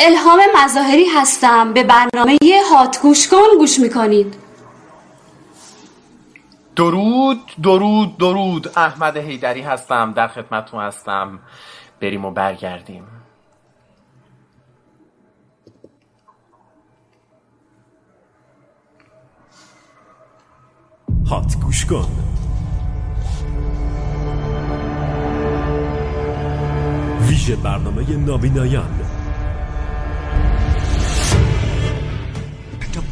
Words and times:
الهام 0.00 0.40
مظاهری 0.64 1.06
هستم. 1.06 1.72
به 1.72 1.84
برنامه 1.84 2.38
هات 2.72 3.00
گوش 3.02 3.28
کن 3.28 3.58
گوش 3.58 3.80
می‌کنید. 3.80 4.34
درود 6.76 7.40
درود 7.62 8.18
درود. 8.18 8.78
احمد 8.78 9.16
هیدری 9.16 9.60
هستم. 9.60 10.12
در 10.12 10.28
خدمتتون 10.28 10.80
هستم. 10.80 11.38
بریم 12.00 12.24
و 12.24 12.30
برگردیم. 12.30 13.04
هات 21.30 21.56
گوش 21.64 21.86
کن 21.86 22.08
ویژه 27.20 27.56
برنامه 27.56 28.16
نابینایان. 28.16 28.95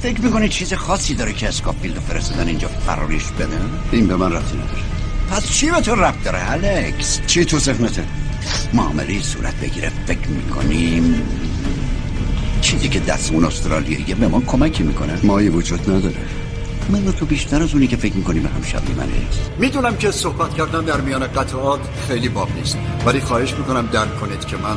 فکر 0.05 0.21
می‌کنی 0.21 0.49
چیز 0.49 0.75
خاصی 0.75 1.15
داره 1.15 1.33
که 1.33 1.49
اسکافیلد 1.49 1.99
فرستادن 1.99 2.49
اینجا 2.49 2.69
فراریش 2.69 3.25
بدن؟ 3.25 3.71
این 3.93 4.07
به 4.07 4.17
من 4.17 4.33
ربطی 4.33 4.57
نداره. 4.57 4.83
پس 5.31 5.53
چی 5.53 5.71
به 5.71 5.81
تو 5.81 5.95
ربط 5.95 6.23
داره 6.25 6.53
الکس؟ 6.53 7.21
چی 7.27 7.45
تو 7.45 7.59
ذهنته؟ 7.59 8.05
معامله 8.73 9.21
صورت 9.21 9.55
بگیره 9.55 9.93
فکر 10.07 10.29
می‌کنیم. 10.29 11.23
چیزی 12.61 12.89
که 12.89 13.01
دست 13.01 13.33
اون 13.33 13.45
استرالیاییه 13.45 14.15
به 14.15 14.29
ما 14.29 14.41
کمکی 14.41 14.83
می‌کنه. 14.83 15.19
مایی 15.23 15.49
وجود 15.49 15.91
نداره. 15.91 16.17
من 16.89 17.09
و 17.09 17.13
تو 17.13 17.27
بیشتر 17.27 17.63
از 17.63 17.73
اونی 17.73 17.87
که 17.87 17.97
فکر 17.97 18.17
می‌کنی 18.17 18.41
به 18.41 18.49
هم 18.49 18.63
شبیهیم 18.63 19.03
الکس 19.03 19.59
می‌دونم 19.59 19.97
که 19.97 20.11
صحبت 20.11 20.55
کردن 20.55 20.85
در 20.85 21.01
میان 21.01 21.27
قطعات 21.27 21.81
خیلی 22.09 22.29
باب 22.29 22.49
نیست 22.57 22.79
ولی 23.07 23.21
خواهش 23.21 23.55
می‌کنم 23.55 23.87
درک 23.87 24.21
کنید 24.21 24.45
که 24.45 24.57
من 24.57 24.77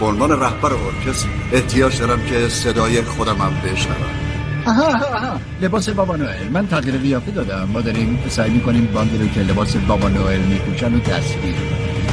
به 0.00 0.06
عنوان 0.06 0.30
رهبر 0.30 0.72
ارکستر 0.72 1.28
احتیاج 1.52 1.98
دارم 1.98 2.26
که 2.26 2.48
صدای 2.48 3.02
خودم 3.02 3.36
هم 3.36 3.52
بشنوم. 3.64 4.23
آها. 4.66 5.16
آها 5.16 5.40
لباس 5.62 5.88
بابا 5.88 6.16
نوئل. 6.16 6.48
من 6.52 6.66
تغییر 6.66 6.96
قیافه 6.96 7.30
دادم. 7.30 7.68
ما 7.72 7.80
داریم 7.80 8.18
سعی 8.28 8.50
می‌کنیم 8.50 8.88
باندی 8.94 9.18
رو 9.18 9.28
که 9.28 9.40
لباس 9.40 9.76
بابا 9.76 10.08
نوئل 10.08 10.40
میپوشن 10.40 10.94
و 10.94 10.98
تصویر. 10.98 11.54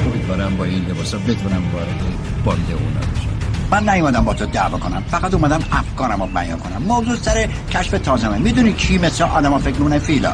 امیدوارم 0.06 0.57
با 0.57 0.63
این 0.63 0.85
لباس 0.85 1.16
بتونم 1.16 1.63
وارد 1.73 2.01
باند 2.45 2.66
اونا 2.72 3.00
بشم. 3.00 3.29
من 3.72 3.89
نیومدم 3.89 4.25
با 4.25 4.34
تو 4.34 4.45
دعوا 4.45 4.78
کنم. 4.78 5.03
فقط 5.12 5.34
اومدم 5.34 5.59
افکارم 5.72 6.22
رو 6.22 6.28
بیان 6.28 6.59
کنم. 6.59 6.84
موضوع 6.88 7.16
سر 7.16 7.50
کشف 7.72 7.91
تازمه. 7.91 8.38
می‌دونی 8.38 8.73
کی 8.73 8.97
مثل 8.97 9.23
آدم 9.23 9.57
فکر 9.57 9.78
می‌کنه؟ 9.78 10.00
فیلا. 10.00 10.33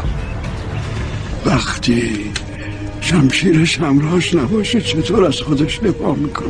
وقتی 1.45 2.31
شمشیرش 3.01 3.79
همراهش 3.79 4.35
نباشه 4.35 4.81
چطور 4.81 5.25
از 5.25 5.41
خودش 5.41 5.79
دفاع 5.79 6.15
می‌کنه؟ 6.15 6.47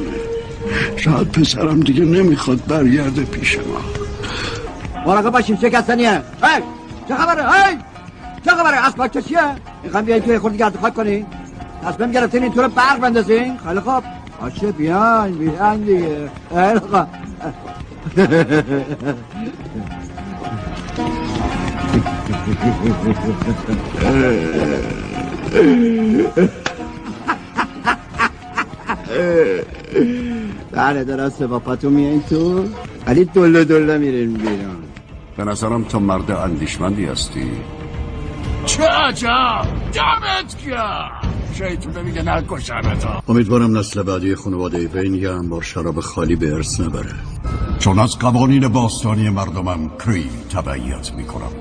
شاید 0.95 1.31
پسرم 1.31 1.79
دیگه 1.79 2.05
نمی‌خواد 2.05 2.65
برگرده 2.67 3.21
پیش 3.21 3.57
ما. 3.57 3.96
مراقب 5.07 5.29
باشیم 5.29 5.55
شکستنیه 5.55 6.11
هی 6.11 6.61
چه 7.07 7.15
خبره 7.15 7.43
هی 7.43 7.77
چه 8.45 8.51
خبره 8.51 8.87
اسباب 8.87 9.07
چه 9.07 9.21
چیه 9.21 9.39
می‌خوام 9.83 10.05
بیاین 10.05 10.23
توی 10.23 10.39
خورده 10.39 10.57
گرد 10.57 10.79
خاک 10.81 10.93
کنین 10.93 11.25
تصمیم 11.83 12.11
گرفتین 12.11 12.43
این 12.43 12.53
طور 12.53 12.67
برق 12.67 12.99
بندازین 12.99 13.57
خیلی 13.57 13.79
خوب 13.79 14.03
باشه 14.41 14.71
بیاین 14.71 15.37
بیاین 15.37 15.81
دیگه 15.81 16.29
خیلی 16.53 16.79
خوب 16.79 17.07
بله 30.71 31.03
درسته 31.03 31.47
با 31.47 31.59
پاتو 31.59 31.89
میایین 31.89 32.23
تو 32.29 32.65
ولی 33.07 33.25
دله 33.25 33.63
دله 33.63 33.97
میرین 33.97 34.33
بیرون 34.33 34.86
به 35.37 35.43
نظرم 35.43 35.83
تو 35.83 35.99
مرد 35.99 36.31
اندیشمندی 36.31 37.05
هستی. 37.05 37.51
چه 38.65 38.83
عجب! 38.83 39.65
دمت 39.93 40.65
گرم! 40.65 41.11
شیطونه 41.57 42.01
میگه 42.01 42.21
نکشمتا 42.21 43.23
امیدوارم 43.27 43.77
نسل 43.77 44.03
بعدی 44.03 44.35
خانواده 44.35 44.87
وین 44.87 45.13
یه 45.15 45.31
انبار 45.31 45.61
شراب 45.61 45.99
خالی 45.99 46.35
به 46.35 46.53
ارث 46.53 46.79
نبره. 46.79 47.15
چون 47.79 47.99
از 47.99 48.19
قوانین 48.19 48.67
باستانی 48.67 49.29
مردمم 49.29 49.91
کریم 50.05 50.31
تبعیت 50.53 51.13
می‌کنم. 51.13 51.51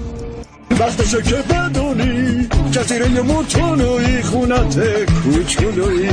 وقتشه 0.81 1.23
که 1.23 1.35
بدونی 1.35 2.49
جزیره 2.71 3.23
موتونوی 3.23 4.23
خونت 4.23 4.81
کوچولوی 5.11 6.09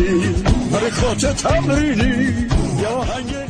حرکات 0.74 1.26
تمرینی 1.26 2.34
یا 2.82 3.02
هنگ 3.02 3.43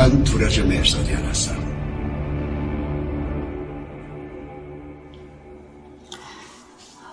من 0.00 0.24
تورج 0.24 0.60
مرزادیان 0.60 1.22
هستم. 1.30 1.56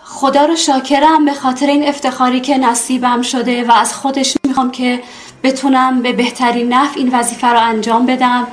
خدا 0.04 0.46
رو 0.46 0.56
شاکرم 0.56 1.26
به 1.26 1.34
خاطر 1.34 1.68
این 1.68 1.88
افتخاری 1.88 2.40
که 2.40 2.58
نصیبم 2.58 3.22
شده 3.22 3.64
و 3.64 3.72
از 3.72 3.96
خودش 3.96 4.38
می‌خوام 4.48 4.72
که 4.72 5.00
بتونم 5.44 6.02
به 6.02 6.14
بهترین 6.14 6.74
نحو 6.74 6.94
این 6.96 7.10
وظیفه 7.16 7.48
رو 7.48 7.60
انجام 7.60 8.06
بدم 8.06 8.48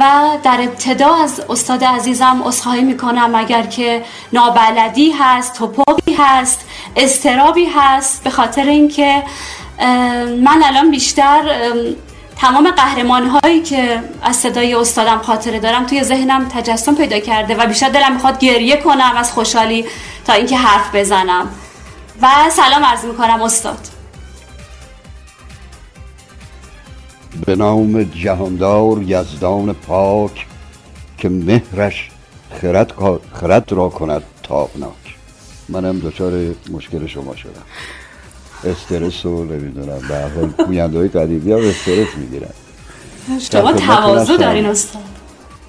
و 0.00 0.04
در 0.42 0.60
ابتدا 0.60 1.14
از 1.14 1.40
استاد 1.50 1.84
عزیزم 1.84 2.42
اصخایی 2.42 2.84
می‌کنم 2.84 3.34
اگر 3.34 3.62
که 3.62 4.04
نابلدی 4.32 5.10
هست 5.10 5.54
توپوی 5.54 6.14
هست 6.18 6.60
استرابی 6.96 7.64
هست 7.64 8.24
به 8.24 8.30
خاطر 8.30 8.64
اینکه 8.64 9.22
من 10.40 10.62
الان 10.64 10.90
بیشتر 10.90 11.42
تمام 12.38 12.70
قهرمان 12.70 13.26
هایی 13.26 13.62
که 13.62 14.02
از 14.22 14.36
صدای 14.36 14.74
استادم 14.74 15.18
خاطره 15.18 15.60
دارم 15.60 15.86
توی 15.86 16.04
ذهنم 16.04 16.48
تجسم 16.48 16.94
پیدا 16.94 17.18
کرده 17.18 17.54
و 17.54 17.66
بیشتر 17.66 17.88
دلم 17.88 18.12
می‌خواد 18.12 18.38
گریه 18.38 18.76
کنم 18.76 19.12
از 19.16 19.32
خوشحالی 19.32 19.84
تا 20.24 20.32
اینکه 20.32 20.56
حرف 20.56 20.94
بزنم. 20.94 21.48
و 22.22 22.28
سلام 22.50 22.84
عرض 22.84 23.04
می‌کنم 23.04 23.42
استاد. 23.42 23.88
به 27.46 27.56
نام 27.56 28.02
جهاندار 28.02 29.02
یزدان 29.02 29.72
پاک 29.72 30.46
که 31.18 31.28
مهرش 31.28 32.10
خرد, 32.60 33.72
را 33.72 33.88
کند 33.88 34.22
تابناک. 34.42 35.16
منم 35.68 35.98
دچار 35.98 36.32
مشکل 36.70 37.06
شما 37.06 37.36
شدم. 37.36 37.62
استرس 38.64 39.26
رو 39.26 39.44
نمی‌دونم. 39.44 39.98
به 40.08 40.20
حال 40.20 40.66
گوینده 40.66 40.98
های 40.98 41.08
قدیمی 41.08 41.52
هم 41.52 41.58
استرس 41.58 42.08
می‌گیرن. 42.16 42.50
شما 43.50 43.72
تواضع 43.72 44.36
دارین 44.36 44.66
استاد 44.66 45.02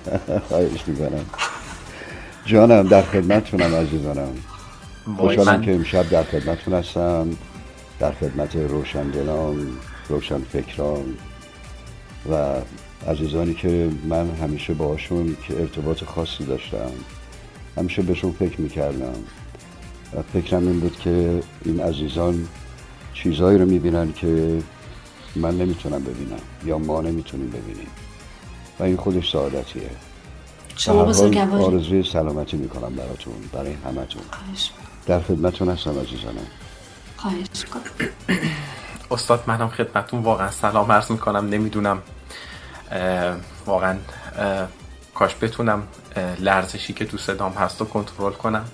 خواهش 0.49 0.87
می‌کنم. 0.87 1.25
جانم 2.45 2.87
در 2.87 3.01
خدمتتونم 3.01 3.75
عزیزانم. 3.75 4.31
خوشحالم 5.17 5.61
که 5.61 5.75
امشب 5.75 6.09
در 6.09 6.23
خدمتتون 6.23 6.73
هستم. 6.73 7.29
در 7.99 8.11
خدمت 8.11 8.55
روشندلان 8.55 9.67
روشن 10.09 10.41
فکران 10.53 11.03
و 12.31 12.55
عزیزانی 13.07 13.53
که 13.53 13.89
من 14.09 14.31
همیشه 14.31 14.73
باهاشون 14.73 15.37
که 15.47 15.59
ارتباط 15.59 16.03
خاصی 16.03 16.45
داشتم. 16.45 16.91
همیشه 17.77 18.01
بهشون 18.01 18.31
فکر 18.31 18.61
می‌کردم. 18.61 19.15
و 20.15 20.21
فکرم 20.33 20.67
این 20.67 20.79
بود 20.79 20.99
که 20.99 21.41
این 21.65 21.79
عزیزان 21.79 22.47
چیزهایی 23.23 23.57
رو 23.57 23.65
می‌بینن 23.65 24.13
که 24.13 24.61
من 25.35 25.57
نمی‌تونم 25.57 26.03
ببینم 26.03 26.39
یا 26.65 26.77
ما 26.77 27.01
نمی‌تونیم 27.01 27.49
ببینیم. 27.49 27.87
و 28.79 28.83
این 28.83 28.97
خودش 28.97 29.31
سعادتیه. 29.31 29.89
شما 30.75 31.05
بزرگواری 31.05 31.63
آرزوی 31.63 32.03
سلامتی 32.03 32.57
می‌کنم 32.57 32.95
براتون 32.95 33.33
برای 33.53 33.73
همتون. 33.85 34.21
در 35.05 35.19
خدمتون 35.19 35.69
هستم 35.69 35.99
عزیزانم 35.99 36.47
خواهش 37.17 37.47
استاد 39.11 39.43
منم 39.47 39.69
خدمتون 39.69 40.21
واقعا 40.21 40.51
سلام 40.51 40.91
عرض 40.91 41.11
می‌کنم 41.11 41.49
نمی‌دونم 41.49 42.01
واقعا 43.65 43.97
کاش 45.15 45.35
بتونم 45.41 45.83
لرزشی 46.39 46.93
که 46.93 47.05
تو 47.05 47.17
صدام 47.17 47.51
هست 47.51 47.79
رو 47.79 47.85
کنترل 47.87 48.33
کنم. 48.33 48.65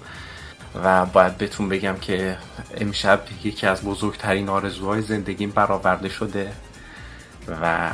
و 0.84 1.06
باید 1.06 1.38
بهتون 1.38 1.70
بگم 1.70 1.96
که 2.02 2.38
امشب 2.78 3.22
یکی 3.44 3.68
از 3.68 3.82
بزرگترین 3.82 4.50
آرزوهای 4.50 5.02
زندگیم 5.02 5.50
برآورده 5.50 6.10
شده 6.10 6.52
و 7.62 7.90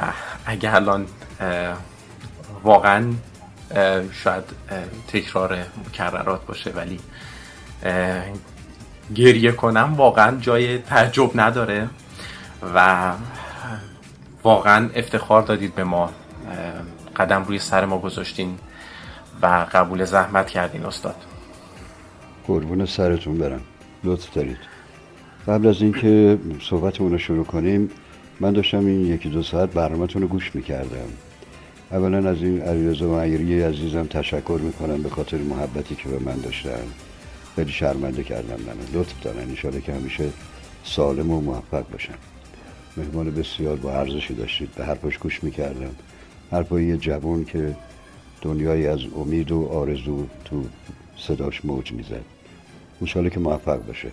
اگه 0.45 0.75
الان 0.75 1.07
واقعا 2.63 3.13
شاید 4.12 4.44
تکرار 5.07 5.66
مکررات 5.88 6.45
باشه 6.45 6.72
ولی 6.72 7.00
گریه 9.16 9.51
کنم 9.51 9.94
واقعا 9.98 10.38
جای 10.38 10.77
تعجب 10.77 11.31
نداره 11.36 11.89
و 12.75 13.12
واقعا 14.44 14.89
افتخار 14.95 15.42
دادید 15.42 15.75
به 15.75 15.84
ما 15.84 16.12
قدم 17.16 17.44
روی 17.44 17.60
سر 17.60 17.86
ما 17.86 17.98
گذاشتین 17.98 18.60
و 19.42 19.66
قبول 19.74 20.06
زحمت 20.06 20.48
کردین 20.48 20.86
استاد. 20.86 21.16
قربون 22.48 22.86
سرتون 22.86 23.38
برم. 23.38 23.62
لطف 24.04 24.34
دارید. 24.34 24.58
قبل 25.48 25.68
از 25.68 25.82
اینکه 25.82 26.38
صحبتمون 26.62 27.12
رو 27.12 27.18
شروع 27.18 27.46
کنیم 27.46 27.90
من 28.40 28.54
داشتم 28.54 28.86
این 28.86 29.06
یکی 29.06 29.30
دو 29.30 29.44
ساعت 29.44 29.72
برنامهتون 29.72 30.22
رو 30.22 30.28
گوش 30.28 30.56
می‌کردم. 30.56 31.08
اولا 31.92 32.30
از 32.30 32.38
این 32.44 32.62
علیرضا 32.62 33.08
معیری 33.08 33.62
عزیزم 33.62 34.04
تشکر 34.04 34.60
می‌کنم 34.64 35.04
به 35.04 35.10
خاطر 35.10 35.38
محبتی 35.38 35.96
که 35.96 36.10
به 36.10 36.20
من 36.20 36.36
داشتن. 36.36 36.84
خیلی 37.56 37.72
شرمنده 37.72 38.24
کردم 38.24 38.60
من 38.68 39.00
لطف 39.00 39.22
دارن. 39.22 39.40
انشاءالله 39.40 39.82
که 39.82 39.94
همیشه 39.94 40.30
سالم 40.84 41.32
و 41.32 41.42
موفق 41.42 41.90
باشن. 41.92 42.14
مهمان 42.98 43.32
بسیار 43.32 43.76
با 43.76 43.94
ارزشی 43.94 44.34
داشتید. 44.34 44.70
به 44.76 44.86
حرفاش 44.86 45.18
گوش 45.18 45.44
می‌کردم. 45.44 45.96
حرفای 46.52 46.86
یه 46.86 46.98
جوان 46.98 47.46
که 47.46 47.76
دنیایی 48.42 48.88
از 48.88 49.00
امید 49.16 49.52
و 49.52 49.68
آرزو 49.68 50.26
تو 50.46 50.64
صداش 51.18 51.66
موج 51.66 51.92
می‌زد. 51.92 52.22
انشاءالله 53.02 53.34
که 53.34 53.40
موفق 53.40 53.86
باشه. 53.86 54.12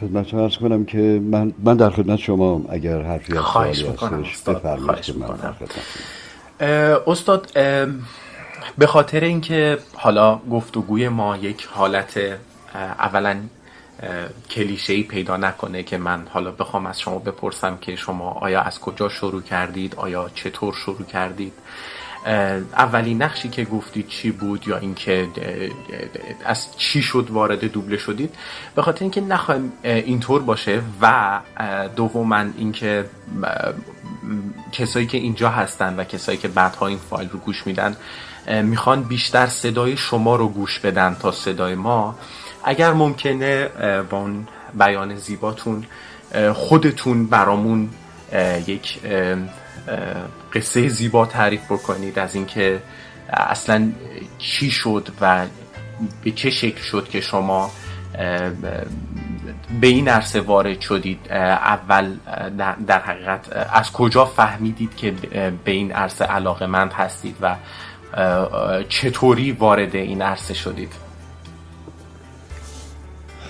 خدمت 0.00 0.34
ارز 0.34 0.56
کنم 0.56 0.84
که 0.84 0.98
من, 0.98 1.52
من 1.64 1.76
در 1.76 1.90
خدمت 1.90 2.18
شما 2.18 2.64
اگر 2.68 3.02
حرفی 3.02 3.38
از 3.38 3.44
خواهش 3.44 3.84
می‌کنم 3.84 4.24
استاد 7.06 7.52
به 8.78 8.86
خاطر 8.86 9.20
اینکه 9.20 9.78
حالا 9.94 10.36
گفتگوی 10.50 11.08
ما 11.08 11.36
یک 11.36 11.64
حالت 11.64 12.20
اولا 12.74 13.40
کلیشه 14.50 14.92
ای 14.92 15.02
پیدا 15.02 15.36
نکنه 15.36 15.82
که 15.82 15.98
من 15.98 16.26
حالا 16.30 16.50
بخوام 16.50 16.86
از 16.86 17.00
شما 17.00 17.18
بپرسم 17.18 17.78
که 17.80 17.96
شما 17.96 18.30
آیا 18.30 18.60
از 18.60 18.80
کجا 18.80 19.08
شروع 19.08 19.42
کردید 19.42 19.94
آیا 19.94 20.30
چطور 20.34 20.74
شروع 20.74 21.02
کردید. 21.02 21.52
اولین 22.76 23.22
نقشی 23.22 23.48
که 23.48 23.64
گفتید 23.64 24.08
چی 24.08 24.30
بود 24.30 24.68
یا 24.68 24.78
اینکه 24.78 25.28
از 26.44 26.76
چی 26.76 27.02
شد 27.02 27.26
وارد 27.30 27.64
دوبله 27.64 27.96
شدید؟ 27.96 28.34
به 28.74 28.82
خاطر 28.82 29.00
اینکه 29.00 29.20
نخوایم 29.20 29.72
اینطور 29.82 30.42
باشه 30.42 30.82
و 31.02 31.40
دوما 31.96 32.44
اینکه 32.58 33.04
کسایی 34.72 35.06
که 35.06 35.18
اینجا 35.18 35.50
هستن 35.50 35.96
و 35.96 36.04
کسایی 36.04 36.38
که 36.38 36.48
بعدها 36.48 36.86
این 36.86 36.98
فایل 37.10 37.28
رو 37.28 37.38
گوش 37.38 37.66
میدن 37.66 37.96
می‌خوان 38.62 39.02
بیشتر 39.02 39.46
صدای 39.46 39.96
شما 39.96 40.36
رو 40.36 40.48
گوش 40.48 40.78
بدن 40.78 41.16
تا 41.20 41.32
صدای 41.32 41.74
ما. 41.74 42.18
اگر 42.64 42.92
ممکنه 42.92 43.68
با 44.10 44.18
اون 44.18 44.48
بیان 44.74 45.16
زیباتون 45.16 45.84
خودتون 46.54 47.26
برامون 47.26 47.90
یک 48.66 48.98
قصه 50.54 50.88
زیبا 50.88 51.26
تعریف 51.26 51.64
بکنید 51.64 52.18
از 52.18 52.34
اینکه 52.34 52.82
اصلا 53.30 53.92
چی 54.38 54.70
شد 54.70 55.08
و 55.20 55.46
به 56.24 56.30
چه 56.30 56.50
شکل 56.50 56.82
شد 56.82 57.08
که 57.08 57.20
شما 57.20 57.70
به 59.80 59.86
این 59.86 60.08
عرصه 60.08 60.40
وارد 60.40 60.80
شدید 60.80 61.18
اول 61.32 62.16
در 62.86 63.00
حقیقت 63.00 63.68
از 63.72 63.92
کجا 63.92 64.24
فهمیدید 64.24 64.96
که 64.96 65.10
به 65.64 65.70
این 65.70 65.92
عرصه 65.92 66.24
علاقه 66.24 66.66
مند 66.66 66.92
هستید 66.92 67.36
و 67.40 67.56
چطوری 68.88 69.52
وارد 69.52 69.96
این 69.96 70.22
عرصه 70.22 70.54
شدید؟ 70.54 70.92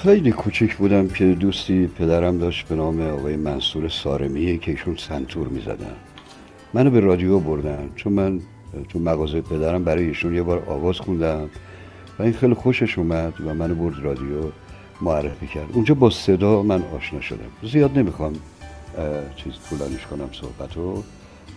خیلی 0.02 0.32
کوچک 0.32 0.76
بودم 0.76 1.08
که 1.08 1.24
دوستی 1.24 1.86
پدرم 1.86 2.38
داشت 2.38 2.68
به 2.68 2.74
نام 2.74 3.00
آقای 3.00 3.36
منصور 3.36 3.88
سارمیه 3.88 4.58
که 4.58 4.70
ایشون 4.70 4.96
سنتور 4.96 5.48
می 5.48 5.60
زدن 5.60 5.96
منو 6.74 6.90
به 6.90 7.00
رادیو 7.00 7.38
بردن 7.38 7.88
چون 7.96 8.12
من 8.12 8.40
تو 8.88 8.98
مغازه 8.98 9.40
پدرم 9.40 9.84
برای 9.84 10.06
ایشون 10.06 10.34
یه 10.34 10.42
بار 10.42 10.62
آواز 10.66 10.98
خوندم 10.98 11.50
و 12.18 12.22
این 12.22 12.32
خیلی 12.32 12.54
خوشش 12.54 12.98
اومد 12.98 13.34
و 13.46 13.54
منو 13.54 13.74
برد 13.74 14.04
رادیو 14.04 14.40
معرفی 15.00 15.46
کرد. 15.46 15.68
اونجا 15.72 15.94
با 15.94 16.10
صدا 16.10 16.62
من 16.62 16.82
آشنا 16.96 17.20
شدم. 17.20 17.68
زیاد 17.72 17.98
نمی‌خوام 17.98 18.32
چیز 19.36 19.52
طولانیش 19.70 20.06
کنم 20.06 20.28
صحبتو. 20.32 21.02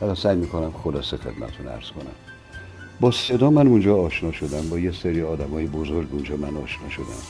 و 0.02 0.16
سعی 0.16 0.36
می‌کنم 0.36 0.72
خلاصه 0.84 1.18
خدمتون 1.18 1.68
ارز 1.68 1.92
کنم. 1.92 2.16
با 3.00 3.12
صدا 3.12 3.50
من 3.50 3.68
اونجا 3.68 3.98
آشنا 3.98 4.32
شدم 4.32 4.70
با 4.70 4.80
یه 4.80 4.92
سری 4.92 5.22
آدم 5.22 5.50
های 5.50 5.66
بزرگ 5.68 6.08
اونجا 6.12 6.38
من 6.38 6.58
آشنا 6.58 6.90
شدم. 6.90 7.22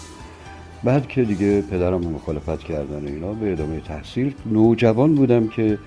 بعد 0.84 1.08
که 1.08 1.24
دیگه 1.24 1.62
پدرم 1.62 2.02
مخالفت 2.02 2.60
کردن 2.60 3.08
اینا 3.08 3.34
به 3.34 3.52
ادامه 3.52 3.80
تحصیل 3.80 4.34
نوجوان 4.46 5.16
بودم 5.16 5.48
که 5.48 5.78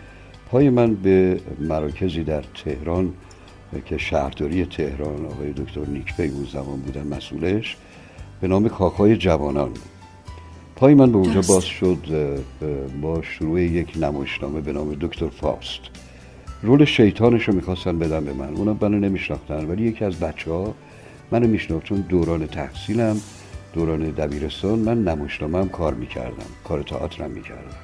پای 0.54 0.70
من 0.70 0.94
به 0.94 1.40
مراکزی 1.61 2.25
در 2.25 2.42
تهران 2.64 3.12
که 3.87 3.99
شهرداری 3.99 4.66
تهران 4.66 5.26
آقای 5.26 5.52
دکتر 5.52 5.87
نیکپی 5.87 6.28
اون 6.28 6.44
زمان 6.52 6.80
بودن 6.80 7.06
مسئولش 7.06 7.76
به 8.40 8.49
نام 8.49 8.68
کاخای 8.68 9.16
جوانان. 9.16 9.70
پای 10.76 10.94
من 10.94 11.12
به 11.12 11.18
اونجا 11.18 11.40
باز 11.49 11.64
شد 11.64 11.99
با 13.02 13.23
شروع 13.23 13.62
یک 13.62 13.92
نمایشنامه 13.96 14.61
به 14.61 14.73
نام 14.73 14.94
دکتر 15.00 15.28
فاست. 15.28 15.80
رول 16.62 16.84
شیطانش 16.84 17.49
رو 17.49 17.54
می‌خواستن 17.54 17.99
بدن 17.99 18.25
به 18.25 18.32
من. 18.32 18.54
اونا 18.54 18.76
منو 18.80 18.99
نمیشناختن 18.99 19.64
ولی 19.64 19.82
یکی 19.82 20.04
از 20.04 20.20
بچه 20.20 20.50
ها 20.50 20.75
منو 21.32 21.49
میشناخت. 21.49 21.84
چون 21.84 22.00
دوران 22.00 22.46
تحصیلم 22.46 23.20
دوران 23.73 24.00
دبیرستان 24.00 24.78
من 24.78 25.04
نمایشنامه 25.04 25.58
هم 25.58 25.68
کار 25.68 25.94
می‌کردم 25.94 26.46
کار 26.64 26.82
تئاترم 26.82 27.30
می‌کردم. 27.30 27.76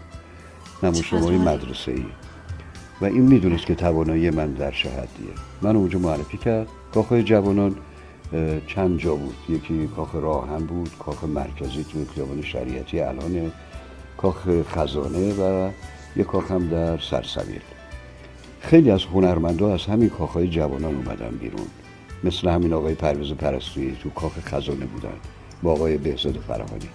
نمایشنامه 0.82 1.38
مدرسه 1.38 1.92
ای 1.92 2.04
و 3.00 3.04
این 3.04 3.22
می‌دونست 3.22 3.66
که 3.66 3.74
توانایی 3.74 4.30
من 4.30 4.52
در 4.52 4.70
شهدیه 4.70 5.32
من 5.62 5.76
اونجا 5.76 5.98
معرفی 5.98 6.38
کرد. 6.38 6.68
کاخ 6.94 7.12
جوانان 7.12 7.76
چند 8.66 8.98
جا 8.98 9.14
بود. 9.14 9.34
یکی 9.48 9.88
کاخ 9.96 10.14
راهن 10.14 10.58
بود 10.58 10.90
کاخ 10.98 11.24
مرکزی 11.24 11.84
توی 11.84 12.04
خیابان 12.14 12.42
شریعتی 12.42 13.00
الان 13.00 13.52
کاخ 14.16 14.48
خزانه 14.62 15.32
و 15.32 15.70
یک 16.16 16.26
کاخ 16.26 16.50
هم 16.50 16.68
در 16.68 16.98
سرسویل 16.98 17.60
خیلی 18.60 18.90
از 18.90 19.04
هنرمندا 19.04 19.74
از 19.74 19.84
همین 19.84 20.08
کاخهای 20.08 20.48
جوانان 20.48 20.94
اومدن 20.94 21.30
بیرون. 21.40 21.66
مثل 22.24 22.48
همین 22.48 22.72
آقای 22.72 22.94
پرویز 22.94 23.32
پرستویی 23.32 23.96
تو 24.02 24.10
کاخ 24.10 24.32
خزانه 24.40 24.86
بودن. 24.86 25.14
با 25.62 25.72
آقای 25.72 25.96
بهزاد 25.98 26.38
فرهانی. 26.48 26.88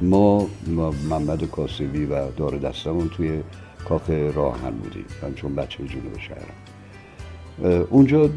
ما, 0.00 0.46
ما 0.66 0.90
محمد 0.90 1.44
کاسبی 1.44 2.06
و 2.06 2.30
دار 2.30 2.58
دستمون 2.58 3.08
توی 3.08 3.42
کاخ 3.88 4.10
راهن 4.10 4.70
بودیم 4.70 5.04
من 5.22 5.34
چون 5.34 5.54
بچه 5.54 5.84
جنوب 5.84 6.18
شهرم. 6.18 6.54
اونجا 7.90 8.30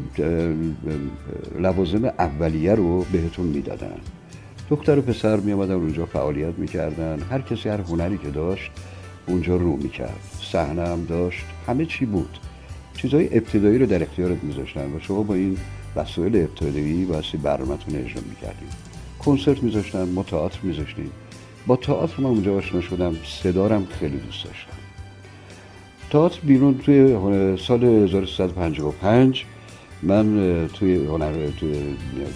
لوازم 1.58 2.04
اولیه 2.04 2.74
رو 2.74 3.06
بهتون 3.12 3.46
می‌دادن. 3.46 3.96
دختر 4.70 4.98
و 4.98 5.02
پسر 5.02 5.36
می 5.36 5.52
آمدن 5.52 5.74
اونجا 5.74 6.06
فعالیت 6.06 6.58
می‌کردن. 6.58 7.20
هر 7.30 7.40
کسی 7.40 7.68
هر 7.68 7.80
هنری 7.80 8.18
که 8.18 8.30
داشت 8.30 8.70
اونجا 9.26 9.56
رو 9.56 9.76
می‌کرد. 9.76 10.20
صحنه 10.52 10.88
هم 10.88 11.04
داشت. 11.04 11.44
همه 11.66 11.86
چی 11.86 12.06
بود. 12.06 12.38
چیزهای 12.96 13.36
ابتدایی 13.36 13.78
رو 13.78 13.86
در 13.86 14.02
اختیارت 14.02 14.44
میذاشتن 14.44 14.96
و 14.96 15.00
شما 15.00 15.22
با 15.22 15.34
این 15.34 15.56
وسایل 15.96 16.36
ابتدایی 16.36 17.04
بایستی 17.04 17.36
برنامهتون 17.36 17.96
اجرا 17.96 18.22
می‌کردیم 18.28 18.68
کنسرت 19.18 19.62
میذاشتن 19.62 20.08
ما 20.08 20.22
تئاتر 20.22 20.58
میذاشتیم 20.62 21.10
با 21.66 21.76
تئاتر 21.76 22.22
من 22.22 22.30
اونجا 22.30 22.56
آشنا 22.56 22.80
شدم. 22.80 23.16
صدارم 23.42 23.86
خیلی 24.00 24.16
دوست 24.16 24.44
داشتم. 24.44 24.77
تئاتر 26.10 26.40
بیرون 26.40 26.78
توی 26.78 27.16
سال 27.56 27.84
1355 27.84 29.44
من 30.02 30.68
توی 30.74 31.06
هنر 31.06 31.50
توی 31.50 31.74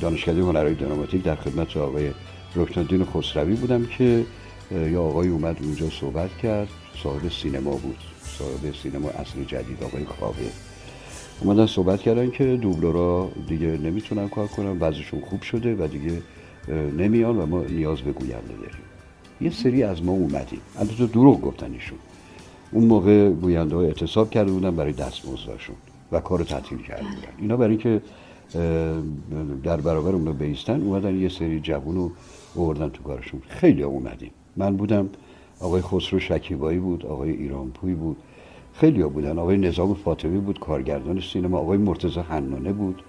دانشکده 0.00 0.42
هنرهای 0.42 0.74
دراماتیک 0.74 1.22
در 1.22 1.34
خدمت 1.34 1.76
آقای 1.76 2.10
رکنالدین 2.56 3.04
خسروی 3.04 3.54
بودم 3.54 3.86
که 3.86 4.24
یا 4.70 5.02
آقای 5.02 5.28
اومد 5.28 5.58
اونجا 5.62 5.90
صحبت 5.90 6.30
کرد. 6.42 6.68
صاحب 7.02 7.28
سینما 7.28 7.70
بود. 7.70 7.98
صاحب 8.38 8.74
سینما 8.82 9.08
اصل 9.08 9.44
جدید 9.44 9.82
آقای 9.82 10.04
خوابه 10.04 10.36
اومدن 11.40 11.66
صحبت 11.66 12.00
کردن 12.00 12.30
که 12.30 12.44
دوبلورا 12.44 13.30
دیگه 13.48 13.66
نمی‌تونن 13.66 14.28
کار 14.28 14.46
کنن. 14.46 14.78
وضعشون 14.80 15.20
خوب 15.20 15.42
شده 15.42 15.74
و 15.74 15.86
دیگه 15.86 16.22
نمیان 16.98 17.36
و 17.38 17.46
ما 17.46 17.62
نیاز 17.62 18.00
به 18.00 18.12
گوینده 18.12 18.54
داریم. 18.60 18.84
یه 19.40 19.50
سری 19.50 19.82
از 19.82 20.02
ما 20.02 20.12
اومدیم. 20.12 20.60
البته 20.78 21.06
دروغ 21.06 21.40
گفتن 21.40 21.74
اون 22.72 22.84
موقع 22.84 23.30
گوینده 23.30 23.76
ها 23.76 23.82
اعتصاب 23.82 24.30
کرده 24.30 24.52
بودن 24.52 24.76
برای 24.76 24.92
دستمزدشون 24.92 25.76
و 26.12 26.20
کار 26.20 26.44
تعطیل 26.44 26.78
کرده 26.78 27.02
بودن. 27.02 27.32
اینا 27.38 27.56
برای 27.56 27.70
اینکه 27.70 28.02
در 29.62 29.80
برابر 29.80 30.10
اون 30.10 30.32
بیستن 30.32 30.82
اومدن 30.82 31.20
یه 31.20 31.28
سری 31.28 31.60
جوون 31.60 31.94
رو 31.94 32.10
آوردن 32.56 32.88
تو 32.88 33.02
کارشون. 33.02 33.40
خیلی 33.48 33.82
اومدیم. 33.82 34.30
من 34.56 34.76
بودم 34.76 35.08
آقای 35.60 35.82
خسرو 35.82 36.18
شکیبایی 36.18 36.78
بود 36.78 37.06
آقای 37.06 37.30
ایرانپوی 37.30 37.94
بود. 37.94 38.16
خیلی 38.72 39.02
ها 39.02 39.08
بودن. 39.08 39.38
آقای 39.38 39.56
نظام 39.56 39.94
فاطمی 39.94 40.38
بود 40.38 40.60
کارگردان 40.60 41.20
سینما. 41.20 41.58
آقای 41.58 41.78
مرتضی 41.78 42.20
حنانه 42.20 42.72
بود. 42.72 43.02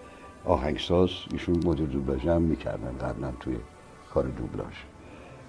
آهنگساز 0.45 1.09
ایشون 1.33 1.55
مدیر 1.65 1.85
دوبلاژ 1.85 2.27
هم 2.27 2.41
می‌کردن 2.41 2.97
قبلا 2.97 3.31
توی 3.39 3.55
کار 4.13 4.23
دوبلاژ. 4.23 4.73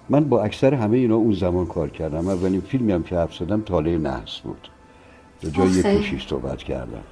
من 0.08 0.24
با 0.24 0.42
اکثر 0.42 0.74
همه 0.74 0.96
اینا 0.96 1.16
اون 1.16 1.32
زمان 1.32 1.66
کار 1.66 1.90
کردم. 1.90 2.28
اولین 2.28 2.60
فیلمی 2.60 2.92
هم 2.92 3.02
که 3.02 3.16
حبس 3.16 3.38
دادم 3.38 3.60
تاله 3.60 3.98
نحس 3.98 4.38
بود. 4.38 4.68
به 5.42 5.50
جای 5.50 5.68
یک 5.68 5.86
کشیش 5.86 6.26
صحبت 6.28 6.58
کردم. 6.58 7.02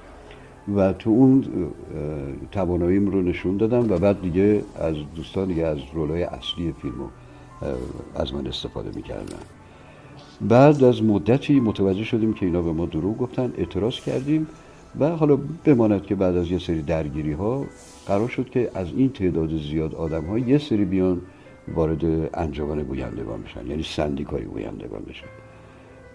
و 0.75 0.93
تو 0.93 1.09
اون 1.09 1.45
تواناییم 2.51 3.07
رو 3.07 3.21
نشون 3.21 3.57
دادم 3.57 3.91
و 3.91 3.97
بعد 3.97 4.21
دیگه 4.21 4.61
از 4.79 4.95
دوستان 5.15 5.47
دیگه 5.47 5.65
از 5.65 5.77
رولای 5.93 6.23
اصلی 6.23 6.73
فیلمو 6.81 7.07
از 8.15 8.33
من 8.33 8.47
استفاده 8.47 8.89
می‌کردن. 8.95 9.37
بعد 10.41 10.83
از 10.83 11.03
مدتی 11.03 11.59
متوجه 11.59 12.03
شدیم 12.03 12.33
که 12.33 12.45
اینا 12.45 12.61
به 12.61 12.71
ما 12.71 12.85
دروغ 12.85 13.17
گفتن 13.17 13.53
اعتراض 13.57 13.99
کردیم 13.99 14.47
و 14.99 15.09
حالا 15.09 15.37
بماند 15.65 16.03
که 16.03 16.15
بعد 16.15 16.37
از 16.37 16.51
یه 16.51 16.59
سری 16.59 16.81
درگیری 16.81 17.31
ها 17.31 17.65
قرار 18.07 18.27
شد 18.27 18.49
که 18.49 18.71
از 18.75 18.87
این 18.97 19.09
تعداد 19.09 19.57
زیاد 19.57 19.95
آدم 19.95 20.25
ها 20.25 20.39
یه 20.39 20.57
سری 20.57 20.85
بیان 20.85 21.21
وارد 21.67 22.05
انجمن 22.33 22.83
گویندگان 22.83 23.41
بشن 23.41 23.67
یعنی 23.67 23.83
سندیکای 23.83 24.43
گویندگان 24.45 25.01
بشن 25.01 25.27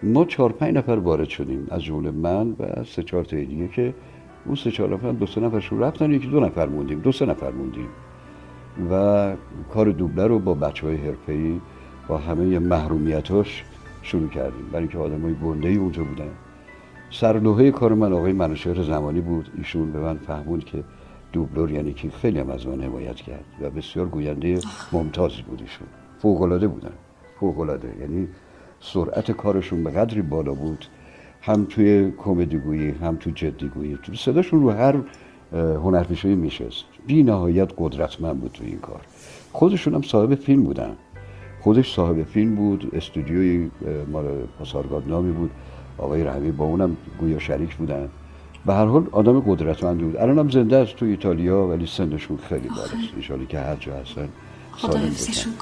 ما 0.03 0.25
چهار 0.25 0.51
پنج 0.51 0.75
نفر 0.75 0.91
وارد 0.91 1.29
شدیم 1.29 1.67
از 1.71 1.83
جمله 1.83 2.11
من 2.11 2.55
و 2.59 2.83
سه 2.83 3.03
چهار 3.03 3.23
تا 3.25 3.37
دیگه 3.37 3.67
که 3.67 3.93
اون 4.45 4.55
سه 4.55 4.71
چهار 4.71 4.93
نفر 4.93 5.11
دو 5.11 5.25
سه 5.25 5.41
نفرشون 5.41 5.79
رفتن 5.79 6.11
یکی 6.11 6.27
دو 6.27 6.39
نفر 6.39 6.65
موندیم 6.65 6.99
دو 6.99 7.11
سه 7.11 7.25
نفر 7.25 7.51
موندیم. 7.51 7.87
و 8.91 9.35
کار 9.73 9.91
دوبله 9.91 10.27
رو 10.27 10.39
با 10.39 10.53
بچه 10.53 10.87
های 10.87 10.95
حرفه‌ای 10.95 11.61
با 12.07 12.17
همه 12.17 12.59
محرومیتاش 12.59 13.63
شروع 14.01 14.29
کردیم. 14.29 14.65
برای 14.71 14.83
اینکه 14.83 14.97
آدمای 14.97 15.33
گنده 15.33 15.67
ای 15.67 15.75
اونجا 15.75 16.03
بودن. 16.03 16.29
سرلوحه 17.11 17.71
کار 17.71 17.93
من 17.93 18.13
آقای 18.13 18.33
منوشهر 18.33 18.83
زمانی 18.83 19.21
بود. 19.21 19.49
ایشون 19.57 19.91
به 19.91 19.99
من 19.99 20.17
فهموند 20.17 20.63
که 20.63 20.83
دوبلور 21.33 21.71
یعنی 21.71 21.93
که 21.93 22.09
خیلی 22.09 22.39
هم 22.39 22.49
از 22.49 22.67
من 22.67 22.81
حمایت 22.81 23.15
کرد 23.15 23.45
و 23.61 23.69
بسیار 23.69 24.05
گوینده 24.05 24.59
ممتازی 24.91 25.41
بود 25.41 25.61
ایشون 25.61 25.87
فوقلاده 26.21 26.67
بودن. 26.67 26.93
فوقلاده 27.39 27.95
یعنی 28.01 28.27
سرعت 28.79 29.31
کارشون 29.31 29.83
به 29.83 29.91
قدری 29.91 30.21
بالا 30.21 30.53
بود 30.53 30.85
هم 31.41 31.65
توی 31.69 32.11
کمدی 32.17 32.57
گویی 32.57 32.89
هم 32.89 33.15
تو 33.15 33.29
جدی 33.29 33.67
گویی. 33.67 33.97
تو 34.03 34.13
صداشون 34.13 34.61
رو 34.61 34.69
هر 34.69 34.95
هنرپیشه‌ای 35.53 36.35
میشست. 36.35 36.85
بی 37.07 37.23
نهایت 37.23 37.71
قدرتمند 37.77 38.39
بود 38.39 38.51
تو 38.51 38.63
این 38.63 38.79
کار. 38.79 39.01
خودشون 39.51 39.93
هم 39.93 40.01
صاحب 40.01 40.35
فیلم 40.35 40.63
بودن. 40.63 40.95
خودش 41.61 41.93
صاحب 41.95 42.23
فیلم 42.23 42.55
بود 42.55 42.89
استودیوی 42.93 43.71
مال 44.11 44.25
پاسارگاد 44.59 45.07
نامی 45.07 45.31
بود. 45.31 45.51
آقای 45.97 46.23
رحمی 46.23 46.51
با 46.51 46.65
اونم 46.65 46.97
گویا 47.19 47.39
شریک 47.39 47.75
بودن. 47.75 48.09
به 48.65 48.73
هر 48.73 48.85
حال 48.85 49.07
آدم 49.11 49.39
قدرتمند 49.39 49.97
بود 49.97 50.17
الان 50.17 50.39
هم 50.39 50.49
زنده 50.49 50.77
است 50.77 50.95
تو 50.95 51.05
ایتالیا 51.05 51.67
ولی 51.67 51.85
سنشون 51.85 52.37
خیلی 52.37 52.67
بالاست. 52.67 52.93
انشالله 53.15 53.45
که 53.45 53.59
هر 53.59 53.75
جا 53.75 53.93
هستن 53.93 54.29
سالم 54.77 55.11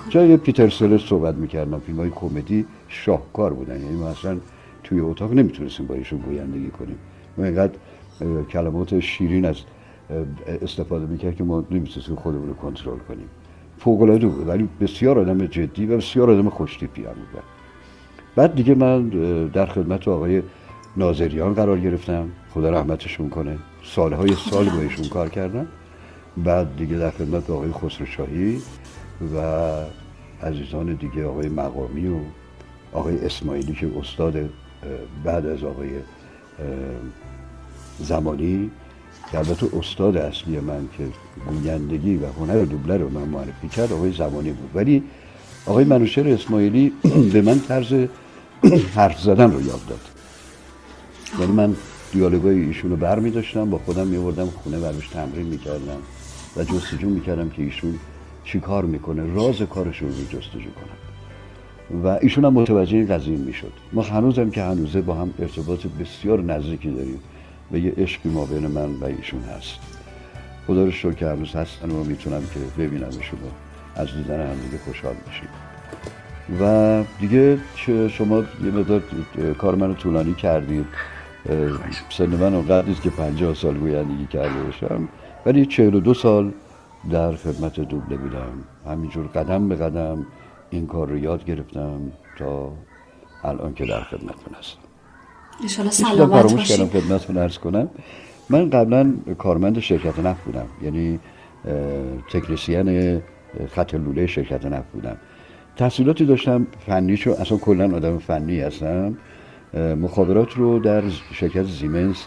جای 0.10 0.38
پیتر 0.38 0.70
سلر 0.70 0.98
صحبت 0.98 1.36
می‌کردم. 1.36 1.80
فیلم 1.80 1.98
های 1.98 2.10
کمدی 2.10 2.66
شاهکار 2.88 3.54
بودن. 3.54 3.82
یعنی 3.82 3.96
ما 3.96 4.08
اصلا 4.08 4.38
توی 4.84 5.00
اتاق 5.00 5.34
نمی‌تونستیم 5.34 5.86
با 5.86 5.96
ایشون 5.96 6.20
گویندگی 6.20 6.70
کنیم. 6.70 6.96
ما 7.38 7.44
اینقدر 7.44 7.74
کلمات 8.52 9.00
شیرین 9.00 9.46
از 9.46 9.56
استفاده 10.62 11.06
می‌کرد 11.06 11.36
که 11.36 11.44
ما 11.44 11.64
نمی‌تونستیم 11.72 12.16
خودمون 12.16 12.48
رو 12.48 12.54
کنترل 12.54 12.98
کنیم. 13.08 13.30
فوق 13.80 14.02
العاده 14.02 14.28
بود. 14.28 14.48
ولی 14.48 14.70
بسیار 14.82 15.20
آدم 15.20 15.46
جدی 15.46 15.86
و 15.86 15.98
بسیار 15.98 16.32
آدم 16.32 16.50
خوشتیپی 16.50 17.02
هم 17.02 17.14
بود. 17.14 17.44
بعد 18.36 18.56
دیگه 18.56 18.76
من 18.76 19.10
در 19.48 19.66
خدمت 19.66 20.08
آقای 20.08 20.42
ناظریان 20.98 21.54
قرار 21.54 21.80
گرفتم 21.80 22.30
خدا 22.54 22.70
رحمتشون 22.70 23.30
کنه. 23.30 23.58
سالهای 23.84 24.36
سال 24.52 24.70
با 24.70 24.80
ایشون 24.80 25.08
کار 25.08 25.30
کردم 25.30 25.68
بعد 26.38 26.78
دیگه 26.78 26.98
در 26.98 27.12
خدمت 27.12 27.50
آقای 27.50 27.72
خسرو 27.72 28.08
و 29.36 29.38
عزیزان 30.44 30.94
دیگه 30.94 31.26
آقای 31.26 31.50
مقامی 31.50 32.08
و 32.08 32.18
آقای 32.94 33.26
اسماعیلی 33.26 33.74
که 33.74 33.90
استاد 34.00 34.50
بعد 35.24 35.46
از 35.46 35.64
آقای 35.64 35.90
زمانی. 38.00 38.72
که 39.32 39.38
البته 39.38 39.68
استاد 39.80 40.18
اصلی 40.18 40.60
من 40.60 40.88
که 40.98 41.04
گویندگی 41.48 42.18
و 42.18 42.26
هنر 42.40 42.64
دوبله 42.64 42.98
رو 42.98 43.10
من 43.10 43.28
معرفی 43.28 43.68
کرد 43.68 43.94
آقای 43.94 44.12
زمانی 44.12 44.52
بود. 44.52 44.70
ولی 44.76 45.04
آقای 45.66 45.86
منوشر 45.86 46.28
اسماعیلی 46.28 46.94
به 47.34 47.42
من 47.42 47.60
طرز 47.60 47.94
حرف 48.96 49.20
زدن 49.20 49.52
رو 49.52 49.62
یاد 49.62 49.86
داد. 49.90 50.00
یعنی 51.40 51.52
من 51.52 51.76
دیالوگای 52.14 52.60
ایشون 52.60 52.92
رو 52.92 52.98
بر 52.98 53.20
با 53.66 53.78
خودم 53.78 54.08
می 54.08 54.18
بردم 54.18 54.46
خونه 54.46 54.80
برش 54.80 55.08
تمرین 55.08 55.46
می 55.46 55.58
کردم 55.58 55.98
و 56.58 56.64
جستجو 56.64 57.10
می 57.10 57.22
کردم 57.22 57.50
که 57.50 57.64
ایشون 57.64 58.00
چی 58.44 58.60
کار 58.60 58.86
می‌کنه 58.86 59.34
راز 59.34 59.62
کارشون 59.62 60.10
رو 60.10 60.40
جستجو 60.40 60.60
کنم. 60.60 62.04
و 62.04 62.08
ایشون 62.22 62.46
هم 62.46 62.54
متوجه 62.54 62.98
این 62.98 63.08
قضیه 63.08 63.38
می 63.38 63.54
شد 63.54 63.72
ما 63.94 64.02
هنوزم 64.02 64.50
که 64.50 64.64
هنوزه 64.64 65.02
با 65.02 65.14
هم 65.14 65.34
ارتباط 65.40 65.86
بسیار 66.00 66.42
نزدیکی 66.42 66.92
داریم 66.92 67.20
و 67.72 67.78
یه 67.78 67.94
عشقی 67.98 68.30
ما 68.30 68.46
بین 68.46 68.68
من 68.68 68.94
و 68.94 69.06
ایشون 69.06 69.42
هست. 69.42 69.80
خدا 70.68 70.86
رو 70.86 70.92
شکر 70.92 71.12
که 71.12 71.26
هنوز 71.26 71.56
هستن 71.56 71.92
و 71.92 72.04
می‌تونم 72.04 72.42
که 72.54 72.84
ببینم 72.84 73.06
ایشون 73.06 73.40
از 73.96 74.08
دیدن 74.18 74.42
هم 74.42 74.56
دیگه 74.56 74.78
خوشحال 74.86 75.14
بشیم. 75.14 75.50
و 76.62 77.04
دیگه 77.20 77.58
شما 78.10 78.38
یه 78.38 78.72
مدار 78.72 79.04
کار 79.58 79.76
منو 79.76 79.94
طولانی 79.94 80.34
کردید. 80.34 80.86
سن 82.10 82.26
من 82.26 82.54
اونقدر 82.56 82.88
نیست 82.88 83.02
که 83.02 83.10
پنجاه 83.10 83.54
سال 83.54 83.78
گویندگی 83.78 84.26
کرده 84.26 84.64
باشم. 84.64 85.08
ولی 85.46 85.66
چهل 85.66 85.96
و 85.96 86.00
دو 86.00 86.14
سال 86.14 86.52
در 87.12 87.36
خدمت 87.36 87.80
دوبله 87.80 88.18
بودم. 88.18 88.52
همینجور 88.86 89.28
قدم 89.28 89.70
به 89.70 89.76
قدم 89.76 90.26
این 90.70 90.88
کار 90.88 91.08
رو 91.08 91.18
یاد 91.18 91.46
گرفتم 91.46 92.00
تا 92.38 92.72
الان 93.44 93.74
که 93.74 93.86
در 93.86 94.02
خدمتتون 94.02 94.54
هستم. 94.60 94.80
انشالله 95.62 95.92
سلامت 95.92 96.54
باشید 96.54 96.78
کردم 96.78 97.00
خدمتتون 97.00 97.38
ارز 97.38 97.58
کنم. 97.58 97.90
من 98.50 98.70
قبلا 98.70 99.14
کارمند 99.38 99.80
شرکت 99.80 100.20
نفت 100.20 100.44
بودم. 100.44 100.66
یعنی 100.82 101.20
تکنسیان 102.32 103.22
خط 103.76 103.96
لوله 103.96 104.28
شرکت 104.28 104.66
نفت 104.66 104.92
بودم. 104.94 105.18
تحصیلاتی 105.76 106.26
داشتم 106.26 106.68
فنی 106.86 107.18
شو 107.18 107.32
اصلا 107.32 107.58
کلا 107.58 107.96
آدم 107.96 108.18
فنی 108.18 108.60
هستم. 108.60 109.18
مخابرات 109.78 110.54
رو 110.54 110.80
در 110.80 111.04
شرکت 111.34 111.64
زیمنس 111.64 112.26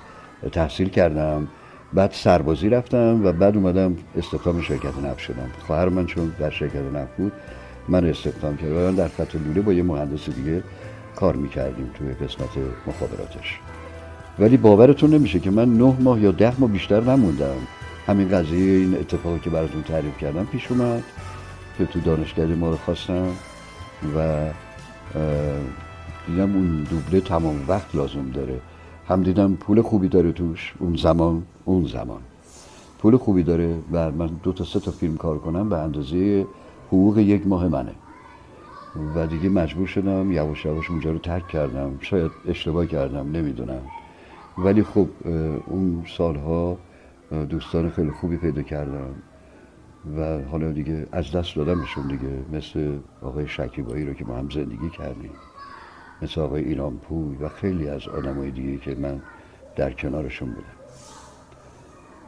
تحصیل 0.52 0.88
کردم. 0.88 1.48
بعد 1.92 2.12
سربازی 2.12 2.68
رفتم 2.68 3.20
و 3.24 3.32
بعد 3.32 3.56
اومدم 3.56 3.96
استخدام 4.18 4.60
شرکت 4.60 4.98
نفت 5.04 5.18
شدم. 5.18 5.50
خواهر 5.66 5.88
من 5.88 6.06
چون 6.06 6.32
در 6.38 6.50
شرکت 6.50 6.82
نفت 6.94 7.16
بود 7.16 7.32
من 7.88 8.04
استخدام 8.04 8.56
کردم. 8.56 8.94
در 8.94 9.08
خط 9.08 9.34
لوله 9.34 9.60
با 9.60 9.72
یه 9.72 9.82
مهندس 9.82 10.30
دیگه 10.30 10.62
کار 11.16 11.36
می‌کردیم 11.36 11.90
توی 11.98 12.08
قسمت 12.08 12.48
مخابراتش. 12.86 13.58
ولی 14.38 14.56
باورتون 14.56 15.10
نمیشه 15.10 15.38
که 15.38 15.50
من 15.50 15.78
نه 15.78 15.96
ماه 16.00 16.20
یا 16.20 16.30
ده 16.30 16.60
ماه 16.60 16.70
بیشتر 16.70 17.00
نموندم. 17.00 17.56
همین 18.06 18.28
قضیه 18.28 18.78
این 18.78 18.94
اتفاقی 18.94 19.38
که 19.38 19.50
براتون 19.50 19.82
تعریف 19.82 20.18
کردم 20.18 20.44
پیش 20.44 20.70
اومد 20.70 21.02
که 21.78 21.86
تو 21.86 22.00
دانشگاهی 22.00 22.54
ما 22.54 22.70
رو 22.70 22.76
خواستم 22.76 23.26
و 24.16 24.38
دیدم 26.26 26.54
اون 26.54 26.86
دوبله 26.90 27.20
تمام 27.20 27.64
وقت 27.68 27.94
لازم 27.94 28.30
داره. 28.30 28.60
هم 29.08 29.22
دیدم 29.22 29.54
پول 29.54 29.82
خوبی 29.82 30.08
داره 30.08 30.32
توش 30.32 30.74
اون 30.78 30.96
زمان 30.96 31.42
اون 31.64 31.86
زمان. 31.86 32.20
پول 32.98 33.16
خوبی 33.16 33.42
داره 33.42 33.74
و 33.92 34.10
من 34.10 34.26
دو 34.42 34.52
تا 34.52 34.64
سه 34.64 34.80
تا 34.80 34.90
فیلم 34.90 35.16
کار 35.16 35.38
کنم 35.38 35.68
به 35.68 35.78
اندازه 35.78 36.46
حقوق 36.88 37.18
یک 37.18 37.46
ماه 37.46 37.68
منه. 37.68 37.92
و 39.14 39.26
دیگه 39.26 39.48
مجبور 39.48 39.86
شدم 39.86 40.32
یواش 40.32 40.64
یواش 40.64 40.90
اونجا 40.90 41.10
رو 41.10 41.18
ترک 41.18 41.48
کردم. 41.48 41.98
شاید 42.00 42.30
اشتباه 42.48 42.86
کردم 42.86 43.32
نمی‌دونم. 43.32 43.82
ولی 44.58 44.82
خب 44.82 45.08
اون 45.66 46.04
سالها 46.16 46.78
دوستان 47.48 47.90
خیلی 47.90 48.10
خوبی 48.10 48.36
پیدا 48.36 48.62
کردم 48.62 49.14
و 50.18 50.38
حالا 50.50 50.72
دیگه 50.72 51.06
از 51.12 51.32
دست 51.32 51.56
دادمشون 51.56 52.06
دیگه 52.06 52.32
مثل 52.52 52.98
آقای 53.22 53.48
شکیبایی 53.48 54.04
رو 54.04 54.12
که 54.12 54.24
ما 54.24 54.36
هم 54.36 54.48
زندگی 54.50 54.90
کردیم. 54.98 55.30
مثل 56.22 56.40
آقای 56.40 56.64
ایران 56.64 56.98
پوی 56.98 57.36
و 57.36 57.48
خیلی 57.48 57.88
از 57.88 58.08
آدمای 58.08 58.50
دیگه 58.50 58.78
که 58.84 58.94
من 58.94 59.22
در 59.76 59.92
کنارشون 59.92 60.48
بودم. 60.48 60.66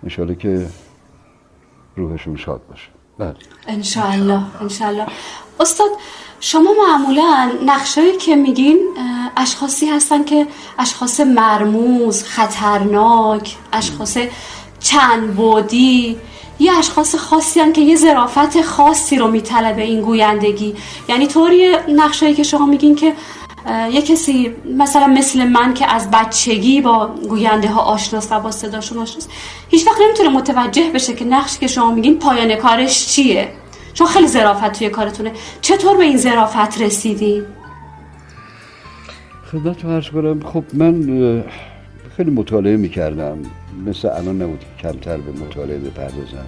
انشالله 0.02 0.34
که 0.34 0.66
روحشون 1.96 2.36
شاد 2.36 2.60
باشه. 2.70 2.88
بله. 3.18 3.34
انشالله 3.66 4.42
انشالله 4.60 5.06
استاد 5.60 5.90
شما 6.40 6.70
معمولا 6.86 7.52
نقشایی 7.66 8.16
که 8.16 8.36
میگین 8.36 8.78
اشخاصی 9.36 9.86
هستن 9.86 10.24
که 10.24 10.46
اشخاص 10.78 11.20
مرموز 11.20 12.22
خطرناک 12.22 13.56
اشخاص 13.72 14.18
چند 14.80 15.34
بودی 15.34 16.18
یه 16.58 16.78
اشخاص 16.78 17.14
خاصی 17.14 17.60
هن 17.60 17.72
که 17.72 17.80
یه 17.80 17.96
ظرافت 17.96 18.62
خاصی 18.62 19.16
رو 19.16 19.30
میطلبه 19.30 19.82
این 19.82 20.00
گویندگی. 20.00 20.74
یعنی 21.08 21.26
طوری 21.26 21.76
نقشایی 21.88 22.34
که 22.34 22.42
شما 22.42 22.66
میگین 22.66 22.94
که 22.94 23.14
یه 23.92 24.02
کسی 24.02 24.54
مثلا 24.78 25.06
مثل 25.06 25.48
من 25.48 25.74
که 25.74 25.94
از 25.94 26.10
بچگی 26.10 26.80
با 26.80 27.06
گوینده 27.28 27.68
ها 27.68 27.80
آشناست 27.80 28.32
و 28.32 28.40
با 28.40 28.50
صداشون 28.50 28.98
آشناست 28.98 29.30
هیچ 29.68 29.86
وقت 29.86 29.96
نمی‌تونه 30.06 30.28
متوجه 30.28 30.90
بشه 30.94 31.14
که 31.14 31.24
نقشی 31.24 31.58
که 31.58 31.66
شما 31.66 31.94
میگین 31.94 32.18
پایان 32.18 32.56
کارش 32.56 33.06
چیه. 33.06 33.48
چون 33.94 34.06
خیلی 34.06 34.26
ظرافت 34.26 34.72
توی 34.72 34.88
کارتونه. 34.88 35.32
چطور 35.60 35.96
به 35.96 36.04
این 36.04 36.16
ظرافت 36.16 36.80
رسیدی؟ 36.80 37.42
خدمت 39.52 39.84
رو 39.84 40.00
کنم. 40.00 40.40
خب 40.40 40.64
من 40.72 41.44
خیلی 42.16 42.30
مطالعه 42.30 42.76
می‌کردم. 42.76 43.38
مثل 43.86 44.08
الان 44.08 44.42
نبود 44.42 44.60
که 44.60 44.88
کمتر 44.88 45.16
به 45.16 45.44
مطالعه 45.44 45.78
بپردازم. 45.78 46.46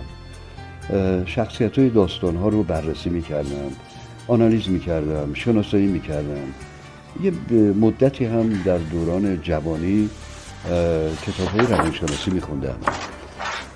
شخصیت 1.26 1.78
های 1.78 1.88
داستان 1.88 2.36
ها 2.36 2.48
رو 2.48 2.62
بررسی 2.62 3.10
می‌کردم. 3.10 3.72
آنالیز 4.28 4.68
می‌کردم. 4.68 5.34
شناسایی 5.34 5.86
می‌کردم. 5.86 6.54
یه 7.22 7.32
مدتی 7.80 8.24
هم 8.24 8.62
در 8.64 8.78
دوران 8.78 9.42
جوانی 9.42 10.10
کتاب 11.22 11.48
های 11.48 11.66
روانشناسی 11.66 12.30
میخوندم 12.30 12.76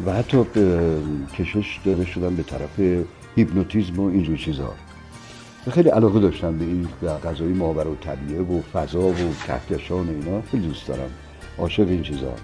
و 0.07 0.13
حتی 0.13 0.45
کشش 1.39 1.81
داده 1.85 2.05
شدم 2.05 2.37
به 2.37 2.43
طرف 2.43 2.81
هیپنوتیزم 3.37 4.01
و 4.01 4.07
اینجور 4.07 4.37
چیزها 4.37 4.73
و 5.67 5.71
خیلی 5.71 5.89
علاقه 5.89 6.21
داشتم 6.21 6.59
به 6.59 6.65
این 6.65 6.89
غذای 7.25 7.53
ماور 7.53 7.87
و 7.89 7.95
طبیعه 7.95 8.43
و 8.43 8.61
فضا 8.73 9.01
و 9.01 9.15
کهکشان 9.47 10.09
و 10.09 10.11
اینا. 10.11 10.43
خیلی 10.43 10.67
دوست 10.67 10.89
دارم 10.89 11.11
عاشق 11.59 11.89
این 11.89 12.03
چیزها 12.03 12.35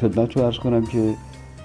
خدمت 0.00 0.36
رو 0.36 0.42
ارز 0.42 0.56
کنم 0.58 0.86
که 0.86 1.14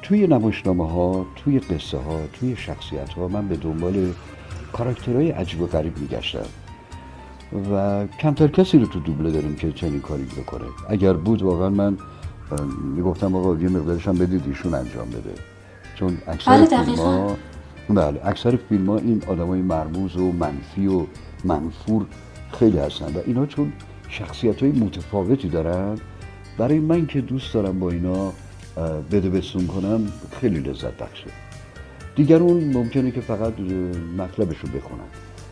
توی 0.02 0.28
نمایشنامه 0.28 0.90
ها 0.90 1.26
توی 1.36 1.60
قصه 1.60 1.98
ها 1.98 2.20
توی 2.34 2.56
شخصیت 2.56 3.14
ها 3.14 3.28
من 3.28 3.48
به 3.48 3.56
دنبال 3.56 4.14
کاراکترهای 4.74 5.32
عجیب 5.32 5.62
و 5.62 5.68
غریب 5.68 5.98
میگشتم. 5.98 6.46
و 7.72 8.08
کمتر 8.08 8.48
کسی 8.48 8.80
رو 8.80 8.86
تو 8.86 9.00
دوبله 9.00 9.32
داریم 9.32 9.56
که 9.56 9.72
چنین 9.72 10.02
کاری 10.02 10.24
بکنه. 10.24 10.66
اگر 10.90 11.14
بود 11.14 11.42
واقعا 11.42 11.70
من 11.70 11.98
می‌گفتم 12.96 13.36
آقا 13.36 13.56
یه 13.56 13.70
مقدارش 13.70 14.08
هم 14.08 14.18
بدید 14.18 14.44
ایشون 14.48 14.74
انجام 14.74 15.10
بده. 15.10 15.34
چون 15.96 16.18
اکثر 16.28 16.52
بله 16.52 16.84
فیلم 16.84 16.98
ها 16.98 17.36
بله 17.90 18.22
اکثر 18.24 18.56
فیلم 18.70 18.90
ها 18.90 18.98
این 18.98 19.24
آدمای 19.28 19.62
مرموز 19.62 20.18
و 20.18 20.32
منفی 20.32 20.88
و 20.88 21.06
منفور 21.44 22.06
خیلی 22.52 22.78
هستن. 22.78 23.06
و 23.06 23.20
اینا 23.26 23.46
چون 23.46 23.74
شخصیت 24.10 24.64
های 24.64 24.72
متفاوتی 24.72 25.50
دارن. 25.50 25.98
برای 26.58 26.80
من 26.80 27.06
که 27.08 27.22
دوست 27.22 27.54
دارم 27.54 27.80
با 27.80 27.90
اینا 27.90 28.34
بده 29.12 29.30
بسون 29.30 29.68
کنم 29.68 30.08
خیلی 30.32 30.60
لذت 30.60 30.98
بخشه. 30.98 31.28
دیگرون 32.16 32.64
ممکنه 32.64 33.12
که 33.12 33.22
فقط 33.22 33.54
مطلبش 34.18 34.58
رو 34.60 34.70
بخونن 34.70 35.04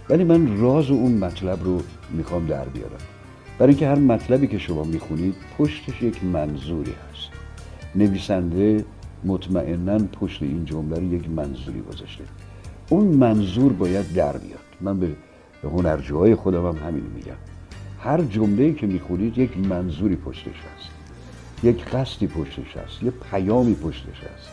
ولی 0.10 0.24
من 0.24 0.58
راز 0.58 0.90
اون 0.90 1.12
مطلب 1.12 1.64
رو 1.64 1.82
می‌خوام 2.12 2.46
در 2.46 2.66
بیارم. 2.66 2.98
برای 3.60 3.70
اینکه 3.70 3.88
هر 3.88 3.96
مطلبی 3.96 4.48
که 4.48 4.58
شما 4.58 4.84
می‌خونید 4.84 5.36
پشتش 5.58 6.02
یک 6.02 6.24
منظوری 6.24 6.92
هست. 6.92 7.30
نویسنده 7.96 8.86
مطمئنا 9.24 10.00
پشت 10.00 10.44
این 10.44 10.66
جمله 10.66 10.96
رو 10.96 11.14
یک 11.14 11.30
منظوری 11.30 11.82
گذاشته. 11.82 12.24
اون 12.90 13.08
منظور 13.08 13.74
باید 13.74 14.14
در 14.14 14.38
بیاد. 14.38 14.60
من 14.82 15.00
به 15.00 15.08
هنرجوهای 15.64 16.36
خودم 16.36 16.66
هم 16.66 16.88
همین 16.88 17.04
میگم. 17.16 17.38
هر 18.00 18.22
جمله 18.22 18.74
که 18.74 18.88
می‌خونید 18.88 19.38
یک 19.38 19.58
منظوری 19.58 20.16
پشتش 20.16 20.46
هست. 20.48 20.90
یک 21.64 21.86
قصدی 21.86 22.28
پشتش 22.28 22.78
هست. 22.78 23.04
یک 23.04 23.14
پیامی 23.32 23.76
پشتش 23.76 24.20
هست. 24.20 24.50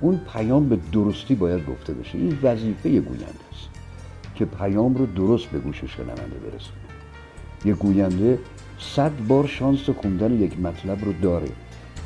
اون 0.00 0.20
پیام 0.32 0.68
به 0.68 0.78
درستی 0.92 1.34
باید 1.34 1.66
گفته 1.66 1.94
بشه. 1.94 2.18
این 2.18 2.38
وظیفه 2.42 2.88
گوینده 3.00 3.24
است. 3.24 3.73
که 4.34 4.44
پیام 4.44 4.94
رو 4.94 5.06
درست 5.06 5.46
به 5.46 5.58
گوش 5.58 5.84
شنونده 5.84 6.38
برسونه. 6.38 6.78
یک 7.64 7.76
گوینده 7.76 8.38
صد 8.78 9.26
بار 9.28 9.46
شانس 9.46 9.90
خوندن 9.90 10.40
یک 10.42 10.60
مطلب 10.60 11.04
رو 11.04 11.12
داره 11.12 11.48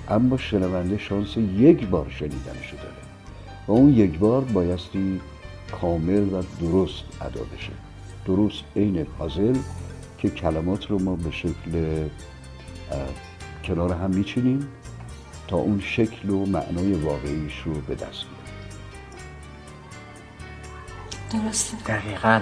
اما 0.08 0.36
شنونده 0.36 0.98
شانس 0.98 1.36
یک 1.36 1.86
بار 1.86 2.06
شنیدنش 2.10 2.74
داره. 2.74 2.94
و 3.68 3.72
اون 3.72 3.92
یک 3.92 4.18
بار 4.18 4.44
بایستی 4.44 5.20
کامل 5.80 6.32
و 6.32 6.42
درست 6.60 7.04
ادا 7.20 7.40
بشه. 7.40 7.72
درست 8.26 8.62
عین 8.76 9.04
پازل 9.04 9.56
که 10.18 10.30
کلمات 10.30 10.86
رو 10.86 10.98
ما 10.98 11.16
به 11.16 11.30
شکل 11.30 12.04
کنار 13.64 13.92
هم 13.92 14.10
میچینیم 14.10 14.68
تا 15.48 15.56
اون 15.56 15.80
شکل 15.80 16.30
و 16.30 16.46
معنای 16.46 16.92
واقعیش 16.92 17.62
رو 17.64 17.72
به 17.72 17.94
دست 17.94 18.24
درسته. 21.32 21.76
دقیقا. 21.86 22.40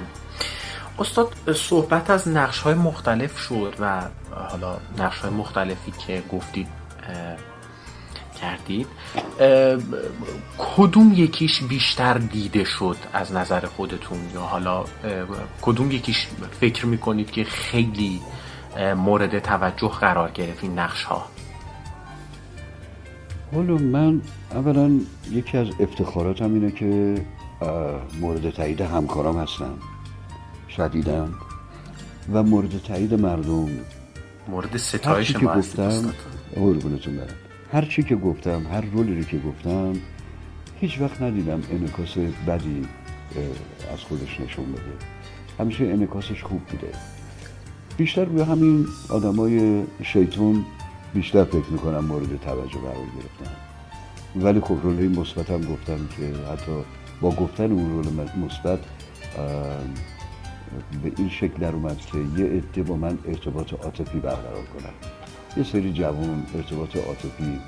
استاد 0.99 1.53
صحبت 1.53 2.11
از 2.11 2.29
نقش 2.29 2.59
های 2.59 2.75
مختلف 2.75 3.39
شد 3.39 3.75
و 3.81 4.03
حالا 4.51 4.77
نقش 4.99 5.19
های 5.19 5.31
مختلفی 5.31 5.93
که 6.07 6.23
گفتید 6.33 6.67
کردید. 8.41 8.87
کدوم 10.59 11.13
یکیش 11.13 11.63
بیشتر 11.63 12.15
دیده 12.19 12.65
شد 12.65 12.97
از 13.13 13.33
نظر 13.33 13.67
خودتون؟ 13.67 14.19
یا 14.35 14.41
حالا 14.41 14.85
کدوم 15.63 15.91
یکیش 15.91 16.27
فکر 16.61 16.87
می‌کنید 16.87 17.31
که 17.31 17.45
خیلی 17.45 18.21
مورد 18.97 19.39
توجه 19.39 19.89
قرار 19.89 20.31
گرفت 20.31 20.65
این 20.65 20.79
نقش 20.79 21.05
ها 21.05 21.27
حالا 23.55 23.75
من 23.75 24.21
اولا 24.55 25.01
یکی 25.31 25.59
از 25.59 25.67
افتخاراتم 25.81 26.55
اینه 26.55 26.71
که 26.71 27.15
مورد 28.21 28.51
تایید 28.51 28.81
همکارام 28.81 29.39
هستم 29.39 29.75
شدیدم 30.77 31.35
و 32.33 32.43
مورد 32.43 32.83
تایید 32.83 33.15
مردم. 33.15 33.69
مورد 34.49 34.77
ستایش 34.77 35.37
ما 35.37 35.55
گفتم 35.55 36.13
قربونتون 36.55 37.17
برم. 37.17 37.27
هر 37.73 37.85
چی 37.85 38.03
که 38.03 38.17
گفتم 38.17 38.67
هر 38.73 38.81
رولی 38.81 39.19
رو 39.19 39.23
که 39.23 39.39
گفتم 39.39 39.93
هیچ 40.81 41.01
وقت 41.01 41.23
ندیدم 41.23 41.63
انکاس 41.71 42.19
بدی 42.19 42.83
از 43.93 44.01
خودش 44.01 44.41
نشون 44.41 44.73
بده. 44.73 44.83
همیشه 45.59 45.85
انکاسش 45.85 46.43
خوب 46.43 46.61
بوده. 46.61 46.93
بیشتر 47.97 48.25
روی 48.25 48.43
همین 48.43 48.87
آدمای 49.09 49.85
شیطون 50.03 50.65
بیشتر 51.15 51.45
فکر 51.45 51.71
می‌کنم 51.71 52.05
مورد 52.05 52.41
توجه 52.41 52.79
قرار 52.81 52.95
گرفتن. 52.95 53.57
ولی 54.37 54.61
خب 54.61 54.77
رول 54.83 55.19
مثبت 55.19 55.51
هم 55.51 55.61
گفتم 55.61 55.99
که 56.17 56.53
حتی 56.53 56.73
با 57.21 57.31
گفتن 57.31 57.73
اون 57.73 57.93
رول 57.93 58.07
مثبت 58.45 58.79
به 61.03 61.13
این 61.17 61.29
شکل 61.29 61.61
در 61.61 61.73
اومد 61.73 61.99
که 61.99 62.19
یه 62.39 62.47
عده 62.47 62.83
با 62.83 62.97
من 62.97 63.19
ارتباط 63.29 63.73
عاطفی 63.73 64.19
برقرار 64.19 64.65
کنن. 64.65 64.93
یه 65.57 65.63
سری 65.63 65.93
جوان 65.93 66.47
ارتباط 66.55 66.97
عاطفی 66.97 67.59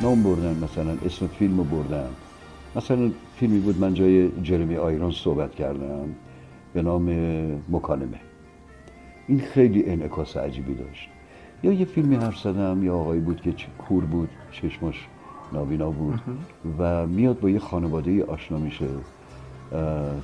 نام 0.00 0.22
بردن 0.22 0.64
مثلا 0.64 0.96
اسم 1.06 1.26
فیلم 1.26 1.56
رو 1.56 1.64
بردن. 1.64 2.08
مثلا 2.76 3.10
فیلمی 3.36 3.58
بود 3.58 3.80
من 3.80 3.94
جای 3.94 4.30
جرمی 4.42 4.76
آیرون 4.76 5.10
صحبت 5.10 5.54
کردم 5.54 6.14
به 6.74 6.82
نام 6.82 7.10
مکالمه. 7.68 8.20
این 9.28 9.40
خیلی 9.40 9.84
انعکاس 9.84 10.36
عجیبی 10.36 10.74
داشت. 10.74 11.08
یا 11.62 11.72
یه 11.72 11.84
فیلمی 11.84 12.16
حرف 12.16 12.38
زدم 12.38 12.84
یا 12.84 12.96
آقایی 12.96 13.20
بود 13.20 13.40
که 13.40 13.54
کور 13.78 14.04
بود 14.04 14.28
چشمش 14.52 15.06
نابینا 15.52 15.90
بود 15.90 16.20
و 16.78 17.06
میاد 17.06 17.40
با 17.40 17.50
یه 17.50 17.58
خانواده 17.58 18.24
آشنا 18.24 18.58
میشه 18.58 18.86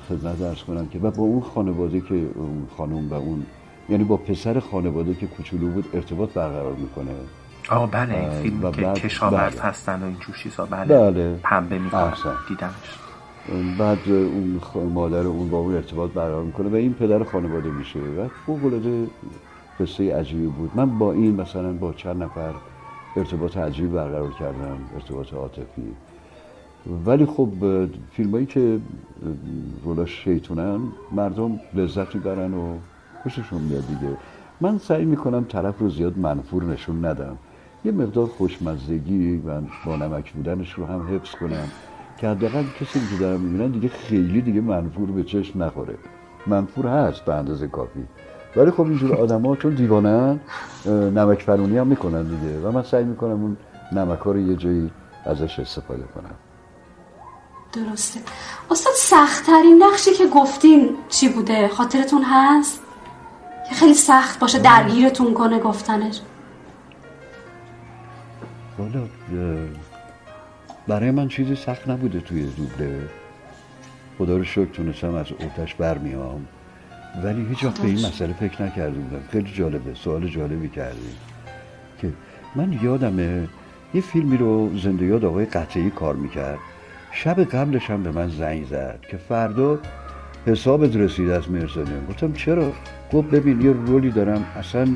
خدمت 0.09 0.39
درس 0.39 0.63
کنم 0.63 0.87
که 0.87 0.99
و 0.99 1.11
با 1.11 1.23
اون 1.23 1.41
خانواده 1.41 2.01
که 2.01 2.15
اون 2.35 2.67
خانم 2.77 3.09
و 3.09 3.13
اون 3.13 3.45
یعنی 3.89 4.03
با 4.03 4.17
پسر 4.17 4.59
خانواده 4.59 5.13
که 5.13 5.27
کوچولو 5.27 5.67
بود 5.67 5.85
ارتباط 5.93 6.29
برقرار 6.33 6.73
می‌کنه 6.73 7.11
آه 7.69 7.91
بله 7.91 8.17
این 8.17 8.29
فیلم 8.29 8.65
و 8.65 8.71
که 8.71 8.81
بعد- 8.81 8.97
کشاورز 8.99 9.53
بله. 9.55 9.61
هستن 9.61 10.01
و 10.01 10.05
این 10.05 10.15
جور 10.19 10.35
چیزا 10.35 10.65
بله, 10.65 10.85
بله. 11.11 11.39
پنبه 11.43 11.79
می‌کنن. 11.79 12.13
دیدمش 12.47 12.99
بعد 13.79 13.97
اون 14.09 14.61
خ- 14.73 14.77
مادر 14.93 15.17
اون 15.27 15.49
با 15.49 15.57
اون 15.57 15.75
ارتباط 15.75 16.11
برقرار 16.11 16.43
می‌کنه 16.43 16.69
و 16.69 16.75
این 16.75 16.93
پدر 16.93 17.23
خانواده 17.23 17.69
میشه 17.69 17.99
و 17.99 18.27
فوق 18.45 18.65
العاده 18.65 19.07
قصه 19.79 20.15
عجیبی 20.15 20.47
بود 20.47 20.71
من 20.75 20.97
با 20.99 21.11
این 21.13 21.41
مثلا 21.41 21.73
با 21.73 21.93
چند 21.93 22.23
نفر 22.23 22.53
ارتباط 23.15 23.57
عجیبی 23.57 23.87
برقرار 23.87 24.31
کردم 24.31 24.77
ارتباط 24.93 25.33
عاطفی. 25.33 25.95
ولی 27.05 27.25
خب 27.25 27.49
فیلم 28.11 28.31
هایی 28.31 28.45
که 28.45 28.59
اه، 28.59 28.79
رولاش 29.83 30.23
شیطونن 30.23 30.81
مردم 31.11 31.59
لذت 31.73 32.15
می‌برن 32.15 32.53
و 32.53 32.77
خوششون 33.23 33.61
میاد 33.61 33.87
دیگه. 33.87 34.17
من 34.61 34.77
سعی 34.77 35.05
می‌کنم 35.05 35.43
طرف 35.43 35.79
رو 35.79 35.89
زیاد 35.89 36.17
منفور 36.17 36.63
نشون 36.63 37.05
ندم. 37.05 37.37
یه 37.85 37.91
مقدار 37.91 38.27
خوشمزدگی 38.27 39.37
و 39.37 39.61
با 39.85 39.95
نمک 39.95 40.33
بودنش 40.33 40.73
رو 40.73 40.85
هم 40.85 41.07
حفظ 41.15 41.35
کنم 41.35 41.71
که 42.17 42.27
حداقل 42.27 42.63
کسی 42.79 43.07
که 43.07 43.15
دارم 43.15 43.41
می‌بینن 43.41 43.71
دیگه 43.71 43.87
خیلی 43.89 44.41
دیگه 44.41 44.61
منفور 44.61 45.11
به 45.11 45.23
چشم 45.23 45.63
نخوره. 45.63 45.95
منفور 46.47 46.87
هست 46.87 47.25
به 47.25 47.33
اندازه 47.33 47.67
کافی. 47.67 48.03
ولی 48.57 48.71
خب 48.71 48.81
اینجور 48.81 49.15
آدم 49.15 49.45
ها 49.45 49.55
چون 49.55 49.75
دیوانن 49.75 50.39
اه، 50.85 50.91
نمک 50.93 51.41
فرونی 51.41 51.77
هم 51.77 51.87
می‌کنن 51.87 52.23
دیگه. 52.23 52.59
و 52.59 52.71
من 52.71 52.83
سعی 52.83 53.03
می‌کنم 53.03 53.31
اون 53.31 53.57
نمک 53.91 54.19
ها 54.19 54.31
رو 54.31 54.39
یه 54.39 54.55
جایی 54.55 54.91
ازش 55.25 55.59
استفاده 55.59 56.03
کنم. 56.03 56.35
درسته. 57.73 58.19
استاد 58.71 58.93
سختترین 58.95 59.83
نقشی 59.83 60.13
که 60.13 60.27
گفتین 60.27 60.89
چی 61.09 61.29
بوده؟ 61.29 61.67
خاطرتون 61.67 62.23
هست؟ 62.23 62.81
که 63.69 63.75
خیلی 63.75 63.93
سخت 63.93 64.39
باشه 64.39 64.59
درگیرتون 64.59 65.33
کنه 65.33 65.59
گفتنش. 65.59 66.21
والا 68.79 69.03
برای 70.87 71.11
من 71.11 71.27
چیزی 71.27 71.55
سخت 71.55 71.89
نبوده 71.89 72.19
توی 72.19 72.45
دوبله. 72.45 73.09
خدا 74.17 74.37
رو 74.37 74.43
شکر 74.43 74.65
تونستم 74.65 75.15
از 75.15 75.25
اوتش 75.39 75.75
برمیام. 75.75 76.45
ولی 77.23 77.45
هیچ 77.49 77.63
وقت 77.63 77.81
به 77.81 77.87
این 77.87 78.05
مسئله 78.05 78.33
فکر 78.33 78.63
نکرده 78.63 78.99
بودم. 78.99 79.23
خیلی 79.31 79.51
جالبه. 79.53 79.93
سوال 79.93 80.27
جالبی 80.27 80.69
کردی. 80.69 81.09
که 82.01 82.09
من 82.55 82.79
یادمه 82.83 83.47
یه 83.93 84.01
فیلمی 84.01 84.37
رو 84.37 84.77
زنده 84.77 85.05
یاد 85.05 85.25
آقای 85.25 85.45
قطعی 85.45 85.89
کار 85.89 86.15
می‌کرد. 86.15 86.57
شب 87.11 87.43
قبلش 87.43 87.89
هم 87.89 88.03
به 88.03 88.11
من 88.11 88.29
زنگ 88.29 88.65
زد 88.65 88.99
که 89.11 89.17
فردا 89.17 89.79
حسابت 90.45 90.95
رسید 90.95 91.29
از 91.29 91.51
مرزانیان 91.51 92.05
گفتم 92.09 92.33
چرا؟ 92.33 92.71
گفت 93.13 93.29
ببین 93.29 93.61
یه 93.61 93.71
رولی 93.71 94.11
دارم. 94.11 94.45
اصلا 94.55 94.87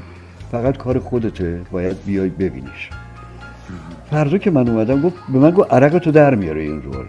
فقط 0.51 0.77
کار 0.77 0.99
خودته. 0.99 1.61
باید 1.71 2.05
بیای 2.05 2.29
ببینیش. 2.29 2.89
فردا 4.09 4.37
که 4.37 4.51
من 4.51 4.69
اومدم 4.69 5.01
گفت 5.01 5.15
به 5.33 5.39
من 5.39 5.51
گفت 5.51 5.73
عرق 5.73 5.97
تو 5.97 6.11
در 6.11 6.35
میاره 6.35 6.61
این 6.61 6.81
رول. 6.81 7.05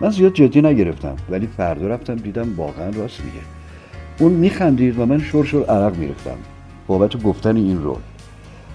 من 0.00 0.10
زیاد 0.10 0.32
جدی 0.32 0.62
نگرفتم. 0.62 1.16
ولی 1.30 1.46
فردا 1.46 1.86
رفتم 1.86 2.14
دیدم 2.14 2.56
واقعا 2.56 2.90
راست 2.90 3.24
میگه. 3.24 3.55
اون 4.18 4.32
میخندید 4.32 4.98
و 4.98 5.06
من 5.06 5.20
شور 5.20 5.44
شور 5.44 5.64
عرق 5.64 5.96
می‌رفتم 5.96 6.36
بابت 6.86 7.22
گفتن 7.22 7.56
این 7.56 7.82
رول. 7.82 7.98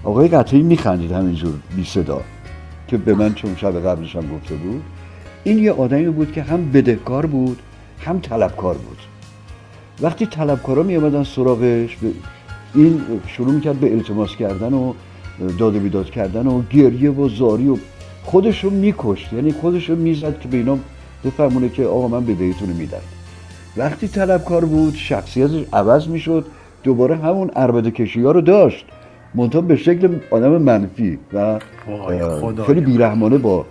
آقای 0.04 0.28
قطعی 0.28 0.62
میخندید 0.62 1.12
همینجور 1.12 1.54
بی 1.76 1.84
صدا 1.84 2.20
که 2.88 2.96
به 2.96 3.14
من 3.14 3.34
چون 3.34 3.56
شب 3.56 3.86
قبلش 3.86 4.16
هم 4.16 4.22
گفته 4.22 4.54
بود. 4.54 4.82
این 5.44 5.58
یه 5.58 5.72
آدمی 5.72 6.06
بود 6.06 6.32
که 6.32 6.42
هم 6.42 6.70
بدهکار 6.70 7.26
بود 7.26 7.58
هم 8.04 8.20
طلبکار 8.20 8.74
بود. 8.74 8.98
وقتی 10.00 10.26
طلبکارا 10.26 10.82
می 10.82 10.96
آمدن 10.96 11.24
سراغش 11.24 11.96
این 12.74 13.00
شروع 13.26 13.52
می‌کرد 13.52 13.80
به 13.80 13.92
التماس 13.92 14.36
کردن 14.36 14.72
و 14.72 14.92
داد 15.58 15.76
و 15.76 15.80
بیداد 15.80 16.10
کردن 16.10 16.46
و 16.46 16.62
گریه 16.70 17.10
و 17.10 17.28
زاری 17.28 17.68
و 17.68 17.76
خودش 18.22 18.64
رو 18.64 18.70
میکشت. 18.70 19.32
یعنی 19.32 19.52
خودش 19.52 19.90
رو 19.90 19.96
می‌زد 19.96 20.40
که 20.40 20.48
به 20.48 20.56
اینا 20.56 20.78
بفهمونه 21.24 21.68
که 21.68 21.84
آقا 21.84 22.08
من 22.08 22.26
بدهیتون 22.26 22.68
میدم. 22.68 22.98
وقتی 23.76 24.08
طلبکار 24.08 24.64
بود 24.64 24.94
شخصیتش 24.94 25.64
عوض 25.72 26.08
می‌شد 26.08 26.46
دوباره 26.82 27.16
همون 27.16 27.48
عربده 27.48 27.90
کشی 27.90 28.22
ها 28.22 28.30
رو 28.30 28.40
داشت. 28.40 28.86
منتها 29.34 29.60
به 29.60 29.76
شکل 29.76 30.16
آدم 30.30 30.62
منفی 30.62 31.18
و. 31.32 31.58
خیلی 32.66 32.80
بیرحمانه 32.80 33.38
با 33.38 33.64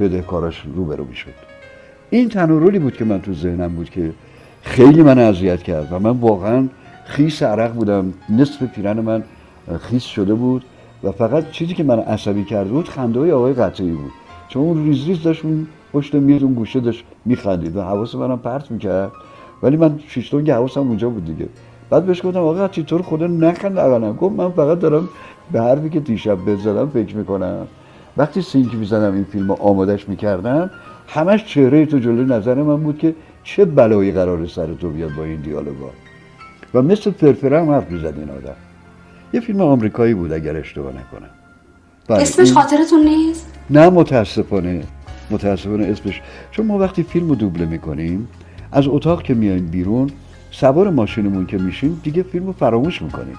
بدهکاراش 0.00 0.62
روبرو 0.74 1.04
می‌شد. 1.04 1.30
این 2.10 2.28
تنها 2.28 2.58
رولی 2.58 2.78
بود 2.78 2.96
که 2.96 3.04
من 3.04 3.20
تو 3.20 3.34
ذهنم 3.34 3.68
بود 3.68 3.90
که 3.90 4.12
خیلی 4.62 5.02
من 5.02 5.18
اذیت 5.18 5.62
کرد 5.62 5.88
و 5.92 5.98
من 5.98 6.10
واقعا 6.10 6.68
خیس 7.04 7.42
عرق 7.42 7.72
بودم. 7.72 8.14
نصف 8.30 8.62
پیرن 8.62 9.00
من 9.00 9.22
خیس 9.80 10.02
شده 10.02 10.34
بود 10.34 10.64
و 11.04 11.12
فقط 11.12 11.50
چیزی 11.50 11.74
که 11.74 11.84
من 11.84 11.98
عصبی 11.98 12.44
کرده 12.44 12.70
بود 12.70 12.88
خنده 12.88 13.20
های 13.20 13.32
آقای 13.32 13.52
قطعی 13.52 13.90
بود. 13.90 14.10
چون 14.48 14.62
اون 14.62 14.84
ریز 14.84 15.06
ریز 15.06 15.22
داشت 15.22 15.44
اون 15.44 15.66
پشت 15.92 16.14
میز 16.14 16.42
اون 16.42 16.54
گوشه 16.54 16.80
داشت 16.80 17.04
میخندید 17.24 17.76
و 17.76 17.82
حواس 17.82 18.14
منم 18.14 18.38
پرت 18.38 18.70
می‌کرد. 18.70 19.12
ولی 19.62 19.76
من 19.76 19.98
شیشتونگ 20.08 20.50
حواسم 20.50 20.80
اونجا 20.80 21.08
بود 21.08 21.24
دیگه. 21.24 21.48
بعد 21.90 22.06
بهش 22.06 22.26
گفتم 22.26 22.40
آقا 22.40 22.70
رو 22.90 23.02
خدا 23.02 23.26
نخند 23.26 23.78
اولم 23.78 24.12
گفت 24.12 24.36
من 24.36 24.50
فقط 24.50 24.78
دارم 24.78 25.08
به 25.52 25.62
حرفی 25.62 25.90
که 25.90 26.00
دیشب 26.00 26.38
بزدم 26.46 26.88
فکر 26.88 27.16
می‌کنم. 27.16 27.66
وقتی 28.16 28.42
سینک 28.42 28.74
می‌زدم 28.74 29.14
این 29.14 29.24
فیلم 29.24 29.50
آمادش 29.50 30.08
می‌کردم 30.08 30.70
همش 31.08 31.44
چهره 31.44 31.86
تو 31.86 31.98
جلوی 31.98 32.24
نظر 32.24 32.54
من 32.54 32.76
بود 32.76 32.98
که 32.98 33.14
چه 33.44 33.64
بلایی 33.64 34.12
قرار 34.12 34.46
سر 34.46 34.74
تو 34.74 34.90
بیاد 34.90 35.10
با 35.16 35.24
این 35.24 35.40
دیالوگا. 35.40 35.90
و 36.74 36.82
مثل 36.82 37.10
فرفره 37.10 37.60
هم 37.60 37.70
حرف 37.70 37.90
می‌زد 37.90 38.14
این 38.18 38.30
آدم. 38.30 38.56
یه 39.32 39.40
فیلم 39.40 39.60
آمریکایی 39.60 40.14
بود 40.14 40.32
اگر 40.32 40.56
اشتباه 40.56 40.92
نکنم. 40.92 41.30
بله، 42.08 42.22
اسمش 42.22 42.52
خاطرتون 42.52 43.04
نیست؟ 43.04 43.54
نه 43.70 43.90
متاسفانه. 43.90 44.82
متاسفانه 45.30 45.86
اسمش. 45.86 46.22
چون 46.50 46.66
ما 46.66 46.78
وقتی 46.78 47.02
فیلم 47.02 47.28
رو 47.28 47.34
دوبله 47.34 47.66
می‌کنیم 47.66 48.28
از 48.72 48.88
اتاق 48.88 49.22
که 49.22 49.34
میایم 49.34 49.66
بیرون 49.66 50.10
سوار 50.50 50.90
ماشینمون 50.90 51.46
که 51.46 51.58
میشیم 51.58 52.00
دیگه 52.02 52.22
فیلم 52.22 52.46
رو 52.46 52.52
فراموش 52.52 53.02
می‌کنیم. 53.02 53.36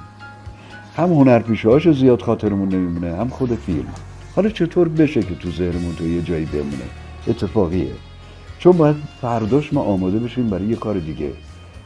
هم 0.98 1.14
هنرپیشه 1.14 1.92
زیاد 1.94 2.22
خاطرمون 2.22 2.70
نمیمونه 2.70 3.16
هم 3.16 3.30
خود 3.30 3.56
فیلم. 3.56 3.94
حالا 4.36 4.50
چطور 4.50 4.90
بشه 4.90 5.22
که 5.22 5.36
تو 5.36 5.52
ذهنمون 5.52 5.96
تو 5.96 6.08
یه 6.08 6.22
جایی 6.22 6.46
بمونه؟ 6.46 6.88
اتفاقیه. 7.28 7.92
چون 8.60 8.78
باید 8.78 8.96
فرداش 9.22 9.74
ما 9.74 9.82
آماده 9.82 10.20
بشیم 10.20 10.50
برای 10.50 10.66
یه 10.66 10.76
کار 10.76 11.00
دیگه. 11.00 11.32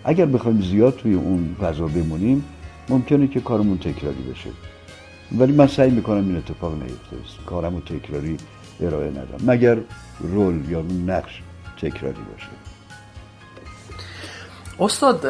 اگر 0.03 0.25
بخوایم 0.25 0.61
زیاد 0.61 0.95
توی 0.95 1.13
اون 1.13 1.55
فضا 1.61 1.87
بمونیم 1.87 2.43
ممکنه 2.89 3.27
که 3.27 3.39
کارمون 3.39 3.77
تکراری 3.77 4.23
بشه. 4.31 4.49
ولی 5.37 5.51
من 5.51 5.67
سعی 5.67 5.91
می‌کنم 5.91 6.27
این 6.27 6.35
اتفاق 6.35 6.73
نیفته. 6.73 7.15
کارم 7.45 7.79
تکراری 7.79 8.37
ارائه 8.81 9.09
ندم. 9.09 9.51
مگر 9.51 9.77
رول 10.19 10.69
یا 10.69 10.83
نقش 11.07 11.41
تکراری 11.77 12.21
باشه. 12.31 12.62
استاد 14.79 15.27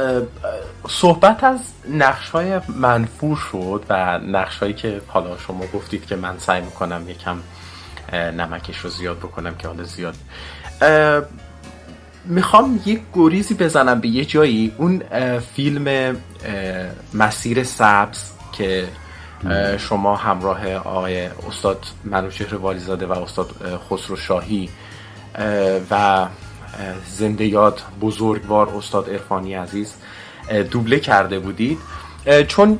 صحبت 0.89 1.43
از 1.43 1.59
نقش 1.89 2.29
های 2.29 2.59
منفور 2.75 3.37
شد 3.37 3.83
و 3.89 4.19
نقش 4.19 4.57
هایی 4.57 4.73
که 4.73 5.01
حالا 5.07 5.37
شما 5.37 5.65
گفتید 5.73 6.05
که 6.05 6.15
من 6.15 6.37
سعی 6.37 6.61
می‌کنم 6.61 7.09
یکم 7.09 7.37
نمکش 8.13 8.77
رو 8.77 8.89
زیاد 8.89 9.17
بکنم 9.17 9.55
که 9.55 9.67
حالا 9.67 9.83
زیاد. 9.83 10.15
می‌خوام 12.25 12.79
یک 12.85 13.01
گریزی 13.13 13.53
بزنم 13.53 13.99
به 13.99 14.07
یه 14.07 14.25
جایی. 14.25 14.73
اون 14.77 15.01
فیلم 15.55 16.17
مسیر 17.13 17.63
سبز 17.63 18.31
که 18.51 18.87
شما 19.77 20.15
همراه 20.15 20.73
آقای 20.73 21.27
استاد 21.27 21.85
منوچهر 22.03 22.55
والیزاده 22.55 23.05
و 23.05 23.11
استاد 23.11 23.79
خسرو 23.89 24.15
شاهی 24.15 24.69
اه، 25.35 25.79
و 25.91 26.25
یاد 27.39 27.81
بزرگوار 28.01 28.69
استاد 28.69 29.09
ارفانی 29.09 29.53
عزیز 29.53 29.93
دوبله 30.71 30.99
کرده 30.99 31.39
بودید. 31.39 31.77
چون 32.47 32.79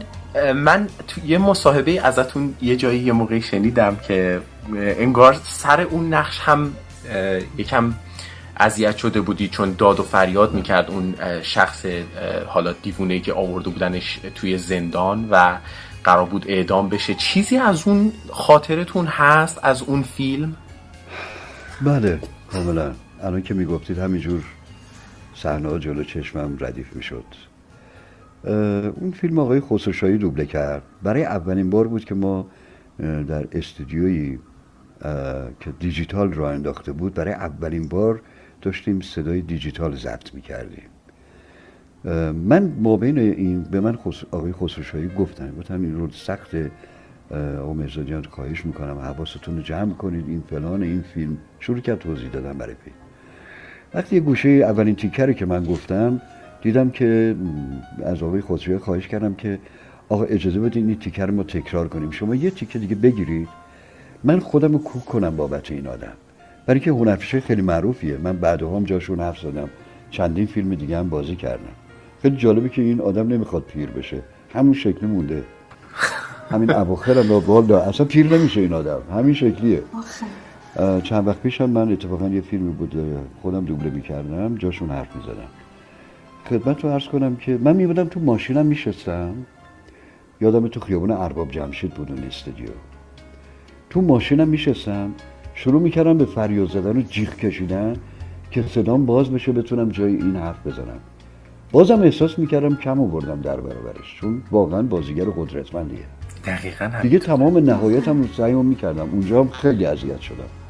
من 0.56 0.90
تو 1.08 1.22
یه 1.26 1.38
مصاحبه 1.38 2.02
ازتون 2.02 2.56
یه 2.62 2.76
جایی 2.76 3.00
یه 3.00 3.12
موقعی 3.12 3.42
شنیدم 3.42 3.96
که 4.08 4.42
انگار 4.76 5.38
سر 5.44 5.82
اون 5.82 6.14
نقش 6.14 6.40
هم 6.40 6.74
یکم 7.58 7.94
اذیت 8.58 8.98
شده 8.98 9.22
بودی 9.22 9.48
چون 9.48 9.76
داد 9.78 10.00
و 10.00 10.04
فریاد 10.04 10.54
می‌کرد 10.54 10.92
اون 10.92 11.16
شخص 11.42 11.86
حالا 12.48 12.72
دیوونه 12.72 13.20
که 13.20 13.34
آورده 13.34 13.70
بودنش 13.70 14.20
توی 14.36 14.58
زندان 14.58 15.28
و 15.32 15.58
قرار 16.04 16.26
بود 16.26 16.46
اعدام 16.48 16.90
بشه. 16.90 17.14
چیزی 17.14 17.58
از 17.58 17.88
اون 17.88 18.14
خاطرتون 18.32 19.06
هست؟ 19.06 19.60
از 19.64 19.82
اون 19.82 20.04
فیلم؟ 20.04 20.56
بله 21.82 22.20
کاملا. 22.52 22.92
الان 23.24 23.42
که 23.42 23.54
می‌گفتید 23.54 23.98
همینجور 23.98 24.44
صحنه 25.36 25.70
ها 25.70 25.80
جلو 25.80 26.04
چشمم 26.04 26.58
ردیف 26.60 26.96
می‌شد. 26.96 27.26
اون 28.96 29.12
فیلم 29.12 29.40
آقای 29.40 29.60
خسروشاهی 29.60 30.18
دوبله 30.18 30.46
کرد. 30.46 30.84
برای 31.04 31.24
اولین 31.24 31.70
بار 31.70 31.88
بود 31.88 32.06
که 32.06 32.16
ما 32.16 32.48
در 33.00 33.48
استودیویی 33.52 34.40
که 35.60 35.72
دیجیتال 35.80 36.34
را 36.34 36.52
انداخته 36.52 36.92
بود 36.92 37.14
برای 37.14 37.34
اولین 37.34 37.88
بار 37.88 38.22
داشتیم 38.62 39.02
صدای 39.02 39.42
دیجیتال 39.42 39.96
ضبط 39.96 40.34
می‌کردیم. 40.34 40.84
من 42.34 42.74
ما 42.80 42.98
بین 42.98 43.18
این 43.18 43.64
به 43.64 43.80
من 43.80 43.96
خس... 43.96 44.24
آقای 44.32 44.52
خسروشاهی 44.52 45.08
گفتن 45.08 45.56
گفتن 45.56 45.86
این 45.86 45.96
رو 45.96 46.12
سخت 46.12 46.56
آقا 47.32 47.74
مرزا 47.74 48.22
خواهش 48.30 48.66
می‌کنم 48.66 48.98
حواستون 48.98 49.58
رو 49.58 49.62
جمع 49.62 49.94
کنید 49.94 50.28
این 50.28 50.44
فلان 50.50 50.84
این 50.84 51.02
فیلم. 51.02 51.38
شروع 51.60 51.80
کرد 51.80 52.00
توضیح 52.00 52.30
دادم 52.30 52.58
برای 52.58 52.76
فیلم. 52.84 52.96
وقتی 53.96 54.16
یه 54.16 54.22
گوشه 54.22 54.50
اولین 54.50 54.96
تیکری 54.96 55.34
که 55.34 55.46
من 55.46 55.64
گفتم 55.64 56.22
دیدم 56.62 56.90
که 56.90 57.36
از 58.04 58.24
آقای 58.24 58.42
خسروی 58.42 58.78
خواهش 58.78 59.08
کردم 59.08 59.34
که 59.34 59.60
آقا 60.10 60.24
اجازه 60.24 60.60
بدین 60.60 60.88
این 60.88 61.00
تیکر 61.00 61.30
ما 61.30 61.44
تکرار 61.44 61.88
کنیم. 61.88 62.12
شما 62.12 62.36
یه 62.36 62.50
تیکه 62.50 62.80
دیگه 62.80 62.96
بگیرید. 62.96 63.48
من 64.24 64.40
خودم 64.40 64.72
رو 64.72 64.78
کوک 64.78 65.06
کنم 65.06 65.36
بابت 65.36 65.72
این 65.72 65.88
آدم. 65.88 66.14
برای 66.66 66.80
که 66.80 66.92
هنرفشه 66.92 67.40
خیلی 67.40 67.62
معروفیه. 67.62 68.18
من 68.18 68.38
بعدها 68.38 68.78
هم 68.78 68.84
جاشون 68.84 69.20
حرف 69.20 69.40
زدم. 69.40 69.70
چندین 70.12 70.46
فیلم 70.46 70.76
دیگه 70.76 70.98
هم 70.98 71.10
بازی 71.10 71.36
کردم. 71.36 71.74
خیلی 72.22 72.36
جالبه 72.36 72.70
که 72.70 72.82
این 72.82 73.02
آدم 73.02 73.28
نمی‌خواد 73.28 73.64
پیر 73.64 73.90
بشه. 73.90 74.18
همون 74.54 74.74
شکلی 74.74 75.10
مونده. 75.10 75.44
همین 76.50 76.72
اواخر 76.82 77.20
هم 77.20 77.32
اصلا 77.76 78.06
پیر 78.06 78.38
نمیشه 78.38 78.62
این 78.62 78.74
آدم. 78.74 79.00
همین 79.14 79.34
شکلیه. 79.34 79.82
چند 81.04 81.28
وقت 81.28 81.40
پیش 81.40 81.62
هم 81.62 81.70
من 81.70 81.92
اتفاقا 81.92 82.28
یه 82.28 82.42
فیلمی 82.42 82.72
بود 82.72 82.96
خودم 83.42 83.66
دوبله 83.66 83.90
می‌کردم 83.90 84.56
جاشون 84.56 84.90
حرف 84.90 85.16
می‌زدم. 85.16 85.50
خدمت 86.50 86.84
رو 86.84 86.90
عرض 86.90 87.08
کنم 87.08 87.36
که 87.36 87.58
من 87.62 87.76
میبودم 87.76 88.04
تو 88.04 88.20
ماشینم 88.20 88.66
میشستم. 88.66 89.34
یادم 90.42 90.68
تو 90.68 90.80
خیابون 90.80 91.12
ارباب 91.12 91.52
جمشید 91.52 91.94
بود 91.94 92.12
اون 92.12 92.24
استودیو. 92.24 92.68
تو 93.90 94.02
ماشینم 94.02 94.48
میشستم 94.48 95.12
شروع 95.56 95.82
می‌کردم 95.82 96.18
به 96.18 96.26
فریاد 96.26 96.70
زدن 96.70 96.98
و 96.98 97.02
جیغ 97.02 97.36
کشیدن 97.36 97.96
که 98.52 98.64
صدام 98.64 99.06
باز 99.06 99.32
بشه 99.32 99.52
بتونم 99.52 99.90
جای 99.90 100.16
این 100.16 100.36
حرف 100.36 100.68
بزنم. 100.68 101.00
بازم 101.72 102.02
احساس 102.02 102.40
می‌کردم 102.40 102.76
کم 102.76 103.00
آوردم 103.00 103.42
در 103.42 103.58
برابرش 103.58 104.16
چون 104.22 104.42
واقعا 104.52 104.82
بازیگر 104.82 105.26
قدرتمندیه. 105.26 106.06
دقیقا 106.46 106.92
دیگه 107.02 107.20
تمام 107.20 107.58
نهایتم 107.58 108.22
رو 108.22 108.28
سعیم 108.28 108.66
می‌کردم. 108.66 109.10
اونجا 109.12 109.44
هم 109.44 109.50
خیلی 109.50 109.86
اذیت 109.86 110.22
شدم. 110.22 110.63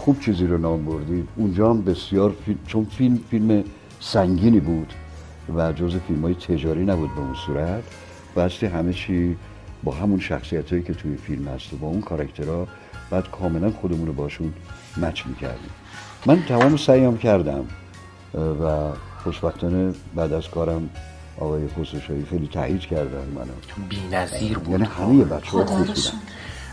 خوب 0.00 0.20
چیزی 0.20 0.46
رو 0.46 0.58
نام 0.58 0.84
بردید. 0.84 1.28
اونجا 1.36 1.70
هم 1.70 1.82
بسیار 1.82 2.34
فیلم 2.44 2.58
چون 2.66 2.84
فیلم 2.84 3.18
فیلم 3.30 3.64
سنگینی 4.00 4.60
بود 4.60 4.92
و 5.56 5.72
جز 5.72 5.96
فیلم 5.96 6.22
های 6.22 6.34
تجاری 6.34 6.84
نبود 6.84 7.14
به 7.14 7.20
اون 7.20 7.34
صورت. 7.46 7.82
بستی 8.36 8.66
همه 8.66 8.92
چی 8.92 9.36
با 9.84 9.92
همون 9.92 10.20
شخصیت 10.20 10.70
هایی 10.70 10.82
که 10.82 10.94
توی 10.94 11.16
فیلم 11.16 11.48
هست 11.48 11.72
و 11.72 11.76
با 11.76 11.86
اون 11.86 12.00
کاراکترها 12.00 12.68
بعد 13.10 13.30
کاملا 13.30 13.70
خودمون 13.70 14.06
رو 14.06 14.12
باشون 14.12 14.52
مچ 14.96 15.26
می‌کردیم. 15.26 15.70
من 16.26 16.42
تمام 16.42 16.76
سعیم 16.76 17.18
کردم 17.18 17.64
و 18.34 18.92
خوشبختانه 19.24 19.92
بعد 20.14 20.32
از 20.32 20.48
کارم 20.48 20.90
آقای 21.38 21.68
خسروشاهی 21.68 22.24
خیلی 22.24 22.46
تایید 22.46 22.80
کردن 22.80 23.26
منو. 23.34 23.86
بی‌نظیر 23.88 24.58
بود. 24.58 24.68
یعنی 24.68 24.84
همه 24.84 25.24
بچه 25.24 25.50
ها 25.50 25.64
خوب 25.64 25.86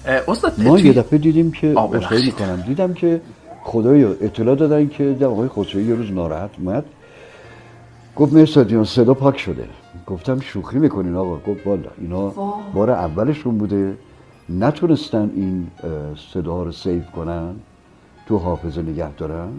استاد 0.08 0.54
ما 0.58 0.80
یه 0.80 0.93
دفعه 0.93 1.20
دیدیم 1.20 1.52
که 1.52 1.76
خیلی 2.10 2.26
می‌کنم 2.26 2.63
دیدم 2.67 2.93
که 2.93 3.22
خدایا 3.63 4.10
اطلاع 4.22 4.56
دادن 4.56 4.88
که 4.88 5.17
آقای 5.26 5.48
خسروی 5.48 5.84
یه 5.84 5.96
روز 5.96 6.12
ناراحت 6.12 6.50
اومد. 6.60 6.86
گفت 8.15 8.34
مرسادیان 8.34 8.84
صدا 8.84 9.13
پاک 9.13 9.38
شده. 9.39 9.70
گفتم 10.08 10.39
شوخی 10.39 10.80
می‌کنین 10.80 11.15
آقا. 11.15 11.36
گفت 11.36 11.63
بالا 11.63 11.89
اینا 11.98 12.34
بار 12.74 12.89
اولشون 12.89 13.58
بوده. 13.58 13.98
نتونستن 14.50 15.32
این 15.36 15.67
صدا 16.34 16.63
رو 16.63 16.72
سیف 16.72 17.12
کنن 17.12 17.56
تو 18.28 18.38
حافظه 18.38 18.82
نگه 18.82 19.12
دارن 19.12 19.50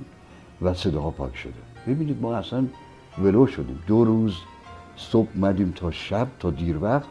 و 0.63 0.75
صداها 0.75 1.11
پاک 1.11 1.37
شده. 1.37 1.53
ببینید 1.87 2.17
ما 2.23 2.35
اصلا 2.35 2.65
ولو 3.23 3.47
شدیم. 3.47 3.79
دو 3.87 4.05
روز 4.05 4.35
صبح 4.97 5.29
مدیم 5.37 5.73
تا 5.77 5.91
شب 5.91 6.27
تا 6.41 6.51
دیر 6.51 6.79
وقت 6.83 7.09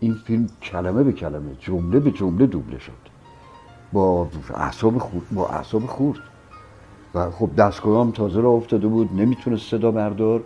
این 0.00 0.14
فیلم 0.14 0.46
کلمه 0.62 1.02
به 1.02 1.12
کلمه 1.12 1.50
جمله 1.60 2.00
به 2.00 2.10
جمله 2.10 2.46
دوبله 2.46 2.78
شد. 2.78 2.92
با 3.92 4.28
اعصاب 4.54 4.98
خورد 4.98 5.24
با 5.32 5.48
اعصاب 5.48 5.86
خورد. 5.86 6.18
و 7.14 7.30
خب 7.30 7.50
دستگاه 7.58 8.06
هم 8.06 8.10
تازه 8.10 8.40
را 8.40 8.50
افتاده 8.50 8.86
بود 8.86 9.12
نمی‌تونست 9.12 9.70
صدا 9.70 9.90
بردار. 9.90 10.42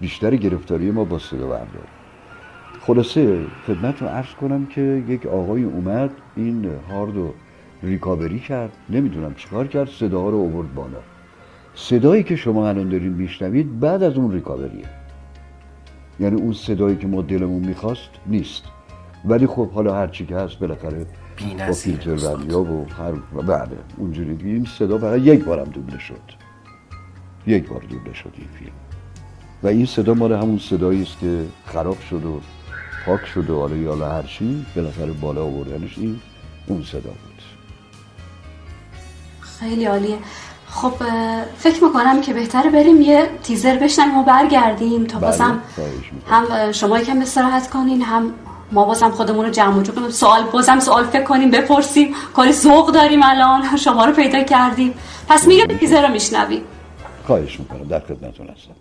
بیشتر 0.00 0.36
گرفتاری 0.36 0.90
ما 0.90 1.04
با 1.04 1.18
صدا 1.18 1.46
بردار. 1.46 1.86
خلاصه 2.80 3.44
خدمت 3.66 4.02
رو 4.02 4.08
عرض 4.08 4.34
کنم 4.40 4.66
که 4.66 5.04
یک 5.08 5.26
آقای 5.26 5.64
اومد 5.64 6.10
این 6.36 6.70
هارد 6.90 7.16
رو 7.16 7.34
ریکاوری 7.82 8.40
کرد. 8.40 8.72
نمی‌دونم 8.90 9.34
چیکار 9.34 9.66
کرد 9.66 9.88
صدا 9.88 10.28
رو 10.28 10.40
آورد 10.40 10.74
بالا. 10.74 10.98
صدایی 11.74 12.22
که 12.22 12.36
شما 12.36 12.68
الان 12.68 12.88
دارین 12.88 13.12
میشنوید 13.12 13.80
بعد 13.80 14.02
از 14.02 14.16
اون 14.16 14.32
ریکاوریه. 14.32 14.84
یعنی 16.20 16.40
اون 16.40 16.52
صدایی 16.52 16.96
که 16.96 17.06
ما 17.06 17.22
دلمون 17.22 17.64
می‌خواست 17.66 18.10
نیست. 18.26 18.64
ولی 19.24 19.46
خب 19.46 19.70
حالا 19.70 19.94
هر 19.94 20.06
چی 20.06 20.26
که 20.26 20.36
هست 20.36 20.58
بالاخره 20.58 21.06
با 21.68 21.72
فیلتر 21.72 22.10
وریا 22.10 22.60
و 22.60 22.86
هر 22.98 23.12
بعد 23.42 23.70
اونجوری 23.96 24.38
این 24.44 24.66
صدا 24.78 24.98
فقط 24.98 25.20
یک 25.20 25.44
بارم 25.44 25.64
دوبله 25.64 25.98
شد. 25.98 26.42
یک 27.46 27.68
بار 27.68 27.82
دوبله 27.90 28.14
شد 28.14 28.32
این 28.38 28.48
فیلم. 28.58 28.72
و 29.62 29.66
این 29.66 29.86
صدا 29.86 30.14
مال 30.14 30.32
همون 30.32 30.58
صدایی 30.58 31.02
است 31.02 31.18
که 31.20 31.44
خراب 31.66 32.00
شد 32.00 32.24
و 32.24 32.40
پاک 33.06 33.26
شد 33.26 33.50
و 33.50 33.60
حالا 33.60 33.76
یالا 33.76 34.08
هر 34.08 34.22
چی 34.22 34.66
بالاخره 34.76 35.12
بالا 35.12 35.44
آوردنش 35.44 35.98
این 35.98 36.20
اون 36.66 36.82
صدا 36.82 37.00
بود. 37.00 37.42
خیلی 39.40 39.84
عالیه. 39.84 40.18
خب 40.66 40.92
فکر 41.58 41.84
می‌کنم 41.84 42.20
که 42.20 42.34
بهتره 42.34 42.70
بریم 42.70 43.00
یه 43.00 43.28
تیزر 43.42 43.78
بشنم 43.78 44.18
و 44.18 44.24
برگردیم 44.24 45.04
تا 45.04 45.18
بازم 45.18 45.60
هم 46.26 46.72
شما 46.72 46.98
یکم 46.98 47.20
استراحت 47.20 47.70
کنین 47.70 48.02
هم 48.02 48.32
ما 48.72 48.84
بازم 48.84 49.10
خودمون 49.10 49.44
رو 49.44 49.50
جمع 49.50 49.82
جو 49.82 49.92
کنیم. 49.92 50.10
سوال 50.10 50.42
بازم 50.42 50.80
سوال 50.80 51.04
فکر 51.04 51.22
کنیم 51.22 51.50
بپرسیم. 51.50 52.14
کاری 52.34 52.52
ذوق 52.52 52.90
داریم 52.90 53.22
الان. 53.22 53.76
شما 53.76 54.04
رو 54.04 54.12
پیدا 54.12 54.42
کردیم. 54.42 54.94
پس 55.28 55.46
میره 55.46 55.78
تیزر 55.78 56.06
رو 56.06 56.12
میشنویم 56.12 56.62
خواهش 57.26 57.60
می‌کنم. 57.60 57.88
در 57.88 58.00
خدمتتون 58.00 58.48
هستم. 58.48 58.74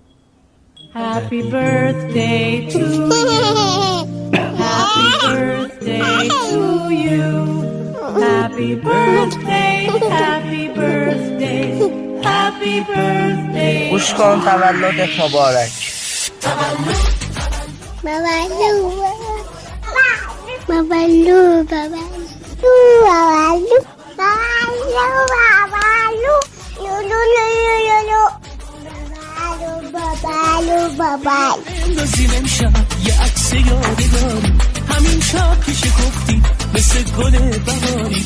Happy 0.93 1.41
birthday 1.53 2.71
to 2.73 2.79
you. 2.79 3.41
Happy 4.61 5.07
birthday 5.23 6.27
to 6.51 6.61
you. 7.05 7.29
Happy 8.29 8.71
birthday, 8.87 9.77
happy 10.21 10.65
birthday, 10.79 11.65
happy 12.29 12.75
birthday. 12.89 13.89
گوش 13.91 14.13
کن 14.13 14.41
تولدت 14.45 15.19
مبارک. 15.19 15.71
تولد. 18.03 19.10
مولود 20.71 21.73
مولود 21.73 21.73
مولود 23.73 23.85
مولود 26.79 28.33
مولود 29.37 29.91
بابالو 29.91 30.89
بابال 30.97 31.59
اندازیم 31.85 32.29
امشب 32.37 32.71
یه 33.05 33.21
عکس 33.21 33.53
یادگاری 33.53 34.53
همین 34.89 35.21
شب 35.21 35.61
که 35.65 35.71
مثل 36.73 37.03
گل 37.03 37.31
بهاری 37.59 38.25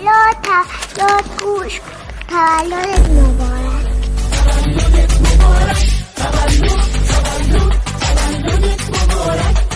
لطا 0.00 0.60
لط 0.98 1.42
گوش 1.42 1.80
تولدت 2.28 3.10
مبارک 3.10 3.86
تولدت 4.32 5.20
مبارک 5.20 5.86
تولد 6.16 6.70
تولد 7.08 7.74
تولدت 8.40 9.12
مبارک 9.12 9.69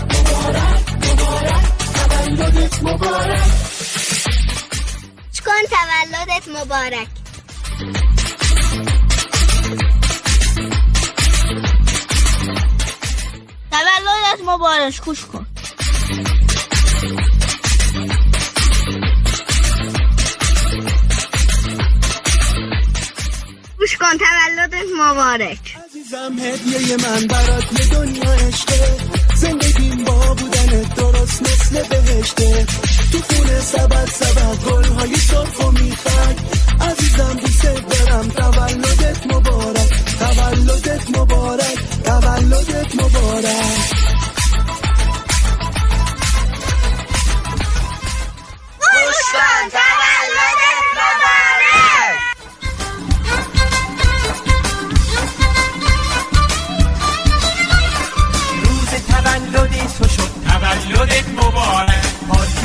تولدت 2.36 2.82
مبارک. 2.82 3.42
چکن 5.32 5.62
تولدت 5.70 6.48
مبارک. 6.48 7.08
تولدت 13.70 14.40
مبارک 14.44 15.00
خوش 15.00 15.24
کن. 15.24 15.46
گوش 23.78 23.96
کن 23.96 24.18
تولدت 24.18 24.86
مبارک. 24.98 25.76
عزیزم 25.84 26.38
هدیه 26.38 26.96
من 26.96 27.26
برات 27.26 27.80
یه 27.80 27.86
دنیا 27.86 28.32
عشقه. 28.32 29.23
زندگیم 29.44 30.04
با 30.04 30.34
بودن 30.34 30.82
درست 30.96 31.42
مثل 31.42 31.82
بهشته. 31.88 32.66
تو 33.12 33.18
خونه 33.18 33.60
سبت 33.60 34.10
سبت 34.10 34.64
گل 34.64 34.84
های 34.84 35.14
سرخ 35.14 35.60
و 35.60 35.70
میخک. 35.70 36.36
عزیزم 36.80 37.34
دوست 37.40 37.62
دارم. 37.62 38.28
تولدت 38.28 39.26
مبارک. 39.26 39.90
تولدت 40.18 41.18
مبارک. 41.18 41.78
تولدت 42.04 42.94
مبارک. 42.94 44.03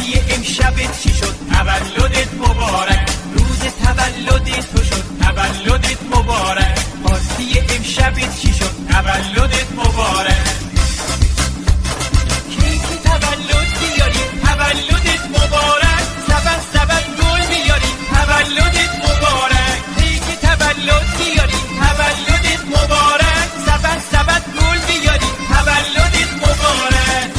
شادی 0.10 0.34
امشبت 0.34 1.02
کی 1.02 1.10
شد؟ 1.10 1.36
تولدت 1.52 2.34
مبارک. 2.34 3.10
روز 3.34 3.60
تولدت 3.60 4.76
تو 4.76 4.84
شد؟ 4.84 5.04
تولدت 5.22 6.04
مبارک. 6.04 6.80
پارتی 7.04 7.60
امشبت 7.60 8.39
کی 8.41 8.54
شد؟ 8.54 8.74
تولدت 8.91 9.72
مبارک. 9.72 10.48
کی 12.50 12.56
کیک 12.56 13.04
تولد 13.04 13.69
بیاری 13.80 14.24
تولدت 14.43 15.24
مبارک. 15.30 16.04
سبد 16.28 16.62
سبد 16.74 17.06
گل 17.19 17.45
بیاری 17.48 17.91
تولدت 18.13 18.91
مبارک. 19.04 19.82
کیک 19.98 20.39
تولد 20.41 21.06
بیاری 21.17 21.60
تولدت 21.80 22.65
مبارک. 22.65 23.50
سبد 23.65 24.02
سبد 24.12 24.43
گل 24.58 24.80
بیاری 24.88 25.30
تولدت 25.50 26.34
مبارک. 26.41 27.32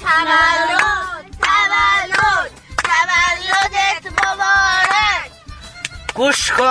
تولد 0.00 0.79
گوش 6.20 6.50
کن 6.50 6.64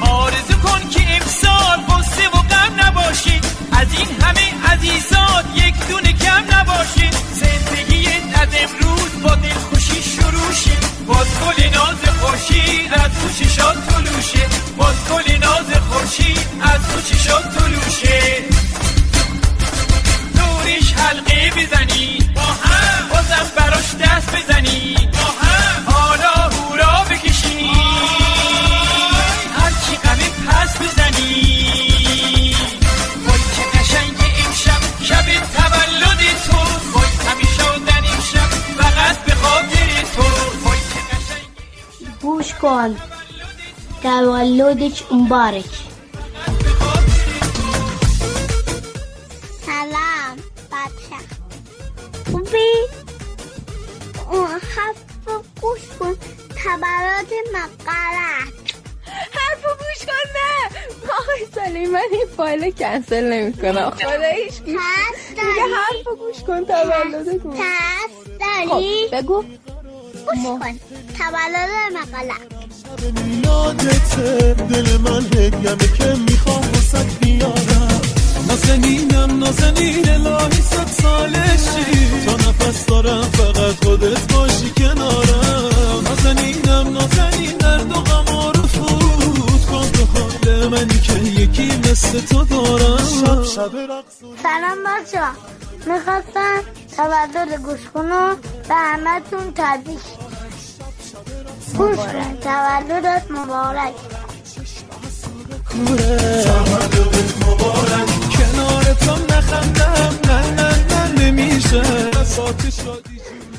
آرزو 0.00 0.54
کن 0.62 0.88
که 0.90 1.00
امسال 1.14 1.78
غصه 1.88 2.28
و 2.28 2.30
غم 2.30 2.72
نباشی. 2.80 3.40
از 3.72 3.86
این 3.98 4.22
همه 4.22 4.72
عزیزات 4.72 5.44
یک 5.54 5.74
دونه 5.88 6.12
کم 6.12 6.44
نباشی. 6.50 7.10
زندگیت 7.32 8.40
از 8.42 8.48
امروز 8.62 9.22
با 9.22 9.34
دلخوشی 9.34 10.02
شروع 10.02 10.52
شه. 10.52 10.76
باز 11.06 11.26
گل 11.40 11.62
ناز 11.74 12.20
خورشید 12.20 12.92
از 12.92 13.10
تو 13.20 13.44
چشات 13.44 13.76
طلوشه 13.88 14.46
باز 14.76 14.96
گل 15.10 15.32
ناز 15.36 15.82
خورشید 15.90 16.46
از 16.60 16.80
تو 16.88 17.00
چشات 17.00 17.58
طلوشه 17.58 18.69
حلقه 21.00 21.50
بزنی. 21.56 22.18
با 22.34 22.40
هم. 22.40 23.08
بازم 23.08 23.46
براش 23.56 23.94
دست 23.94 24.36
بزنی. 24.36 24.96
با 25.12 25.46
هم. 25.46 25.92
حالا 25.92 26.34
هورا 26.56 27.04
بکشی. 27.10 27.70
هر 29.56 29.72
چی 29.86 29.96
غمه 29.96 30.28
پس 30.46 30.76
بزنی. 30.78 32.54
وای 33.26 33.40
چه 33.56 33.78
قشنگ 33.78 34.16
امشب. 34.46 34.82
شب 35.04 35.26
تولد 35.56 36.20
تو. 36.46 36.56
وای 36.92 37.08
همیشه 37.28 37.62
آدن 37.62 38.04
امشب. 38.14 38.50
فقط 38.78 39.16
به 39.24 39.34
خاطر 39.34 39.88
تو. 40.16 40.22
وای 40.64 40.78
چه 40.78 41.00
قشنگ 41.10 41.46
گوش 42.22 42.54
کن. 42.54 42.96
تولدش 44.02 45.02
مبارک. 45.12 45.89
حرف 54.76 54.96
گوش 55.60 55.80
کن. 55.98 56.16
تولد 56.64 57.32
مقرک 57.54 58.54
حرف 59.32 59.62
گوش 59.62 60.06
کن 60.06 60.26
نه. 60.36 60.50
آقای 61.20 61.46
سالی 61.54 61.86
من 61.86 62.00
این 62.12 62.26
فایل 62.36 62.70
کنسل 62.70 63.32
نمی 63.32 63.52
کنم 63.52 63.90
پس 63.90 63.98
دیگه 63.98 64.18
داری. 64.18 64.50
حرف 65.74 66.18
گوش 66.18 66.36
کن 66.46 66.64
تولد 66.64 67.42
کن 67.42 67.50
پس 67.50 68.12
داری. 68.40 69.08
خب 69.10 69.16
بگو. 69.16 69.42
گوش 69.42 70.44
کن. 70.44 70.80
تولد 71.18 71.70
مقرک 71.92 72.40
میلادته 73.24 74.54
دل 74.54 74.96
من 74.96 75.24
هدیمه 75.24 75.96
که 75.98 76.14
می‌خوام 76.30 76.64
واسه 76.74 77.04
بیارم. 77.20 78.19
نازنینم 78.50 79.38
نازنین 79.38 80.08
الهی 80.08 80.62
صد 80.62 80.90
سالشی 81.02 82.26
تا 82.26 82.32
نفس 82.32 82.86
دارم 82.86 83.22
فقط 83.22 83.84
خودت 83.84 84.32
باشی 84.32 84.70
کنارم. 84.70 86.04
نازنینم 86.04 86.88
نازنین 86.92 87.56
درد 87.56 87.90
و 87.90 87.94
غم 87.94 88.52
فوت 88.66 89.66
کن 89.66 89.90
تو 89.92 90.04
حال 90.14 90.68
منی 90.68 91.00
که 91.00 91.12
یکی 91.12 91.80
مثل 91.90 92.20
تو 92.20 92.44
دارم. 92.44 92.96
شب 92.96 93.44
شب 93.44 93.74
و 93.74 94.02
سلام 94.42 94.78
بچه 94.86 95.20
می‌خواستم 95.86 96.60
تولد 96.96 97.62
گوش 97.64 97.80
کنم 97.94 98.36
به 98.68 98.74
همتون 98.74 99.52
تبریک 99.54 99.98
گوش 101.76 101.96
کن 101.96 102.36
تولدت 102.42 103.30
مبارک. 103.30 103.94
تولدت 106.44 107.46
مبارک. 107.46 108.39
کنار 108.70 108.94
تو 108.94 109.14
نخندم. 109.34 110.18
نه 110.24 110.50
نه 110.50 110.70
نه 110.90 111.08
نمیشه. 111.22 111.82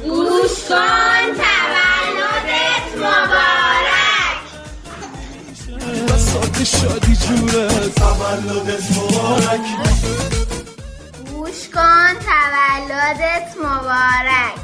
گوش 0.04 0.56
کن 0.70 1.26
تولدت 1.40 2.88
مبارک. 2.98 4.42
بساط 6.08 6.64
شادی 6.64 7.16
جوره 7.16 7.68
تولدت 7.90 8.92
مبارک. 8.98 9.66
گوش 11.32 11.70
کن 11.74 12.14
تولدت 12.28 13.50
مبارک. 13.64 14.56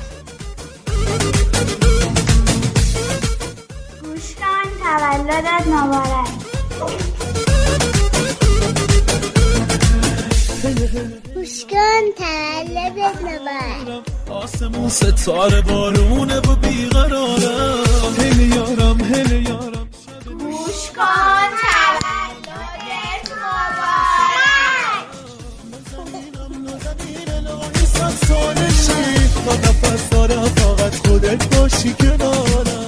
گوش 4.03 4.27
کن 4.39 4.67
تولدت 4.83 5.67
مبارک. 5.67 7.16
گوش 10.63 11.65
کن 11.65 12.04
تولدت 12.17 13.22
مبارک 13.22 14.04
آسمون 14.30 14.89
ستاره 14.89 15.62
بارونه 15.62 16.38
و 16.38 16.56
بیقرارم 16.56 18.15
هل 18.17 18.39
یارم 18.56 19.02
هل 19.02 19.32
یارم. 19.48 19.88
گوش 20.39 20.89
کن 20.96 21.50
تولدت 21.62 23.32
مبارک 23.32 24.17
سالشی 28.28 29.30
تا 29.46 29.54
نفس 29.54 30.10
دارم 30.10 30.43
فقط 30.46 30.96
خودت 31.08 31.56
باشی 31.56 31.93
کنارم. 31.93 32.87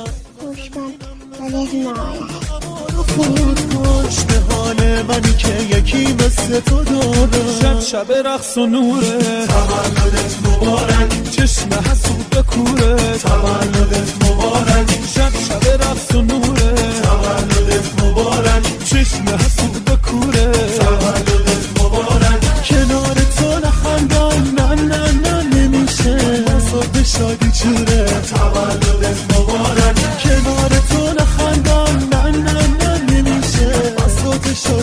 تولدت 1.52 1.74
مبارک 1.74 3.08
فوت 3.08 3.60
کش 3.60 4.24
به 4.24 4.54
حال 4.56 5.02
منی 5.08 5.34
که 5.38 5.78
یکی 5.78 6.14
مثل 6.14 6.60
تو 6.60 6.84
دارم 6.84 7.50
شب 7.62 7.80
شب 7.80 8.12
رقص 8.26 8.58
و 8.58 8.66
نوره. 8.66 9.48
تولدت 9.48 10.34
مبارک 10.46 11.32
چشم 11.32 11.70
حسود 11.74 12.46
کوره 12.48 12.96
تولدت 13.18 14.26
مبارک 14.26 14.90
شب 15.16 15.32
شب 15.48 15.84
رقص 15.84 16.16
و 16.16 16.22
نوره. 16.22 16.74
تولدت 17.04 18.04
مبارک 18.04 18.64
چشم 18.86 19.26
حسود 19.30 20.00
کوره 20.06 20.52
تولدت 20.52 21.80
مبارک 21.80 22.42
کنار 22.70 23.18
تو 23.38 23.68
نخندم. 23.68 24.44
نه 24.58 24.76
نه 24.76 25.12
نه 25.12 25.44
نمیشه. 25.44 26.16
بساط 26.44 27.04
شادی 27.04 27.52
جوره 27.52 28.06
تولدت 28.06 29.18
مبارک 29.34 29.98
کنار 30.24 30.70
تو 30.90 30.99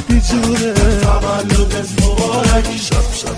تولدت 0.08 2.02
مبارک 2.02 2.76
شب 2.76 3.12
شب 3.14 3.36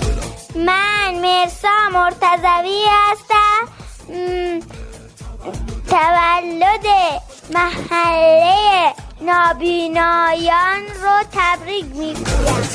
من 0.55 1.15
مرسا 1.21 1.89
مرتضوی 1.93 2.85
هستم. 2.91 3.61
تولد 5.89 6.87
محله 7.53 8.93
نابینایان 9.21 10.83
رو 11.03 11.23
تبریک 11.31 11.85
می‌گویم. 11.85 12.69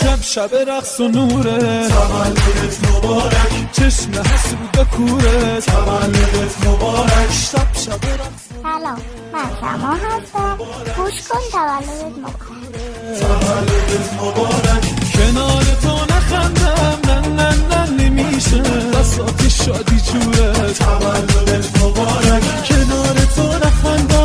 شب 0.00 0.22
شب 0.22 0.50
رقص 0.68 1.00
و 1.00 1.08
نوره. 1.08 1.88
تولدت 1.88 2.88
مبارک 2.88 3.72
چشم 3.72 4.10
حسود 4.10 4.72
به 4.72 4.84
کوره. 4.84 5.60
تولدت 5.60 6.66
مبارک 6.66 7.32
شب 7.52 7.74
شب 7.84 8.04
رقص 8.04 8.44
سلام 8.62 9.00
من 9.32 9.50
سما 9.60 9.92
هستم. 9.92 10.58
گوش 10.96 11.14
کن 11.28 11.38
تولدت 11.52 12.18
مبارک. 12.18 12.76
تولدت 13.20 14.12
مبارک 14.22 14.84
کنار 15.14 15.64
تو 15.82 15.94
نخندم 16.14 17.10
نه 17.10 17.18
نه 17.28 17.50
نه 17.68 17.90
نمیشه. 17.90 18.62
بساط 18.92 19.48
شادی 19.48 20.00
جوره. 20.00 20.52
تولدت 20.72 21.82
مبارک. 21.82 22.42
کنار 22.68 23.16
تو 23.36 23.66
نخندم. 23.66 24.15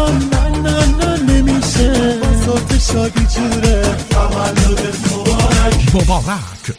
شادی 2.93 3.25
جوره 3.25 3.81
تولدت 4.09 5.13
مبارک. 5.13 5.95
مبارک 5.95 6.77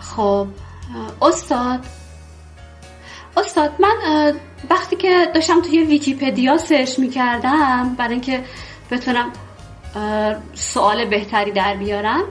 خب 0.00 0.46
استاد. 1.22 1.80
استاد 3.36 3.70
من 3.78 4.34
وقتی 4.70 4.96
که 4.96 5.30
داشتم 5.34 5.62
توی 5.62 5.84
ویکیپدیا 5.84 6.58
سرچ 6.58 6.98
می‌کردم 6.98 7.94
برای 7.98 8.12
اینکه 8.12 8.44
بتونم 8.90 9.32
سوال 10.54 11.04
بهتری 11.04 11.52
در 11.52 11.76
بیارم 11.76 12.22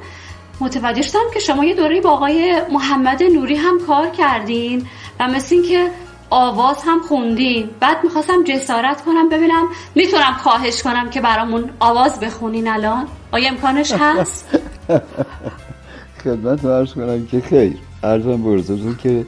متوجه 0.60 1.02
شدم 1.02 1.32
که 1.34 1.40
شما 1.40 1.66
یه 1.66 1.76
دوره 1.76 2.02
با 2.02 2.10
آقای 2.10 2.62
محمد 2.72 3.24
نوری 3.24 3.56
هم 3.56 3.80
کار 3.88 4.10
کردین 4.10 4.88
و 5.20 5.28
مثل 5.28 5.68
که 5.68 5.92
آواز 6.30 6.78
هم 6.86 7.00
خوندین. 7.00 7.70
بعد 7.80 7.98
می‌خواستم 8.04 8.44
جسارت 8.44 9.02
کنم 9.02 9.30
ببینم 9.30 9.68
می‌تونم 9.96 10.34
خواهش 10.34 10.84
کنم 10.84 11.10
که 11.10 11.22
برامون 11.22 11.70
آواز 11.80 12.20
بخونین 12.20 12.68
الان. 12.68 13.08
آیا 13.32 13.50
امکانش 13.50 13.94
هست؟ 14.00 14.48
خدمت 16.24 16.66
رو 16.66 16.86
کنم 16.86 17.26
که 17.26 17.42
خیر. 17.42 17.78
ارزم 18.04 18.44
برزتون 18.44 18.96
که 19.04 19.26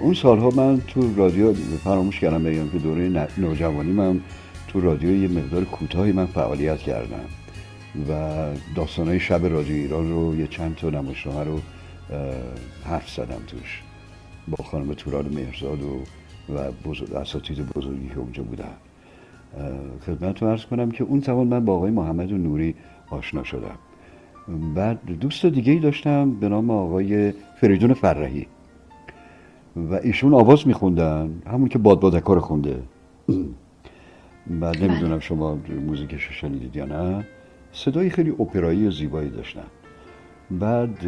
اون 0.00 0.14
سالها 0.14 0.50
من 0.50 0.80
تو 0.80 1.14
رادیو 1.16 1.54
فراموش 1.84 2.20
کردم 2.20 2.44
بگم 2.44 2.68
که 2.68 2.78
دوره 2.78 3.28
نوجوانی 3.38 3.92
من 3.92 4.20
تو 4.68 4.80
رادیو 4.80 5.22
یه 5.22 5.28
مقدار 5.28 5.64
کوتاهی 5.64 6.12
من 6.12 6.26
فعالیت 6.26 6.78
کردم 6.78 7.24
و 8.08 8.36
داستانهای 8.76 9.20
شب 9.20 9.46
رادیو 9.46 9.74
ایران 9.74 10.10
رو 10.10 10.40
یه 10.40 10.46
چند 10.46 10.76
تا 10.76 10.90
نمایشنامه 10.90 11.44
رو 11.44 11.60
حرف 12.88 13.10
زدم 13.10 13.42
توش. 13.46 13.82
با 14.48 14.64
خانم 14.64 14.94
توران 14.94 15.28
مهرزاد 15.34 15.82
و 15.82 16.00
و 16.54 16.72
بزرگ 16.84 17.14
اساتید 17.14 17.66
بزرگی 17.66 18.08
که 18.08 18.18
اونجا 18.18 18.42
بودن. 18.42 18.74
خدمت 20.06 20.42
رو 20.42 20.48
ارز 20.48 20.64
کنم 20.64 20.90
که 20.90 21.04
اون 21.04 21.20
زمان 21.20 21.46
من 21.46 21.64
با 21.64 21.74
آقای 21.74 21.90
محمد 21.90 22.32
نوری 22.32 22.74
آشنا 23.10 23.44
شدم. 23.44 23.78
بعد 24.74 25.04
دوست 25.20 25.46
دیگه 25.46 25.72
ای 25.72 25.78
داشتم 25.78 26.30
به 26.30 26.48
نام 26.48 26.70
آقای 26.70 27.32
فریدون 27.60 27.94
فرهی. 27.94 28.46
و 29.76 29.94
ایشون 29.94 30.34
آواز 30.34 30.66
میخوندن 30.66 31.42
همون 31.46 31.68
که 31.68 31.78
باد 31.78 32.00
بادکار 32.00 32.40
خونده. 32.40 32.82
بعد 34.60 34.84
نمی‌دونم 34.84 35.18
شما 35.18 35.58
موزیکش 35.86 36.28
شنیدید 36.30 36.76
یا 36.76 36.84
نه. 36.84 37.26
صدای 37.72 38.10
خیلی 38.10 38.30
اپرایی 38.30 38.86
و 38.86 38.90
زیبایی 38.90 39.30
داشتن. 39.30 39.66
بعد 40.50 40.98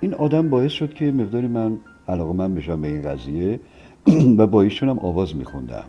این 0.00 0.14
آدم 0.14 0.50
باعث 0.50 0.72
شد 0.72 0.94
که 0.94 1.12
مقداری 1.12 1.46
من 1.46 1.78
علاقه 2.08 2.32
من 2.32 2.54
بشم 2.54 2.80
به 2.80 2.88
این 2.88 3.02
قضیه 3.02 3.60
و 4.38 4.46
با 4.46 4.62
ایشون 4.62 4.88
هم 4.88 4.98
آواز 4.98 5.36
میخوندم. 5.36 5.84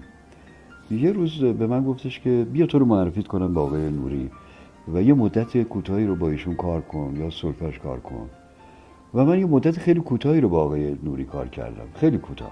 یه 0.92 1.12
روز 1.12 1.44
به 1.44 1.68
من 1.68 1.84
گفتش 1.84 2.20
که 2.20 2.48
بیا 2.54 2.66
تو 2.66 2.80
رو 2.80 2.86
معرفیت 2.86 3.28
کنم 3.28 3.54
با 3.54 3.62
آقای 3.62 3.90
نوری 3.90 4.30
و 4.94 5.02
یه 5.02 5.14
مدت 5.14 5.64
کوتاهی 5.64 6.06
رو 6.06 6.16
با 6.16 6.30
ایشون 6.30 6.56
کار 6.56 6.82
کن 6.82 7.14
یا 7.18 7.30
سلفش 7.30 7.80
کار 7.80 8.00
کن. 8.00 8.30
و 9.14 9.26
من 9.26 9.40
یه 9.40 9.46
مدت 9.46 9.78
خیلی 9.78 10.00
کوتاهی 10.00 10.42
رو 10.42 10.50
با 10.50 10.64
آقای 10.64 10.96
نوری 11.04 11.24
کار 11.24 11.48
کردم 11.48 11.88
خیلی 11.96 12.18
کوتاه. 12.18 12.52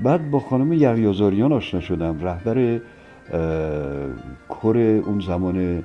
بعد 0.00 0.30
با 0.30 0.40
خانم 0.40 0.72
یغیازاریان 0.72 1.52
آشنا 1.52 1.80
شدم 1.80 2.20
رهبر 2.20 2.80
کر 4.48 4.76
اون 5.06 5.20
زمان 5.20 5.82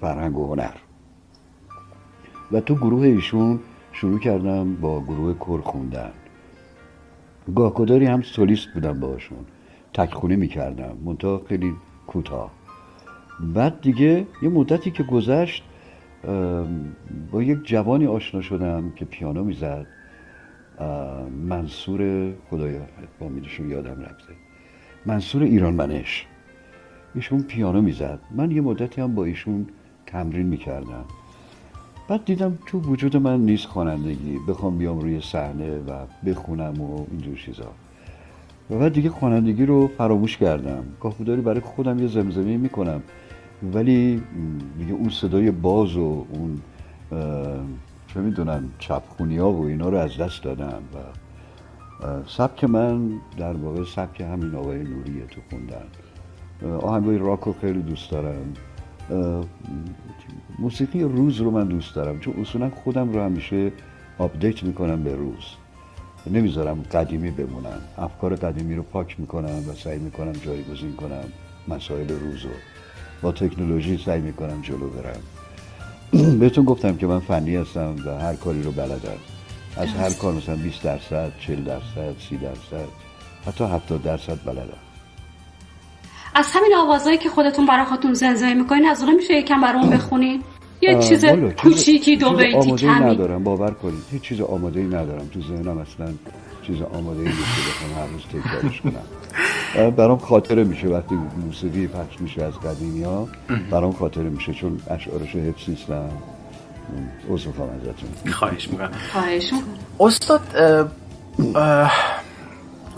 فرهنگ 0.00 0.38
و 0.38 0.46
هنر. 0.46 0.74
و 2.52 2.60
تو 2.60 2.74
گروه 2.74 3.02
ایشون 3.06 3.60
شروع 4.00 4.18
کردم 4.18 4.74
با 4.74 5.00
گروه 5.00 5.34
کر 5.40 5.60
خوندن. 5.60 6.10
گاهگداری 7.54 8.06
هم 8.06 8.22
سولیست 8.22 8.68
بودم 8.74 9.00
باشون 9.00 9.38
تکخونه 9.94 10.36
می‌کردم. 10.36 10.96
منتها 11.04 11.42
خیلی 11.48 11.72
کوتاه. 12.06 12.50
بعد 13.54 13.80
دیگه 13.80 14.26
یه 14.42 14.48
مدتی 14.48 14.90
که 14.90 15.02
گذشت 15.02 15.64
با 17.32 17.42
یک 17.42 17.58
جوانی 17.64 18.06
آشنا 18.06 18.40
شدم 18.40 18.92
که 18.96 19.04
پیانو 19.04 19.44
می‌زد. 19.44 19.86
منصور 21.48 22.32
خدایا 22.50 22.80
با 23.18 23.28
میدشون 23.28 23.70
یادم 23.70 24.00
رفته. 24.00 24.32
منصور 25.06 25.42
ایران 25.42 25.74
منش. 25.74 26.26
ایشون 27.14 27.42
پیانو 27.42 27.82
می‌زد. 27.82 28.18
من 28.30 28.50
یه 28.50 28.60
مدتی 28.60 29.00
هم 29.00 29.14
با 29.14 29.24
ایشون 29.24 29.66
تمرین 30.06 30.46
می‌کردم. 30.46 31.04
بعد 32.10 32.24
دیدم 32.24 32.58
تو 32.66 32.80
وجود 32.80 33.16
من 33.16 33.40
نیست 33.40 33.66
خوانندگی. 33.66 34.38
بخوام 34.48 34.78
بیام 34.78 35.00
روی 35.00 35.20
صحنه 35.20 35.78
و 35.78 36.06
بخونم 36.26 36.80
و 36.80 37.06
اینجور 37.10 37.36
چیزا. 37.36 37.70
و 38.70 38.78
بعد 38.78 38.92
دیگه 38.92 39.10
خوانندگی 39.10 39.66
رو 39.66 39.88
فراموش 39.98 40.36
کردم. 40.36 40.84
گاهی 41.00 41.36
برای 41.36 41.60
خودم 41.60 41.98
یه 41.98 42.06
زمزمه 42.06 42.56
می‌کنم. 42.56 43.02
ولی 43.74 44.22
دیگه 44.78 44.92
اون 44.92 45.08
صدای 45.08 45.50
باز 45.50 45.96
و 45.96 46.26
اون 46.32 46.60
چه 48.14 48.20
می‌دونم 48.20 48.70
چپخونی 48.78 49.38
ها 49.38 49.52
و 49.52 49.64
اینا 49.64 49.88
رو 49.88 49.96
از 49.96 50.16
دست 50.16 50.42
دادم 50.42 50.82
و 50.94 50.98
سبک 52.26 52.64
من 52.64 53.10
در 53.38 53.52
واقع 53.52 53.84
سبک 53.84 54.20
همین 54.20 54.54
آقای 54.54 54.78
نوریه 54.78 55.26
تو 55.30 55.40
خوندن. 55.50 55.86
آهنگای 56.78 57.18
راک 57.18 57.40
رو 57.40 57.54
خیلی 57.60 57.82
دوست 57.82 58.10
دارم. 58.10 58.54
موسیقی 60.60 61.02
روز 61.02 61.40
رو 61.40 61.50
من 61.50 61.68
دوست 61.68 61.94
دارم 61.94 62.20
چون 62.20 62.34
اصولا 62.40 62.70
خودم 62.70 63.12
رو 63.12 63.24
همیشه 63.24 63.72
آپدیت 64.18 64.62
می‌کنم 64.62 65.02
به 65.02 65.16
روز. 65.16 65.44
نمی‌ذارم 66.26 66.82
قدیمی 66.82 67.30
بمونم. 67.30 67.80
افکار 67.98 68.36
قدیمی 68.36 68.74
رو 68.74 68.82
پاک 68.82 69.20
می‌کنم 69.20 69.68
و 69.68 69.74
سعی 69.74 69.98
می‌کنم 69.98 70.32
جایگزین 70.32 70.96
کنم 70.96 71.24
مسائل 71.68 72.08
روز 72.08 72.42
رو. 72.44 72.50
با 73.22 73.32
تکنولوژی 73.32 73.98
سعی 73.98 74.20
می‌کنم 74.20 74.62
جلو 74.62 74.88
برم. 74.88 75.20
بهتون 76.40 76.64
گفتم 76.64 76.96
که 76.96 77.06
من 77.06 77.20
فنی 77.20 77.56
هستم 77.56 77.96
و 78.06 78.18
هر 78.18 78.34
کاری 78.34 78.62
رو 78.62 78.72
بلدم. 78.72 79.18
از 79.76 79.88
هر 79.88 80.10
کار 80.10 80.34
مثلا 80.34 80.56
20 80.56 80.82
درصد 80.82 81.32
40 81.40 81.64
درصد 81.64 82.14
30 82.28 82.36
درصد 82.36 82.88
حتی 83.46 83.64
70 83.64 84.02
درصد 84.02 84.38
بلدم. 84.44 84.89
از 86.34 86.46
همین 86.52 86.74
آوازهایی 86.74 87.18
که 87.18 87.28
خودتون 87.28 87.66
برای 87.66 87.84
خودتون 87.84 88.14
زنزایی 88.14 88.54
می‌کنین 88.54 88.86
از 88.86 89.02
اون 89.02 89.14
میشه 89.14 89.34
یکم 89.34 89.60
برامون 89.60 89.90
بخونین. 89.90 90.42
یه 90.82 90.98
چیز 91.02 91.24
کوچیکی 91.58 92.16
دو 92.16 92.30
بیتی 92.30 92.72
کمی 92.72 92.90
ندارم 92.90 93.44
باور 93.44 93.70
کنید. 93.70 94.02
هیچ 94.12 94.22
چیز 94.22 94.40
آماده 94.40 94.80
ای 94.80 94.86
ندارم. 94.86 95.28
تو 95.34 95.40
ذهنم 95.40 95.78
اصلا 95.78 96.12
چیز 96.66 96.82
آماده 96.82 97.20
ای 97.20 97.26
نیست 97.26 97.38
که 97.38 97.70
بخوام 97.70 97.92
هر 97.98 98.06
روز 98.12 98.22
تکرارش 98.42 98.80
کنم. 98.80 99.04
برام 99.96 100.18
خاطره 100.18 100.64
میشه 100.64 100.88
وقتی 100.88 101.14
موسیقی 101.46 101.86
پخش 101.86 102.20
میشه 102.20 102.42
از 102.42 102.54
قدیمی 102.54 103.02
ها 103.02 103.28
برام 103.70 103.92
خاطره 103.92 104.28
میشه 104.28 104.52
چون 104.52 104.80
اشعارش 104.90 105.36
حفظ 105.36 105.68
نیستم 105.68 106.10
عذر 107.30 107.50
خواهم 107.50 107.70
ازتون. 107.70 108.32
خواهش 108.32 108.68
می‌کنم. 108.68 108.90
خواهش 109.12 109.52
می‌کنم. 109.52 109.74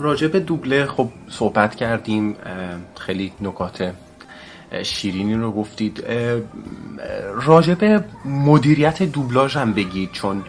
استاد 0.03 0.11
راجب 0.11 0.45
دوبله 0.45 0.85
خب 0.85 1.09
صحبت 1.29 1.75
کردیم 1.75 2.35
خیلی 2.99 3.33
نکات 3.41 3.93
شیرینی 4.83 5.35
رو 5.35 5.51
گفتید. 5.51 6.03
راجب 7.45 8.03
مدیریت 8.25 9.03
دوبلاژ 9.03 9.57
هم 9.57 9.73
بگید 9.73 10.11
چون 10.11 10.43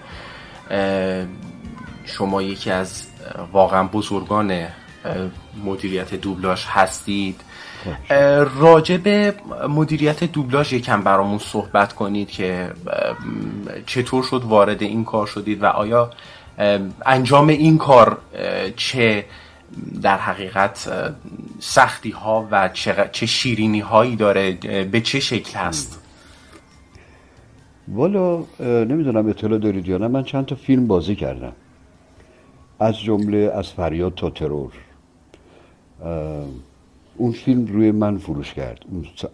شما 2.04 2.42
یکی 2.42 2.70
از 2.70 3.06
واقعا 3.52 3.84
بزرگان 3.84 4.66
مدیریت 5.64 6.14
دوبلاژ 6.14 6.64
هستید. 6.68 7.40
راجب 8.60 9.34
مدیریت 9.68 10.24
دوبلاژ 10.24 10.72
یکم 10.72 11.02
برامون 11.02 11.38
صحبت 11.38 11.92
کنید 11.92 12.28
که 12.30 12.72
چطور 13.86 14.22
شد 14.22 14.42
وارد 14.44 14.82
این 14.82 15.04
کار 15.04 15.26
شدید 15.26 15.62
و 15.62 15.66
آیا 15.66 16.10
انجام 17.06 17.48
این 17.48 17.78
کار 17.78 18.18
چه 18.76 19.24
در 20.02 20.18
حقیقت 20.18 20.88
سختی 21.60 22.10
ها 22.10 22.48
و 22.50 22.68
چه 23.12 23.26
شیرینی 23.26 23.80
هایی 23.80 24.16
داره 24.16 24.52
به 24.84 25.00
چه 25.00 25.20
شکل 25.20 25.58
هست؟ 25.58 26.00
والا 27.88 28.44
نمی‌دونم 28.60 29.28
اطلاع 29.28 29.58
دارید 29.58 29.88
یا 29.88 29.98
نه 29.98 30.08
من 30.08 30.24
چند 30.24 30.46
تا 30.46 30.56
فیلم 30.56 30.86
بازی 30.86 31.14
کردم. 31.14 31.52
از 32.80 33.00
جمله 33.00 33.52
از 33.54 33.72
فریاد 33.72 34.14
تا 34.14 34.30
ترور. 34.30 34.72
اون 37.16 37.32
فیلم 37.32 37.66
روی 37.66 37.90
من 37.90 38.18
فروش 38.18 38.54
کرد. 38.54 38.78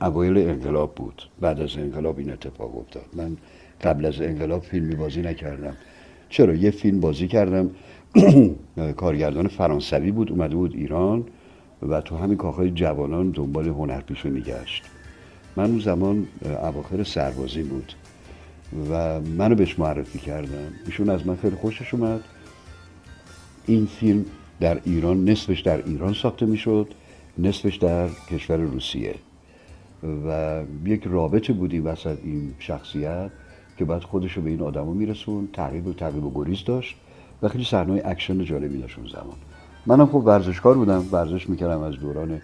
اوایل 0.01 0.39
انقلاب 0.39 0.95
بود. 0.95 1.23
بعد 1.41 1.61
از 1.61 1.77
انقلاب 1.77 2.19
این 2.19 2.33
اتفاق 2.33 2.79
افتاد. 2.79 3.05
من 3.13 3.37
قبل 3.85 4.07
از 4.07 4.21
انقلاب 4.21 4.63
فیلمی 4.63 4.95
بازی 4.95 5.23
نکردم. 5.23 5.77
چرا 6.31 6.55
یه 6.55 6.71
فیلم 6.71 7.01
بازی 7.01 7.29
کردم. 7.29 7.71
کارگردان 8.97 9.49
فرانسوی 9.49 10.11
بود 10.11 10.31
اومده 10.31 10.57
بود 10.57 10.75
ایران 10.75 11.25
و 11.89 12.01
تو 12.01 12.17
همین 12.17 12.37
کاخهای 12.37 12.71
جوانان 12.71 13.31
دنبال 13.31 13.69
هنرپیشه 13.69 14.29
میگشت. 14.29 14.85
من 15.57 15.65
اون 15.65 15.79
زمان 15.79 16.27
اواخر 16.63 17.03
سربازی 17.03 17.63
بود 17.63 17.93
و 18.91 19.21
منو 19.21 19.55
بهش 19.55 19.79
معرفی 19.79 20.19
کردم 20.19 20.73
ایشون 20.87 21.11
از 21.11 21.27
من 21.27 21.37
خیلی 21.37 21.57
خوشش 21.57 21.95
اومد. 21.95 22.21
این 23.67 23.87
فیلم 23.87 24.25
در 24.61 24.81
ایران 24.85 25.25
نصفش 25.25 25.61
در 25.61 25.85
ایران 25.87 26.13
ساخته 26.13 26.47
می‌شد 26.47 26.89
نصفش 27.39 27.77
در 27.77 28.09
کشور 28.09 28.57
روسیه. 28.57 29.15
و 30.27 30.63
یک 30.85 31.03
رابطه 31.05 31.53
بودی 31.53 31.79
وسط 31.79 32.19
این 32.25 32.55
شخصیت. 32.59 33.31
که 33.81 33.87
بعد 33.87 34.03
خودش 34.03 34.33
رو 34.33 34.43
به 34.43 34.51
این 34.51 34.61
آدمو 34.61 34.95
میرسوند 34.95 35.49
تعقیب 35.53 35.87
و 35.87 35.93
تعقیب 35.93 36.25
و 36.25 36.33
گریز 36.35 36.65
داشت 36.65 36.97
و 37.43 37.49
خیلی 37.49 37.65
صحنه 37.65 38.03
اکشن 38.05 38.45
جالبی 38.45 38.79
داشت 38.79 38.99
اون 38.99 39.09
زمان. 39.09 39.37
منم 39.87 40.07
خب 40.07 40.15
ورزشکار 40.15 40.75
بودم 40.75 41.05
ورزش 41.13 41.49
می‌کردم 41.49 41.81
از 41.81 41.95
دوران 41.95 42.41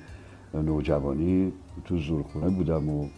نوجوانی 0.55 1.53
تو 1.84 1.99
زورخونه 1.99 2.49
بودم 2.49 2.89
و 2.89 3.09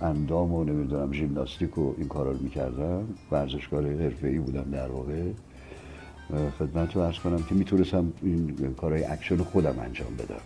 اندام 0.00 0.52
و 0.52 0.64
نمی‌دونم 0.64 1.12
ژیمناستیک 1.12 1.78
و 1.78 1.94
این 1.98 2.08
کارا 2.08 2.32
رو 2.32 2.38
می‌کردم. 2.42 3.04
ورزشکار 3.30 3.84
ای 4.22 4.38
بودم 4.38 4.70
در 4.72 4.88
واقع. 4.88 5.22
خدمت 6.58 6.96
رو 6.96 7.02
عرض 7.02 7.18
کنم 7.18 7.42
که 7.42 7.54
می‌تونستم 7.54 8.12
این 8.22 8.74
کارهای 8.76 9.04
اکشن 9.04 9.36
خودم 9.36 9.74
انجام 9.84 10.16
بدم. 10.18 10.42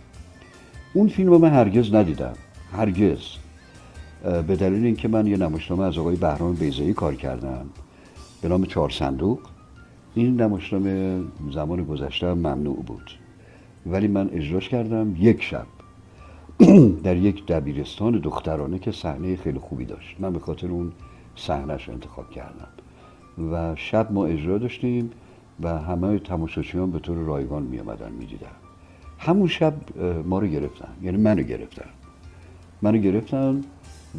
اون 0.93 1.07
فیلم 1.07 1.29
رو 1.29 1.37
من 1.37 1.49
هرگز 1.49 1.93
ندیدم. 1.93 2.33
هرگز. 2.71 3.19
به 4.23 4.55
دلیل 4.55 4.85
اینکه 4.85 5.07
من 5.07 5.27
یه 5.27 5.37
نمایشنامه 5.37 5.83
از 5.83 5.97
آقای 5.97 6.15
بهرام 6.15 6.53
بیزایی 6.53 6.93
کار 6.93 7.15
کردم. 7.15 7.65
به 8.41 8.47
نام 8.47 8.65
چهار 8.65 8.89
صندوق. 8.89 9.39
این 10.15 10.41
نمایشنامه 10.41 11.21
زمان 11.53 11.83
گذشته 11.83 12.33
ممنوع 12.33 12.83
بود. 12.83 13.11
ولی 13.85 14.07
من 14.07 14.29
اجراش 14.33 14.69
کردم 14.69 15.15
یک 15.19 15.43
شب. 15.43 15.65
در 17.03 17.17
یک 17.17 17.45
دبیرستان 17.45 18.19
دخترانه 18.19 18.79
که 18.79 18.91
صحنه 18.91 19.35
خیلی 19.35 19.59
خوبی 19.59 19.85
داشت. 19.85 20.15
من 20.19 20.33
به 20.33 20.39
خاطر 20.39 20.67
اون 20.67 20.91
صحنهش 21.35 21.89
انتخاب 21.89 22.31
کردم. 22.31 22.67
و 23.51 23.75
شب 23.75 24.11
ما 24.11 24.25
اجرا 24.25 24.57
داشتیم 24.57 25.11
و 25.61 25.79
همه 25.79 26.19
تماشاچیان 26.19 26.91
به 26.91 26.99
طور 26.99 27.17
رایگان 27.17 27.63
می 27.63 27.79
آمدن 27.79 28.11
می 28.11 28.25
دیدن. 28.25 28.47
همون 29.19 29.47
شب 29.47 29.73
ما 30.25 30.39
رو 30.39 30.47
گرفتن. 30.47 30.89
یعنی 31.01 31.17
منو 31.17 31.41
گرفتن. 31.41 31.89
منو 32.81 32.97
گرفتن 32.97 33.61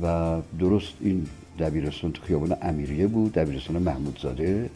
و 0.02 0.36
درست 0.58 0.92
این 1.00 1.26
دبیرستان 1.58 2.12
تو 2.12 2.22
خیابان 2.22 2.56
امیریه 2.62 3.06
بود 3.06 3.32
دبیرستان 3.32 3.82
محمودزاده 3.82 4.70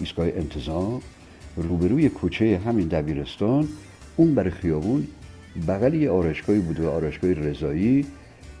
ایستگاه 0.00 0.26
انتظام. 0.26 1.00
روبروی 1.56 2.08
کوچه 2.08 2.60
همین 2.66 2.88
دبیرستان 2.88 3.68
اون 4.16 4.34
برای 4.34 4.50
خیابون 4.50 5.06
بغل 5.68 5.94
یه 5.94 6.10
آرشگاهی 6.10 6.60
بود 6.60 6.80
و 6.80 6.90
آرشگاه 6.90 7.32
رضایی. 7.32 8.06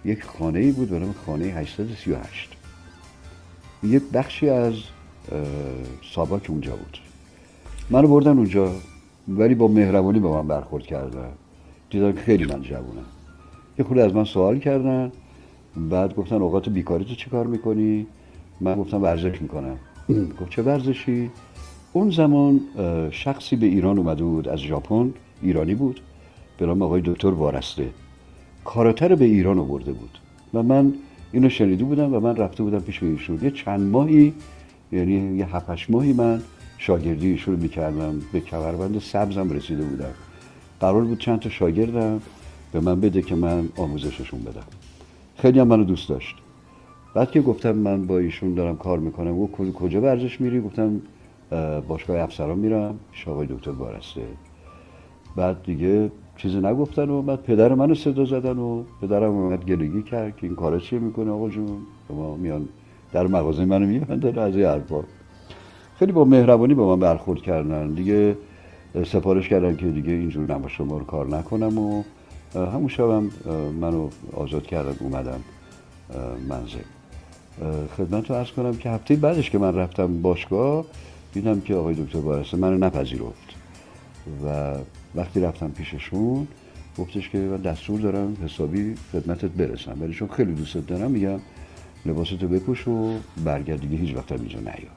یک 0.04 0.24
خانه 0.24 0.72
بود 0.72 0.90
به 0.90 0.98
نام 0.98 1.14
خانه 1.26 1.44
838 1.44 2.50
یک 3.82 4.02
بخشی 4.12 4.48
از 4.48 4.74
ساباک 6.14 6.46
اونجا 6.48 6.76
بود. 6.76 6.98
منو 7.90 8.08
بردن 8.08 8.38
اونجا 8.38 8.72
ولی 9.28 9.54
با 9.54 9.68
مهربانی 9.68 10.18
با 10.18 10.42
من 10.42 10.48
برخورد 10.48 10.84
کردن. 10.84 11.28
دیدن 11.90 12.12
خیلی 12.12 12.44
من 12.44 12.62
جوونم. 12.62 13.04
یه 13.78 13.84
خود 13.84 13.98
از 13.98 14.14
من 14.14 14.24
سوال 14.24 14.58
کردن. 14.58 15.12
بعد 15.76 16.14
گفتن 16.14 16.36
اوقات 16.36 16.68
بیکاری 16.68 17.04
تو 17.04 17.14
چه 17.14 17.30
کار 17.30 17.46
می‌کنی؟ 17.46 18.06
من 18.60 18.74
گفتم 18.74 19.02
ورزش 19.02 19.42
می‌کنم. 19.42 19.76
گفت 20.40 20.50
چه 20.50 20.62
ورزشی؟ 20.62 21.30
اون 21.92 22.10
زمان 22.10 22.60
شخصی 23.10 23.56
به 23.56 23.66
ایران 23.66 23.98
اومده 23.98 24.24
بود 24.24 24.48
از 24.48 24.58
ژاپن 24.58 25.12
ایرانی 25.42 25.74
بود 25.74 26.00
به 26.58 26.66
نام 26.66 26.82
آقای 26.82 27.02
دکتر 27.04 27.28
وارسته. 27.28 27.88
کاراته 28.64 29.08
رو 29.08 29.16
به 29.16 29.24
ایران 29.24 29.58
آورده 29.58 29.92
بود. 29.92 30.18
و 30.54 30.62
من 30.62 30.92
اینو 31.32 31.48
شنیده 31.48 31.84
بودم 31.84 32.14
و 32.14 32.20
من 32.20 32.36
رفته 32.36 32.62
بودم 32.62 32.80
پیش 32.80 33.02
ایشون. 33.02 33.38
یه 33.42 33.50
چند 33.50 33.80
ماهی 33.80 34.32
یعنی 34.92 35.36
یه 35.38 35.56
هفتش 35.56 35.90
ماهی 35.90 36.12
من 36.12 36.42
شاگردی 36.78 37.30
ایشون 37.30 37.56
می‌کردم. 37.56 38.20
به 38.32 38.40
کمربند 38.40 38.98
سبزم 38.98 39.50
رسیده 39.50 39.82
بودم. 39.82 40.14
قرار 40.80 41.04
بود 41.04 41.18
چند 41.18 41.40
تا 41.40 41.48
شاگردم 41.48 42.20
به 42.72 42.80
من 42.80 43.00
بده 43.00 43.22
که 43.22 43.34
من 43.34 43.68
آموزششون 43.76 44.40
بدم. 44.40 44.81
خیلی 45.42 45.60
هم 45.60 45.68
منو 45.68 45.84
دوست 45.84 46.08
داشت. 46.08 46.36
بعد 47.14 47.30
که 47.30 47.40
گفتم 47.40 47.72
من 47.72 48.06
با 48.06 48.18
ایشون 48.18 48.54
دارم 48.54 48.76
کار 48.76 48.98
می‌کنم 48.98 49.38
و 49.38 49.48
کجا 49.48 50.00
ورزش 50.00 50.40
میری؟ 50.40 50.60
گفتم 50.60 51.00
باشگاه 51.88 52.20
افسران 52.20 52.58
میرم. 52.58 52.94
شاقای 53.12 53.46
دکتر 53.46 53.70
بارسته 53.70 54.20
بعد 55.36 55.62
دیگه 55.62 56.10
چیزی 56.36 56.58
نگفتن 56.58 57.10
و 57.10 57.22
بعد 57.22 57.42
پدر 57.42 57.74
منو 57.74 57.94
صدا 57.94 58.24
زدن 58.24 58.58
و 58.58 58.82
پدرم 59.02 59.30
اومد 59.30 59.64
گلگی 59.64 60.02
کرد 60.02 60.36
که 60.36 60.46
این 60.46 60.56
کارا 60.56 60.78
چیه 60.78 60.98
می‌کنه 60.98 61.30
آقا 61.30 61.48
جون؟ 61.48 61.78
ما 62.10 62.36
میان 62.36 62.68
در 63.12 63.26
مغازه 63.26 63.64
منو 63.64 63.86
میبندن 63.86 64.38
از 64.38 64.56
این 64.56 64.66
حرفا. 64.66 65.00
خیلی 65.96 66.12
با 66.12 66.24
مهربانی 66.24 66.74
با 66.74 66.96
من 66.96 67.00
برخورد 67.00 67.40
کردن. 67.40 67.88
دیگه 67.88 68.36
سفارش 69.04 69.48
کردن 69.48 69.76
که 69.76 69.86
دیگه 69.86 70.12
اینجور 70.12 70.52
نباشه 70.52 70.74
شما 70.74 70.98
رو 70.98 71.04
کار 71.04 71.26
نکنم 71.26 71.78
و 71.78 72.02
همون 72.54 72.88
شبم 72.88 73.30
منو 73.80 74.08
آزاد 74.32 74.66
کردن 74.66 74.96
اومدم 75.00 75.40
منزل. 76.48 76.78
خدمت 77.96 78.30
رو 78.30 78.36
ارز 78.36 78.50
کنم 78.50 78.76
که 78.76 78.90
هفته 78.90 79.16
بعدش 79.16 79.50
که 79.50 79.58
من 79.58 79.74
رفتم 79.74 80.22
باشگاه 80.22 80.84
دیدم 81.32 81.60
که 81.60 81.74
آقای 81.74 81.94
دکتر 81.94 82.20
بارسته 82.20 82.56
منو 82.56 82.78
نپذیرفت. 82.78 83.54
و 84.46 84.74
وقتی 85.14 85.40
رفتم 85.40 85.68
پیششون 85.68 86.46
گفتش 86.98 87.28
که 87.28 87.38
من 87.38 87.56
دستور 87.56 88.00
دارم 88.00 88.36
حسابی 88.44 88.94
خدمتت 89.12 89.50
برسم. 89.50 89.96
ولی 90.00 90.14
چون 90.14 90.28
خیلی 90.28 90.52
دوستت 90.52 90.86
دارم 90.86 91.10
میگم 91.10 91.40
لباستو 92.06 92.48
بپوش 92.48 92.88
و 92.88 93.14
برگرد 93.44 93.80
دیگه 93.80 93.96
هیچ 93.96 94.16
وقت 94.16 94.32
اینجا 94.32 94.58
نیا. 94.58 94.90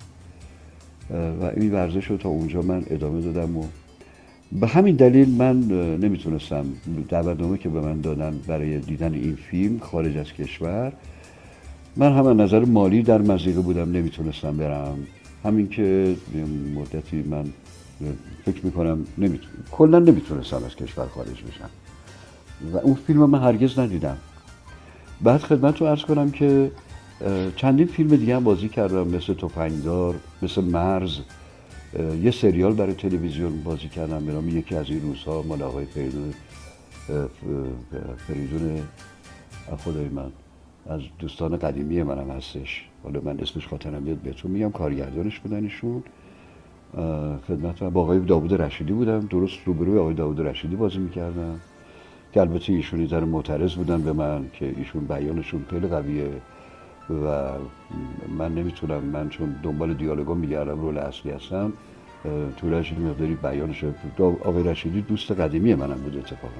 و 1.42 1.44
این 1.44 1.72
ورزش 1.72 2.06
رو 2.06 2.18
تا 2.18 2.30
اونجا 2.30 2.62
من 2.62 2.86
ادامه 2.90 3.22
دادم 3.22 3.58
و 3.58 3.64
به 4.52 4.68
همین 4.68 4.96
دلیل 4.96 5.30
من 5.30 5.60
نمی‌تونستم 5.98 6.66
دعوتنامه 7.10 7.58
که 7.58 7.70
به 7.70 7.82
من 7.82 8.02
دادن 8.02 8.40
برای 8.48 8.80
دیدن 8.80 9.14
این 9.14 9.36
فیلم 9.36 9.80
خارج 9.80 10.18
از 10.18 10.34
کشور 10.34 10.94
من 11.96 12.18
هم 12.18 12.42
نظر 12.42 12.66
مالی 12.66 13.02
در 13.02 13.22
مزیقه 13.22 13.60
بودم 13.60 13.92
نمی‌تونستم 13.92 14.58
برم. 14.58 14.98
همین 15.44 15.70
که 15.70 16.16
مدتی 16.76 17.24
من 17.30 17.46
فکر 18.46 18.66
می‌کنم 18.66 19.06
نمی‌تونم 19.18 19.54
کلا 19.72 20.00
نمی‌تونستم 20.00 20.64
از 20.66 20.76
کشور 20.76 21.06
خارج 21.06 21.30
بشم. 21.44 21.70
و 22.74 22.78
اون 22.78 22.96
فیلم 22.96 23.30
من 23.30 23.40
هرگز 23.40 23.80
ندیدم. 23.80 24.18
بعد 25.22 25.42
خدمت 25.42 25.82
رو 25.82 25.88
ارز 25.88 26.02
کنم 26.02 26.32
که 26.32 26.72
چندین 27.56 27.88
فیلم 27.88 28.16
دیگه 28.16 28.36
هم 28.36 28.44
بازی 28.44 28.70
کردم 28.70 29.08
مثل 29.08 29.34
توفنگدار 29.34 30.16
مثل 30.42 30.64
مرز. 30.64 31.20
یه 32.24 32.32
سریال 32.32 32.74
برای 32.74 32.94
تلویزیون 32.94 33.64
بازی 33.64 33.88
کردم 33.88 34.26
به 34.26 34.32
نام 34.32 34.50
یکی 34.50 34.76
از 34.76 34.90
این 34.90 35.02
روزها 35.02 35.42
مال 35.42 35.62
آقای 35.62 35.86
فریدون 35.86 36.34
فریدون 38.18 38.82
خدای 39.78 40.10
من 40.10 40.32
از 40.90 41.02
دوستان 41.20 41.58
قدیمی 41.58 42.04
منم 42.04 42.30
هستش. 42.32 42.86
حالا 43.04 43.22
من 43.22 43.40
اسمش 43.40 43.68
خاطرم 43.68 44.04
بیاد 44.04 44.18
بهتون 44.18 44.52
میگم 44.52 44.72
کارگردانش 44.72 45.40
بودن 45.40 45.64
ایشون 45.64 46.04
خدمت 47.48 47.84
با 47.84 48.02
آقای 48.02 48.20
داوود 48.20 48.54
رشیدی 48.54 48.94
بودم. 48.94 49.20
درست 49.20 49.58
روبروی 49.66 50.00
آقای 50.00 50.14
داوود 50.14 50.42
رشیدی 50.42 50.76
بازی 50.76 50.98
می‌کردم. 50.98 51.60
که 52.34 52.42
البته 52.42 52.74
ایشون 52.74 53.02
یه 53.02 53.20
معترض 53.20 53.76
بودن 53.76 54.02
به 54.02 54.14
من 54.14 54.46
که 54.54 54.74
ایشون 54.78 55.06
بیانشون 55.06 55.66
خیلی 55.70 55.88
قویه. 55.88 56.30
و 57.10 57.50
من 58.38 58.56
نمی‌تونم 58.56 59.04
من 59.04 59.30
چون 59.30 59.56
دنبال 59.64 59.94
دیالوگا 59.94 60.34
میگردم 60.34 60.82
رول 60.82 60.98
اصلی 60.98 61.32
هستم 61.32 61.74
طولش 62.58 62.94
مقداری 62.94 63.36
بیانش 63.36 63.86
آقای 64.20 64.64
رشیدی 64.64 65.02
دوست 65.02 65.32
قدیمی 65.32 65.76
منم 65.76 65.98
بود 66.04 66.18
اتفاقا. 66.18 66.54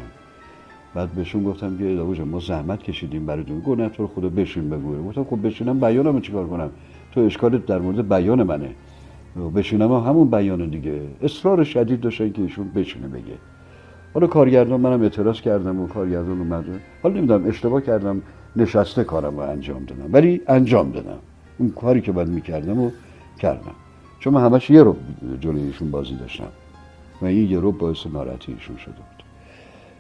بعد 0.96 1.10
بهشون 1.10 1.44
گفتم 1.44 1.78
که 1.78 1.96
داوود 1.96 2.22
ما 2.22 2.40
زحمت 2.40 2.84
کشیدیم 2.84 3.26
برای 3.26 3.44
دون 3.44 3.60
گفت 3.60 3.98
تو 3.98 4.08
خدا 4.08 4.30
بشین 4.30 4.70
بگو. 4.70 5.08
گفتم 5.08 5.24
خب 5.24 5.48
بشینم 5.48 5.80
بیانمو 5.80 6.20
چیکار 6.20 6.48
کنم؟ 6.48 6.70
تو 7.12 7.22
اشکالت 7.22 7.66
در 7.66 7.80
مورد 7.80 8.10
بیان 8.10 8.44
منه. 8.44 8.70
بشینم 9.56 9.94
همون 9.94 10.30
بیان 10.30 10.70
دیگه. 10.70 11.02
اصرار 11.22 11.64
شدید 11.64 12.02
داشتن 12.02 12.32
که 12.32 12.42
ایشون 12.42 12.70
بشینه 12.70 13.08
بگه. 13.08 13.38
حالا 14.14 14.28
کارگردان 14.28 14.82
منم 14.82 15.02
اعتراض 15.02 15.42
کردم 15.42 15.80
و 15.82 15.88
کارگردان 15.88 16.40
اومد. 16.40 16.66
حالا 17.04 17.16
نمی‌دونم 17.16 17.48
اشتباه 17.48 17.82
کردم. 17.82 18.22
نشسته 18.58 19.04
کارم 19.04 19.38
رو 19.38 19.50
انجام 19.50 19.86
دادم. 19.86 20.14
ولی 20.14 20.42
انجام 20.48 20.92
دادم. 20.92 21.20
اون 21.58 21.70
کاری 21.70 22.02
که 22.02 22.12
باید 22.12 22.28
می‌کردم 22.28 22.80
و 22.80 22.92
کردم. 23.40 23.76
چون 24.20 24.34
من 24.34 24.46
همش 24.46 24.70
یه 24.70 24.84
رو 24.84 24.96
جلوی 25.42 25.62
ایشون 25.62 25.92
بازی 25.92 26.16
داشتم. 26.16 26.48
و 27.22 27.26
این 27.26 27.52
یه 27.52 27.60
رو 27.60 27.72
باعث 27.72 28.08
ناراحتی 28.08 28.56
شده 28.60 28.96
بود. 28.96 29.24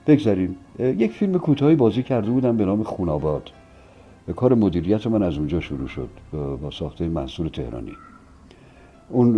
بگذاریم. 0.08 0.56
یک 0.80 1.12
فیلم 1.12 1.38
کوتاهی 1.38 1.76
بازی 1.76 2.03
کرده 2.03 2.30
بودم 2.30 2.58
به 2.58 2.66
نام 2.66 2.84
خوناباد. 2.84 3.51
کار 4.36 4.53
مدیریت 4.53 5.08
من 5.08 5.24
از 5.24 5.38
اونجا 5.38 5.60
شروع 5.60 5.88
شد. 5.88 6.10
با 6.62 6.72
ساخته 6.72 7.08
منصور 7.08 7.47
تهرانی. 7.47 7.93
اون 9.10 9.36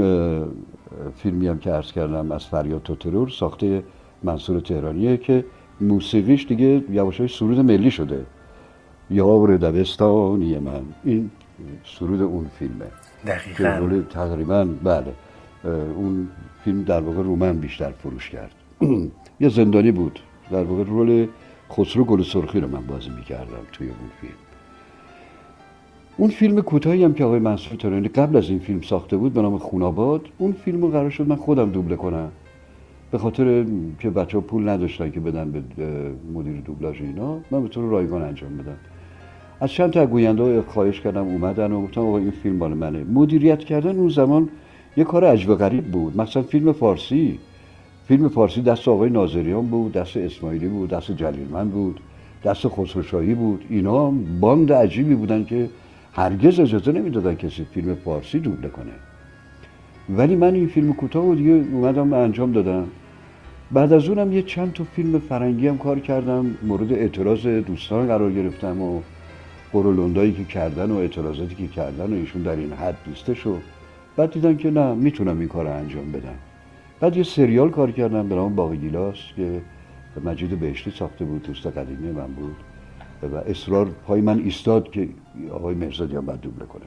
فیلمی 1.15 1.47
هم 1.47 1.57
که 1.57 1.71
عرض 1.71 1.91
کردم 1.91 2.31
از 2.31 2.45
فریاد 2.45 2.83
توترور 2.83 3.29
ساخته 3.29 3.83
منصور 4.23 4.59
تهرانیه 4.59 5.17
که 5.17 5.45
موسیقیش 5.81 6.45
دیگه 6.45 6.83
یواشای 6.89 7.27
سرود 7.27 7.59
ملی 7.59 7.91
شده. 7.91 8.25
یار 9.09 9.57
دبستانی 9.57 10.57
من. 10.59 10.81
این 11.03 11.29
سرود 11.85 12.21
اون 12.21 12.47
فیلمه. 12.59 12.85
دقیقا. 13.27 14.01
تقریبا 14.09 14.67
بله. 14.83 15.13
اون 15.95 16.27
فیلم 16.63 16.83
در 16.83 17.01
واقع 17.01 17.21
رومن 17.21 17.57
بیشتر 17.57 17.91
فروش 17.91 18.29
کرد. 18.29 18.51
یه 19.39 19.49
زندانی 19.49 19.91
بود. 19.91 20.19
در 20.51 20.63
واقع 20.63 20.83
رول 20.83 21.27
خسرو 21.71 22.03
گل 22.03 22.23
سرخی 22.23 22.59
رو 22.59 22.67
من 22.67 22.87
بازی 22.87 23.09
می‌کردم 23.09 23.57
توی 23.71 23.87
اون 23.87 24.09
فیلم. 24.21 24.33
اون 26.17 26.29
فیلم 26.29 26.61
کوتاهی 26.61 27.03
هم 27.03 27.13
که 27.13 27.23
آقای 27.23 27.39
منصور 27.39 27.77
ترانی 27.77 28.07
قبل 28.07 28.37
از 28.37 28.49
این 28.49 28.59
فیلم 28.59 28.81
ساخته 28.81 29.17
بود 29.17 29.33
به 29.33 29.41
نام 29.41 29.57
خوناباد 29.57 30.21
اون 30.37 30.51
فیلم 30.51 30.81
رو 30.81 30.87
قرار 30.87 31.09
شد 31.09 31.27
من 31.27 31.35
خودم 31.35 31.69
دوبله 31.69 31.95
کنم. 31.95 32.31
به 33.11 33.17
خاطر 33.17 33.65
که 33.99 34.09
بچه 34.09 34.37
ها 34.37 34.41
پول 34.41 34.69
نداشتن 34.69 35.11
که 35.11 35.19
بدن 35.19 35.51
به 35.51 36.11
مدیر 36.33 36.61
دوبلاژ 36.61 37.01
اینا 37.01 37.39
من 37.51 37.61
به 37.61 37.67
طور 37.67 37.89
رایگان 37.89 38.21
انجام 38.21 38.57
بدم. 38.57 38.77
از 39.61 39.71
چند 39.71 39.91
تا 39.91 40.05
گوینده 40.05 40.61
خواهش 40.61 41.01
کردم 41.01 41.25
اومدن 41.25 41.71
و 41.71 41.81
گفتم 41.81 42.01
آقا 42.01 42.17
این 42.17 42.31
فیلم 42.31 42.55
مال 42.55 42.73
منه. 42.73 43.03
مدیریت 43.13 43.59
کردن 43.59 43.97
اون 43.97 44.09
زمان 44.09 44.49
یه 44.97 45.03
کار 45.03 45.25
عجب 45.25 45.55
غریب 45.55 45.83
بود. 45.83 46.21
مثلا 46.21 46.43
فیلم 46.43 46.71
فارسی. 46.71 47.39
فیلم 48.07 48.29
فارسی 48.29 48.61
دست 48.61 48.87
آقای 48.87 49.09
ناظریان 49.09 49.67
بود 49.67 49.91
دست 49.91 50.17
اسماعیلی 50.17 50.67
بود 50.67 50.89
دست 50.89 51.11
جلیلمن 51.11 51.69
بود 51.69 51.99
دست 52.43 52.67
خسروشاهی 52.67 53.33
بود. 53.33 53.65
اینا 53.69 54.13
باند 54.39 54.73
عجیبی 54.73 55.15
بودن 55.15 55.43
که 55.43 55.69
هرگز 56.13 56.59
اجازه 56.59 56.91
نمی‌دادن 56.91 57.35
کسی 57.35 57.65
فیلم 57.73 57.95
فارسی 57.95 58.39
دوبله 58.39 58.69
کنه 58.69 58.91
ولی 60.09 60.35
من 60.35 60.53
این 60.53 60.67
فیلم 60.67 60.93
کوتاه 60.93 61.25
و 61.25 61.35
دیگه 61.35 61.51
اومدم 61.51 62.13
انجام 62.13 62.51
دادم. 62.51 62.87
بعد 63.71 63.93
از 63.93 64.09
اونم 64.09 64.33
یه 64.33 64.41
چند 64.41 64.73
تا 64.73 64.83
فیلم 64.83 65.19
فرنگی 65.19 65.67
هم 65.67 65.77
کار 65.77 65.99
کردم. 65.99 66.45
مورد 66.63 66.93
اعتراض 66.93 67.47
دوستان 67.47 68.07
قرار 68.07 68.31
گرفتم 68.31 68.81
و 68.81 69.01
قرولندایی 69.73 70.33
که 70.33 70.43
کردن 70.43 70.91
و 70.91 70.95
اعتراضاتی 70.95 71.55
که 71.55 71.67
کردن 71.67 72.13
و 72.13 72.15
ایشون 72.15 72.41
در 72.41 72.55
این 72.55 72.73
حد 72.73 72.97
نیسته 73.07 73.33
شد 73.33 73.61
بعد 74.17 74.31
دیدم 74.31 74.57
که 74.57 74.71
نه 74.71 74.93
می‌تونم 74.93 75.39
این 75.39 75.47
کار 75.47 75.65
رو 75.65 75.71
انجام 75.71 76.11
بدم. 76.11 76.35
بعد 76.99 77.17
یه 77.17 77.23
سریال 77.23 77.69
کار 77.69 77.91
کردم 77.91 78.29
به 78.29 78.35
نام 78.35 78.55
باغ 78.55 78.73
گیلاس 78.73 79.15
که 79.35 79.61
مجید 80.25 80.59
بهشتی 80.59 80.91
ساخته 80.91 81.25
بود 81.25 81.43
دوست 81.43 81.67
قدیمی 81.67 82.11
من 82.11 82.27
بود. 82.27 82.55
و 83.33 83.35
اصرار 83.35 83.85
پای 84.07 84.21
من 84.21 84.39
ایستاد 84.39 84.91
که 84.91 85.09
آقای 85.51 85.75
مرزادیان 85.75 86.25
باید 86.25 86.41
دوبله 86.41 86.65
کنه. 86.65 86.85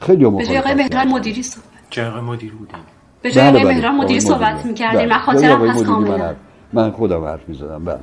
خیلی 0.00 0.30
به 0.30 0.44
جای 0.44 0.58
آقای 0.58 0.74
مهران 0.74 1.08
مدیری 1.08 1.42
صحبت 1.42 1.98
مدیر 1.98 2.52
بودیم. 2.52 2.78
به 3.22 3.30
جای 3.30 3.44
بله، 3.44 3.50
آقای 3.50 3.64
بله. 3.64 3.74
مهران 3.74 3.96
مدیری. 3.96 4.20
صحبت 4.20 4.66
می‌کردیم. 4.66 5.00
بله. 5.00 5.08
من 5.08 5.18
خاطرم 5.18 5.58
جای 5.58 5.68
هست 5.68 5.82
آقای 5.82 5.94
مدیری 5.94 6.10
من, 6.10 6.16
کاملا 6.16 6.34
من 6.72 6.90
خودم 6.90 7.24
حرف 7.24 7.48
می‌زدم. 7.48 7.84
بله. 7.84 7.98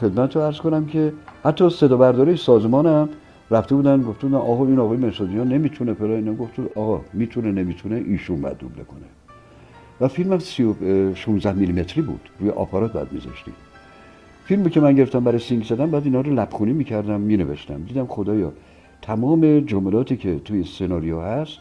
خدمت 0.00 0.36
رو 0.36 0.42
عرض 0.42 0.58
کنم 0.58 0.86
که 0.86 1.12
حتی 1.44 1.70
صدا 1.70 1.96
برداری 1.96 2.36
سازمانم 2.36 3.08
رفته 3.50 3.74
بودن 3.74 4.02
گفته 4.02 4.26
بودن 4.26 4.38
آقا 4.38 4.66
این 4.66 4.78
آقای 4.78 4.96
مهرزادیان 4.96 5.48
نمی‌تونه 5.48 5.94
فلان 5.94 6.10
اینا 6.10 6.34
گفت 6.34 6.60
آقا 6.74 7.00
می‌تونه 7.12 7.52
نمی‌تونه 7.52 7.96
ایشون 7.96 8.40
باید 8.40 8.58
دوبله 8.58 8.84
کنه. 8.84 9.06
و 10.00 10.08
فیلمم 10.08 10.38
سی 10.38 10.62
و- 10.62 10.74
اه، 10.82 11.14
16 11.14 11.52
میلیمتری 11.52 12.02
بود 12.02 12.20
روی 12.40 12.50
آپارات 12.50 12.92
باید 12.92 13.12
میذاشتیم. 13.12 13.54
فیلمی 14.44 14.70
که 14.70 14.80
من 14.80 14.94
گرفتم 14.94 15.24
برای 15.24 15.38
sync 15.38 15.64
زدن 15.64 15.90
بعد 15.90 16.04
اینا 16.04 16.20
رو 16.20 16.32
لبخونی 16.32 16.72
می‌کردم 16.72 17.20
مینوشتم. 17.20 17.82
دیدم 17.82 18.06
خدایا 18.06 18.52
تمام 19.02 19.60
جملاتی 19.60 20.16
که 20.16 20.38
توی 20.38 20.64
سناریو 20.64 21.20
هست 21.20 21.58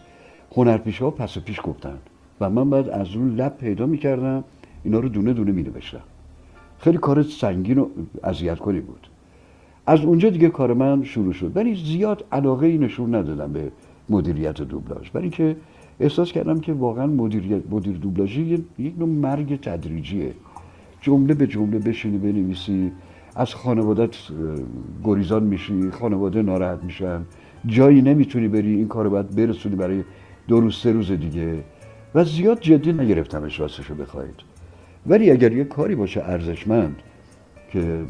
هنرپیشه 0.56 1.06
ها 1.06 1.12
پس 1.12 1.38
و 1.38 1.42
پیش 1.42 1.60
گفتن. 1.64 1.98
و 2.42 2.50
من 2.50 2.70
بعد 2.70 2.90
از 2.90 3.16
اون 3.16 3.36
لب 3.36 3.58
پیدا 3.58 3.86
می‌کردم 3.86 4.44
اینا 4.84 5.00
رو 5.00 5.10
دونه 5.10 5.34
دونه 5.34 5.52
مینوشتم. 5.52 6.02
خیلی 6.80 6.98
کار 6.98 7.24
سنگین 7.24 7.78
و 7.78 7.88
اذیت 8.24 8.60
کنی 8.60 8.80
بود. 8.80 9.08
از 9.86 10.06
اونجا 10.06 10.30
دیگه 10.30 10.50
کار 10.50 10.74
من 10.74 11.04
شروع 11.04 11.34
شد. 11.34 11.52
ولی 11.56 11.76
زیاد 11.76 12.26
علاقه 12.32 12.68
ای 12.68 12.78
نشون 12.78 13.16
ندادم 13.16 13.54
به 13.54 13.72
مدیریت 14.10 14.62
دوبلاژ. 14.62 15.10
برای 15.10 15.24
اینکه 15.24 15.56
احساس 16.00 16.32
کردم 16.32 16.60
که 16.60 16.74
واقعا 16.74 17.08
مدیریت 17.08 17.62
مدیر 17.72 17.98
دوبلاژی 17.98 18.66
یک 18.80 18.94
نوع 18.98 19.10
مرگ 19.10 19.60
تدریجیه. 19.62 20.32
جمله 21.02 21.34
به 21.34 21.48
جمله 21.48 21.80
بشینی 21.80 22.18
بنویسی 22.18 22.92
از 23.36 23.56
خانوادت 23.56 24.16
گریزان 25.04 25.44
میشی 25.44 25.92
خانواده 25.92 26.42
ناراحت 26.42 26.84
میشن. 26.84 27.22
جایی 27.66 28.02
نمی‌تونی 28.02 28.48
بری 28.48 28.76
این 28.76 28.88
کار 28.88 29.10
باید 29.10 29.36
برسونی 29.36 29.76
برای 29.76 30.04
دو 30.48 30.60
روز 30.60 30.76
سه 30.76 30.92
روز 30.92 31.12
دیگه. 31.12 31.64
و 32.16 32.24
زیاد 32.24 32.60
جدی 32.60 32.94
نگرفتمش 32.94 33.60
راستشو 33.60 33.96
بخواید. 33.96 34.36
ولی 35.08 35.32
اگر 35.32 35.52
یه 35.52 35.64
کاری 35.64 35.96
باشه 35.96 36.24
ارزشمند 36.24 36.96
که 37.72 38.02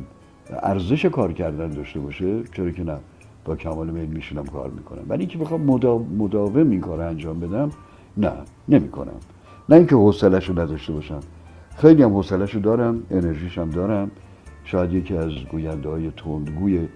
ارزش 0.64 1.06
کار 1.06 1.34
کردن 1.34 1.68
داشته 1.70 2.00
باشه 2.00 2.44
چرا 2.44 2.72
که 2.72 2.84
نه؟ 2.84 2.98
با 3.46 3.56
کمال 3.56 3.90
میل 3.90 4.10
میشونم 4.10 4.46
کار 4.46 4.70
می‌کنم. 4.70 5.04
ولی 5.08 5.20
اینکه 5.20 5.38
بخوام 5.38 5.62
مدا- 5.62 6.06
مداوم 6.18 6.70
این 6.70 6.82
کار 6.82 7.02
انجام 7.02 7.40
بدم 7.40 7.70
نه 8.18 8.32
نمی‌کنم. 8.70 9.16
نه 9.70 9.76
اینکه 9.76 9.96
حوصله‌ش 9.96 10.50
رو 10.50 10.60
نداشته 10.60 10.94
باشم. 10.94 11.20
خیلی 11.78 12.04
هم 12.04 12.14
حوصله‌ش 12.14 12.56
رو 12.56 12.62
دارم 12.62 13.04
انرژیش 13.12 13.58
هم 13.58 13.70
دارم. 13.70 14.12
شاید 14.64 14.94
یکی 14.94 15.18
از 15.18 15.32
گوینده 15.52 15.90
های 15.90 16.12
تندگوی 16.12 16.88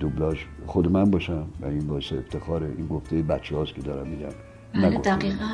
دوبلاژ 0.00 0.38
خود 0.66 0.92
من 0.92 1.04
باشم 1.04 1.46
و 1.60 1.66
این 1.66 1.86
باعث 1.86 2.12
افتخاره. 2.12 2.66
این 2.78 2.86
گفته 2.86 3.22
بچه 3.22 3.56
هاست 3.56 3.74
که 3.74 3.82
دارم 3.82 4.06
میگم. 4.06 4.28
بله 4.74 4.98
دقیقا. 4.98 5.44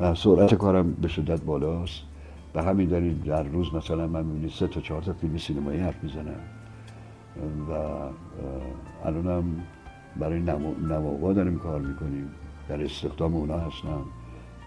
و 0.00 0.14
سرعت 0.14 0.54
کارم 0.54 0.92
به 0.92 1.08
شدت 1.08 1.42
بالاست. 1.42 2.00
به 2.52 2.62
همین 2.62 2.88
دلیل 2.88 3.18
در 3.18 3.42
روز 3.42 3.74
مثلا 3.74 4.06
من 4.06 4.24
می‌بینید 4.24 4.50
سه 4.50 4.66
تا 4.66 4.80
چهار 4.80 5.02
تا 5.02 5.12
فیلم 5.12 5.38
سینمایی 5.38 5.80
حرف 5.80 6.04
می‌زنم. 6.04 6.40
و 7.70 7.72
الانم 9.04 9.44
برای 10.16 10.40
نماوا 10.88 11.32
داریم 11.32 11.58
کار 11.58 11.80
می‌کنیم. 11.80 12.30
در 12.68 12.84
استخدام 12.84 13.34
اونا 13.34 13.58
هستم. 13.58 14.00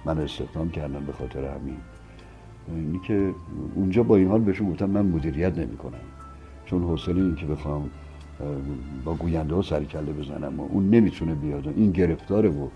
من 0.05 0.17
استخدام 0.17 0.69
کردم 0.69 1.05
به 1.05 1.13
خاطر 1.13 1.45
همین. 1.45 1.77
اینی 2.67 2.99
که 3.07 3.31
اونجا 3.75 4.03
با 4.03 4.15
این 4.15 4.27
حال 4.27 4.41
بهشون 4.41 4.71
گفتم 4.71 4.89
من 4.89 5.05
مدیریت 5.05 5.57
نمی‌کنم. 5.57 6.01
چون 6.65 6.83
حوصله 6.83 7.21
این 7.21 7.35
که 7.35 7.45
بخوام 7.45 7.89
با 9.05 9.13
گوینده 9.13 9.55
ها 9.55 9.61
سر 9.61 9.83
کله 9.83 10.11
بزنم 10.11 10.59
و 10.59 10.67
اون 10.69 10.89
نمی‌تونه 10.89 11.35
بیاد. 11.35 11.67
این 11.67 11.91
گرفتاره 11.91 12.49
و 12.49 12.67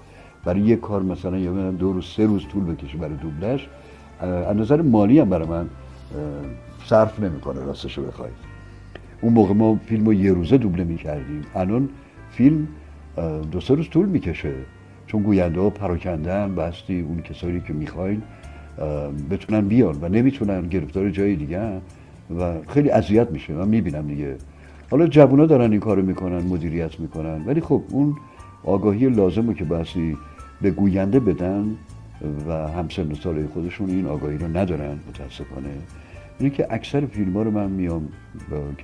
برای 0.46 0.62
یه 0.62 0.76
کار 0.76 1.04
مثلا 1.04 1.38
یا 1.38 1.54
بدم 1.54 1.76
دو 1.76 1.94
روز 1.94 2.06
سه 2.06 2.26
روز 2.26 2.48
طول 2.48 2.64
بکشه 2.64 2.98
برای 2.98 3.16
دوبلش 3.16 3.70
از 4.22 4.58
نظر 4.58 4.82
مالی 4.82 5.20
هم 5.20 5.30
برای 5.30 5.48
من 5.48 5.70
صرف 6.86 7.20
نمی‌کنه 7.20 7.60
راستشو 7.60 8.04
بخواید. 8.04 8.55
اون 9.22 9.34
موقع 9.34 9.54
ما 9.54 9.76
فیلم 9.76 10.06
رو 10.06 10.14
یه 10.14 10.34
روزه 10.34 10.58
دوبله 10.58 10.84
می‌کردیم. 10.84 11.42
الان 11.56 11.90
فیلم 12.32 12.68
دو 13.52 13.62
سه 13.62 13.76
روز 13.76 13.90
طول 13.90 14.06
می‌کشه. 14.06 14.54
چون 15.08 15.24
گوینده 15.24 15.60
ها 15.60 15.70
پراکندن 15.70 16.56
بستی 16.56 17.00
اون 17.00 17.22
کسایی 17.22 17.62
که 17.68 17.74
می‌خواین 17.74 18.22
بتونن 19.30 19.68
بیان 19.68 19.98
و 20.02 20.10
نمی‌تونن 20.10 20.68
گرفتار 20.68 21.10
جای 21.10 21.36
دیگه 21.36 21.60
و 22.40 22.54
خیلی 22.68 22.90
اذیت 22.90 23.32
میشه. 23.32 23.54
من 23.54 23.68
می‌بینم 23.68 24.08
دیگه. 24.08 24.36
حالا 24.92 25.08
جوونا 25.08 25.46
دارن 25.46 25.72
این 25.72 25.80
کارو 25.80 26.02
می‌کنن 26.02 26.40
مدیریت 26.40 27.00
می‌کنن. 27.00 27.46
ولی 27.46 27.62
خب 27.62 27.84
اون 27.90 28.16
آگاهی 28.64 29.10
لازمه 29.10 29.54
که 29.54 29.64
بسی 29.64 30.18
به 30.62 30.72
گوینده 30.72 31.20
بدن 31.20 31.76
و 32.48 32.54
همسن 32.54 33.12
و 33.12 33.48
خودشون 33.54 33.90
این 33.90 34.06
آگاهی 34.06 34.38
رو 34.38 34.58
ندارن 34.58 35.00
متاسفانه. 35.10 35.70
اینه 36.40 36.50
که 36.50 36.68
اکثر 36.70 37.06
فیلم 37.06 37.34
ها 37.34 37.42
رو 37.42 37.52
من 37.52 37.72
میام 37.72 38.08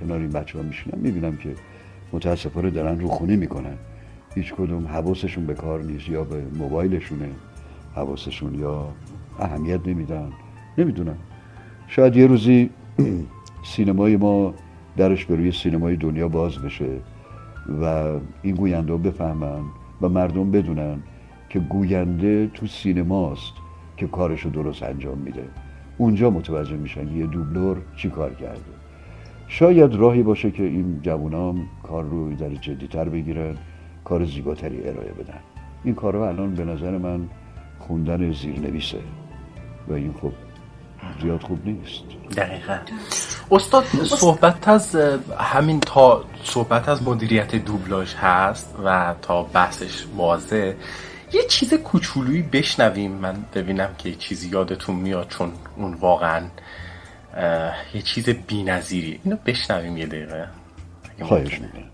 کنار 0.00 0.18
این 0.18 0.30
بچه 0.30 0.58
ها 0.58 0.64
میشینم 0.64 0.98
می‌بینم 0.98 1.36
که 1.36 1.54
متاسفانه 2.12 2.70
دارن 2.70 3.00
روخونی 3.00 3.36
می‌کنن. 3.36 3.76
هیچ 4.34 4.54
کدوم 4.54 4.86
حواسشون 4.86 5.46
به 5.46 5.54
کار 5.54 5.82
نیست 5.82 6.08
یا 6.08 6.24
به 6.24 6.42
موبایلشونه 6.58 7.28
حواسشون 7.94 8.54
یا 8.54 8.88
اهمیت 9.38 9.80
نمیدن. 9.86 10.32
نمی‌دونم 10.78 11.16
شاید 11.88 12.16
یه 12.16 12.26
روزی 12.26 12.70
سینمای 13.74 14.16
ما 14.16 14.54
درش 14.96 15.24
به 15.24 15.36
روی 15.36 15.52
سینمای 15.52 15.96
دنیا 15.96 16.28
باز 16.28 16.58
بشه 16.58 16.88
و 17.82 18.14
این 18.42 18.54
گوینده 18.54 18.96
بفهمن 18.96 19.60
و 20.02 20.08
مردم 20.08 20.50
بدونن 20.50 21.02
که 21.48 21.60
گوینده 21.60 22.50
تو 22.54 22.66
سینماست 22.66 23.52
که 23.96 24.06
کارشو 24.06 24.48
درست 24.48 24.82
انجام 24.82 25.18
میده. 25.18 25.44
اونجا 25.98 26.30
متوجه 26.30 26.76
میشن 26.76 27.16
یه 27.16 27.26
دوبلور 27.26 27.76
چی 27.96 28.10
کار 28.10 28.34
کرده. 28.34 28.60
شاید 29.48 29.94
راهی 29.94 30.22
باشه 30.22 30.50
که 30.50 30.62
این 30.62 31.00
جوانام 31.02 31.68
کار 31.82 32.04
رو 32.04 32.34
در 32.34 32.48
جدیتر 32.48 33.08
بگیرن 33.08 33.56
کار 34.04 34.24
زیباتری 34.24 34.88
ارائه 34.88 35.12
بدن. 35.12 35.40
این 35.84 35.94
کارها 35.94 36.28
الان 36.28 36.54
به 36.54 36.64
نظر 36.64 36.98
من 36.98 37.28
خوندن 37.78 38.32
زیرنویسه. 38.32 38.98
و 39.88 39.92
این 39.92 40.14
خب 40.22 40.32
زیاد 41.22 41.42
خوب 41.42 41.66
نیست. 41.66 42.02
دقیقا. 42.36 42.78
استاد 43.50 43.84
صحبت 44.04 44.68
از 44.68 44.96
همین 45.38 45.80
تا 45.80 46.24
صحبت 46.44 46.88
از 46.88 47.02
مدیریت 47.02 47.54
دوبلاژ 47.54 48.14
هست 48.14 48.74
و 48.84 49.14
تا 49.22 49.42
بحثش 49.42 50.04
بازه 50.16 50.76
یه 51.32 51.42
چیز 51.48 51.74
کوچولویی 51.74 52.42
بشنویم. 52.42 53.12
من 53.12 53.44
ببینم 53.54 53.94
که 53.98 54.08
یه 54.08 54.14
چیزی 54.14 54.48
یادتون 54.48 54.96
میاد 54.96 55.28
چون 55.28 55.52
اون 55.76 55.94
واقعا 55.94 56.42
یه 57.94 58.02
چیز 58.02 58.28
بی‌نظیریه 58.28 59.18
اینو 59.24 59.36
بشنویم 59.46 59.96
یه 59.96 60.06
دقیقه. 60.06 60.48
خواهش. 61.22 61.60
می‌کنم. 61.60 61.90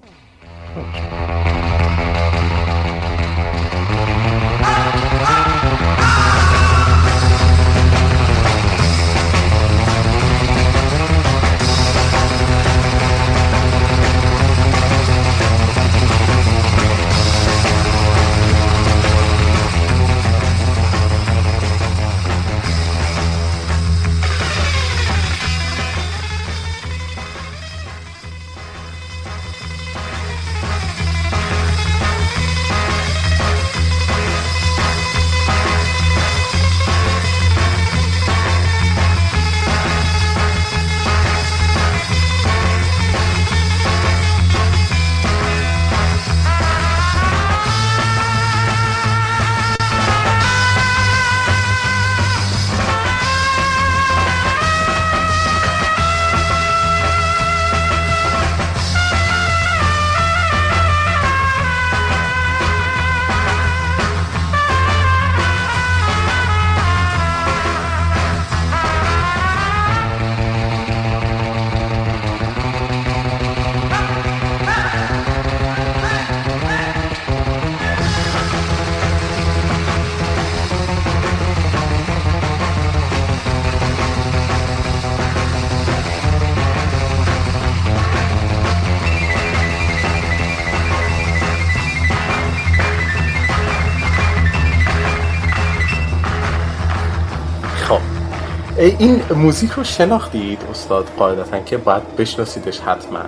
این 98.99 99.23
موزیک 99.35 99.71
رو 99.71 99.85
شناختید 99.85 100.63
استاد 100.71 101.09
قاعدتا 101.19 101.61
که 101.61 101.77
باید 101.77 102.17
بشناسیدش 102.17 102.81
حتما. 102.81 103.23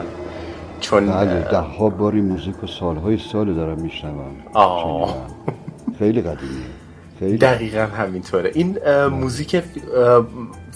چون 0.80 1.06
بله 1.06 1.40
ده 1.40 1.58
ها 1.58 1.88
باری 1.88 2.20
موزیک 2.20 2.64
و 2.64 2.66
سالهای 2.66 3.18
سال 3.18 3.54
دارم 3.54 3.80
میشنوم. 3.80 4.36
خیلی 5.98 6.22
قدیمیه. 6.22 6.66
خیلی. 7.18 7.38
دقیقا 7.38 7.86
همینطوره. 7.96 8.50
این 8.54 8.78
اه، 8.84 9.08
موزیک 9.08 9.62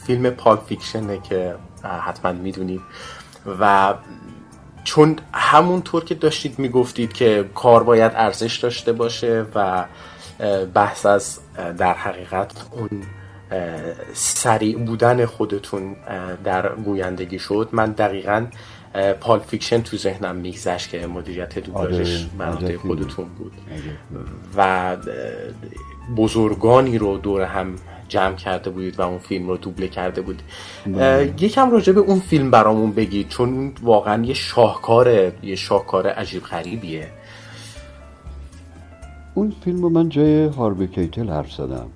فیلم 0.07 0.31
پال 0.31 0.57
فیکشنه 0.57 1.19
که 1.21 1.55
حتما 2.01 2.33
می‌دونید. 2.33 2.81
و 3.61 3.95
چون 4.85 5.17
همونطور 5.33 6.05
که 6.05 6.15
داشتید 6.15 6.59
می‌گفتید 6.59 7.13
که 7.13 7.51
کار 7.55 7.83
باید 7.83 8.13
ارزش 8.15 8.57
داشته 8.57 8.93
باشه 8.93 9.47
و 9.55 9.85
بحث 10.75 11.07
از 11.07 11.39
در 11.79 11.95
حقیقت 11.95 12.53
اون 12.71 12.91
سریع 14.13 14.79
بودن 14.79 15.27
خودتون 15.27 15.97
در 16.45 16.69
گویندگی 16.75 17.39
شد. 17.39 17.69
من 17.73 17.93
دقیقا 17.93 18.47
Pulp 19.21 19.39
Fiction 19.39 19.81
تو 19.83 19.97
ذهنم 19.97 20.37
میگذشت 20.37 20.91
که 20.91 21.07
مدیریت 21.07 21.59
دوبلاژش 21.59 22.27
آره، 22.39 22.51
مناطق. 22.51 22.77
خودتون 22.77 23.27
بود. 23.39 23.53
و 24.57 24.97
بزرگانی 26.17 26.99
رو 26.99 27.19
دور 27.19 27.43
هم 27.43 27.77
جمع 28.09 28.35
کرده 28.35 28.71
بودید 28.71 29.01
و 29.01 29.03
اون 29.03 29.19
فیلم 29.19 29.49
رو 29.49 29.57
دوبله 29.57 29.89
کرده 29.89 30.21
بود. 30.21 30.43
یکم 31.39 31.71
راجع 31.71 31.93
به 31.93 32.01
اون 32.01 32.21
فیلم 32.21 32.51
برامون 32.51 32.93
بگید 32.93 33.29
چون 33.29 33.73
واقعا 33.83 34.25
یه 34.25 34.35
شاهکاره 34.35 35.33
یه 35.43 35.57
شاهکار 35.57 36.07
عجیب 36.07 36.43
غریبیه. 36.43 37.09
اون 39.35 39.53
فیلم 39.65 39.83
رو 39.83 39.89
من 39.89 40.09
جای 40.09 40.47
هاربی 40.47 40.87
کیتل 40.87 41.31
حرف 41.31 41.53
زدم. 41.53 41.87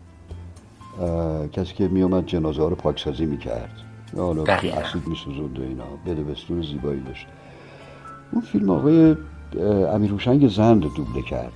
کسی 1.53 1.75
که 1.75 1.89
میومد 1.89 2.27
جنازه 2.27 2.63
ها 2.63 2.69
رو 2.69 2.77
پاکسازی 2.77 3.27
می‌کرد 3.27 3.71
حالا. 4.17 4.45
اسید 4.45 5.07
میسوزوند 5.07 5.59
و 5.59 5.63
اینا 5.63 5.85
بده 6.07 6.23
بستون 6.23 6.63
زیبایی 6.63 7.01
داشت 7.01 7.27
اون 8.33 8.43
فیلم 8.43 8.71
آقای 8.71 9.17
امیر 9.95 10.11
هوشنگ 10.11 10.49
زند 10.49 10.81
دوبله 10.81 11.23
کرد 11.23 11.53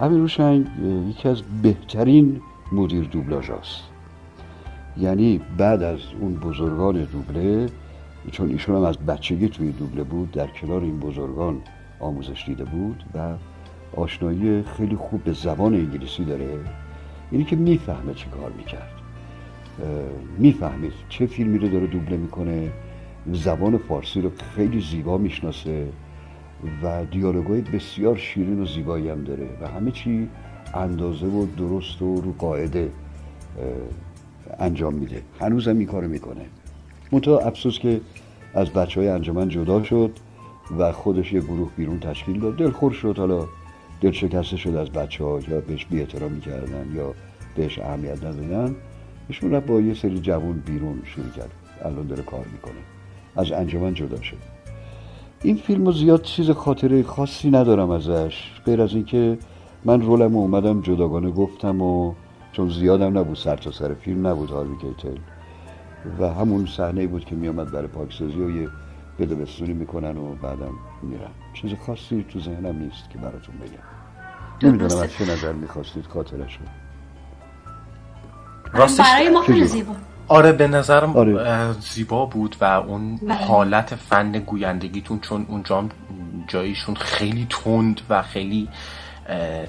امیر 0.00 0.20
هوشنگ 0.20 0.66
یکی 1.08 1.28
از 1.28 1.42
بهترین 1.62 2.40
مدیر 2.72 3.04
دوبلاژ 3.04 3.50
هست. 3.50 3.80
یعنی 4.96 5.40
بعد 5.58 5.82
از 5.82 5.98
اون 6.20 6.34
بزرگان 6.34 7.04
دوبله 7.04 7.66
چون 8.30 8.50
ایشون 8.50 8.76
هم 8.76 8.82
از 8.82 8.98
بچگی 8.98 9.48
توی 9.48 9.72
دوبله 9.72 10.02
بود 10.02 10.30
در 10.30 10.46
کنار 10.46 10.80
این 10.80 11.00
بزرگان 11.00 11.62
آموزش 12.00 12.44
دیده 12.46 12.64
بود 12.64 13.04
و 13.14 13.34
آشنایی 14.00 14.62
خیلی 14.62 14.96
خوب 14.96 15.24
به 15.24 15.32
زبان 15.32 15.74
انگلیسی 15.74 16.24
داره 16.24 16.58
اینی 17.30 17.44
که 17.44 17.56
می‌فهمه 17.56 18.14
چه 18.14 18.26
کار 18.28 18.52
می‌کرد. 18.56 18.90
می‌فهمید 20.38 20.92
چه 21.08 21.26
فیلمی 21.26 21.58
رو 21.58 21.68
داره 21.68 21.86
دوبله 21.86 22.16
می‌کنه. 22.16 22.70
زبان 23.32 23.78
فارسی 23.78 24.20
رو 24.20 24.30
خیلی 24.56 24.80
زیبا 24.80 25.18
می‌شناسه 25.18 25.88
و 26.82 27.04
دیالوگای 27.04 27.60
بسیار 27.60 28.16
شیرین 28.16 28.62
و 28.62 28.66
زیبایی 28.66 29.08
هم 29.08 29.24
داره 29.24 29.48
و 29.62 29.68
همه 29.68 29.90
چی 29.90 30.28
اندازه 30.74 31.26
و 31.26 31.46
درست 31.56 32.02
و 32.02 32.20
رو 32.20 32.32
قاعده 32.38 32.90
انجام 34.58 34.94
میده. 34.94 35.22
هنوز 35.40 35.68
هم 35.68 35.78
این 35.78 35.86
کارو 35.86 36.08
می‌کنه. 36.08 36.44
منتها 37.12 37.38
افسوس 37.38 37.78
که 37.78 38.00
از 38.54 38.70
بچه 38.70 39.00
های 39.00 39.08
انجمن 39.08 39.48
جدا 39.48 39.82
شد 39.82 40.10
و 40.78 40.92
خودش 40.92 41.32
یه 41.32 41.40
گروه 41.40 41.70
بیرون 41.76 42.00
تشکیل 42.00 42.40
داد. 42.40 42.56
دلخور 42.56 42.92
شد 42.92 43.18
حالا. 43.18 43.46
دل 44.00 44.10
شکسته 44.10 44.56
شد 44.56 44.74
از 44.74 44.90
بچه 44.90 45.24
ها 45.24 45.40
یا 45.48 45.60
بهش 45.60 45.84
بی 45.84 46.00
احترامی 46.00 46.42
یا 46.94 47.14
بهش 47.56 47.78
اهمیت 47.78 48.24
ندادن 48.24 48.76
ایشون 49.28 49.60
با 49.60 49.80
یه 49.80 49.94
سری 49.94 50.20
جوان 50.20 50.62
بیرون 50.66 51.02
شروع 51.04 51.30
کرد. 51.30 51.50
الان 51.84 52.06
داره 52.06 52.22
کار 52.22 52.44
می‌کنه. 52.52 52.80
از 53.36 53.52
انجمن 53.52 53.94
جدا 53.94 54.22
شد. 54.22 54.36
این 55.42 55.56
فیلم 55.56 55.92
زیاد 55.92 56.22
چیز 56.22 56.50
خاطره 56.50 57.02
خاصی 57.02 57.50
ندارم 57.50 57.90
ازش. 57.90 58.50
غیر 58.64 58.82
از 58.82 58.94
اینکه 58.94 59.38
من 59.84 60.02
رولم 60.02 60.32
رو 60.32 60.38
اومدم 60.38 60.80
جداگانه 60.80 61.30
گفتم 61.30 61.82
و 61.82 62.14
چون 62.52 62.68
زیادم 62.68 63.18
نبود 63.18 63.36
سر 63.36 63.56
تا 63.56 63.70
سر 63.70 63.94
فیلم 63.94 64.26
نبود 64.26 64.50
هاروی 64.50 64.76
کیتل. 64.76 65.18
و 66.18 66.34
همون 66.34 66.66
صحنه 66.66 67.06
بود 67.06 67.24
که 67.24 67.34
میامد 67.34 67.72
برای 67.72 67.88
پاکسازی 67.88 68.40
و 68.40 68.50
یه 68.50 68.68
بده 69.18 69.34
بستونی 69.34 69.72
می‌کنن 69.72 70.16
و 70.16 70.34
بعدم 70.42 70.72
میرن. 71.02 71.30
چیز 71.62 71.70
خاصی 71.86 72.26
تو 72.28 72.40
ذهنم 72.40 72.78
نیست 72.78 73.10
که 73.10 73.18
براتون 73.18 73.54
بگم 73.58 73.78
نمی‌دونم 74.62 75.02
از 75.02 75.12
چه 75.12 75.32
نظر 75.32 75.52
می‌خواستید 75.52 76.06
خاطرش 76.06 76.58
رو 76.58 76.66
راستش 78.72 79.06
برای 79.06 79.28
ما 79.28 79.42
خیلی؟ 79.42 79.66
زیبا 79.66 79.94
آره 80.28 80.52
به 80.52 80.68
نظرم 80.68 81.16
آره. 81.16 81.72
زیبا 81.72 82.26
بود 82.26 82.56
و 82.60 82.64
اون 82.64 83.16
بله. 83.16 83.34
حالت 83.34 83.94
فن 83.94 84.32
گویندگیتون 84.32 85.20
چون 85.20 85.46
اونجا 85.48 85.78
هم 85.78 85.90
جایشون 86.48 86.94
خیلی 86.94 87.46
تند 87.50 88.00
و 88.10 88.22
خیلی 88.22 88.68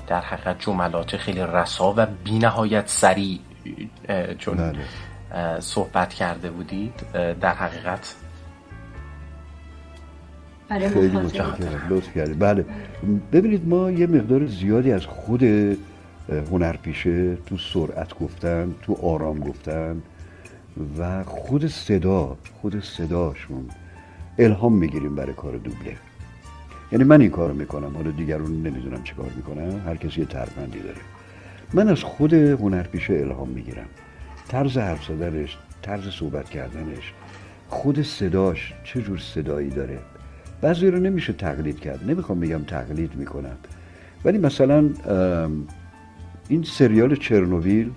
در 0.08 0.22
حقیقت 0.22 0.60
جملات 0.60 1.18
خیلی 1.18 1.42
رسا 1.42 1.94
و 1.98 2.06
بی 2.24 2.40
نهایت 2.40 2.88
سریع 2.88 3.40
چون 4.38 4.58
بله. 4.58 5.60
صحبت 5.60 6.14
کرده 6.14 6.52
بودید 6.52 6.94
در 7.42 7.54
حقیقت 7.54 8.16
برای 10.70 10.90
خیلی. 10.90 11.18
متشکرم. 11.18 11.88
لطف 11.90 12.14
کردید 12.16 12.40
بله. 12.40 12.66
ببینید 13.32 13.68
ما 13.68 13.92
یه 13.92 14.08
مقدار 14.08 14.46
زیادی 14.46 14.92
از 14.92 15.06
خود 15.06 15.44
هنرپیشه 16.52 17.36
تو 17.36 17.58
سرعت 17.58 18.20
گفتن 18.20 18.76
تو 18.82 18.94
آرام 18.94 19.40
گفتن 19.40 20.02
و 21.00 21.24
خود 21.24 21.68
صدا 21.68 22.38
خود 22.62 22.84
صداشون 22.84 23.70
الهام 24.40 24.74
می‌گیریم 24.74 25.16
برای 25.16 25.34
کار 25.34 25.58
دوبله. 25.58 25.96
یعنی 26.92 27.04
من 27.04 27.22
این 27.22 27.30
کارو 27.30 27.54
می‌کنم. 27.54 27.96
حالا 27.96 28.12
دیگرون 28.12 28.52
نمی‌دونم 28.52 29.04
چه 29.04 29.14
کار 29.14 29.30
می‌کنم 29.36 29.82
هر 29.86 29.96
کسی 29.96 30.20
یه 30.20 30.26
ترفندی 30.26 30.80
داره. 30.80 30.98
من 31.74 31.90
از 31.90 32.04
خود 32.04 32.34
هنرپیشه 32.34 33.14
الهام 33.14 33.50
می‌گیرم. 33.50 33.86
طرز 34.48 34.78
حرف 34.78 35.06
زدنش 35.06 35.58
طرز 35.82 36.10
صحبت 36.10 36.50
کردنش 36.50 37.14
خود 37.70 38.02
صداش 38.02 38.74
چه 38.84 39.02
جور 39.02 39.18
صدایی 39.18 39.70
داره. 39.70 40.00
بعضی 40.62 40.88
رو 40.88 41.00
نمیشه 41.00 41.34
تقلید 41.34 41.80
کرد. 41.80 42.10
نمی‌خوام 42.12 42.40
بگم 42.40 42.64
تقلید 42.64 43.16
می‌کنم 43.16 43.58
ولی 44.26 44.38
مثلا 44.38 44.90
این 46.50 46.64
سریال 46.64 47.16
چرنوویل 47.16 47.92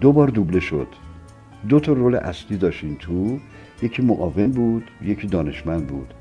دو 0.00 0.12
بار 0.12 0.28
دوبله 0.28 0.60
شد. 0.60 0.86
دو 1.68 1.80
تا 1.80 1.92
رول 1.92 2.14
اصلی 2.14 2.56
داشت 2.56 2.84
این 2.84 2.96
تو. 2.96 3.38
یکی 3.82 4.02
معاون 4.02 4.50
بود 4.50 4.84
یکی 5.02 5.26
دانشمند 5.26 5.86
بود. 5.86 6.14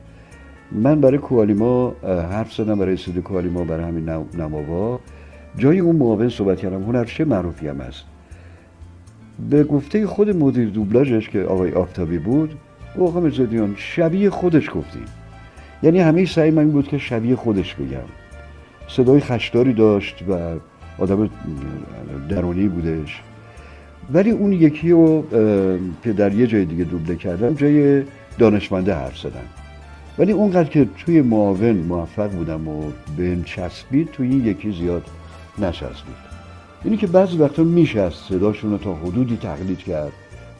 من 0.71 1.01
برای 1.01 1.17
کوالیما 1.17 1.95
حرف 2.03 2.53
زدم 2.53 2.79
برای 2.79 2.93
استودیو 2.93 3.21
کوالیما 3.21 3.63
برای 3.63 3.83
همین 3.83 4.09
نم- 4.09 4.25
نماوا. 4.37 4.99
جای 5.57 5.79
اون 5.79 5.95
معاون 5.95 6.29
صحبت 6.29 6.57
کردم. 6.57 6.83
هنرپیشه 6.83 7.25
معروفی 7.25 7.67
هم 7.67 7.81
هست؟ 7.81 8.03
به 9.49 9.63
گفته 9.63 10.07
خود 10.07 10.29
مدیر 10.29 10.69
دوبلاژش 10.69 11.29
که 11.29 11.41
آقای 11.41 11.71
آفتابی 11.71 12.17
بود 12.17 12.53
آقا 12.99 13.19
مرزادیان 13.19 13.75
شبیه 13.77 14.29
خودش 14.29 14.69
گفتیم. 14.69 15.05
یعنی 15.83 15.99
همه 15.99 16.25
سعی 16.25 16.51
من 16.51 16.71
بود 16.71 16.87
که 16.87 16.97
شبیه 16.97 17.35
خودش 17.35 17.75
بگم. 17.75 17.97
صدای 18.87 19.19
خشداری 19.19 19.73
داشت 19.73 20.15
و 20.29 20.55
آدم 20.97 21.29
درونی 22.29 22.67
بودش. 22.67 23.21
ولی 24.13 24.31
اون 24.31 24.53
یکی 24.53 24.91
رو 24.91 25.23
که 26.03 26.13
در 26.13 26.33
یه 26.33 26.47
جای 26.47 26.65
دیگه 26.65 26.83
دوبله 26.83 27.15
کردم 27.15 27.53
جای 27.53 28.03
دانشمنده 28.37 28.93
حرف 28.93 29.17
زدم 29.17 29.45
ولی 30.17 30.31
اونقدر 30.31 30.69
که 30.69 30.87
توی 30.97 31.21
معاون 31.21 31.71
موفق 31.71 32.31
بودم 32.31 32.67
و 32.67 32.91
به 33.17 33.37
چسبید 33.45 34.11
توی 34.11 34.29
این 34.29 34.45
یکی 34.45 34.71
زیاد 34.71 35.03
نچسبید. 35.59 36.31
اینی 36.83 36.97
که 36.97 37.07
بعضی 37.07 37.37
وقتا 37.37 37.63
میشه 37.63 37.99
از 37.99 38.13
صداشون 38.13 38.71
رو 38.71 38.77
تا 38.77 38.93
حدودی 38.93 39.37
تقلید 39.37 39.77
کرد 39.77 40.11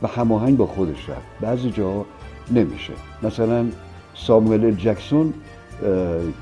و 0.01 0.07
هماهنگ 0.07 0.57
با 0.57 0.65
خودش 0.65 1.09
رفت. 1.09 1.41
بعضی 1.41 1.71
جاها 1.71 2.05
نمیشه. 2.51 2.93
مثلا 3.23 3.65
ساموئل 4.15 4.71
جکسون 4.71 5.33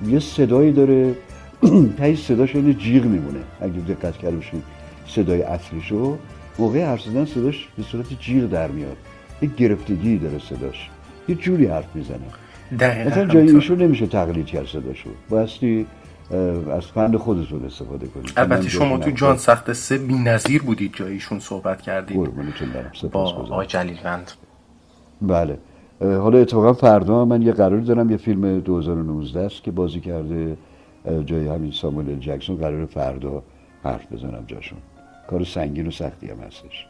یه 0.07 0.19
صدایی 0.19 0.71
داره 0.71 1.15
تایی 1.97 2.15
صداش 2.15 2.55
یعنی 2.55 2.73
جیغ 2.73 3.03
میمونه. 3.05 3.39
اگه 3.61 3.79
دقت 3.79 4.17
کرده 4.17 4.35
باشید 4.35 4.63
صدای 5.07 5.41
اصلیشو 5.41 6.17
موقع 6.59 6.85
حرف 6.85 7.01
زدن 7.01 7.25
صداش 7.25 7.67
به 7.77 7.83
صورت 7.83 8.19
جیغ 8.19 8.45
در 8.45 8.67
میاد. 8.67 8.97
یه 9.41 9.49
گرفتگی 9.57 10.17
داره 10.17 10.39
صداش. 10.39 10.89
یه 11.27 11.35
جوری 11.35 11.65
حرف 11.65 11.95
می‌زنه. 11.95 12.19
مثلا 13.07 13.25
جای. 13.25 13.49
ایشون 13.49 13.81
نمیشه 13.81 14.07
تقلید 14.07 14.45
کرد 14.45 14.65
صداشو. 14.65 15.09
بایستی 15.29 15.85
از 16.71 16.85
فن 16.85 17.17
خودتون 17.17 17.65
استفاده 17.65 18.07
کنید. 18.07 18.31
البته 18.37 18.69
شما 18.69 18.97
تو 18.97 19.11
جان 19.11 19.37
سخت 19.37 19.73
سه 19.73 19.97
بی 19.97 20.13
نظیر 20.13 20.61
بودید 20.63 20.93
جایشون 20.95 21.39
صحبت 21.39 21.81
کردید. 21.81 22.17
با 23.11 23.21
آقای 23.21 23.67
جلیلوند 23.67 24.31
بله. 25.21 25.57
حالا 26.01 26.37
اتفاقا 26.37 26.73
فردا 26.73 27.25
من 27.25 27.41
یه 27.41 27.51
قرار 27.51 27.79
دارم 27.79 28.09
یه 28.09 28.17
فیلم 28.17 28.59
2019 28.59 29.39
است 29.39 29.63
که 29.63 29.71
بازی 29.71 29.99
کرده 29.99 30.57
جای 31.25 31.47
همین 31.47 31.71
ساموئل 31.71 32.19
جکسون. 32.19 32.57
قرار 32.57 32.85
فردا 32.85 33.43
حرف 33.83 34.13
بزنم 34.13 34.43
جاشون. 34.47 34.79
کار 35.29 35.43
سنگین 35.43 35.87
و 35.87 35.91
سختی 35.91 36.27
هم 36.27 36.37
هستش. 36.37 36.87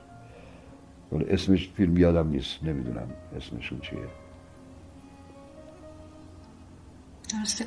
حالا 1.11 1.25
اسمش 1.29 1.69
فیلم 1.69 1.97
یادم 1.97 2.29
نیست 2.29 2.63
نمی‌دونم 2.63 3.07
اسمشون 3.37 3.79
چیه. 3.79 3.99
درسته. 7.37 7.65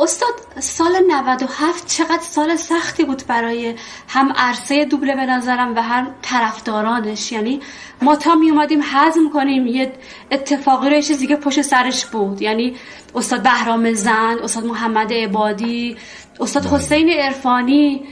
استاد 0.00 0.34
سال 0.58 0.92
97 1.08 1.86
چقدر 1.86 2.22
سال 2.22 2.56
سختی 2.56 3.04
بود 3.04 3.22
برای 3.28 3.74
هم 4.08 4.32
عرصه 4.36 4.84
دوبله 4.84 5.14
به 5.14 5.26
نظرم 5.26 5.74
و 5.76 5.82
هم 5.82 6.14
طرفدارانش. 6.22 7.32
یعنی 7.32 7.60
ما 8.02 8.16
تا 8.16 8.34
می 8.34 8.50
اومدیم 8.50 8.82
حزم 8.82 9.30
کنیم 9.32 9.66
یه 9.66 9.92
اتفاقی 10.30 10.90
رو 10.90 10.96
یه 10.96 11.02
چیزی 11.02 11.26
که 11.26 11.36
پشت 11.36 11.62
سرش 11.62 12.06
بود. 12.06 12.42
یعنی 12.42 12.76
استاد 13.14 13.42
بهرام 13.42 13.92
زند 13.92 14.38
استاد 14.38 14.64
محمد 14.64 15.12
عبادی 15.12 15.96
استاد 16.40 16.66
حسین 16.66 17.10
عرفانی. 17.10 18.04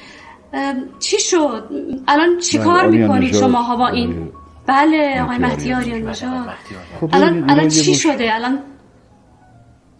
چی 0.98 1.20
شد؟ 1.20 1.70
الان 2.08 2.38
چی 2.38 2.58
بله، 2.58 2.86
می‌کنید. 2.86 3.34
شما؟ 3.34 3.62
ها 3.62 3.76
با 3.76 3.88
این؟ 3.88 4.32
بله. 4.66 5.22
آقای 5.22 5.38
مهدی 5.38 5.72
آریان 5.72 6.12
خب 6.12 7.10
الان 7.12 7.50
الان 7.50 7.68
چی 7.68 7.94
شده؟ 7.94 8.34
الان 8.34 8.58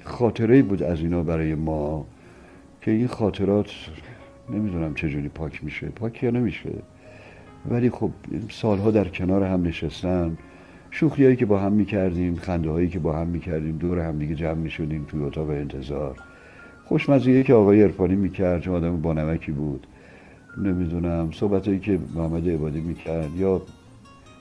خاطره 0.05 0.63
بود 0.63 0.83
از 0.83 1.01
اینا 1.01 1.23
برای 1.23 1.55
ما 1.55 2.07
که 2.81 2.91
این 2.91 3.07
خاطرات 3.07 3.71
نمی‌دونم 4.51 4.95
چجوری 4.95 5.29
پاک 5.29 5.65
میشه 5.65 5.87
پاک 5.87 6.23
یا 6.23 6.31
نمیشه. 6.31 6.71
ولی 7.71 7.91
خب 7.91 8.11
سالها 8.51 8.91
در 8.91 9.09
کنار 9.09 9.43
هم 9.43 9.63
نشستن. 9.63 10.37
شوخی 10.91 11.25
هایی 11.25 11.37
که 11.37 11.47
با 11.47 11.59
هم 11.59 11.73
می‌کردیم 11.73 12.37
خنده 12.37 12.71
هایی 12.71 12.89
که 12.89 12.99
با 12.99 13.13
هم 13.13 13.27
می‌کردیم 13.27 13.79
دور 13.79 13.99
هم 13.99 14.19
دیگه 14.19 14.35
جمع 14.35 14.55
می‌شدیم 14.55 15.05
توی 15.09 15.23
اتاق 15.23 15.51
انتظار. 15.51 16.17
خوشمزه 16.85 17.43
که 17.43 17.55
آقای 17.55 17.83
عرفانی 17.83 18.15
می‌کرد 18.15 18.61
چون 18.61 18.75
آدم 18.75 19.01
بانمکی 19.01 19.53
بود. 19.53 19.87
نمی‌دونم 20.59 21.31
صحبت 21.33 21.67
هایی 21.69 21.81
که 21.81 21.99
محمد 22.15 22.49
عبادی 22.49 22.81
می‌کرد 22.81 23.37
یا 23.37 23.63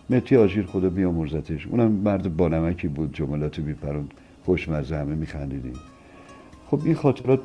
متی 0.10 0.36
آجیر 0.36 0.66
خدا 0.66 0.90
بیامرزتش. 0.90 1.68
اونم 1.68 1.92
مرد 1.92 2.38
بانمکی 2.38 2.88
بود 2.88 3.14
جملات 3.14 3.60
میپروند 3.60 4.14
خوشمزه 4.46 4.98
همه 4.98 5.16
میخندیدیم. 5.16 5.80
خب 6.68 6.80
این 6.86 6.96
خاطرات 6.96 7.40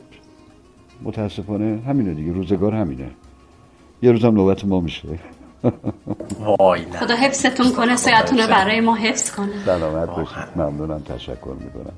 متاسفانه 1.02 1.82
همینه 1.86 2.14
دیگه 2.14 2.32
روزگار 2.32 2.74
همینه. 2.74 3.10
یه 4.02 4.12
روزم 4.12 4.34
نوبت 4.34 4.64
ما 4.64 4.80
میشه. 4.80 5.08
وای 6.60 6.80
نه. 6.80 6.98
خدا 6.98 7.14
حفظتون 7.14 7.72
کنه 7.72 7.96
سیاتون 7.96 8.38
رو 8.38 8.46
برای 8.46 8.80
ما 8.80 8.94
حفظ 8.94 9.30
کنه. 9.30 9.64
سلامت 9.64 10.08
باشید. 10.08 10.36
ممنونم 10.56 10.98
تشکر 10.98 11.56
می‌کنم. 11.60 11.92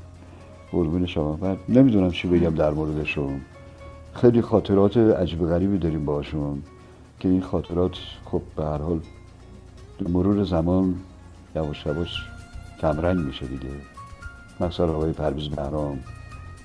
قربون 0.72 1.07
شما. 1.07 1.38
من 1.42 1.57
نمی‌دونم 1.68 2.11
چی 2.11 2.28
بگم 2.28 2.55
در 2.55 2.70
موردشون. 2.70 3.40
خیلی 4.14 4.42
خاطرات 4.42 4.96
عجیب 4.96 5.46
غریبی 5.49 5.78
داریم 5.78 6.05
باشون 6.05 6.62
که 7.20 7.28
این 7.28 7.42
خاطرات 7.42 7.92
خب 8.24 8.42
به 8.57 8.64
هر 8.64 8.78
حال 8.78 9.01
به 9.99 10.11
مرور 10.11 10.44
زمان 10.44 10.94
یواش 11.57 11.86
یواش 11.86 12.09
کمرنگ 12.80 13.18
میشه 13.18 13.46
دیگه. 13.46 13.68
مثلا 14.61 14.93
آقای 14.93 15.13
پرویز 15.13 15.49
بهرام. 15.49 16.01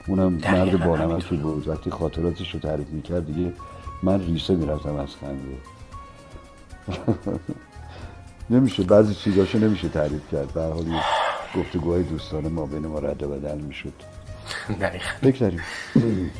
اونم 0.08 0.34
مرد 0.34 0.86
بانمکی 0.86 1.38
بود 1.38 1.68
وقتی 1.68 1.92
خاطراتش 1.92 2.54
رو 2.54 2.60
تعریف 2.60 2.88
می‌کرد 2.90 3.26
دیگه 3.26 3.54
من 4.04 4.20
ریسه 4.20 4.56
می‌رفتم 4.56 4.96
از 4.96 5.10
خنده. 5.22 5.58
نمیشه 8.50 8.84
بعضی 8.84 9.16
چیزاشو 9.16 9.58
نمیشه 9.58 9.90
تعریف 9.90 10.22
کرد. 10.32 10.54
به 10.54 10.62
حال 10.62 10.86
گفتگوهای 11.56 12.04
دوستانه 12.04 12.50
ما 12.50 12.66
بین 12.66 12.88
ما 12.88 13.00
رد 13.00 13.24
و 13.24 13.28
بدل 13.30 13.58
می‌شد. 13.58 13.94
بگذاریم. 15.24 15.62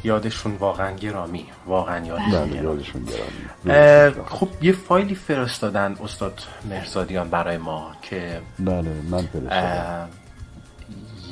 یادشون 0.04 0.56
واقعا 0.56 0.96
گرامی. 0.96 1.46
واقعا 1.68 2.06
یادشون 2.06 3.06
بله 3.06 4.12
گرامی. 4.12 4.26
خب 4.26 4.48
یه 4.62 4.72
فایلی 4.72 5.16
فرستادن 5.16 5.96
استاد 6.04 6.40
مرزادیان 6.70 7.30
برای 7.30 7.58
ما 7.58 7.92
که 8.02 8.42
بله 8.60 8.92
من 9.12 9.22
فرستادم. 9.22 10.10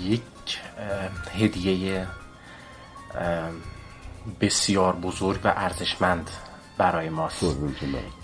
یک 0.05 0.21
هدیه 1.39 2.07
بسیار 4.41 4.95
بزرگ 4.95 5.39
و 5.43 5.53
ارزشمند 5.55 6.29
برای 6.77 7.09
ماست. 7.09 7.55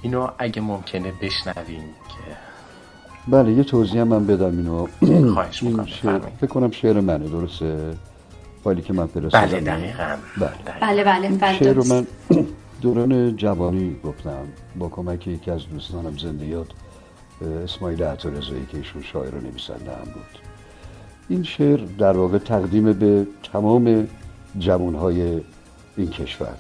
اینو 0.02 0.28
اگه 0.40 0.62
ممکنه 0.62 1.14
بشنویم 1.22 1.84
که 2.10 2.38
بله 3.28 3.52
یه 3.52 3.64
توضیح 3.64 4.02
هم 4.02 4.08
من 4.08 4.28
بدم 4.28 4.58
اینو. 4.58 4.88
خواهش 5.34 5.64
این 5.64 5.80
می‌کنم،. 5.80 6.20
فکر 6.20 6.48
کنم 6.48 6.72
شعر 6.72 7.00
منه 7.00 7.28
درسته؟ 7.28 7.98
فایلی 8.64 8.82
که 8.82 8.94
من 8.94 9.08
فرستادم 9.08 9.48
بله 9.48 9.60
دقیقا. 9.60 10.18
بله. 10.38 10.50
بله. 10.82 11.04
بله 11.04 11.30
بله 11.30 11.54
شعر 11.54 11.74
رو. 11.74 11.84
من 11.86 12.08
دوران 12.82 13.36
جوانی 13.36 13.96
گفتم. 14.04 14.46
با 14.76 14.90
کمک 14.90 15.28
یکی 15.28 15.52
از 15.52 15.70
دوستانم 15.70 16.18
زندیات 16.18 16.68
اسماعیل 17.64 18.04
عطارضایی 18.04 18.66
که 18.72 18.78
ایشون 18.78 19.02
شاعر 19.02 19.36
و 19.36 19.42
نویسنده 19.42 19.92
هم 19.92 20.04
بود. 20.04 20.47
این 21.30 21.44
شعر 21.44 21.80
در 21.98 22.18
واقع 22.18 22.38
تقدیم 22.38 22.94
به 22.94 23.28
تمام 23.54 24.08
جوانهای 24.60 25.42
این 25.98 26.10
کشور. 26.10 26.56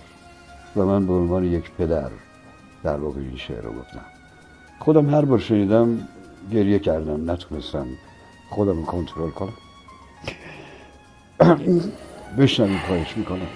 و 0.76 0.86
من 0.86 1.07
به 1.07 1.13
عنوان 1.13 1.43
یک 1.43 1.72
پدر 1.72 2.09
در 2.84 2.97
واقع 2.97 3.20
این 3.20 3.38
شعر 3.38 3.61
رو 3.61 3.70
گفتم. 3.70 4.05
خودم 4.80 5.09
هر 5.09 5.26
بار 5.26 5.39
شنیدم 5.39 6.07
گریه 6.51 6.80
کردم 6.80 7.32
نتونستم 7.32 7.88
خودم 8.49 8.84
کنترل 8.84 9.30
کنم. 9.30 9.53
بشنوید 12.39 12.80
خواهش 12.88 13.18
می‌کنم. 13.18 13.47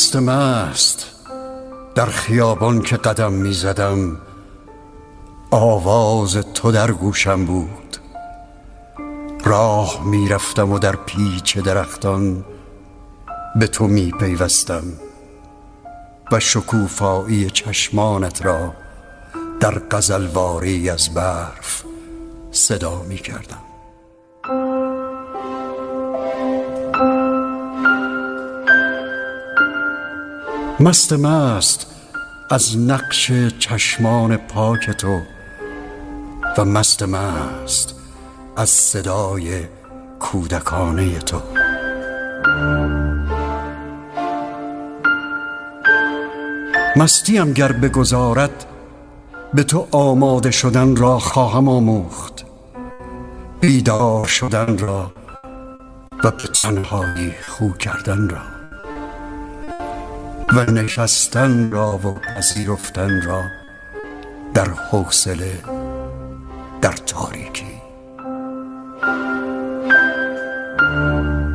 مست 0.00 0.16
مست. 0.16 1.06
در 1.94 2.06
خیابان 2.06 2.82
که 2.82 2.96
قدم 2.96 3.32
می 3.32 3.52
زدم 3.52 4.20
آواز 5.50 6.36
تو 6.54 6.72
در 6.72 6.92
گوشم 6.92 7.44
بود. 7.44 7.96
راه 9.44 10.04
می 10.04 10.28
رفتم 10.28 10.72
و 10.72 10.78
در 10.78 10.96
پیچ 10.96 11.58
درختان 11.58 12.44
به 13.56 13.66
تو 13.66 13.86
می 13.86 14.12
پیوستم 14.20 14.82
و 16.32 16.40
شکوفایی 16.40 17.50
چشمانت 17.50 18.44
را 18.44 18.74
در 19.60 19.82
غزلواری 19.90 20.90
از 20.90 21.14
برف 21.14 21.84
صدا 22.50 23.02
می 23.02 23.16
کردم. 23.16 23.69
مست 30.82 31.12
مست 31.12 31.86
از 32.50 32.78
نقش 32.78 33.32
چشمان 33.58 34.36
پاک 34.36 34.90
تو 34.90 35.20
و 36.58 36.64
مست 36.64 37.02
مست 37.02 37.94
از 38.56 38.68
صدای 38.68 39.64
کودکانه 40.20 41.18
تو. 41.18 41.40
مستیم 46.96 47.52
گر 47.52 47.72
بگذارد 47.72 48.66
به 49.54 49.62
تو 49.62 49.88
آماده 49.90 50.50
شدن 50.50 50.96
را 50.96 51.18
خواهم 51.18 51.68
آموخت. 51.68 52.44
بیدار 53.60 54.26
شدن 54.26 54.78
را 54.78 55.12
و 56.24 56.30
به 56.30 56.42
تنهایی 56.62 57.34
خو 57.48 57.70
کردن 57.72 58.28
را. 58.28 58.49
و 60.52 60.70
نشستن 60.70 61.70
را 61.70 61.98
و 61.98 62.14
پذیرفتن 62.14 63.22
را 63.22 63.42
در 64.54 64.68
حوصله 64.70 65.58
در 66.82 66.92
تاریکی. 66.92 67.80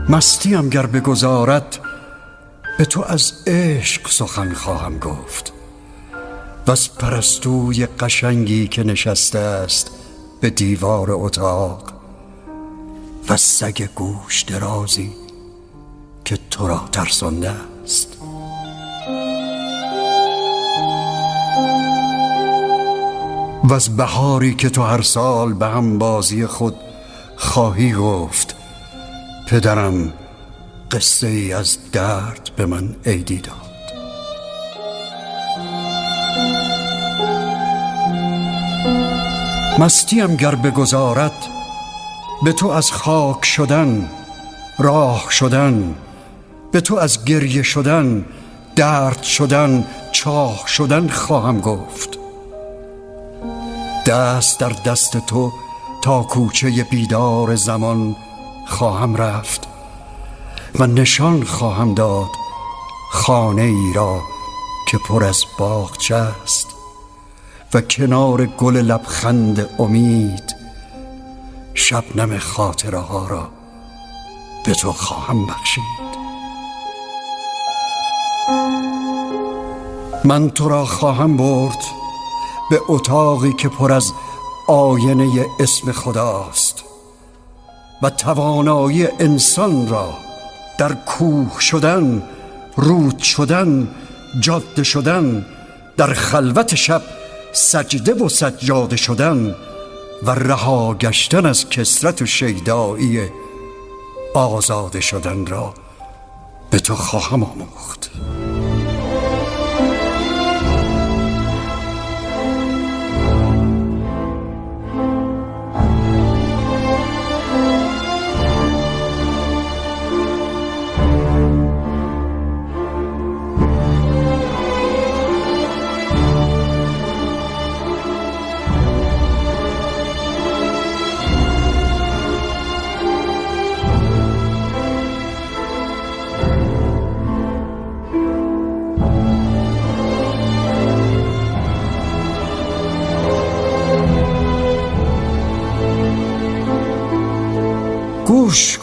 مستیم 0.10 0.70
گر 0.70 0.86
بگذارد 0.86 1.80
به 2.78 2.86
تو 2.86 3.04
از 3.08 3.34
عشق 3.48 4.08
سخن 4.08 4.54
خواهم 4.54 5.00
گفت. 5.00 5.54
و 6.68 6.72
از 6.72 6.96
پرستوی 6.96 7.86
قشنگی 7.86 8.68
که 8.68 8.84
نشسته 8.84 9.40
است 9.40 9.92
به 10.42 10.50
دیوار 10.50 11.08
اتاق 11.12 11.94
و 13.30 13.38
سگ 13.38 13.90
گوش 13.96 14.42
درازی 14.42 15.14
که 16.26 16.38
تو 16.50 16.68
را 16.68 16.90
ترسانده 16.92 17.50
است. 17.84 18.15
و 23.66 23.74
از 23.74 23.98
بهاری 23.98 24.56
که 24.56 24.70
تو 24.70 24.84
هر 24.84 25.02
سال 25.02 25.54
به 25.54 25.66
هم 25.66 25.98
بازی 25.98 26.46
خود 26.46 26.76
خواهی 27.36 27.94
گفت 27.94 28.56
پدرم 29.48 30.14
قصه 30.92 31.28
ای 31.28 31.54
از 31.54 31.78
درد 31.92 32.50
به 32.56 32.66
من 32.66 32.96
عیدی 33.06 33.38
داد. 33.38 33.56
مستیم 39.80 40.36
گر 40.36 40.56
بگذارد 40.56 41.46
به 42.44 42.54
تو 42.54 42.68
از 42.68 42.92
خاک 42.92 43.46
شدن 43.46 44.10
راه 44.80 45.26
شدن 45.30 45.96
به 46.72 46.82
تو 46.82 46.96
از 46.96 47.26
گریه 47.26 47.64
شدن 47.64 48.26
درد 48.76 49.24
شدن 49.24 49.88
چاه 50.12 50.64
شدن 50.68 51.08
خواهم 51.08 51.60
گفت. 51.60 52.25
دست 54.06 54.60
در 54.60 54.70
دست 54.70 55.18
تو 55.18 55.54
تا 56.02 56.24
کوچه 56.24 56.84
بیدار 56.84 57.56
زمان 57.56 58.16
خواهم 58.68 59.16
رفت 59.16 59.68
و 60.80 60.88
نشان 60.88 61.44
خواهم 61.44 61.94
داد 61.94 62.30
خانه 63.12 63.62
ای 63.62 63.94
را 63.94 64.22
که 64.88 64.98
پر 64.98 65.24
از 65.24 65.44
باغچه 65.60 66.16
است 66.16 66.68
و 67.74 67.82
کنار 67.82 68.46
گل 68.46 68.78
لبخند 68.78 69.70
امید 69.80 70.56
شبنم 71.74 72.38
خاطره 72.38 73.00
ها 73.00 73.28
را 73.28 73.50
به 74.66 74.74
تو 74.74 74.92
خواهم 74.92 75.46
بخشید. 75.46 76.06
من 80.26 80.50
تو 80.50 80.70
را 80.70 80.86
خواهم 80.86 81.38
برد 81.38 82.05
به 82.70 82.82
اتاقی 82.88 83.54
که 83.54 83.70
پر 83.70 83.92
از 83.92 84.12
آینه 84.68 85.46
اسم 85.60 85.92
خداست 85.92 86.84
و 88.02 88.10
توانایی 88.10 89.08
انسان 89.20 89.88
را 89.88 90.14
در 90.78 90.94
کوه 90.94 91.60
شدن 91.60 92.24
رود 92.76 93.20
شدن 93.20 93.96
جاده 94.40 94.84
شدن 94.84 95.46
در 95.98 96.14
خلوت 96.14 96.76
شب 96.76 97.02
سجده 97.54 98.14
و 98.14 98.30
سجاده 98.30 98.96
شدن 98.96 99.56
و 100.24 100.32
رها 100.32 100.94
گشتن 100.94 101.46
از 101.46 101.70
کسرت 101.70 102.22
و 102.22 102.26
شیدایی 102.26 103.20
آزاده 104.34 105.02
شدن 105.02 105.46
را 105.46 105.74
به 106.70 106.80
تو 106.80 106.96
خواهم 106.96 107.44
آموخت. 107.44 108.12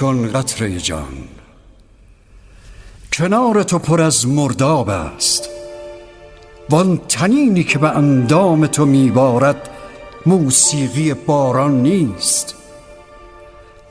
کن 0.02 0.32
قطره 0.32 0.78
جان. 0.78 1.28
کنار 3.12 3.62
تو 3.62 3.78
پر 3.78 4.00
از 4.00 4.26
مرداب 4.26 4.88
است. 4.88 5.48
وان 6.70 7.00
تنینی 7.08 7.64
که 7.64 7.78
به 7.78 7.88
اندام 7.88 8.66
تو 8.66 8.86
میبارد 8.86 9.68
موسیقی 10.26 11.14
باران 11.14 11.82
نیست. 11.82 12.54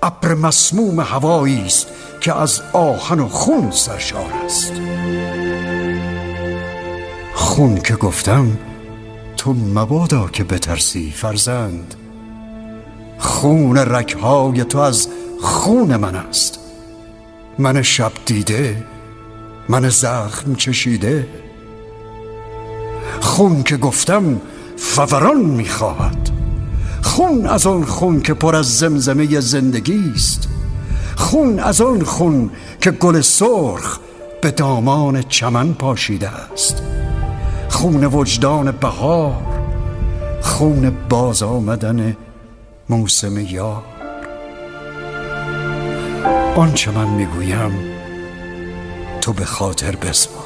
ابر 0.03 0.33
مسموم 0.33 0.99
هوایی 0.99 1.65
است 1.65 1.87
که 2.21 2.39
از 2.39 2.61
آهن 2.73 3.19
و 3.19 3.27
خون 3.27 3.71
سرشار 3.71 4.33
است. 4.45 4.73
خون 7.33 7.77
که 7.77 7.95
گفتم 7.95 8.57
تو 9.37 9.53
مبادا 9.53 10.27
که 10.27 10.43
بترسی 10.43 11.11
فرزند. 11.11 11.95
خون 13.17 13.77
رکهای 13.77 14.63
تو 14.63 14.79
از 14.79 15.07
خون 15.41 15.95
من 15.95 16.15
است. 16.15 16.59
من 17.59 17.81
شب 17.81 18.11
دیده 18.25 18.83
من 19.69 19.89
زخم 19.89 20.55
چشیده. 20.55 21.27
خون 23.21 23.63
که 23.63 23.77
گفتم 23.77 24.41
فوران 24.77 25.41
می‌خواهد 25.41 26.29
خون 27.01 27.47
از 27.47 27.67
آن 27.67 27.85
خون 27.85 28.21
که 28.21 28.33
پر 28.33 28.55
از 28.55 28.77
زمزمه 28.77 29.39
زندگی 29.39 30.11
است. 30.15 30.47
خون 31.15 31.59
از 31.59 31.81
آن 31.81 32.03
خون 32.03 32.49
که 32.81 32.91
گل 32.91 33.21
سرخ 33.21 33.99
به 34.41 34.51
دامان 34.51 35.21
چمن 35.21 35.73
پاشیده 35.73 36.29
است. 36.29 36.81
خون 37.69 38.05
وجدان 38.05 38.71
بهار 38.71 39.37
خون 40.41 40.91
باز 41.09 41.43
آمدن 41.43 42.17
موسم 42.89 43.37
یار. 43.37 43.90
آنچه 46.55 46.91
من 46.91 47.07
می‌گویم 47.07 47.71
تو 49.21 49.33
به 49.33 49.45
خاطر 49.45 49.95
بسپار. 49.95 50.41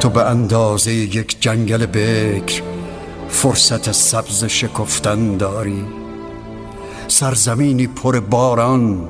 تو 0.00 0.08
به 0.08 0.24
اندازه 0.24 0.92
یک 0.92 1.36
جنگل 1.40 1.86
بکر 1.86 2.62
فرصت 3.28 3.92
سبز 3.92 4.44
شکفتن 4.44 5.36
داری. 5.36 5.84
سرزمینی 7.08 7.86
پر 7.86 8.20
باران 8.20 9.08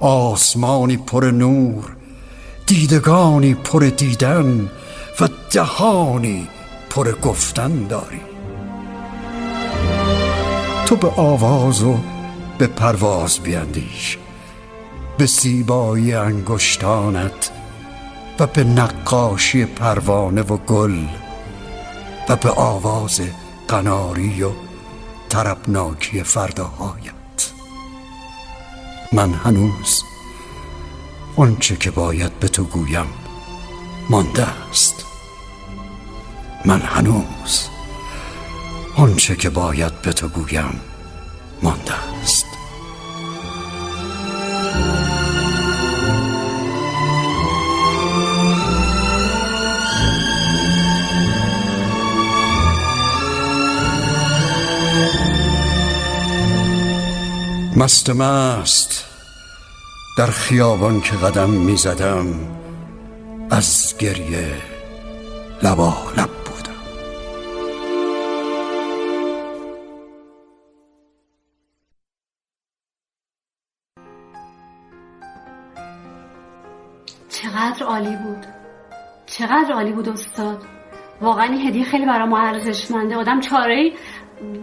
آسمانی 0.00 0.96
پر 0.96 1.24
نور 1.24 1.96
دیدگانی 2.66 3.54
پر 3.54 3.80
دیدن 3.96 4.70
و 5.20 5.28
دهانی 5.50 6.48
پر 6.90 7.12
گفتن 7.12 7.86
داری. 7.86 8.20
تو 10.86 10.96
به 10.96 11.10
آواز 11.16 11.82
و 11.82 11.98
به 12.58 12.66
پرواز 12.66 13.38
بیندیش 13.40 14.18
به 15.18 15.26
زیبایی 15.26 16.14
انگشتانت 16.14 17.50
و 18.38 18.46
به 18.46 18.64
نقاشی 18.64 19.64
پروانه 19.64 20.42
و 20.42 20.56
گل 20.56 21.04
و 22.28 22.36
به 22.36 22.50
آواز 22.50 23.20
قناری 23.68 24.42
و 24.42 24.50
طربناکی 25.28 26.22
فرداهایت. 26.22 27.15
من 29.16 29.32
هنوز. 29.34 30.02
آنچه 31.36 31.76
که 31.76 31.90
باید 31.90 32.38
به 32.38 32.48
تو 32.48 32.64
گویم 32.64 33.06
مانده 34.10 34.46
است. 34.70 35.04
من 36.64 36.80
هنوز. 36.80 37.68
آنچه 38.96 39.36
که 39.36 39.50
باید 39.50 40.02
به 40.02 40.12
تو 40.12 40.28
گویم 40.28 40.80
مانده 41.62 41.94
است. 42.22 42.46
مست 57.76 58.10
مست 58.10 59.05
در 60.16 60.26
خیابان 60.26 61.00
که 61.00 61.16
قدم 61.16 61.50
می 61.50 61.76
زدم 61.76 62.26
از 63.50 63.94
گریه 63.98 64.48
لبا 65.62 65.94
لب 66.16 66.30
بودم. 66.30 66.72
چقدر 77.28 77.86
عالی 77.86 78.16
بود. 78.16 78.46
چقدر 79.26 79.72
عالی 79.72 79.92
بود 79.92 80.08
استاد. 80.08 80.62
واقعا 81.20 81.44
این 81.44 81.68
هدیه 81.68 81.84
خیلی 81.84 82.06
برای 82.06 82.28
ما 82.28 82.38
ارزشمنده. 82.38 83.16
آدم 83.16 83.40
چاره 83.40 83.92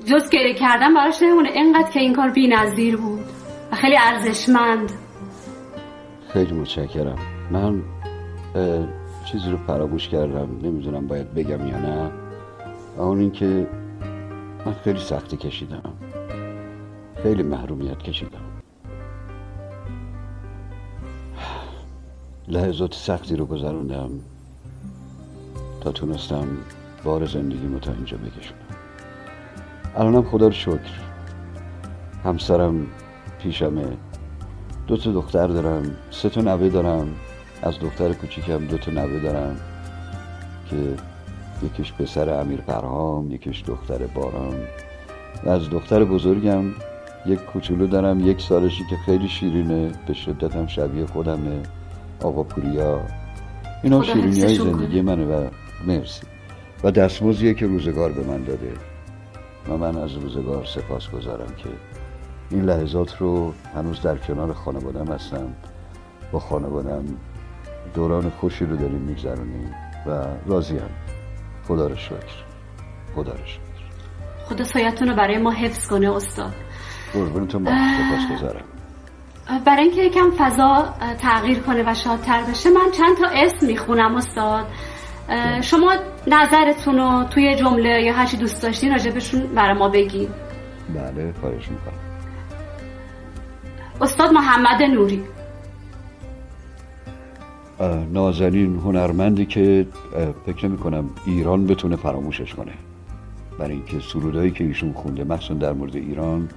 جز 0.06 0.30
گریه 0.30 0.54
کردن 0.54 0.93
براش 0.93 1.22
نمونه. 1.22 1.49
اینقدر 1.49 1.91
که 1.91 1.99
این 1.99 2.14
کار 2.16 2.30
بی 2.30 2.47
نظیر 2.47 2.97
بود 2.97 3.26
و 3.72 3.76
خیلی 3.76 3.97
ارزشمند. 3.97 5.03
خیلی 6.34 6.53
متشکرم. 6.53 7.17
من 7.51 7.81
چیزی 9.25 9.51
رو 9.51 9.57
فراموش 9.57 10.09
کردم 10.09 10.49
نمی‌دونم 10.63 11.07
باید 11.07 11.34
بگم 11.34 11.67
یا 11.67 11.79
نه. 11.79 12.11
اون 12.97 13.19
اینکه 13.19 13.67
من 14.65 14.73
خیلی 14.73 14.99
سختی 14.99 15.38
کشیدم. 15.38 15.93
خیلی 17.23 17.43
محرومیت 17.43 17.97
کشیدم. 17.97 18.39
لحظات 22.47 22.93
سختی 22.93 23.36
رو 23.36 23.45
گذروندم 23.45 24.11
تا 25.81 25.91
تونستم 25.91 26.47
بار 27.03 27.25
زندگیمو 27.25 27.79
تا 27.79 27.91
اینجا 27.93 28.17
بکشونم 28.17 28.59
الانم 29.95 30.23
خدا 30.23 30.45
رو 30.45 30.53
شکر. 30.53 30.99
همسرم 32.23 32.88
پیشمه. 33.39 33.86
دو 34.88 34.97
تا 34.97 35.11
دختر 35.11 35.47
دارم 35.47 35.95
سه 36.11 36.29
تا 36.29 36.41
نوه 36.41 36.69
دارم. 36.69 37.07
از 37.63 37.79
دختر 37.79 38.13
کوچیکم 38.13 38.67
دو 38.67 38.77
تا 38.77 38.91
نوه 38.91 39.19
دارم 39.19 39.55
که 40.69 40.75
یکیش 41.65 41.93
پسر 41.93 42.29
امیر 42.29 42.61
پرهام 42.61 43.31
یکیش 43.31 43.63
دختر 43.67 44.07
باران. 44.07 44.55
و 45.43 45.49
از 45.49 45.69
دختر 45.69 46.03
بزرگم 46.03 46.63
یک 47.25 47.39
کوچولو 47.39 47.88
دارم 47.88 48.19
یک 48.29 48.41
سالشی 48.41 48.84
که 48.89 48.95
خیلی 49.05 49.27
شیرینه 49.27 49.91
به 50.07 50.13
شدت 50.13 50.55
هم 50.55 50.67
شبیه 50.67 51.05
خودمه 51.05 51.63
آقا 52.21 52.43
پوریا. 52.43 53.01
اینا 53.84 54.03
شیرینی 54.03 54.41
های 54.41 54.55
زندگی 54.55 55.01
منه 55.01 55.25
و 55.25 55.47
مرسی. 55.88 56.21
و 56.84 56.91
دستمزدیه 56.91 57.53
که 57.53 57.67
روزگار 57.67 58.11
به 58.11 58.23
من 58.23 58.43
داده. 58.43 58.71
و 59.69 59.77
من 59.77 59.97
از 59.97 60.13
روزگار 60.13 60.65
سپاس 60.65 61.09
گذارم 61.09 61.55
که 61.57 61.69
این 62.50 62.62
لحظات 62.62 63.18
رو 63.18 63.54
هنوز 63.76 64.02
در 64.02 64.18
کنار 64.18 64.54
خانوادم 64.54 65.14
هستم. 65.14 65.54
با 66.32 66.39
خانوادم 66.39 67.04
دوران 67.94 68.30
خوشی 68.30 68.66
رو 68.66 68.78
داریم 68.78 69.02
میگذرونیم 69.02 69.76
و 70.08 70.26
راضیم 70.46 70.89
خدا 71.68 71.88
رو 71.88 71.96
شکر. 71.96 72.44
خدا 73.16 73.32
رو 73.32 73.46
شکر. 73.46 73.60
خدا 74.46 74.64
سایتون 74.64 75.08
رو 75.08 75.16
برای 75.16 75.38
ما 75.38 75.52
حفظ 75.52 75.88
کنه 75.88 76.16
استاد. 76.16 76.54
قربونتون. 77.14 77.66
سپاس 77.66 78.39
گذارم 78.39 78.66
برای 79.66 79.84
اینکه 79.84 80.02
یکم 80.04 80.32
فضا 80.38 80.94
تغییر 81.20 81.60
کنه 81.60 81.91
و 81.91 81.94
شادتر 81.94 82.44
بشه 82.44 82.70
من 82.70 82.91
چند 82.91 83.18
تا 83.18 83.28
اسم 83.34 83.68
می‌خونم 83.68 84.16
استاد. 84.16 84.66
اه، 85.30 85.62
شما 85.62 85.94
نظرتون 86.28 86.98
رو 86.98 87.24
توی 87.24 87.56
جمله 87.56 88.02
یا 88.02 88.14
هرچی 88.14 88.38
دوست 88.38 88.64
داشتین 88.64 88.91
راجبشون 88.91 89.41
برای 89.56 89.78
ما 89.78 89.89
بگین. 89.89 90.30
بله 90.89 91.34
خواهش 91.41 91.70
می‌کنم. 91.70 92.03
استاد 94.04 94.32
محمد 94.32 94.82
نوری. 94.82 95.24
نازنین 98.12 98.76
هنرمندی 98.76 99.45
که 99.45 99.88
فکر 100.45 100.68
نمی 100.68 100.78
کنم 100.78 101.10
ایران 101.26 101.68
بتونه 101.68 101.95
فراموشش 101.95 102.54
کنه. 102.54 102.72
برای 103.60 103.72
اینکه 103.72 103.99
سرودایی 103.99 104.51
که 104.51 104.64
ایشون 104.64 104.93
خونده 104.93 105.24
مخصوصا 105.24 105.54
در 105.54 105.74
مورد 105.74 105.95
ایران 105.95 106.49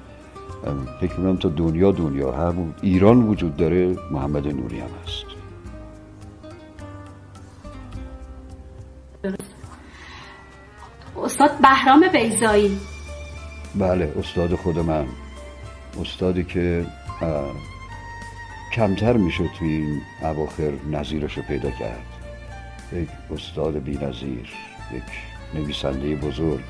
فکر 1.01 1.21
می‌کنم 1.21 1.37
تا 1.37 1.49
دنیا 1.49 1.93
دنیا 1.93 2.33
همون 2.33 2.75
ایران 2.83 3.23
وجود 3.23 3.57
داره 3.57 3.97
محمد 4.11 4.47
نوری 4.47 4.81
هم 4.81 4.89
هست. 5.05 5.27
استاد 11.25 11.51
بهرام 11.63 12.09
بیزایی 12.13 12.79
بله 13.75 14.13
استاد 14.19 14.55
خود 14.55 14.79
من. 14.79 15.07
استادی 16.01 16.45
که 16.45 16.87
کمتر 18.73 19.17
میشه 19.17 19.45
توی 19.59 19.69
این 19.69 20.01
اواخر 20.23 20.73
نظیرش 20.91 21.37
رو 21.37 21.43
پیدا 21.43 21.71
کرد. 21.71 22.07
یک 22.93 23.09
استاد 23.35 23.79
بی 23.79 23.99
نظیر 24.03 24.49
یک 24.95 25.03
نویسنده 25.55 26.17
بزرگ. 26.17 26.65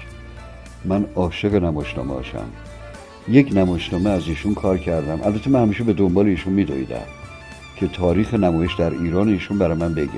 من 0.85 1.07
عاشق 1.15 1.55
نمایشنامه 1.55 2.15
هاشم. 2.15 2.49
یک 3.29 3.53
نمایشنامه 3.53 4.11
از 4.11 4.29
ایشون 4.29 4.55
کار 4.55 4.79
کردم. 4.79 5.23
البته 5.23 5.51
من 5.51 5.63
همیشه 5.63 5.85
به 5.85 5.93
دنبال 5.93 6.27
ایشون 6.27 6.53
میدویدم 6.53 7.07
که 7.77 7.89
تاریخ 7.89 8.35
نمایش 8.35 8.75
در 8.75 8.91
ایران 8.91 9.29
ایشون 9.29 9.59
برای 9.59 9.77
من 9.77 9.95
بگه. 9.95 10.11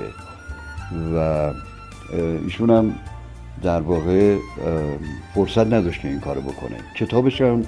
و 1.15 1.53
ایشون 2.43 2.69
هم 2.69 2.95
در 3.63 3.81
واقع 3.81 4.37
فرصت 5.35 5.67
نداشت 5.67 6.01
که 6.01 6.07
این 6.07 6.19
کارو 6.19 6.41
بکنه. 6.41 6.77
کتابش 6.95 7.41
هم 7.41 7.63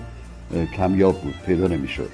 کمیاب 0.78 1.22
بود 1.22 1.34
پیدا 1.46 1.68
نمی‌شد. 1.68 2.10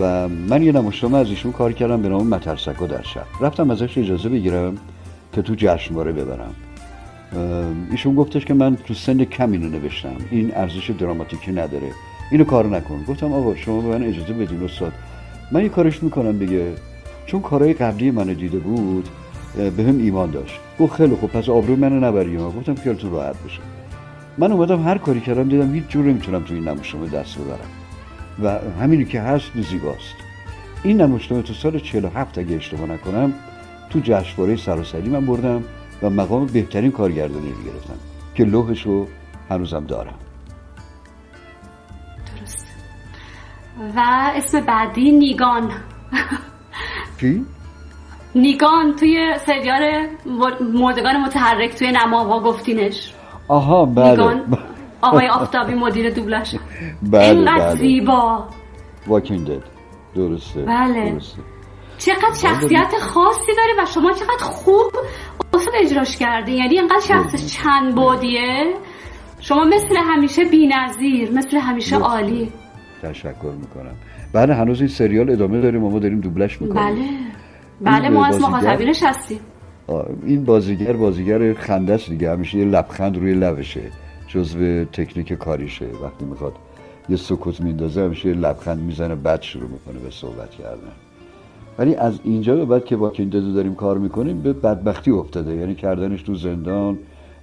و 0.00 0.28
من 0.28 0.62
یه 0.62 0.72
نمایشنامه 0.72 1.18
از 1.18 1.28
ایشون 1.28 1.52
کار 1.52 1.72
کردم 1.72 2.02
به 2.02 2.08
نام 2.08 2.26
مترسکا 2.26 2.86
در 2.86 3.02
شب 3.02 3.26
رفتم 3.40 3.70
ازش 3.70 3.98
اجازه 3.98 4.28
بگیرم 4.28 4.76
که 5.32 5.42
تو 5.42 5.54
جشنواره 5.56 6.12
ببرم. 6.12 6.54
ایشون 7.90 8.14
گفتش 8.14 8.44
که 8.44 8.54
من 8.54 8.76
تو 8.76 8.94
سن 8.94 9.24
کم 9.24 9.52
اینو 9.52 9.68
نوشتم. 9.68 10.16
این 10.30 10.52
ارزش 10.54 10.90
دراماتیکی 10.90 11.52
نداره. 11.52 11.90
اینو 12.30 12.44
کار 12.44 12.66
نکن. 12.66 13.04
گفتم 13.08 13.32
آقا 13.32 13.54
شما 13.54 13.80
به 13.80 13.88
من 13.88 14.04
اجازه 14.04 14.32
بدین 14.32 14.62
استاد. 14.62 14.92
من 15.52 15.62
یه 15.62 15.68
کارش 15.68 16.02
می‌کنم 16.02 16.38
دیگه. 16.38 16.72
چون 17.26 17.40
کارهای 17.40 17.72
قبلی 17.72 18.10
منو 18.10 18.34
دیده 18.34 18.58
بود 18.58 19.08
به 19.76 19.82
هم 19.82 19.98
ایمان 19.98 20.30
داشت. 20.30 20.54
گفت 20.80 20.92
خیلی 20.92 21.14
خوب 21.16 21.30
پس 21.30 21.48
آبروی 21.48 21.76
منو 21.76 22.00
نبری. 22.00 22.36
ها 22.36 22.50
گفتم 22.50 22.74
خیالتون 22.74 23.12
راحت 23.12 23.36
بشه. 23.44 23.60
من 24.38 24.52
اومدم 24.52 24.82
هر 24.82 24.98
کاری 24.98 25.20
کردم 25.20 25.48
دیدم 25.48 25.74
هیچ 25.74 25.84
جور 25.88 26.04
نمی‌تونم 26.04 26.42
تو 26.42 26.54
این 26.54 26.68
نمایشنامه 26.68 27.08
دست 27.08 27.38
ببرم. 27.38 27.83
و 28.42 28.58
همینی 28.80 29.04
که 29.04 29.20
هست 29.20 29.50
زیباست. 29.70 30.14
این 30.82 31.00
نمایشنامه 31.00 31.42
تو 31.42 31.52
سال 31.54 31.78
47 31.78 32.38
اگه 32.38 32.56
اشتباه 32.56 32.86
نکنم 32.90 33.32
تو 33.90 34.00
جشنواره 34.02 34.56
سراسری 34.56 35.08
من 35.08 35.26
بردم 35.26 35.64
و 36.02 36.10
مقام 36.10 36.46
بهترین 36.46 36.90
کارگردانی 36.92 37.50
رو 37.50 37.62
گرفتم 37.72 37.94
که 38.34 38.44
لوحش 38.44 38.82
رو 38.82 39.06
هنوزم 39.50 39.84
دارم. 39.84 40.14
درست. 42.40 42.66
و 43.96 44.00
اسم 44.36 44.60
بعدی 44.60 45.12
نیگان. 45.12 45.70
کی؟ 47.20 47.46
نیگان 48.34 48.96
توی 48.96 49.34
سریال 49.46 50.06
مر- 50.26 50.62
مردگان 50.74 51.16
متحرک 51.20 51.74
توی 51.74 51.92
نماوا 51.92 52.40
گفتینش. 52.40 53.14
آها 53.48 53.84
بله. 53.84 54.10
نیگان. 54.10 54.58
آقای 55.04 55.28
آفتابی 55.28 55.74
مدیر 55.74 56.10
دوبلاژ 56.10 56.54
بله 57.02 57.24
اینقدر 57.24 57.66
بله 57.66 57.74
زیبا. 57.74 58.44
واکینگ 59.06 59.46
دد 59.46 59.62
درسته 60.14 60.62
بله. 60.62 61.10
درسته. 61.10 61.38
چقدر 61.98 62.34
شخصیت 62.42 62.94
خاصی 63.00 63.52
داره 63.56 63.82
و 63.82 63.86
شما 63.86 64.12
چقدر 64.12 64.44
خوب 64.44 64.92
اصلا 65.54 65.72
اجراش 65.80 66.16
کردین 66.16 66.54
یعنی 66.54 66.78
اینقدر 66.78 67.00
شخص 67.00 67.46
چند 67.52 67.94
بودیه. 67.94 68.74
شما 69.40 69.64
مثل 69.64 69.96
همیشه 69.96 70.44
بی‌نظیر 70.44 71.32
مثل 71.32 71.56
همیشه 71.56 71.96
درسته. 71.96 72.10
عالی. 72.10 72.52
تشکر 73.02 73.52
می‌کنم. 73.60 73.94
بله 74.32 74.54
هنوز 74.54 74.80
این 74.80 74.88
سریال 74.88 75.30
ادامه 75.30 75.60
داریم. 75.60 75.84
و 75.84 75.90
ما 75.90 75.98
داریم 75.98 76.20
دوبلش 76.20 76.62
می‌کنیم. 76.62 76.94
بله. 77.80 78.00
بله 78.00 78.08
ما 78.08 78.26
از 78.26 78.40
مخاطبینش 78.40 79.02
هستیم. 79.02 79.40
این 80.26 80.44
بازیگر 80.44 80.92
بازیگر 80.92 81.54
خنده 81.54 81.94
است 81.94 82.10
دیگه. 82.10 82.30
همیشه 82.30 82.58
یه 82.58 82.64
لبخند 82.64 83.16
روی 83.16 83.34
لبشه. 83.34 83.80
جزو 84.34 84.84
تکنیک 84.84 85.32
کاریشه. 85.32 85.86
وقتی 86.02 86.24
می‌خواد 86.24 86.52
یه 87.08 87.16
سکوت 87.16 87.60
میندازه 87.60 88.02
همیشه 88.02 88.28
لبخند 88.28 88.80
می‌زنه 88.80 89.14
بعد 89.14 89.42
شروع 89.42 89.70
می‌کنه 89.70 89.98
به 90.04 90.10
صحبت 90.10 90.50
کردن. 90.50 90.92
ولی 91.78 91.94
از 91.94 92.20
اینجا 92.24 92.56
به 92.56 92.64
بعد 92.64 92.84
که 92.84 92.96
با 92.96 93.10
کیندزو 93.10 93.52
داریم 93.52 93.74
کار 93.74 93.98
می‌کنیم 93.98 94.40
به 94.40 94.52
بدبختی 94.52 95.10
افتاده. 95.10 95.54
یعنی 95.54 95.74
کردنش 95.74 96.22
تو 96.22 96.34
زندان 96.34 96.98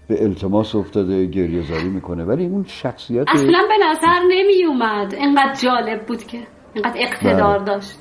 به 0.08 0.24
التماس 0.24 0.76
افتاده 0.76 1.26
گریه 1.26 1.62
زاری 1.62 1.90
می‌کنه. 1.90 2.24
ولی 2.24 2.46
اون 2.46 2.66
شخصیت 2.68 3.26
اصلا 3.28 3.62
به 3.68 3.86
نظر 3.90 4.20
نمی 4.30 4.66
اومد 4.68 5.16
اینقدر 5.16 5.54
جالب 5.54 6.06
بود 6.06 6.24
که 6.24 6.38
اینقدر 6.74 6.96
اقتدار 7.00 7.58
بله. 7.58 7.66
داشت. 7.66 8.00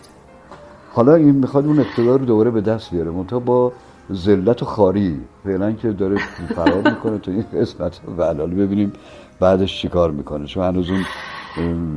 حالا 0.92 1.14
این 1.14 1.30
می‌خواد 1.30 1.66
اون 1.66 1.78
اقتدار 1.80 2.18
رو 2.18 2.24
دوباره 2.26 2.50
به 2.50 2.60
دست 2.60 2.90
بیاره. 2.90 3.10
منتها 3.10 3.38
با 3.38 3.72
ذلت 4.12 4.62
و 4.62 4.66
خاری. 4.66 5.20
فعلا 5.44 5.72
که 5.72 5.92
داره 5.92 6.16
فرار 6.56 6.90
می‌کنه 6.90 7.18
تو 7.18 7.30
این 7.30 7.44
قسمت. 7.54 8.00
و 8.18 8.22
الان 8.22 8.50
ببینیم 8.50 8.92
بعدش 9.40 9.82
چیکار 9.82 10.10
می‌کنه. 10.10 10.46
چون 10.46 10.64
هنوز 10.64 10.90
اون 10.90 11.04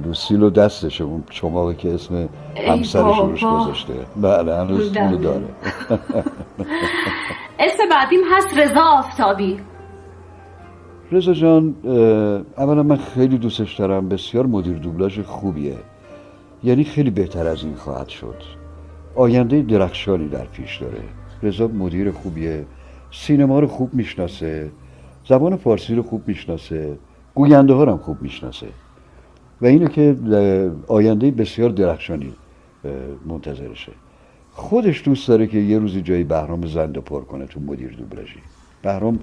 لوسیل 0.06 0.44
و 0.44 0.50
دستشه 0.50 1.04
اون 1.04 1.24
چماقی 1.30 1.76
که 1.76 1.94
اسم 1.94 2.30
همسرش 2.68 3.20
روش. 3.20 3.44
گذاشته. 3.44 3.94
بله 4.16 4.58
هنوز 4.58 4.98
اونو 4.98 5.18
بله. 5.18 5.24
داره. 5.24 5.46
اسم 7.60 7.84
بعدیم 7.92 8.20
هست 8.32 8.58
رضا 8.58 8.82
آفتابی. 8.82 9.60
رضا 11.12 11.34
جان 11.34 11.76
اولا 12.58 12.84
من 12.84 12.98
خیلی 12.98 13.38
دوستش 13.38 13.80
دارم. 13.80 14.10
بسیار 14.10 14.46
مدیر 14.46 14.78
دوبلاژ 14.78 15.20
خوبیه. 15.20 15.78
یعنی 16.64 16.84
خیلی 16.84 17.10
بهتر 17.10 17.48
از 17.48 17.64
این 17.64 17.76
خواهد 17.76 18.08
شد. 18.08 18.36
آینده 19.16 19.62
درخشانی 19.62 20.28
در 20.28 20.46
پیش 20.46 20.78
داره. 20.82 21.02
رضا 21.44 21.68
مدیر 21.68 22.12
خوبیه. 22.12 22.66
سینما 23.12 23.60
رو 23.60 23.68
خوب 23.68 23.94
می‌شناسه. 23.94 24.72
زبان 25.30 25.56
فارسی 25.56 25.96
رو 25.96 26.04
خوب 26.04 26.28
می‌شناسه. 26.28 26.98
گوینده 27.36 27.74
ها 27.74 27.84
رو 27.84 27.92
هم 27.92 27.98
خوب 27.98 28.22
می‌شناسه. 28.22 28.68
و 29.62 29.66
اینو 29.66 29.88
که 29.88 30.16
آینده 30.88 31.32
بسیار 31.32 31.70
درخشانی 31.70 32.34
منتظرشه. 33.26 33.92
خودش 34.52 35.04
دوست 35.06 35.28
داره 35.28 35.48
که 35.48 35.58
یه 35.58 35.80
روزی 35.80 36.02
جای 36.02 36.24
بهرام 36.24 36.68
زنده 36.68 37.02
پر 37.02 37.22
کنه 37.22 37.46
تو 37.46 37.60
مدیر 37.60 37.96
دوبلاژی 37.96 38.40
بهرام 38.82 39.20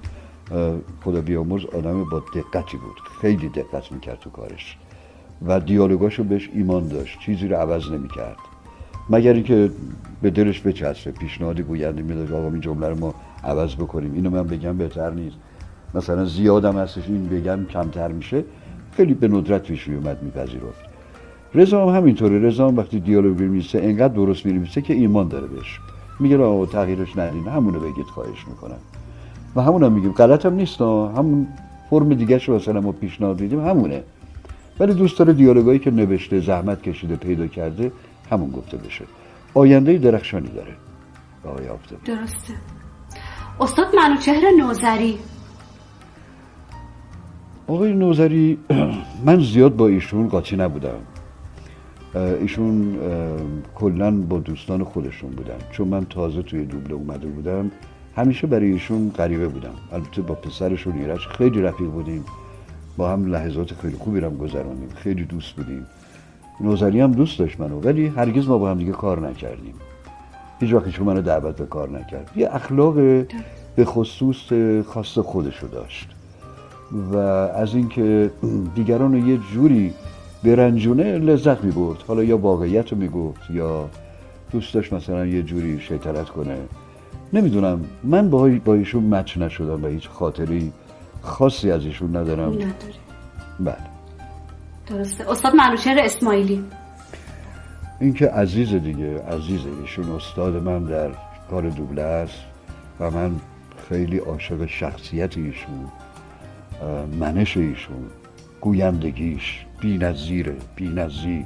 خدا 1.05 1.21
بیامرز 1.21 1.65
آدم 1.65 2.05
با 2.05 2.23
دقتی 2.35 2.77
بود. 2.77 2.97
خیلی 3.21 3.49
دقت 3.49 3.93
می‌کرد 3.93 4.19
تو 4.19 4.31
کارش. 4.31 4.77
و 5.47 5.61
دیالوگاشو 5.61 6.25
بهش 6.25 6.51
ایمان 6.55 6.89
داشت. 6.89 7.19
چیزی 7.19 7.49
رو 7.49 7.57
عوض 7.57 7.91
نمی‌کرد. 7.91 8.37
مگر 9.11 9.32
اینکه 9.32 9.70
به 10.23 10.31
دلش 10.31 10.61
بچسبه 10.61 11.11
پیشنهادی 11.11 11.62
گوینده 11.62 12.03
می‌داد 12.03 12.32
آقا 12.32 12.49
این 12.49 12.61
جمله 12.61 12.89
رو 12.89 12.99
ما 12.99 13.15
عوض 13.45 13.74
بکنیم. 13.74 14.15
اینو 14.15 14.31
من 14.31 14.43
بگم 14.43 14.77
بهتر 14.77 15.11
نیست. 15.11 15.37
مثلا 15.95 16.24
زیادم 16.24 16.78
هستش 16.78 17.09
این 17.09 17.28
بگم 17.28 17.66
کمتر 17.70 18.09
میشه. 18.09 18.45
خیلی 18.93 19.15
به 19.15 19.28
ندرت 19.28 19.62
پیش 19.62 19.89
اومد 19.89 20.23
میپذیرفت. 20.23 20.91
رضا 21.55 21.87
هم 21.87 21.97
همینطوره. 21.97 22.39
رضا 22.39 22.69
هم 22.69 22.77
وقتی 22.77 23.01
دیالوگ 23.01 23.41
میمیسه 23.41 23.78
انقدر 23.82 24.15
درست 24.15 24.47
میمیسه 24.47 24.82
که 24.82 24.95
ایمان 24.95 25.28
داره 25.28 25.47
بهش. 25.47 25.81
میگه 26.20 26.39
آقا 26.39 26.66
تغییرش 26.66 27.16
ندین. 27.16 27.49
همونو 27.49 27.81
بگید 27.81 28.07
خواهش 28.07 28.49
می‌کنم. 28.49 28.78
و 29.57 29.62
همون 29.62 29.82
هم 29.82 29.93
میگیم. 29.93 30.12
غلط 30.12 30.47
هم 30.47 30.55
نیست 30.55 30.81
همون 30.81 31.47
فرم 31.91 32.15
دیگه 32.15 32.39
شو 32.39 32.55
مثلا 32.55 32.81
ما 32.81 32.93
پیشنهاد 32.93 33.37
دیدیم 33.37 33.61
همونه. 33.61 34.03
ولی 34.81 34.95
دوست 34.95 35.19
داره 35.19 35.32
دیالوگایی 35.32 35.78
که 35.78 35.91
نوشته 35.91 36.41
زحمت 36.41 36.82
کشیده 36.82 37.16
پیدا 37.16 37.47
کرده 37.47 37.93
همون 38.31 38.51
گفته 38.51 38.77
بشه. 38.77 39.05
آینده 39.55 39.98
درخشانی 39.98 40.48
داره. 40.48 40.74
آقای 41.44 41.66
درسته. 42.05 42.55
استاد 43.61 43.86
منوچهر 43.97 44.43
نوزری. 44.59 45.19
آقای 47.66 47.93
نوزری 47.93 48.59
من 49.24 49.40
زیاد 49.40 49.77
با 49.77 49.86
ایشون 49.86 50.28
قاطی 50.28 50.57
نبودم. 50.57 51.01
ایشون 52.15 52.98
کلا 53.74 54.11
با 54.11 54.39
دوستان 54.39 54.85
خودشون 54.85 55.31
بودن. 55.31 55.59
چون 55.70 55.89
من 55.89 56.05
تازه 56.05 56.43
توی 56.43 56.65
دوبله 56.65 56.94
اومده 56.94 57.27
بودم 57.27 57.70
همیشه 58.16 58.47
برای 58.47 58.73
ایشون 58.73 59.11
غریبه 59.11 59.48
بودم. 59.48 59.74
البته 59.93 60.23
با 60.23 60.35
پسرشون 60.35 60.98
ایرج 60.98 61.20
خیلی 61.20 61.62
رفیق 61.62 61.89
بودیم. 61.89 62.24
با 62.97 63.12
هم 63.12 63.27
لحظات 63.27 63.74
خیلی 63.74 63.97
خوبی 63.97 64.20
رم 64.20 64.36
گذراندیم 64.36 64.89
خیلی 64.97 65.24
دوست 65.24 65.57
بودیم. 65.57 65.86
نوزری 66.61 67.01
هم 67.01 67.12
دوست 67.12 67.39
داشت 67.39 67.61
منو 67.61 67.81
ولی 67.81 68.07
هرگز 68.07 68.49
ما 68.49 68.59
با 68.59 68.70
هم 68.70 68.78
دیگه 68.78 68.93
کار 68.93 69.28
نکردیم. 69.28 69.74
هیچ 70.61 70.73
وقت 70.73 70.87
ایشون 70.87 71.07
منو 71.07 71.23
دعوت 71.23 71.57
به 71.57 71.66
کار 71.66 71.89
نکرد. 71.91 72.31
یه 72.37 72.49
اخلاق 72.55 72.95
به 73.77 73.85
خصوص 73.85 74.53
خاص 74.87 75.19
خودشو 75.19 75.66
داشت. 75.66 76.09
و 77.12 77.16
از 77.16 77.74
اینکه 77.74 78.31
دیگران 78.74 79.12
رو 79.12 79.28
یه 79.28 79.39
جوری 79.55 79.93
برنجونه 80.45 81.19
لذت 81.19 81.65
می 81.65 81.70
برد 81.70 81.99
حالا 82.09 82.24
یا 82.24 82.39
واقعیت 82.39 82.93
رو 82.93 82.99
می 82.99 83.09
گفت 83.09 83.51
یا 83.51 83.89
دوست 84.53 84.74
داشت 84.74 84.93
مثلا 84.93 85.27
یه 85.27 85.43
جوری 85.43 85.81
شیطنت 85.81 86.28
کنه. 86.28 86.57
نمی‌دونم. 87.32 87.85
من 88.05 88.31
با, 88.31 88.51
با 88.65 88.74
ایشون 88.74 89.15
مچ 89.15 89.39
نشدم 89.39 89.85
و 89.85 89.87
هیچ 89.87 90.09
خاطری 90.09 90.73
خاصی 91.23 91.70
از 91.70 91.85
ایشون 91.85 92.16
ندارم. 92.16 92.53
نداری 92.53 92.74
بله. 93.61 93.90
درسته. 94.91 95.31
استاد 95.31 95.55
منوشهر 95.55 95.99
اسماعیلی. 95.99 96.65
این 98.01 98.15
که 98.15 98.29
عزیز 98.29 98.75
دیگه 98.75 99.23
عزیز 99.23 99.61
ایشون 99.81 100.11
استاد 100.11 100.62
من 100.62 100.85
در 100.85 101.11
کار 101.51 101.71
دوبله 101.71 102.03
است 102.03 102.39
و 103.01 103.11
من 103.11 103.33
خیلی 103.89 104.19
عاشق 104.19 104.67
شخصیت 104.67 105.39
ایشون 105.39 105.89
منش 107.21 107.57
ایشون 107.57 108.07
گویندگیش 108.61 109.67
بی 109.81 109.99
نظیره 109.99 110.57
بی 110.77 110.89
نظیر 110.89 111.45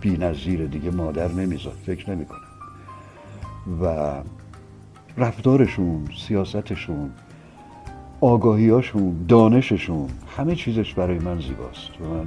بی 0.00 0.16
نظیره 0.16 0.66
دیگه 0.66 0.90
مادر 0.90 1.28
نمیذاد 1.28 1.76
فکر 1.86 2.10
نمی‌کنم. 2.10 2.38
و 3.82 4.12
رفتارشون 5.16 6.08
سیاستشون 6.28 7.10
آگاهیاشون 8.20 9.26
دانششون 9.28 10.08
همه 10.36 10.54
چیزش 10.54 10.94
برای 10.94 11.18
من 11.18 11.40
زیباست. 11.40 12.00
و 12.00 12.14
من 12.14 12.26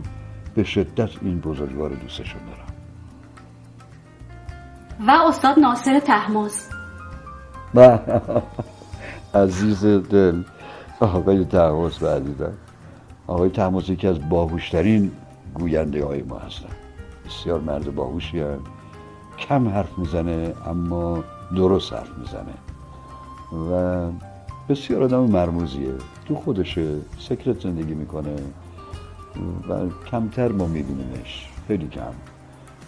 به 0.55 0.63
شدت 0.63 1.09
این 1.21 1.39
بزرگوار 1.39 1.89
دوستشون 1.89 2.41
دارم. 2.45 2.65
و 5.07 5.27
استاد 5.27 5.59
ناصر 5.59 5.99
تحماس 5.99 6.69
عزیز 9.33 9.85
دل. 9.85 10.43
آقای 10.99 11.45
تحماس 11.45 12.01
و 12.01 12.07
عزیزم. 12.07 12.53
آقای 13.27 13.49
تحماس 13.49 13.89
یکی 13.89 14.07
از 14.07 14.29
باهوشترین 14.29 15.11
گوینده 15.53 16.05
های 16.05 16.21
ما 16.21 16.37
هستن. 16.37 16.69
بسیار 17.25 17.59
مرد 17.59 17.95
باهوشی 17.95 18.39
هم. 18.39 18.59
کم 19.39 19.69
حرف 19.69 19.97
می‌زنه 19.97 20.53
اما 20.67 21.23
درست 21.55 21.93
حرف 21.93 22.09
می‌زنه. 22.17 22.53
و 23.71 24.11
بسیار 24.69 25.03
آدم 25.03 25.19
مرموزیه. 25.19 25.93
تو 26.27 26.35
خودشه 26.35 26.95
سکرت 27.19 27.61
زندگی 27.61 27.93
می‌کنه. 27.93 28.35
و 29.69 29.89
کمتر 30.11 30.51
ما 30.51 30.67
میبینیمش. 30.67 31.49
خیلی 31.67 31.87
کم. 31.87 32.13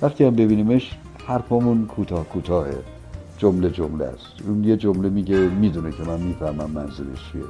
وقتی 0.02 0.24
هم 0.24 0.36
ببینیمش 0.36 0.98
حرفمون 1.28 1.86
کوتاه 1.86 2.26
کوتاهه. 2.26 2.78
جمله 3.38 3.70
جمله 3.70 4.06
است. 4.06 4.48
اون 4.48 4.64
یه 4.64 4.78
جمله 4.78 5.10
میگه 5.10 5.38
می‌دونه 5.38 5.92
که 5.92 6.04
من 6.04 6.20
می‌فهمم 6.20 6.72
منظورش 6.72 7.32
چیه. 7.32 7.42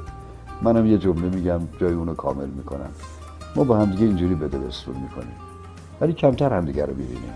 منم 0.62 0.86
یه 0.86 0.98
جمله 0.98 1.30
میگم 1.30 1.62
جای 1.82 1.94
اونو 1.94 2.14
کامل 2.14 2.48
می‌کنم. 2.48 2.90
ما 3.56 3.64
با 3.64 3.78
هم 3.78 3.92
دیگه 3.92 4.06
اینجوری 4.06 4.36
بده 4.36 4.60
بستون 4.60 4.96
می‌کنیم. 4.96 5.36
ولی 6.02 6.14
کمتر 6.14 6.54
همدیگه 6.54 6.86
رو 6.86 6.94
ببینیم 6.94 7.34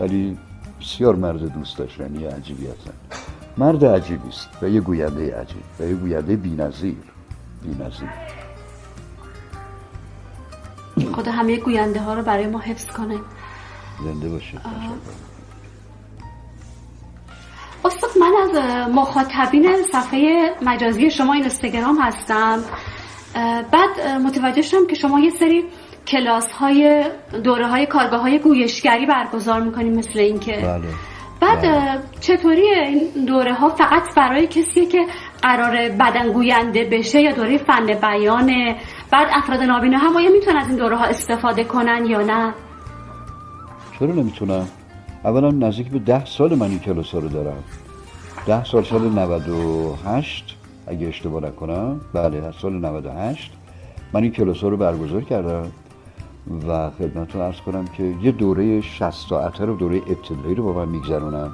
ولی 0.00 0.38
بسیار 0.80 1.16
مرد 1.16 1.54
دوست 1.54 1.78
داشتنی 1.78 2.24
عجیبی 2.24 2.66
هستن 2.66 2.92
مرد 3.58 3.84
عجیبی 3.84 4.28
است 4.28 4.48
و 4.62 4.68
یه 4.68 4.80
گوینده 4.80 5.36
عجیب 5.40 5.62
و 5.80 5.84
یه 5.84 5.94
گوینده 5.94 6.36
بی‌نظیر. 6.36 6.96
بی‌نظیر. 7.62 8.29
خدا 11.06 11.32
همه 11.32 11.56
گوینده 11.56 12.00
ها 12.00 12.14
رو 12.14 12.22
برای 12.22 12.46
ما 12.46 12.58
حفظ 12.58 12.86
کنه. 12.86 13.18
زنده 14.04 14.28
باشه. 14.28 14.60
استاد 17.84 18.10
من 18.20 18.32
از 18.42 18.50
مخاطبین 18.94 19.76
صفحه 19.92 20.50
مجازی 20.62 21.10
شما 21.10 21.32
این 21.32 21.42
اینستاگرام 21.42 21.98
هستم. 22.00 22.58
بعد 23.72 24.00
متوجه 24.24 24.62
شدم 24.62 24.86
که 24.86 24.94
شما 24.94 25.20
یه 25.20 25.30
سری 25.30 25.64
کلاس 26.06 26.52
های 26.52 27.04
دوره 27.44 27.66
های 27.66 27.86
کارگاه 27.86 28.20
های 28.20 28.38
گویشگری 28.38 29.06
برگزار 29.06 29.60
می‌کنیم 29.60 29.92
مثل 29.92 30.18
اینکه. 30.18 30.56
بله. 30.56 30.88
بعد 31.40 31.60
بله. 31.60 32.00
چطوری 32.20 32.70
این 32.70 33.24
دوره 33.26 33.54
ها 33.54 33.68
فقط 33.68 34.14
برای 34.16 34.46
کسی 34.46 34.86
که 34.86 35.06
قرار 35.42 35.88
بدن 35.88 36.32
گوینده 36.32 36.88
بشه 36.92 37.20
یا 37.20 37.32
دوره 37.32 37.58
فن 37.58 37.86
بیانه؟ 37.86 38.76
بعد 39.12 39.28
افراد 39.32 39.60
نابینا 39.60 39.98
هم 39.98 40.16
آیا 40.16 40.30
می‌تونن 40.30 40.56
از 40.56 40.68
این 40.68 40.76
دوره 40.76 40.96
ها 40.96 41.04
استفاده 41.04 41.64
کنن 41.64 42.06
یا 42.06 42.20
نه؟ 42.20 42.54
چرا 43.98 44.12
نمی‌تونم؟ 44.12 44.68
اولا 45.24 45.50
نزدیک 45.50 45.88
به 45.88 45.98
ده 45.98 46.24
سال 46.24 46.54
من 46.54 46.66
این 46.66 46.78
کلاس 46.78 47.14
رو 47.14 47.28
دارم. 47.28 47.64
ده 48.46 48.64
سال 48.64 48.84
سال 48.84 49.08
98 49.08 50.56
اگه 50.86 51.08
اشتباه 51.08 51.42
نکنم. 51.42 52.00
بله 52.12 52.52
سال 52.62 52.72
98 52.72 53.52
من 54.12 54.22
این 54.22 54.32
کلاس 54.32 54.60
ها 54.60 54.68
رو 54.68 54.76
برگزار 54.76 55.22
کردم 55.22 55.72
و 56.68 56.90
خدمتتون 56.90 57.40
ارز 57.40 57.60
کنم 57.60 57.84
که 57.84 58.14
یه 58.22 58.32
دوره 58.32 58.80
60 58.80 59.10
ساعته 59.10 59.64
رو 59.64 59.76
دوره 59.76 59.96
ابتدایی 59.96 60.54
رو 60.54 60.72
با 60.72 60.84
من 60.84 60.92
میگذرونم. 60.92 61.52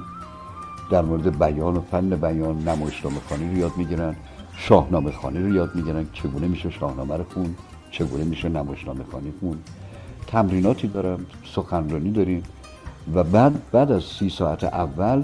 در 0.91 1.01
مورد 1.01 1.39
بیان 1.39 1.77
و 1.77 1.81
فن 1.91 2.09
بیان 2.09 2.57
نمایشنامه 2.57 3.17
رو 3.29 3.57
یاد 3.57 3.71
می‌گیرن. 3.77 4.15
شاهنامه 4.57 5.11
خانی 5.11 5.39
رو 5.39 5.55
یاد 5.55 5.75
می‌گیرن 5.75 6.05
چگونه 6.13 6.47
میشه 6.47 6.69
شاهنامه 6.69 7.17
رو 7.17 7.23
خون 7.23 7.55
چگونه 7.91 8.23
میشه 8.23 8.49
نمایشنامه 8.49 9.03
خانی 9.11 9.33
خون 9.39 9.57
تمریناتی 10.27 10.87
دارم 10.87 11.25
سخنرانی 11.45 12.11
داریم 12.11 12.43
و 13.13 13.23
بعد 13.23 13.71
بعد 13.71 13.91
از 13.91 14.03
سی 14.03 14.29
ساعت 14.29 14.63
اول 14.63 15.23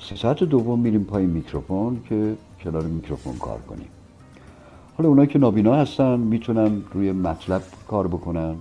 سی 0.00 0.16
ساعت 0.16 0.44
دوم 0.44 0.78
میریم 0.78 1.04
پای 1.04 1.26
میکروفون 1.26 2.00
که 2.08 2.34
کنار 2.64 2.82
میکروفون 2.82 3.36
کار 3.36 3.58
کنیم. 3.58 3.88
حالا 4.98 5.08
اونایی 5.08 5.28
که 5.28 5.38
نابینا 5.38 5.74
هستن 5.74 6.18
می‌تونن 6.18 6.82
روی 6.92 7.12
مطلب 7.12 7.62
کار 7.88 8.08
بکنن. 8.08 8.54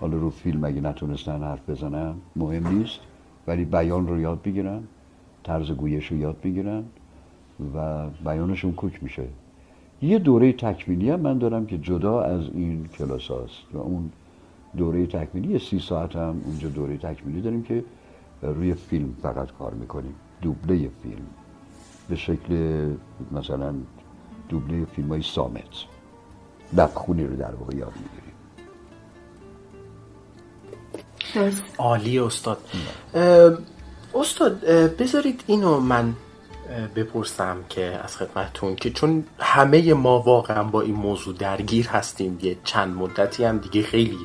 حالا 0.00 0.16
رو 0.16 0.30
فیلم 0.30 0.64
اگه 0.64 0.80
نتونستن 0.80 1.42
حرف 1.42 1.70
بزنن 1.70 2.14
مهم 2.36 2.68
نیست 2.68 3.00
ولی 3.46 3.64
بیان 3.64 4.06
رو 4.06 4.20
یاد 4.20 4.42
بگیرن 4.42 4.82
طرز 5.44 5.70
گویش 5.70 6.06
رو 6.06 6.16
یاد 6.16 6.36
بگیرن 6.44 6.84
و 7.74 8.06
بیانشون 8.24 8.72
کوک 8.72 9.02
میشه. 9.02 9.22
یه 10.02 10.18
دوره 10.18 10.52
تکمیلی 10.52 11.10
هم 11.10 11.20
من 11.20 11.38
دارم 11.38 11.66
که 11.66 11.78
جدا 11.78 12.22
از 12.22 12.40
این 12.54 12.88
کلاس 12.98 13.28
هاست 13.28 13.74
و 13.74 13.78
اون 13.78 14.12
دوره 14.76 15.06
تکمیلی 15.06 15.58
سی 15.58 15.78
ساعت 15.78 16.16
هم 16.16 16.42
اونجا 16.44 16.68
دوره 16.68 16.96
تکمیلی 16.96 17.40
داریم 17.40 17.62
که 17.62 17.84
روی 18.42 18.74
فیلم 18.74 19.14
فقط 19.22 19.52
کار 19.52 19.74
می‌کنیم 19.74 20.14
دوبله 20.42 20.90
فیلم 21.02 21.26
به 22.08 22.16
شکل 22.16 22.54
مثلا 23.32 23.74
دوبله 24.48 24.84
فیلم 24.84 25.08
های 25.08 25.22
سامت 25.22 25.62
لبخونی 26.72 27.24
رو 27.24 27.36
در 27.36 27.54
واقع 27.54 27.76
یاد 27.76 27.92
می‌گیریم. 27.96 28.32
عالی 31.78 32.18
استاد. 32.18 32.58
استاد 34.14 34.64
بذارید 34.98 35.44
اینو 35.46 35.80
من 35.80 36.14
بپرسم 36.96 37.56
که 37.68 38.00
از 38.04 38.16
خدمتتون 38.16 38.76
که 38.76 38.90
چون 38.90 39.24
همه 39.38 39.94
ما 39.94 40.20
واقعا 40.20 40.62
با 40.62 40.80
این 40.80 40.94
موضوع 40.94 41.34
درگیر 41.34 41.88
هستیم 41.88 42.38
یه 42.42 42.56
چند 42.64 42.96
مدتی 42.96 43.44
هم 43.44 43.58
دیگه 43.58 43.82
خیلی 43.82 44.18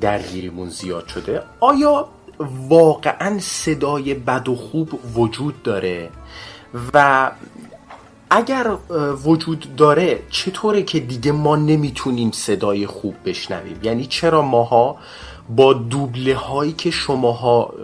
درگیریمون 0.00 0.68
زیاد 0.68 1.06
شده 1.06 1.42
آیا 1.60 2.08
واقعا 2.68 3.38
صدای 3.38 4.14
بد 4.14 4.48
و 4.48 4.56
خوب 4.56 5.00
وجود 5.16 5.62
داره؟ 5.62 6.10
و 6.94 7.30
اگر 8.30 8.76
وجود 9.24 9.76
داره 9.76 10.22
چطوره 10.30 10.82
که 10.82 11.00
دیگه 11.00 11.32
ما 11.32 11.56
نمی‌تونیم 11.56 12.30
صدای 12.30 12.86
خوب 12.86 13.14
بشنویم؟ 13.24 13.80
یعنی 13.82 14.06
چرا 14.06 14.42
ماها 14.42 14.96
با 15.56 15.72
دوبله 15.72 16.34
هایی 16.34 16.72
که 16.72 16.90
شماها 16.90 17.74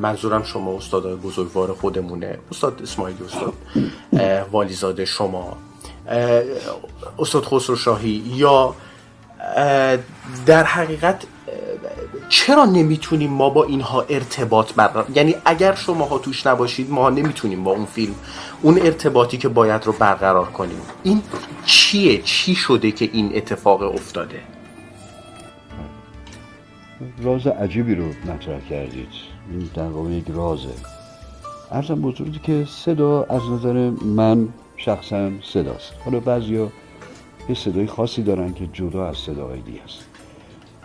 منظورم 0.00 0.42
شما 0.42 0.76
استادای 0.76 1.14
بزرگوار 1.14 1.74
خودمونه. 1.74 2.38
استاد 2.50 2.80
اسماعیلی 2.82 3.24
استاد 3.24 3.54
والیزاده 4.52 5.04
شما. 5.04 5.56
استاد 7.18 7.44
خسرو 7.44 7.76
شاهی 7.76 8.22
یا 8.34 8.74
در 10.46 10.64
حقیقت 10.64 11.22
چرا 12.28 12.64
نمی‌تونیم 12.64 13.30
ما 13.30 13.50
با 13.50 13.64
اینها 13.64 14.04
ارتباط 14.08 14.74
برقرار 14.74 15.06
یعنی 15.14 15.34
اگر 15.44 15.74
شماها 15.74 16.18
توش 16.18 16.46
نباشید 16.46 16.90
ما 16.90 17.10
نمی‌تونیم 17.10 17.64
با 17.64 17.70
اون 17.70 17.84
فیلم 17.86 18.14
اون 18.62 18.78
ارتباطی 18.78 19.38
که 19.38 19.48
باید 19.48 19.86
رو 19.86 19.92
برقرار 19.92 20.46
کنیم. 20.46 20.80
این 21.02 21.22
چیه؟ 21.64 22.22
چی 22.22 22.54
شده 22.54 22.90
که 22.90 23.10
این 23.12 23.36
اتفاق 23.36 23.82
افتاده؟ 23.82 24.40
راز 27.22 27.46
عجیبی 27.46 27.94
رو 27.94 28.04
مطرح 28.04 28.60
کردید. 28.70 29.29
این 29.50 29.70
در 29.74 29.88
واقع 29.88 30.10
یک 30.10 30.24
رازه. 30.28 30.68
ارزم 31.70 31.94
بزرگی 31.94 32.38
که 32.38 32.64
صدا 32.68 33.22
از 33.22 33.42
نظر 33.50 33.90
من 33.90 34.48
شخصا 34.76 35.30
صداست. 35.42 35.92
حالا 36.04 36.20
بعضیا 36.20 36.68
یه 37.48 37.54
صدای 37.54 37.86
خاصی 37.86 38.22
دارن 38.22 38.54
که 38.54 38.66
جدا 38.72 39.08
از 39.08 39.16
صداهای 39.16 39.60
دیگه 39.60 39.82
است 39.84 40.04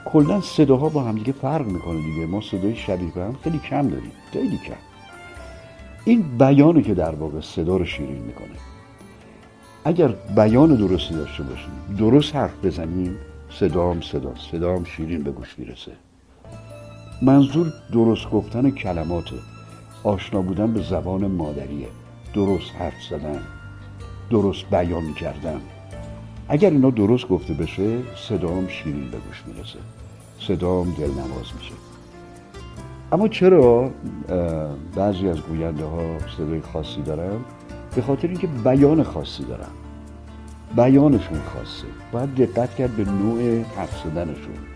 کلا 0.05 0.41
صداها 0.41 0.89
با 0.89 1.03
هم 1.03 1.15
دیگه 1.15 1.31
فرق 1.31 1.65
می‌کنه 1.65 2.01
دیگه. 2.01 2.25
ما 2.25 2.41
صدای 2.41 2.75
شبیه 2.75 3.11
به 3.11 3.21
هم 3.21 3.35
خیلی 3.43 3.59
کم 3.59 3.87
داریم. 3.87 4.11
خیلی 4.31 4.57
کم. 4.57 4.73
این 6.05 6.37
بیانه 6.37 6.81
که 6.81 6.93
در 6.93 7.15
واقع 7.15 7.41
صدا 7.41 7.77
رو 7.77 7.85
شیرین 7.85 8.21
می‌کنه. 8.21 8.57
اگر 9.85 10.07
بیان 10.35 10.75
درستی 10.75 11.13
داشته 11.13 11.43
باشیم 11.43 11.97
درست 11.97 12.35
حرف 12.35 12.65
بزنیم 12.65 13.17
صدام 13.59 14.01
صدا 14.01 14.33
صدام 14.51 14.83
شیرین 14.83 15.23
به 15.23 15.31
گوش 15.31 15.59
می‌رسه. 15.59 15.91
منظور 17.21 17.73
درست 17.93 18.29
گفتن 18.29 18.71
کلمات. 18.71 19.29
آشنا 20.03 20.41
بودن 20.41 20.73
به 20.73 20.81
زبان 20.81 21.27
مادریه. 21.27 21.87
درست 22.33 22.71
حرف 22.79 23.03
زدن. 23.09 23.39
درست 24.29 24.65
بیان 24.71 25.13
کردن. 25.13 25.61
اگر 26.49 26.69
اینا 26.69 26.89
درست 26.89 27.27
گفته 27.27 27.53
بشه 27.53 27.97
صدام 28.29 28.67
شیرین 28.67 29.11
به 29.11 29.17
گوش 29.17 29.43
می‌رسه. 29.47 29.79
صدام 30.39 30.91
دلنواز 30.91 31.53
میشه. 31.57 31.73
اما 33.11 33.27
چرا؟ 33.27 33.89
بعضی 34.95 35.29
از 35.29 35.41
گوینده 35.41 35.85
ها 35.85 36.17
صدای 36.37 36.61
خاصی 36.61 37.01
دارن 37.01 37.39
به 37.95 38.01
خاطر 38.01 38.27
اینکه 38.27 38.47
بیان 38.47 39.03
خاصی 39.03 39.43
دارن. 39.43 39.71
بیانشون 40.75 41.39
خاصه. 41.53 41.87
باید 42.11 42.35
دقت 42.35 42.75
کرد 42.75 42.95
به 42.95 43.05
نوع 43.05 43.61
حرف 43.77 44.03
زدنشون. 44.03 44.74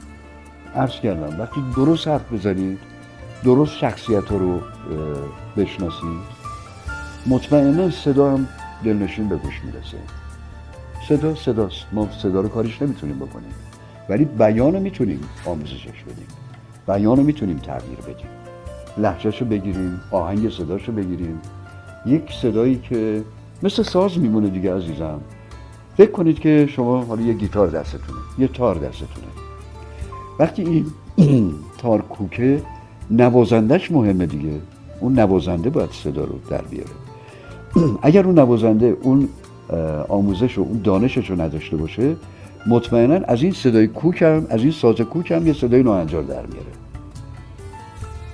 عرض 0.75 0.99
کردم 0.99 1.39
وقتی 1.39 1.63
درست 1.75 2.07
حرف 2.07 2.33
بزنید 2.33 2.79
درست 3.43 3.77
شخصیت 3.77 4.31
رو 4.31 4.61
بشناسید 5.57 6.39
مطمئنا 7.27 7.89
صدا 7.89 8.31
هم 8.31 8.47
دلنشین 8.83 9.29
به 9.29 9.35
گوش 9.35 9.61
می‌رسه. 9.63 9.97
صدا 11.07 11.35
صداست. 11.35 11.85
ما 11.91 12.09
صدا 12.21 12.41
رو 12.41 12.49
کاریش 12.49 12.81
نمی‌تونیم 12.81 13.15
بکنیم. 13.19 13.53
ولی 14.09 14.25
بیان 14.25 14.73
رو 14.73 14.79
می‌تونیم 14.79 15.19
آموزشش 15.45 15.87
بدیم. 15.87 16.27
بیان 16.87 17.17
رو 17.17 17.23
می‌تونیم 17.23 17.57
تغییر 17.57 17.99
بدیم. 17.99 18.29
لحجهش 18.97 19.41
رو 19.41 19.47
بگیریم 19.47 20.01
آهنگ 20.11 20.49
صداش 20.49 20.87
رو 20.87 20.93
بگیریم. 20.93 21.41
یک 22.05 22.33
صدایی 22.41 22.79
که 22.79 23.23
مثل 23.63 23.83
ساز 23.83 24.17
میمونه 24.17 24.49
دیگه 24.49 24.75
عزیزم. 24.75 25.19
فکر 25.97 26.11
کنید 26.11 26.39
که 26.39 26.67
شما 26.71 27.03
حالا 27.03 27.21
یه 27.21 27.33
گیتار 27.33 27.67
دستتونه 27.67 28.19
یه 28.37 28.47
تار 28.47 28.75
دستتونه. 28.75 29.27
وقتی 30.39 30.85
این 31.17 31.53
تار 31.81 32.01
کوکه 32.01 32.61
نوازندش 33.11 33.91
مهمه 33.91 34.25
دیگه. 34.25 34.49
اون 34.99 35.19
نوازنده 35.19 35.69
باید 35.69 35.91
صدا 35.91 36.23
رو 36.23 36.39
در 36.49 36.61
بیاره. 36.61 36.91
اگر 38.01 38.25
اون 38.25 38.39
نوازنده 38.39 38.97
اون 39.01 39.29
آموزش 40.09 40.57
و 40.57 40.61
اون 40.61 40.81
دانشش 40.83 41.29
رو 41.29 41.41
نداشته 41.41 41.77
باشه 41.77 42.15
مطمئنا 42.67 43.15
از 43.15 43.43
این 43.43 43.51
صدای 43.51 43.87
کوک 43.87 44.21
هم 44.21 44.45
از 44.49 44.61
این 44.61 44.71
ساز 44.71 44.95
کوک 44.95 45.31
هم 45.31 45.47
یه 45.47 45.53
صدای 45.53 45.83
ناهنجار 45.83 46.23
در 46.23 46.45
میاره. 46.45 46.71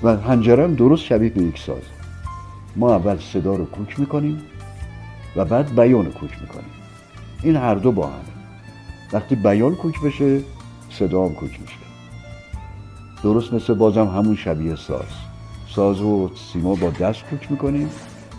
و 0.03 0.17
هنجرم 0.17 0.75
درست 0.75 1.03
شبیه 1.03 1.29
به 1.29 1.41
یک 1.41 1.59
ساز. 1.59 1.81
ما 2.75 2.95
اول 2.95 3.17
صدا 3.19 3.55
رو 3.55 3.65
کوک 3.65 3.99
می‌کنیم 3.99 4.41
و 5.35 5.45
بعد 5.45 5.75
بیان 5.75 6.05
کوک 6.05 6.41
می‌کنیم. 6.41 6.69
این 7.43 7.55
هر 7.55 7.75
دو 7.75 7.91
با 7.91 8.07
هم. 8.07 8.25
وقتی 9.13 9.35
بیان 9.35 9.75
کوک 9.75 10.01
بشه 10.01 10.41
صدا 10.89 11.25
هم 11.25 11.33
کوک 11.33 11.59
درست 13.25 13.53
مثل 13.53 13.73
بازم 13.73 14.07
همون 14.07 14.35
شبیه 14.35 14.75
ساز. 14.75 15.05
ساز 15.75 16.01
و 16.01 16.31
سیما 16.35 16.75
با 16.75 16.89
دست 16.89 17.23
کوک 17.23 17.51
می‌کنیم 17.51 17.89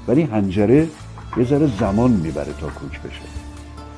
ولی 0.08 0.22
هنجره 0.22 0.88
یه 1.36 1.44
ذره 1.44 1.66
زمان 1.66 2.10
می‌بره 2.10 2.52
تا 2.52 2.66
کوک 2.66 3.00
بشه. 3.00 3.20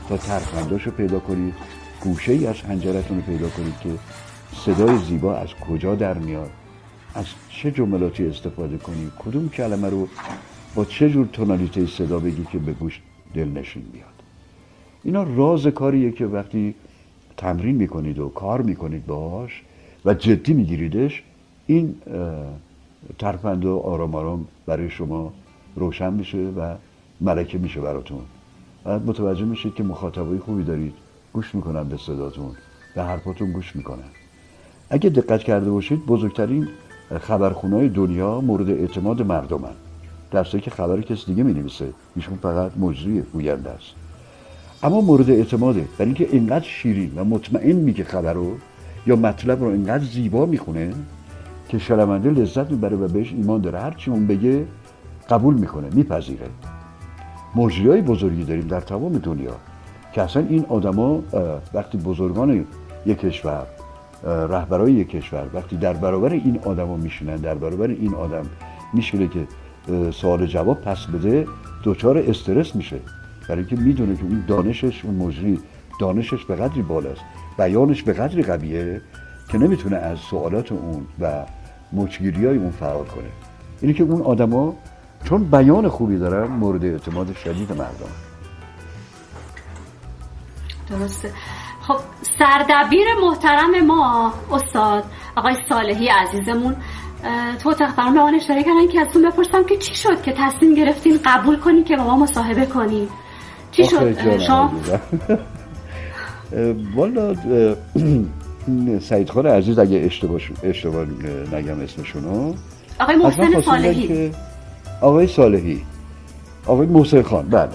تا 0.08 0.16
ترخنداش 0.16 0.82
رو 0.82 0.92
پیدا 0.92 1.20
کنید 1.20 1.54
گوشه 2.00 2.32
ای 2.32 2.46
از 2.46 2.60
هنجرتون 2.60 3.16
رو 3.16 3.22
پیدا 3.22 3.48
کنید 3.48 3.78
که 3.80 3.88
صدای 4.64 4.98
زیبا 4.98 5.36
از 5.36 5.48
کجا 5.68 5.94
در 5.94 6.18
میاد؟ 6.18 6.50
از 7.14 7.26
چه 7.48 7.70
جملاتی 7.70 8.26
استفاده 8.26 8.78
کنید؟ 8.78 9.12
کدوم 9.18 9.48
کلمه 9.48 9.88
رو 9.88 10.08
با 10.74 10.84
چه 10.84 11.10
جور 11.10 11.26
تونالیته 11.32 11.86
صدا 11.86 12.18
بگی 12.18 12.46
که 12.52 12.58
به 12.58 12.72
گوش 12.72 13.00
دلنشین 13.34 13.82
بیاد 13.92 14.22
اینا 15.04 15.22
راز 15.22 15.66
کاریه 15.66 16.10
که 16.12 16.26
وقتی 16.26 16.74
تمرین 17.36 17.76
می‌کنید 17.76 18.18
و 18.18 18.28
کار 18.28 18.62
می‌کنید 18.62 19.06
باهاش 19.06 19.62
و 20.08 20.14
جدی 20.14 20.52
میگیریدش. 20.52 21.22
این 21.66 21.94
ترپند 23.18 23.64
و 23.64 23.78
آرام 23.78 24.14
آرام 24.14 24.48
برای 24.66 24.90
شما 24.90 25.32
روشن 25.76 26.12
میشه 26.12 26.38
و 26.38 26.74
ملکه 27.20 27.58
میشه 27.58 27.80
براتون. 27.80 28.20
بعد 28.84 29.06
متوجه 29.06 29.44
میشید 29.44 29.74
که 29.74 29.82
مخاطبای 29.82 30.38
خوبی 30.38 30.64
دارید. 30.64 30.94
گوش 31.32 31.54
می‌کنن 31.54 31.84
به 31.84 31.96
صداتون 31.96 32.50
به 32.94 33.02
حرفاتون 33.02 33.52
گوش 33.52 33.76
می‌کنن. 33.76 34.10
اگه 34.90 35.10
دقت 35.10 35.42
کرده 35.42 35.70
باشید 35.70 36.06
بزرگترین 36.06 36.68
خبرخونهای 37.20 37.88
دنیا 37.88 38.40
مورد 38.40 38.70
اعتماد 38.70 39.22
مردمن. 39.22 39.74
در 40.30 40.44
که 40.44 40.70
خبر 40.70 41.00
کسی 41.00 41.26
دیگه 41.26 41.42
می 41.42 41.52
نویسه 41.52 41.88
ایشون 42.16 42.36
فقط 42.36 42.72
مجری 42.76 43.20
گوینده 43.20 43.70
است. 43.70 43.86
اما 44.82 45.00
مورد 45.00 45.30
اعتماده. 45.30 45.84
برای 45.98 46.14
اینکه 46.14 46.28
اینقدر 46.32 46.64
شیرین 46.64 47.12
و 47.16 47.24
مطمئن 47.24 47.76
میگه 47.76 48.04
خبر 48.04 48.32
رو 48.32 48.56
یا 49.06 49.16
مطلب 49.16 49.60
رو 49.60 49.68
اینقدر 49.68 50.04
زیبا 50.04 50.46
می‌خونه 50.46 50.92
که 51.68 51.78
شنونده 51.78 52.30
لذت 52.30 52.70
می‌بره 52.70 52.96
و 52.96 53.08
بهش 53.08 53.32
ایمان 53.32 53.60
داره. 53.60 53.80
هرچی 53.80 54.10
اون 54.10 54.26
بگه 54.26 54.66
قبول 55.30 55.54
می‌کنه 55.54 55.88
میپذیره. 55.92 56.46
مجری 57.56 57.88
های 57.88 58.02
بزرگی 58.02 58.44
داریم 58.44 58.66
در 58.66 58.80
تمام 58.80 59.12
دنیا 59.18 59.56
که 60.12 60.22
اصلا 60.22 60.46
این 60.48 60.64
آدما 60.68 61.22
وقتی 61.74 61.98
بزرگان 61.98 62.64
یک 63.06 63.18
کشور 63.18 63.66
رهبرای 64.24 64.92
یک 64.92 65.08
کشور 65.08 65.46
وقتی 65.54 65.76
در 65.76 65.92
برابر 65.92 66.32
این 66.32 66.58
آدما 66.64 66.96
میشینن 66.96 67.36
در 67.36 67.54
برابر 67.54 67.86
این 67.88 68.14
آدم 68.14 68.46
میشینه 68.94 69.28
که 69.28 69.46
سوال 70.10 70.46
جواب 70.46 70.80
پس 70.80 71.06
بده 71.06 71.46
دچار 71.84 72.18
استرس 72.18 72.76
میشه. 72.76 72.96
برای 73.48 73.58
اینکه 73.58 73.76
می‌دونه 73.76 74.16
که 74.16 74.22
اون 74.22 74.44
دانشش 74.48 75.04
اون 75.04 75.14
مجری 75.14 75.58
دانشش 75.98 76.44
به 76.44 76.56
قدری 76.56 76.82
بالاست 76.82 77.22
بیانش 77.58 78.02
به 78.02 78.12
قدری 78.12 78.42
قویه 78.42 79.00
که 79.48 79.58
نمی‌تونه 79.58 79.96
از 79.96 80.18
سوالات 80.18 80.72
اون 80.72 81.06
و 81.20 81.44
مچگیری 81.92 82.46
های 82.46 82.56
اون 82.56 82.70
فرار 82.70 83.04
کنه. 83.04 83.30
اینه 83.80 83.94
که 83.94 84.02
اون 84.02 84.22
آدما 84.22 84.74
چون 85.24 85.44
بیان 85.44 85.88
خوبی 85.88 86.18
دارن 86.18 86.46
مورد 86.46 86.84
اعتماد 86.84 87.36
شدید 87.36 87.72
مردم. 87.72 88.10
درسته. 90.90 91.32
خب 91.80 91.96
سردبیر 92.38 93.06
محترم 93.22 93.86
ما 93.86 94.32
استاد 94.52 95.04
آقای 95.36 95.56
صالحی 95.68 96.08
عزیزمون 96.08 96.76
تو 97.62 97.74
تختران 97.74 98.14
به 98.14 98.20
آن 98.20 98.34
اشاره 98.34 98.62
کردن 98.62 98.88
که 98.88 99.00
ازتون 99.00 99.30
بپرسم 99.30 99.64
که 99.64 99.76
چی 99.76 99.94
شد 99.94 100.22
که 100.22 100.34
تصمیم 100.36 100.74
گرفتین 100.74 101.18
قبول 101.24 101.60
کنی 101.60 101.84
که 101.84 101.96
با 101.96 102.04
ما 102.04 102.16
مصاحبه 102.16 102.66
کنی؟ 102.66 103.08
چی 103.72 103.84
شد؟ 103.84 104.38
شما؟ 104.38 104.72
والا 106.96 107.34
سعید 109.08 109.30
خان 109.30 109.46
عزیز 109.46 109.78
اگه 109.78 109.96
اشتباه, 109.96 110.40
اشتباه 110.62 111.06
نگم 111.52 111.80
اسمشونو. 111.80 112.54
آقای 113.00 113.16
محسن 113.16 113.60
صالحی. 113.60 114.30
آقای 115.00 115.26
صالحی. 115.26 115.82
آقای 116.66 116.86
محسن 116.86 117.22
خان 117.22 117.48
بله. 117.48 117.68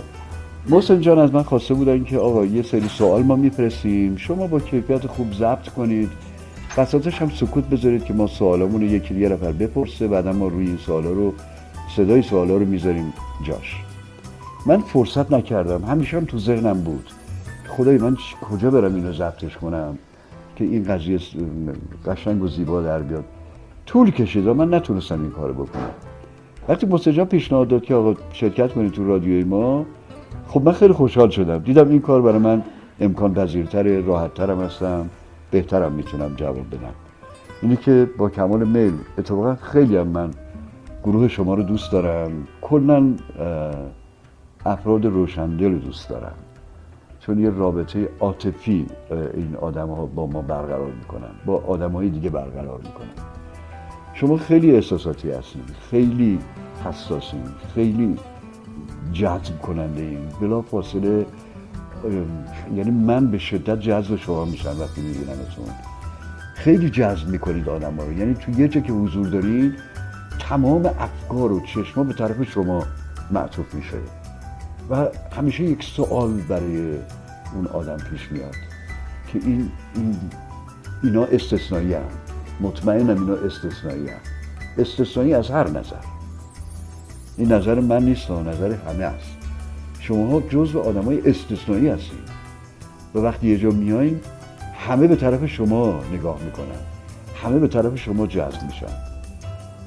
محسن 0.70 1.02
جان 1.02 1.20
از 1.20 1.34
من 1.34 1.44
خواسته 1.44 1.74
بودن 1.74 2.04
که 2.04 2.18
آقا 2.18 2.46
یه 2.46 2.62
سری 2.62 2.88
سوال 2.88 3.24
ما 3.24 3.36
می‌پرسیم. 3.36 4.18
شما 4.18 4.48
با 4.48 4.60
کیفیت 4.60 5.08
خوب 5.08 5.34
ضبط 5.34 5.70
کنید. 5.70 6.10
بساطش 6.78 7.22
هم 7.22 7.30
سکوت 7.30 7.64
بذارید 7.64 8.06
که 8.06 8.14
ما 8.14 8.28
سوالامون 8.28 8.82
رو 8.82 8.88
یکی 8.88 9.16
یه 9.16 9.30
نفر 9.30 9.52
بپرسه 9.52 10.08
بعدا 10.08 10.32
ما 10.32 10.48
روی 10.48 10.68
این 10.68 10.78
سوالا 10.78 11.12
رو 11.12 11.34
صدای 11.96 12.22
سوالا 12.22 12.58
رو 12.58 12.66
می‌ذاریم 12.66 13.14
جاش. 13.48 13.76
من 14.66 14.82
فرصت 14.82 15.32
نکردم. 15.32 15.84
همیشه 15.86 16.18
هم 16.18 16.26
تو 16.26 16.40
ذهنم 16.40 16.82
بود. 16.82 17.10
خدای 17.68 17.98
من 17.98 18.18
کجا 18.50 18.72
برم 18.72 18.96
اینو 18.96 19.14
ضبطش 19.14 19.58
کنم 19.58 19.98
که 20.56 20.64
این 20.66 20.84
قضیه 20.84 21.20
قشنگ 22.06 22.44
و 22.44 22.48
زیبا 22.48 22.82
در 22.82 23.00
بیاد؟ 23.00 23.24
طول 23.86 24.12
کشید 24.12 24.48
و 24.48 24.54
من 24.54 24.74
نتونستم 24.74 25.22
این 25.22 25.32
کارو 25.32 25.54
بکنم. 25.54 25.90
وقتی 26.70 26.86
مستجاب 26.86 27.30
پیشنهاد 27.30 27.68
داد 27.68 27.84
که 27.84 27.96
آقا 27.96 28.14
شرکت 28.34 28.74
کنید 28.74 28.92
تو 28.92 29.08
رادیوی 29.08 29.44
ما 29.44 29.86
خب 30.48 30.62
من 30.66 30.72
خیلی 30.72 30.94
خوشحال 30.94 31.30
شدم. 31.30 31.58
دیدم 31.58 31.90
این 31.90 32.02
کار 32.02 32.22
برای 32.22 32.40
من 32.40 32.64
امکان 33.00 33.34
پذیرتر 33.34 34.02
راحتترم 34.02 34.62
هستم 34.62 35.10
بهترم 35.52 35.92
می‌تونم 35.92 36.36
جواب 36.36 36.68
بدم. 36.72 36.94
اینی 37.62 37.76
که 37.76 38.10
با 38.18 38.30
کمال 38.30 38.68
میل 38.68 38.94
اتفاقا 39.18 39.56
خیلی 39.56 39.98
هم 39.98 40.08
من 40.08 40.32
گروه 41.04 41.28
شما 41.28 41.54
رو 41.54 41.64
دوست 41.64 41.92
دارم. 41.92 42.32
کلا 42.62 43.14
افراد 44.66 45.06
روشندل 45.06 45.72
رو 45.72 45.80
دوست 45.80 46.10
دارم. 46.10 46.34
چون 47.26 47.40
یه 47.40 47.50
رابطه 47.50 48.10
عاطفی 48.20 48.88
این 49.34 49.56
آدم 49.62 49.90
ها 49.90 50.06
با 50.06 50.28
ما 50.28 50.42
برقرار 50.42 50.92
می‌کنن 50.92 51.32
با 51.46 51.64
آدم 51.68 51.92
های 51.92 52.10
دیگه 52.10 52.30
برقرار 52.30 52.78
می‌کنن. 52.78 53.08
شما 54.14 54.38
خیلی 54.38 54.76
احساساتی 54.76 55.32
هستید 55.32 55.64
خیلی 55.90 56.40
حساسین 56.86 57.44
خیلی 57.76 58.18
جذب 59.14 59.60
کننده 59.62 60.02
این 60.02 60.30
بلا 60.42 60.62
فاصله 60.62 61.26
یعنی 62.76 62.92
من 62.92 63.28
به 63.32 63.38
شدت 63.38 63.80
جذب 63.80 64.16
شما 64.16 64.46
میشم 64.46 64.76
وقتی 64.80 65.02
میبینمتون 65.02 65.66
خیلی 66.56 66.90
جذب 66.90 67.28
می‌کنید 67.28 67.70
آدم 67.70 67.96
ها 67.96 68.06
رو. 68.06 68.14
یعنی 68.14 68.34
تو 68.34 68.52
یه 68.52 68.68
جا 68.68 68.82
که 68.82 68.94
حضور 68.94 69.28
دارید 69.28 69.74
تمام 70.40 70.86
افکار 70.86 71.52
و 71.52 71.60
چشما 71.60 72.04
به 72.04 72.14
طرف 72.14 72.44
شما 72.44 72.84
معطوف 73.32 73.74
میشه. 73.74 73.98
و 74.90 75.08
همیشه 75.32 75.64
یک 75.64 75.84
سوال 75.84 76.34
برای 76.34 76.98
اون 77.56 77.68
آدم 77.68 77.98
پیش 77.98 78.32
میاد 78.32 78.56
که 79.28 79.40
این, 79.40 79.72
این 79.96 80.16
اینا 81.04 81.24
استثنایی 81.24 81.94
هم 81.94 82.02
مطمئنم 82.60 83.22
اینا 83.22 83.34
استثنایی 83.34 84.10
هم 84.10 84.20
استثنایی 84.78 85.34
از 85.34 85.50
هر 85.50 85.70
نظر. 85.70 85.96
این 87.38 87.52
نظر 87.52 87.80
من 87.80 88.04
نیست 88.04 88.32
نظر 88.32 88.72
همه 88.72 89.04
است. 89.04 89.38
شما 90.00 90.42
جزو 90.42 90.80
آدم 90.80 91.04
های 91.04 91.30
استثنایی 91.30 91.88
هستید 91.88 92.30
و 93.16 93.20
وقتی 93.20 93.48
یه 93.48 93.58
جا 93.58 93.70
میایین 93.70 94.20
همه 94.88 95.08
به 95.08 95.16
طرف 95.16 95.46
شما 95.46 96.00
نگاه 96.14 96.44
می‌کنن. 96.46 96.66
همه 97.44 97.60
به 97.60 97.68
طرف 97.68 97.96
شما 97.96 98.28
جذب 98.28 98.64
میشن. 98.64 98.94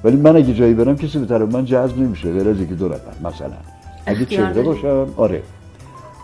ولی 0.05 0.17
من 0.17 0.37
اگه 0.37 0.55
جایی 0.55 0.75
برم 0.75 0.97
کسی 0.97 1.19
به 1.19 1.27
طرف 1.27 1.55
من 1.55 1.65
جذب 1.65 1.99
نمیشه. 1.99 2.33
غیر 2.33 2.49
از 2.49 2.61
یکی 2.61 2.75
دو 2.75 2.89
نفر 2.89 3.29
مثلا. 3.29 3.76
اگه 4.07 4.25
چهره 4.25 4.63
باشم 4.63 5.15
آره. 5.17 5.43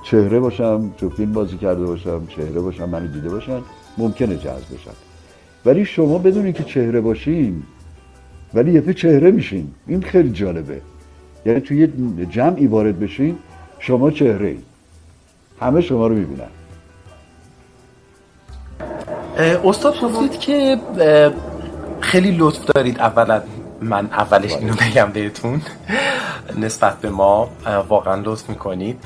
چهره 0.04 0.40
باشم 0.40 0.90
تو 0.98 1.10
فیلم 1.10 1.32
بازی 1.32 1.56
کرده 1.56 1.84
باشم 1.84 2.26
چهره 2.26 2.60
باشم 2.60 2.88
منو 2.88 3.06
دیده 3.06 3.28
باشن 3.28 3.60
ممکنه 3.98 4.36
جذب 4.36 4.74
بشن. 4.74 4.90
ولی 5.64 5.84
شما 5.84 6.18
بدونید 6.18 6.54
که 6.54 6.64
چهره 6.64 7.00
باشین 7.00 7.62
ولی 8.54 8.72
یه 8.72 8.94
چهره 8.94 9.30
میشین 9.30 9.70
این 9.86 10.02
خیلی 10.02 10.30
جالبه. 10.30 10.80
یعنی 11.46 11.60
توی 11.60 11.88
یه 12.18 12.26
جمعی 12.26 12.66
وارد 12.66 13.00
بشین 13.00 13.38
شما 13.78 14.10
چهره 14.10 14.48
ای 14.48 14.59
همه 15.60 15.80
شما 15.80 16.06
رو 16.06 16.14
می‌بینن. 16.14 16.48
استاد 19.64 20.00
گفتید 20.00 20.40
که 20.40 20.78
خیلی 22.00 22.36
لطف 22.38 22.64
دارید 22.64 22.98
اولا. 22.98 23.42
من 23.82 24.06
اولش 24.12 24.52
اینو 24.52 24.74
بگم 24.74 25.10
بهتون. 25.12 25.62
نسبت 26.59 27.00
به 27.00 27.10
ما 27.10 27.50
واقعا 27.88 28.14
لطف 28.24 28.48
می‌کنید. 28.48 28.98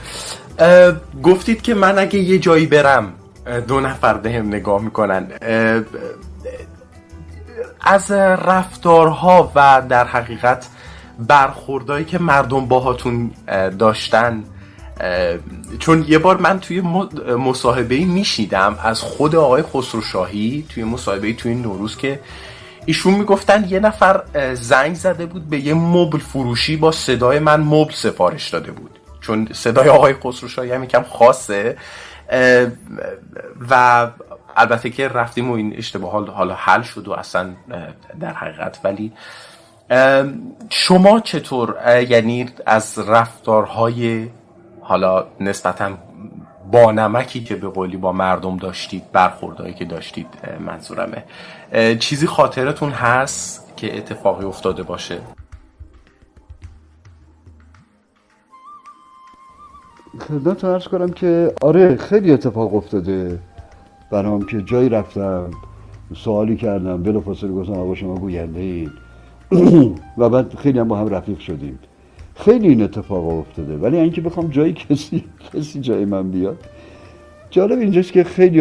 گفتید 1.22 1.62
که 1.62 1.74
من 1.74 1.98
اگه 1.98 2.18
یه 2.18 2.38
جایی 2.38 2.66
برم 2.66 3.12
دو 3.68 3.80
نفر 3.80 4.14
بهم 4.14 4.46
نگاه 4.46 4.82
می‌کنن. 4.82 5.28
از 7.80 8.10
رفتارها 8.10 9.52
و 9.54 9.82
در 9.88 10.04
حقیقت 10.04 10.66
برخوردهایی 11.18 12.04
که 12.04 12.18
مردم 12.18 12.66
باهاتون 12.66 13.30
داشتن 13.78 14.44
چون 15.78 16.04
یه 16.08 16.18
بار 16.18 16.36
من 16.36 16.60
توی 16.60 16.80
مصاحبه 17.38 18.04
میشیدم 18.04 18.78
از 18.82 19.00
خود 19.00 19.36
آقای 19.36 19.62
خسروشاهی 19.62 20.66
توی 20.68 20.84
مصاحبه 20.84 21.32
توی 21.32 21.54
نوروز 21.54 21.96
که 21.96 22.20
ایشون 22.86 23.14
می‌گفتن 23.14 23.64
یه 23.68 23.80
نفر 23.80 24.22
زنگ 24.54 24.94
زده 24.94 25.26
بود 25.26 25.50
به 25.50 25.58
یه 25.58 25.74
مبل 25.74 26.18
فروشی 26.18 26.76
با 26.76 26.92
صدای 26.92 27.38
من 27.38 27.60
مبل 27.60 27.92
سفارش 27.92 28.48
داده 28.48 28.72
بود. 28.72 28.98
چون 29.20 29.48
صدای 29.52 29.88
آقای 29.88 30.14
خسروشاهی 30.14 30.72
هم 30.72 30.84
یکم 30.84 31.02
خاصه. 31.02 31.76
و 33.70 34.06
البته 34.56 34.90
که 34.90 35.08
رفتیم 35.08 35.50
و 35.50 35.54
این 35.54 35.74
اشتباه 35.76 36.30
حالا 36.32 36.54
حل 36.54 36.82
شد 36.82 37.08
و 37.08 37.12
اصلا 37.12 37.50
در 38.20 38.32
حقیقت. 38.32 38.78
ولی 38.84 39.12
شما 40.70 41.20
چطور 41.20 41.76
یعنی 42.08 42.48
از 42.66 42.98
رفتارهای 42.98 44.28
حالا 44.80 45.26
نسبتا 45.40 45.90
با 46.72 46.92
نمکی 46.92 47.44
که 47.44 47.56
به 47.56 47.68
قولی 47.68 47.96
با 47.96 48.12
مردم 48.12 48.56
داشتید 48.56 49.12
برخوردهایی 49.12 49.74
که 49.74 49.84
داشتید 49.84 50.26
منظورمه 50.60 51.24
چیزی 51.98 52.26
خاطرتون 52.26 52.90
هست 52.90 53.72
که 53.76 53.96
اتفاقی 53.96 54.44
افتاده 54.44 54.82
باشه؟ 54.82 55.18
خدمت 60.28 60.64
ارز 60.64 60.88
کنم 60.88 61.08
که 61.10 61.52
آره 61.62 61.96
خیلی 61.96 62.32
اتفاق 62.32 62.74
افتاده 62.74 63.38
برام 64.10 64.46
که 64.46 64.62
جایی 64.62 64.88
رفتم 64.88 65.50
سوالی 66.14 66.56
کردم 66.56 67.02
بلا 67.02 67.20
فاصله 67.20 67.52
گفتم 67.52 67.72
آقا 67.72 67.94
شما 67.94 68.14
گوینده 68.14 68.60
اید 68.60 68.92
و 70.18 70.28
بعد 70.28 70.54
خیلی 70.54 70.78
هم 70.78 70.88
با 70.88 70.96
هم 70.96 71.08
رفیق 71.08 71.38
شدیم. 71.38 71.78
خیلی 72.34 72.68
این 72.68 72.82
اتفاق 72.82 73.28
افتاده 73.28 73.76
ولی 73.76 73.96
اینکه 73.96 74.20
بخوام 74.20 74.48
جایی 74.48 74.72
کسی 74.72 75.24
کسی 75.54 75.80
جای 75.80 76.04
من 76.04 76.30
بیاد 76.30 76.58
جالب 77.56 77.78
اینجاست 77.78 78.12
که 78.12 78.24
خیلی 78.24 78.60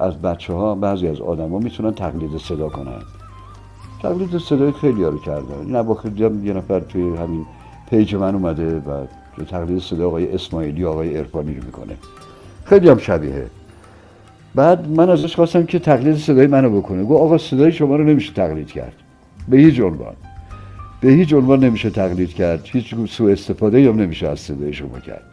از 0.00 0.22
بچه 0.22 0.52
ها 0.52 0.74
بعضی 0.74 1.08
از 1.08 1.20
آدم 1.20 1.50
ها 1.50 1.58
می‌تونن 1.58 1.94
تقلید 1.94 2.36
صدا 2.36 2.68
کنن. 2.68 3.02
تقلید 4.02 4.38
صدای 4.38 4.72
خیلی 4.72 5.02
ها 5.02 5.08
رو 5.08 5.18
کردن. 5.18 5.58
این 5.66 5.76
اواخر 5.76 6.10
یه 6.18 6.52
نفر 6.52 6.80
توی 6.80 7.02
همین 7.02 7.46
پیج 7.90 8.14
من 8.14 8.34
اومده 8.34 8.78
و 8.78 9.06
تقلید 9.44 9.78
صدا 9.78 10.06
آقای 10.06 10.34
اسماعیلی 10.34 10.84
آقای 10.84 11.18
ارفانی 11.18 11.54
رو 11.54 11.64
می‌کنه. 11.64 11.92
خیلی 12.64 12.88
هم 12.88 12.98
شبیه 12.98 13.46
بعد 14.54 14.88
من 14.88 15.10
ازش 15.10 15.34
خواستم 15.34 15.66
که 15.66 15.78
تقلید 15.78 16.16
صدای 16.16 16.46
منو 16.46 16.80
بکنه. 16.80 17.02
گو 17.02 17.16
آقا 17.16 17.38
صدای 17.38 17.72
شما 17.72 17.96
رو 17.96 18.04
نمیشه 18.04 18.32
تقلید 18.32 18.72
کرد. 18.72 18.94
به 19.48 19.56
هیچ 19.56 19.80
عنوان. 19.80 20.14
به 21.00 21.08
هیچ 21.08 21.32
عنوان 21.34 21.64
نمیشه 21.64 21.90
تقلید 21.90 22.34
کرد. 22.34 22.60
هیچ 22.64 22.94
سوء 23.08 23.32
استفاده 23.32 23.88
هم 23.88 24.00
نمیشه 24.00 24.28
از 24.28 24.40
صدای 24.40 24.72
شما 24.72 24.98
کرد. 24.98 25.24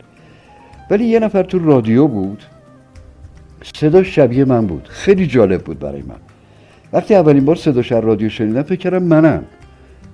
ولی 0.89 1.05
یه 1.05 1.19
نفر 1.19 1.43
تو 1.43 1.59
رادیو 1.59 2.07
بود. 2.07 2.43
صدا 3.63 4.03
شبیه 4.03 4.45
من 4.45 4.67
بود. 4.67 4.87
خیلی 4.89 5.27
جالب 5.27 5.63
بود 5.63 5.79
برای 5.79 6.01
من. 6.01 6.15
وقتی 6.93 7.15
اولین 7.15 7.45
بار 7.45 7.55
صدا 7.55 7.81
شر 7.81 8.01
رادیو 8.01 8.29
شنیدم 8.29 8.61
فکر 8.61 8.79
کردم 8.79 9.03
منم. 9.03 9.43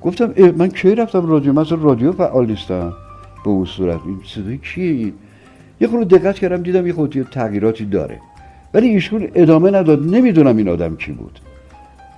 گفتم 0.01 0.33
من 0.57 0.67
کی 0.67 0.95
رفتم 0.95 1.25
رادیو؟ 1.25 1.53
من 1.53 1.65
رادیو 1.81 2.11
فعال 2.11 2.45
نیستم. 2.45 2.93
به 3.43 3.49
اون 3.49 3.65
صورت. 3.65 3.99
این 4.05 4.19
صدای 4.35 4.57
کیه 4.57 5.13
یه 5.81 5.87
خورده 5.87 6.17
دقت 6.17 6.35
کردم 6.35 6.63
دیدم 6.63 6.87
یه 6.87 6.93
خودی 6.93 7.23
تغییراتی 7.23 7.85
داره. 7.85 8.19
ولی 8.73 8.87
ایشون 8.87 9.27
ادامه 9.35 9.71
نداد. 9.71 10.15
نمی‌دونم 10.15 10.57
این 10.57 10.69
آدم 10.69 10.95
کی 10.95 11.11
بود. 11.11 11.39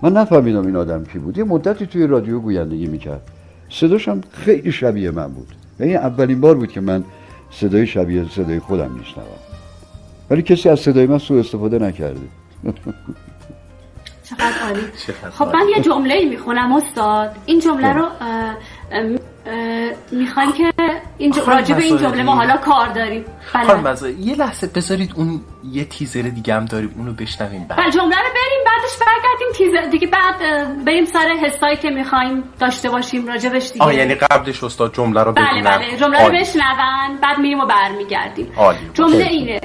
من 0.01 0.13
نفهمیدم 0.13 0.65
این 0.65 0.75
آدم 0.75 1.03
کی 1.13 1.19
بود. 1.19 1.37
یه 1.37 1.43
مدتی 1.43 1.85
توی 1.85 2.07
رادیو 2.07 2.39
گویندگی 2.39 2.87
می‌کرد. 2.87 3.21
صداش 3.69 4.07
هم 4.07 4.21
خیلی 4.31 4.71
شبیه 4.71 5.11
من 5.11 5.27
بود. 5.27 5.47
و 5.79 5.83
این 5.83 5.97
اولین 5.97 6.41
بار 6.41 6.55
بود 6.55 6.71
که 6.71 6.81
من 6.81 7.03
صدای 7.51 7.87
شبیه 7.87 8.25
صدای 8.29 8.59
خودم 8.59 8.91
میشنوم. 8.91 9.44
ولی 10.29 10.41
کسی 10.41 10.69
از 10.69 10.79
صدای 10.79 11.05
من 11.05 11.17
سوء 11.17 11.39
استفاده 11.39 11.79
نکرده. 11.79 12.19
چقدر 14.29 14.61
عالی. 14.67 14.81
خب 15.31 15.55
من 15.55 15.69
یه 15.75 15.81
جمله 15.81 16.25
می‌خونم 16.29 16.73
استاد. 16.73 17.35
این 17.45 17.59
جمله 17.59 17.93
رو 17.93 18.05
می‌خوایم 20.11 20.51
که 20.51 20.73
این 21.17 21.33
راجع 21.47 21.75
به 21.75 21.83
این 21.83 21.97
جمله 21.97 22.23
ما 22.23 22.35
حالا 22.35 22.57
کار 22.57 22.87
داریم. 22.87 23.25
بله. 23.53 24.11
یه 24.19 24.35
لحظه 24.35 24.67
بذارید 24.67 25.11
اون 25.15 25.41
یه 25.71 25.85
تیزر 25.85 26.21
دیگه 26.21 26.55
هم 26.55 26.65
داریم 26.65 26.93
اونو 26.97 27.13
بشنویم 27.13 27.65
بعد. 27.69 27.79
بله 27.79 27.91
جمله 27.91 28.15
رو 28.15 28.29
بریم 28.35 28.63
بعدش 28.65 28.97
برگردیم 28.99 29.47
تیزر 29.55 29.89
دیگه. 29.91 30.07
بعد 30.07 30.35
بریم 30.85 31.05
سر 31.05 31.27
حسایی 31.43 31.77
که 31.77 31.89
می‌خوایم 31.89 32.43
داشته 32.59 32.89
باشیم 32.89 33.27
راجبش 33.27 33.71
دیگه. 33.71 33.85
آه 33.85 33.95
یعنی 33.95 34.15
قبلش 34.15 34.63
استاد 34.63 34.93
جمله 34.93 35.23
رو 35.23 35.31
بله 35.31 35.63
بله. 35.63 35.97
جمله 35.97 36.27
رو 36.27 36.33
بشنون 36.33 37.17
بعد 37.21 37.39
میریم 37.39 37.59
و 37.59 37.65
برمیگردیم. 37.65 38.51
جمله 38.93 39.25
اینه. 39.25 39.61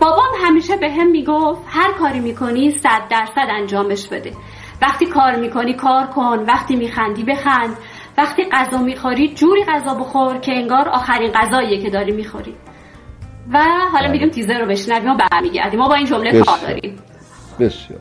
بابام 0.00 0.30
همیشه 0.44 0.76
به 0.76 0.90
هم 0.90 1.10
می‌گفت 1.10 1.62
هر 1.66 1.92
کاری 1.92 2.20
می‌کنی 2.20 2.70
صد 2.70 3.02
درصد 3.10 3.46
انجامش 3.50 4.08
بده. 4.08 4.32
وقتی 4.82 5.06
کار 5.06 5.36
می‌کنی 5.36 5.74
کار 5.74 6.06
کن 6.06 6.44
وقتی 6.48 6.76
میخندی 6.76 7.24
بخند. 7.24 7.76
وقتی 8.18 8.44
غذا 8.52 8.78
می‌خوری 8.78 9.34
جوری 9.34 9.64
غذا 9.64 9.94
بخور 9.94 10.38
که 10.38 10.52
انگار 10.52 10.88
آخرین 10.88 11.32
غذاییه 11.32 11.82
که 11.82 11.90
داری 11.90 12.12
می‌خوری. 12.12 12.54
و 13.52 13.64
حالا 13.92 14.10
میریم 14.10 14.28
تیزر 14.28 14.58
رو 14.60 14.66
بشنویم 14.66 15.10
و 15.10 15.16
برمیگردیم. 15.30 15.80
ما 15.80 15.88
با 15.88 15.94
این 15.94 16.06
جمله 16.06 16.42
کار. 16.42 16.58
داریم. 16.58 16.98
بسیار. 17.60 18.00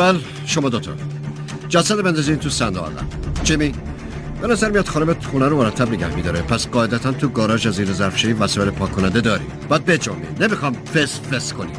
اول 0.00 0.18
شما 0.46 0.68
دوتا 0.68 0.90
جسد 1.68 2.02
بندازین 2.02 2.36
تو 2.36 2.50
صندوق 2.50 2.84
عقب 2.84 3.06
جیمی 3.44 3.72
به 4.40 4.46
نظر 4.46 4.70
میاد 4.70 4.88
خانمت 4.88 5.24
خونه 5.24 5.48
رو 5.48 5.58
مرتب 5.58 5.92
نگه 5.92 6.14
میداره. 6.14 6.42
پس 6.42 6.68
قاعدتا 6.68 7.12
تو 7.12 7.28
گاراژ 7.28 7.66
از 7.66 7.74
زیر 7.74 7.92
ظرفشویی 7.92 8.34
وسایل 8.34 8.70
پاک 8.70 8.92
کننده 8.92 9.20
داری. 9.20 9.44
باید 9.68 9.84
بجنبی 9.84 10.26
نمی‌خوام 10.40 10.72
فس 10.72 11.20
فس 11.20 11.52
کنی. 11.52 11.70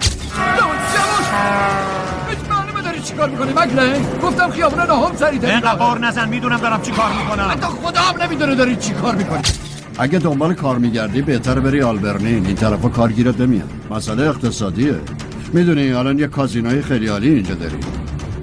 چیکار 3.06 3.30
می‌کنی 3.30 3.52
مگله 3.52 4.00
گفتم 4.24 4.52
خیابون 4.52 4.80
نهم 4.80 5.16
سریده 5.16 5.48
اینقدر 5.48 5.76
بار 5.76 6.00
نزن 6.00 6.30
می‌دونم 6.30 6.58
دارم 6.58 6.82
چیکار 6.82 7.12
می‌کنم. 7.14 7.48
حتی 7.52 7.68
خدا 7.68 8.02
هم 8.02 8.22
نمی‌دونه 8.22 8.56
داری 8.56 8.76
چیکار 8.76 9.16
می‌کنی. 9.16 9.42
اگه 10.00 10.20
دنبال 10.20 10.54
کار 10.54 10.78
میگردی 10.78 11.22
بهتر 11.22 11.60
بری 11.60 11.82
آلبرنین. 11.82 12.46
این 12.46 12.56
طرفا 12.56 12.90
کارگیرت 12.90 13.42
نمیاد. 13.42 13.70
مسئله 13.90 14.24
اقتصادیه. 14.24 14.96
می‌دونی 15.54 15.94
الان 15.94 16.20
یه 16.20 16.28
کازینوی 16.28 16.82
خیلی 16.82 17.08
عالی 17.08 17.30
اینجا 17.30 17.56
داری. 17.56 17.76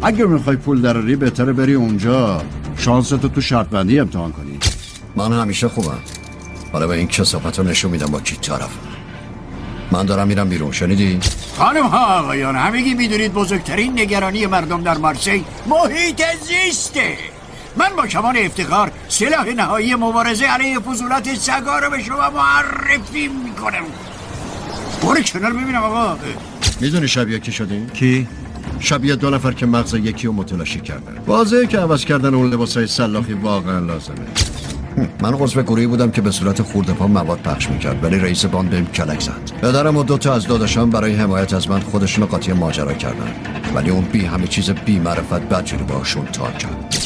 اگه 0.03 0.25
می‌خوای 0.25 0.57
پول 0.57 0.81
دراری 0.81 1.17
بهتره 1.17 1.53
بری 1.53 1.75
اونجا. 1.75 2.43
شانستو 2.77 3.29
تو 3.29 3.41
شرط 3.41 3.67
بندی 3.67 4.01
امتحان 4.01 4.33
کنی. 4.33 4.59
من 5.17 5.33
همیشه 5.33 5.69
خوبم. 5.69 5.99
حالا 6.73 6.87
به 6.87 6.95
این 6.95 7.09
کسافت 7.09 7.59
رو 7.59 7.65
نشون 7.65 7.91
میدم 7.91 8.07
با 8.07 8.21
کی 8.21 8.37
طرف. 8.37 8.71
من 9.93 10.07
دارم 10.07 10.29
میرم 10.29 10.49
بیرون 10.49 10.73
شنیدی؟ 10.73 11.21
خانم 11.57 11.87
ها 11.87 12.19
آقایان 12.19 12.57
همگی 12.57 12.95
می‌دونید 12.95 13.33
بزرگترین 13.33 14.01
نگرانی 14.01 14.47
مردم 14.47 14.83
در 14.83 14.99
مارسی 14.99 15.45
محیط 15.67 16.23
زیسته. 16.43 17.17
من 17.77 17.89
با 17.97 18.07
کمان 18.07 18.37
افتخار 18.37 18.93
سلاح 19.09 19.49
نهایی 19.49 19.95
مبارزه 19.95 20.47
علیه 20.47 20.81
فضولات 20.81 21.35
سگا 21.35 21.79
رو 21.79 21.91
به 21.91 22.03
شما 22.03 22.31
معرفی 22.31 23.29
می‌کنم. 23.29 23.85
برو 25.03 25.23
کنار 25.23 25.53
ببینم 25.53 25.83
آقا. 25.83 26.19
می‌دونی 26.81 27.09
شبیه 27.09 27.39
کی 27.39 27.53
شدی؟ 27.53 27.87
کی؟ 27.95 28.29
شبیه 28.81 29.17
دو 29.17 29.31
نفر 29.31 29.53
که 29.53 29.67
مغز 29.67 29.95
یکی 29.95 30.27
رو 30.27 30.33
متلاشی 30.33 30.81
کردن. 30.81 31.19
واضحه 31.27 31.67
که 31.67 31.79
عوض 31.79 32.05
کردن 32.05 32.35
اون 32.35 32.51
لباسای 32.51 32.87
سلاخی 32.87 33.33
واقعا 33.33 33.79
لازمه. 33.79 34.17
من 35.23 35.35
عضو 35.35 35.63
گروهی 35.63 35.87
بودم 35.87 36.11
که 36.11 36.21
به 36.21 36.31
صورت 36.31 36.63
خورده 36.63 36.93
پا 36.93 37.07
مواد 37.07 37.39
پخش 37.39 37.71
می‌کرد 37.71 38.05
ولی 38.05 38.19
رئیس 38.19 38.45
باند 38.45 38.71
بهم 38.71 38.87
کلک 38.87 39.21
زد. 39.21 39.53
پدرم 39.63 39.97
و 39.97 40.03
دوتا 40.03 40.35
از 40.35 40.47
داداشان 40.47 40.91
برای 40.91 41.15
حمایت 41.15 41.55
از 41.55 41.71
من 41.71 41.81
خودشون 41.81 42.27
قاطی 42.27 42.53
ماجرا 42.53 42.93
کردن. 42.93 43.33
ولی 43.75 43.91
اون 43.91 44.05
بی 44.05 44.25
همه 44.25 44.47
چیز 44.47 44.71
بی 44.71 44.99
معرفت 44.99 45.49
بدجوری 45.49 45.85
باشون 45.85 46.25
تا 46.27 46.51
کرد. 46.51 46.98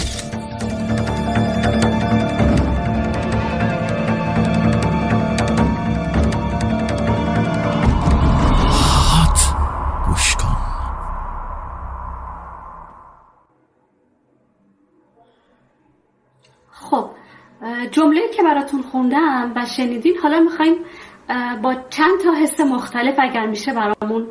جمله 17.93 18.21
که 18.37 18.43
براتون 18.43 18.83
خوندم 18.83 19.53
و 19.57 19.67
شنیدین 19.77 20.15
حالا 20.23 20.41
می‌خوایم 20.41 20.75
با 21.63 21.75
چند 21.91 22.21
تا 22.25 22.33
حس 22.43 22.61
مختلف 22.61 23.15
اگر 23.19 23.47
میشه 23.47 23.73
برامون 23.73 24.27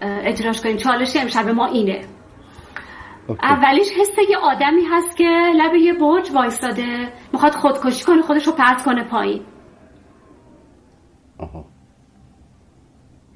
اجراش 0.00 0.60
کنیم. 0.62 0.76
چالش 0.76 1.16
امشب 1.16 1.48
ما 1.48 1.66
اینه. 1.66 2.04
اولیش 3.42 3.90
حس 4.00 4.18
یه 4.30 4.36
آدمی 4.36 4.82
هست 4.90 5.16
که 5.16 5.28
لب 5.56 5.74
یه 5.74 5.92
برج 5.92 6.30
وایستاده 6.30 7.12
می‌خواد 7.32 7.52
خودکشی 7.52 8.04
کنه 8.04 8.22
خودش 8.22 8.46
رو 8.46 8.52
پرت 8.52 8.84
کنه 8.84 9.04
پایین. 9.04 9.42
آها. 11.38 11.64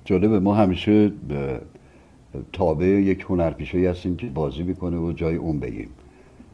جالبه 0.05 0.41
ما 0.41 0.55
همیشه 0.55 1.13
به 1.29 1.61
تابع 2.53 2.87
یک 2.87 3.21
هنرپیشه‌ای 3.29 3.87
هستیم 3.87 4.17
که 4.17 4.27
بازی 4.27 4.63
می‌کنه 4.63 4.97
و 4.97 5.13
جای 5.13 5.37
اون 5.37 5.61
بگیم. 5.61 5.91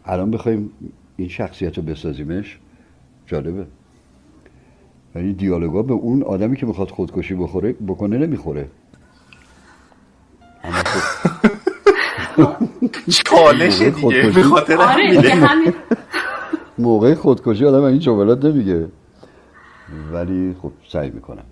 الان 0.05 0.31
بخوایم 0.31 0.73
این 1.17 1.29
شخصیت 1.29 1.77
رو 1.77 1.83
بسازیمش. 1.83 2.59
جالبه. 3.27 3.67
یعنی 5.15 5.33
دیالوگا 5.33 5.83
به 5.83 5.93
اون 5.95 6.23
آدمی 6.23 6.57
که 6.57 6.67
می‌خواد 6.67 6.91
خودکشی 6.91 7.35
بخوره 7.35 7.73
بکنه 7.73 8.19
نمی‌خوره. 8.19 8.69
خب 12.37 12.53
چالش 13.25 13.79
دیگه 13.79 13.93
خودکشی. 13.93 14.31
به 14.31 14.43
خاطر 14.43 14.77
آره 14.77 15.75
موقع 16.79 17.15
خودکشی 17.15 17.65
آدم 17.65 17.83
این 17.83 17.99
جملات 17.99 18.45
نمیگه. 18.45 18.89
ولی 20.13 20.57
خب 20.63 20.73
سعی 20.89 21.11
می‌کنم. 21.11 21.45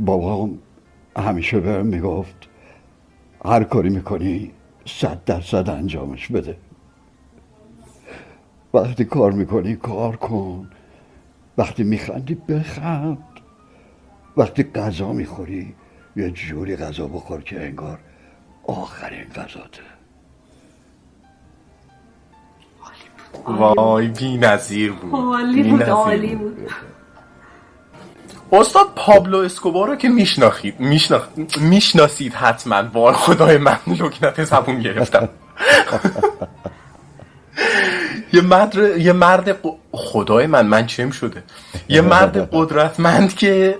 بابام 0.00 0.58
همیشه 1.16 1.60
بهم 1.60 1.86
می‌گفت 1.86 2.48
هر 3.44 3.64
کاری 3.64 3.90
می‌کنی 3.90 4.50
صد 4.86 5.24
درصد 5.24 5.68
انجامش 5.68 6.28
بده. 6.28 6.56
وقتی 8.74 9.04
کار 9.04 9.32
می‌کنی 9.32 9.76
کار 9.76 10.16
کن. 10.16 10.70
وقتی 11.58 11.82
میخندی 11.82 12.34
بخند. 12.34 13.18
وقتی 14.36 14.62
غذا 14.62 15.12
می‌خوری 15.12 15.74
یه 16.16 16.30
جوری 16.30 16.76
غذا 16.76 17.06
بخور 17.06 17.42
که 17.42 17.64
انگار 17.64 17.98
آخرین 18.66 19.24
غذاته. 19.24 19.82
وای 23.46 24.08
بی 24.08 24.36
نظیر 24.36 24.92
بود. 24.92 25.12
عالی 25.14 25.62
بود 25.62 25.82
عالی 25.82 26.34
بود. 26.34 26.70
استاد 28.52 28.86
پابلو 28.96 29.38
اسکوبار 29.38 29.88
رو 29.88 29.96
که 29.96 30.08
میشناخید 30.08 30.80
میشناخ... 30.80 31.28
می‌شناسید 31.60 32.34
حتما. 32.34 32.82
وای 32.92 33.14
خدای 33.14 33.58
من 33.58 33.78
لکنت 33.86 34.44
زبون 34.44 34.80
گرفتم. 34.80 35.28
یه 38.32 38.40
مرد 38.40 38.98
یه 38.98 39.12
مرد 39.12 39.56
خدای 39.92 40.46
من 40.46 40.66
من 40.66 40.86
چم 40.86 41.10
شده؟ 41.10 41.42
یه 41.88 42.00
مرد 42.00 42.48
قدرتمند 42.52 43.34
که 43.34 43.78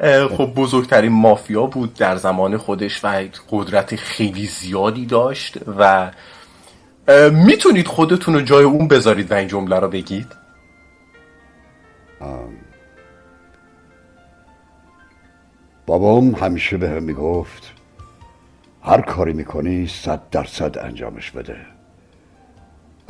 خب 0.36 0.52
بزرگترین 0.56 1.12
مافیا 1.12 1.66
بود 1.66 1.94
در 1.94 2.16
زمان 2.16 2.56
خودش 2.56 3.04
و 3.04 3.24
قدرت 3.50 3.96
خیلی 3.96 4.46
زیادی 4.46 5.06
داشت 5.06 5.58
و 5.78 6.10
می‌تونید 7.32 7.86
خودتون 7.86 8.34
رو 8.34 8.40
جای 8.40 8.64
اون 8.64 8.88
بذارید 8.88 9.30
و 9.30 9.34
این 9.34 9.48
جمله 9.48 9.78
رو 9.78 9.88
بگید؟ 9.88 10.26
بابام 15.86 16.34
همیشه 16.34 16.76
به 16.76 16.88
هم 16.88 17.02
می‌گفت 17.02 17.72
هر 18.82 19.00
کاری 19.00 19.32
می‌کنی 19.32 19.86
صد 19.86 20.20
درصد 20.30 20.78
انجامش 20.78 21.30
بده. 21.30 21.56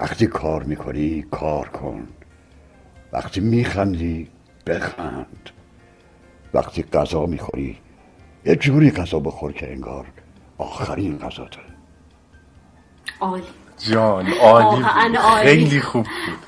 وقتی 0.00 0.26
کار 0.26 0.62
می‌کنی 0.62 1.24
کار 1.30 1.68
کن. 1.68 2.08
وقتی 3.12 3.40
میخندی 3.40 4.28
بخند. 4.66 5.50
وقتی 6.54 6.82
غذا 6.82 7.26
می‌خوری 7.26 7.78
یه 8.46 8.56
جوری 8.56 8.90
غذا 8.90 9.20
بخور 9.20 9.52
که 9.52 9.72
انگار 9.72 10.06
آخرین 10.58 11.18
غذاته. 11.18 11.60
عالی. 13.20 13.42
جان 13.78 14.26
عالی. 14.26 14.84
خیلی 15.42 15.80
خوب 15.80 16.02
بود. 16.02 16.38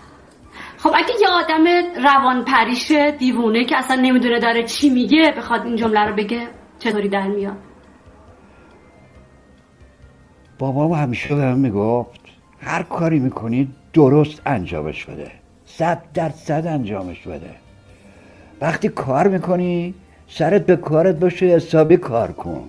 خب 0.79 0.91
اگه 0.95 1.15
یه 1.21 1.29
آدم 1.29 1.65
روان 2.05 2.45
پریش 2.45 2.91
دیوونه 3.19 3.65
که 3.65 3.77
اصلا 3.77 3.97
نمی‌دونه 3.97 4.41
داره 4.41 4.63
چی 4.63 4.91
میگه 4.91 5.35
بخواد 5.37 5.67
این 5.67 5.77
جمله 5.77 6.01
رو 6.01 6.15
بگه 6.15 6.49
چطوری 6.79 7.09
در 7.09 7.27
میاد؟ 7.27 7.57
بابام 10.59 10.93
همیشه 10.93 11.35
به 11.35 11.43
هم 11.43 11.59
می‌گفت 11.59 12.22
هر 12.65 12.83
کاری 12.83 13.19
می‌کنی 13.19 13.69
درست 13.93 14.43
انجامش 14.47 15.05
بده. 15.05 15.31
صد 15.67 16.03
درصد 16.15 16.67
انجامش 16.67 17.21
بده. 17.21 17.51
وقتی 18.61 18.89
کار 18.89 19.29
می‌کنی 19.29 19.95
سرت 20.29 20.67
به 20.67 20.77
کارت 20.77 21.15
باشه 21.15 21.47
حسابی 21.47 21.97
کار 21.97 22.33
کن. 22.33 22.69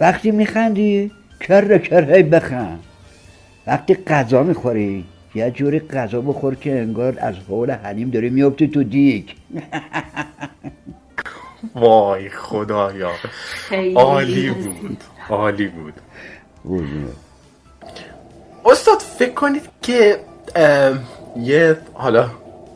وقتی 0.00 0.30
میخندی 0.30 1.10
کر 1.40 1.78
کر 1.78 2.14
هی 2.14 2.22
بخند. 2.22 2.80
وقتی 3.66 3.94
غذا 3.94 4.42
می‌خوری 4.42 5.04
یه 5.34 5.50
جوری 5.50 5.80
غذا 5.80 6.20
بخور 6.20 6.54
که 6.54 6.80
انگار 6.80 7.18
از 7.18 7.34
حول 7.48 7.70
حنیم 7.70 8.10
داری 8.10 8.30
میفتی 8.30 8.68
تو 8.68 8.84
دیگ. 8.84 9.24
وای 11.74 12.28
خدایا. 12.28 13.10
عالی 13.94 14.50
بود. 14.50 15.04
عالی 15.30 15.68
بود. 15.68 15.94
استاد 18.66 18.98
فکر 19.18 19.34
کنید 19.34 19.62
که 19.82 20.20
یه 21.36 21.78
حالا 21.94 22.30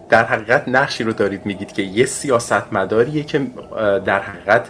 در 0.09 0.25
حقیقت 0.25 0.69
نقشی 0.69 1.05
رو 1.05 1.13
دارید 1.13 1.47
میگید 1.47 1.73
که 1.73 1.83
یه 1.83 2.07
سیاستمداریه 2.07 3.23
که 3.23 3.47
در 4.05 4.23
حقیقت 4.23 4.69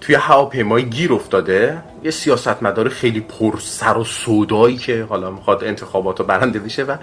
توی 0.00 0.14
هواپیمای 0.14 0.84
گیر 0.84 1.12
افتاده. 1.12 1.78
یه 2.04 2.10
سیاستمدار 2.10 2.88
خیلی 2.88 3.20
پر 3.20 3.58
سر 3.60 3.98
و 3.98 4.04
سودایی 4.04 4.76
که 4.76 5.06
حالا 5.08 5.30
می‌خواد 5.30 5.64
انتخابات 5.64 6.20
رو 6.20 6.26
برنده 6.26 6.58
بشه 6.58 6.84
و 6.84 6.96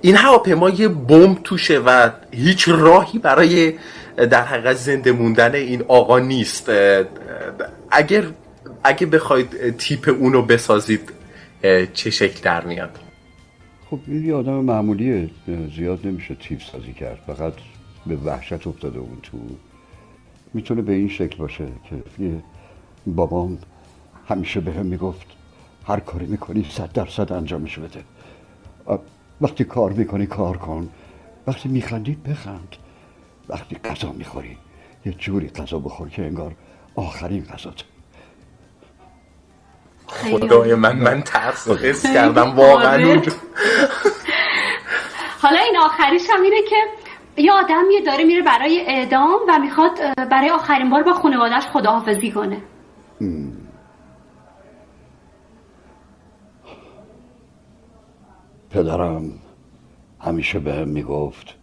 این 0.00 0.16
هواپیما 0.16 0.70
یه 0.70 0.88
بمب 0.88 1.38
توشه 1.44 1.78
و 1.78 2.10
هیچ 2.30 2.68
راهی 2.68 3.18
برای 3.18 3.74
در 4.16 4.42
حقیقت 4.42 4.76
زنده 4.76 5.12
موندن 5.12 5.54
این 5.54 5.84
آقا 5.88 6.18
نیست. 6.18 6.70
اگر 7.90 8.24
اگه 8.84 9.06
بخواید 9.06 9.76
تیپ 9.76 10.16
اونو 10.20 10.42
بسازید 10.42 11.12
چه 11.94 12.10
شکل 12.10 12.40
در 12.42 12.64
میاد؟ 12.64 13.07
خب 13.90 13.98
این 14.06 14.24
یه 14.24 14.34
آدم 14.34 14.52
معمولیه 14.52 15.30
زیاد 15.76 16.06
نمیشه 16.06 16.34
تیپ 16.34 16.60
سازی 16.60 16.92
کرد 16.92 17.18
فقط 17.26 17.52
به 18.06 18.16
وحشت 18.16 18.66
افتاده 18.66 18.98
اون 18.98 19.18
تو. 19.22 19.38
می‌تونه 20.54 20.82
به 20.82 20.92
این 20.92 21.08
شکل 21.08 21.36
باشه 21.38 21.66
که 22.18 22.42
بابام 23.06 23.58
همیشه 24.28 24.60
به 24.60 24.72
هم 24.72 24.86
می‌گفت 24.86 25.26
هر 25.84 26.00
کاری 26.00 26.26
می‌کنی 26.26 26.66
صد 26.70 26.92
درصد 26.92 27.32
انجامش 27.32 27.78
بده. 27.78 28.04
وقتی 29.40 29.64
کار 29.64 29.92
می‌کنی 29.92 30.26
کار 30.26 30.56
کن. 30.56 30.88
وقتی 31.46 31.68
میخندی 31.68 32.14
بخند. 32.14 32.76
وقتی 33.48 33.76
غذا 33.76 34.12
می‌خوری 34.12 34.56
یه 35.06 35.12
جوری 35.12 35.48
غذا 35.48 35.78
بخور 35.78 36.08
که 36.08 36.22
انگار 36.26 36.54
آخرین 36.94 37.44
غذاته. 37.44 37.84
خدای 40.08 40.74
من 40.74 40.96
من 40.96 41.22
ترس 41.22 41.68
حس 41.68 42.06
کردم 42.06 42.56
واقعا. 42.56 43.22
حالا 45.42 45.58
این 45.58 45.76
آخریش 45.78 46.30
هم 46.30 46.42
اینه 46.42 46.62
که 46.62 46.76
یه 47.42 47.52
آدمی 47.52 48.00
داره 48.06 48.24
میره 48.24 48.42
برای 48.42 48.80
اعدام 48.86 49.38
و 49.48 49.58
می‌خواد 49.58 50.14
برای 50.30 50.50
آخرین 50.50 50.90
بار 50.90 51.02
با 51.02 51.12
خانوادهش 51.12 51.66
خداحافظی 51.66 52.32
کنه. 52.32 52.62
پدرم 58.70 59.32
همیشه 60.20 60.58
به 60.58 60.72
هم 60.72 60.88
می‌گفت 60.88 61.54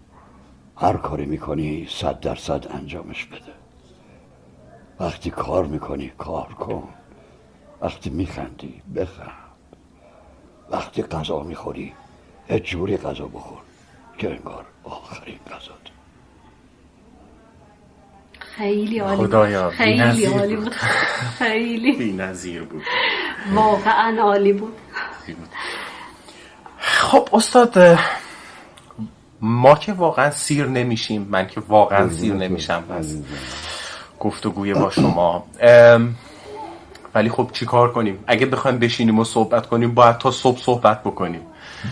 هر 0.78 0.98
کاری 0.98 1.26
می‌کنی 1.26 1.88
صد 1.90 2.20
درصد 2.20 2.68
انجامش 2.70 3.26
بده. 3.26 3.54
وقتی 5.00 5.30
کار 5.32 5.66
می‌کنی 5.66 6.12
کار 6.18 6.48
کن. 6.60 6.90
وقتی 7.82 8.10
میخندی 8.10 8.82
بخند 8.96 9.30
وقتی 10.70 11.04
غذا 11.04 11.44
می‌خوری 11.44 11.94
یه 12.50 12.60
جوری 12.60 12.98
غذا 12.98 13.26
بخور 13.26 13.58
که 14.18 14.30
انگار 14.30 14.66
آخرین 14.84 15.40
غذات 15.52 15.86
خیلی 18.40 19.00
عالی 19.00 19.18
خدایا 19.18 19.70
خیلی 19.70 20.26
عالی 20.26 20.56
بود 20.56 20.74
خیلی 21.38 21.92
بی 21.92 22.14
نظیر 22.14 22.64
بود 22.64 22.84
واقعا 23.54 24.22
عالی 24.22 24.54
بود 24.54 24.74
خب 26.78 27.30
استاد 27.34 28.00
ما 29.42 29.76
که 29.76 29.94
واقعا 29.94 30.32
سیر 30.32 30.66
نمیشیم 30.66 31.28
من 31.30 31.48
که 31.48 31.62
واقعا 31.68 32.10
سیر 32.10 32.34
نمیشم 32.34 32.84
از 32.90 33.24
گفتگوی 34.20 34.74
با 34.74 34.90
شما 34.90 35.48
ولی 37.16 37.30
خب 37.30 37.50
چیکار 37.54 37.92
کنیم؟ 37.92 38.24
اگه 38.28 38.46
بخوایم 38.46 38.80
بشینیم 38.80 39.20
و 39.20 39.24
صحبت 39.24 39.66
کنیم 39.66 39.94
باید 39.94 40.18
تا 40.18 40.32
صبح 40.32 40.60
صحبت 40.60 41.04
بکنیم. 41.04 41.42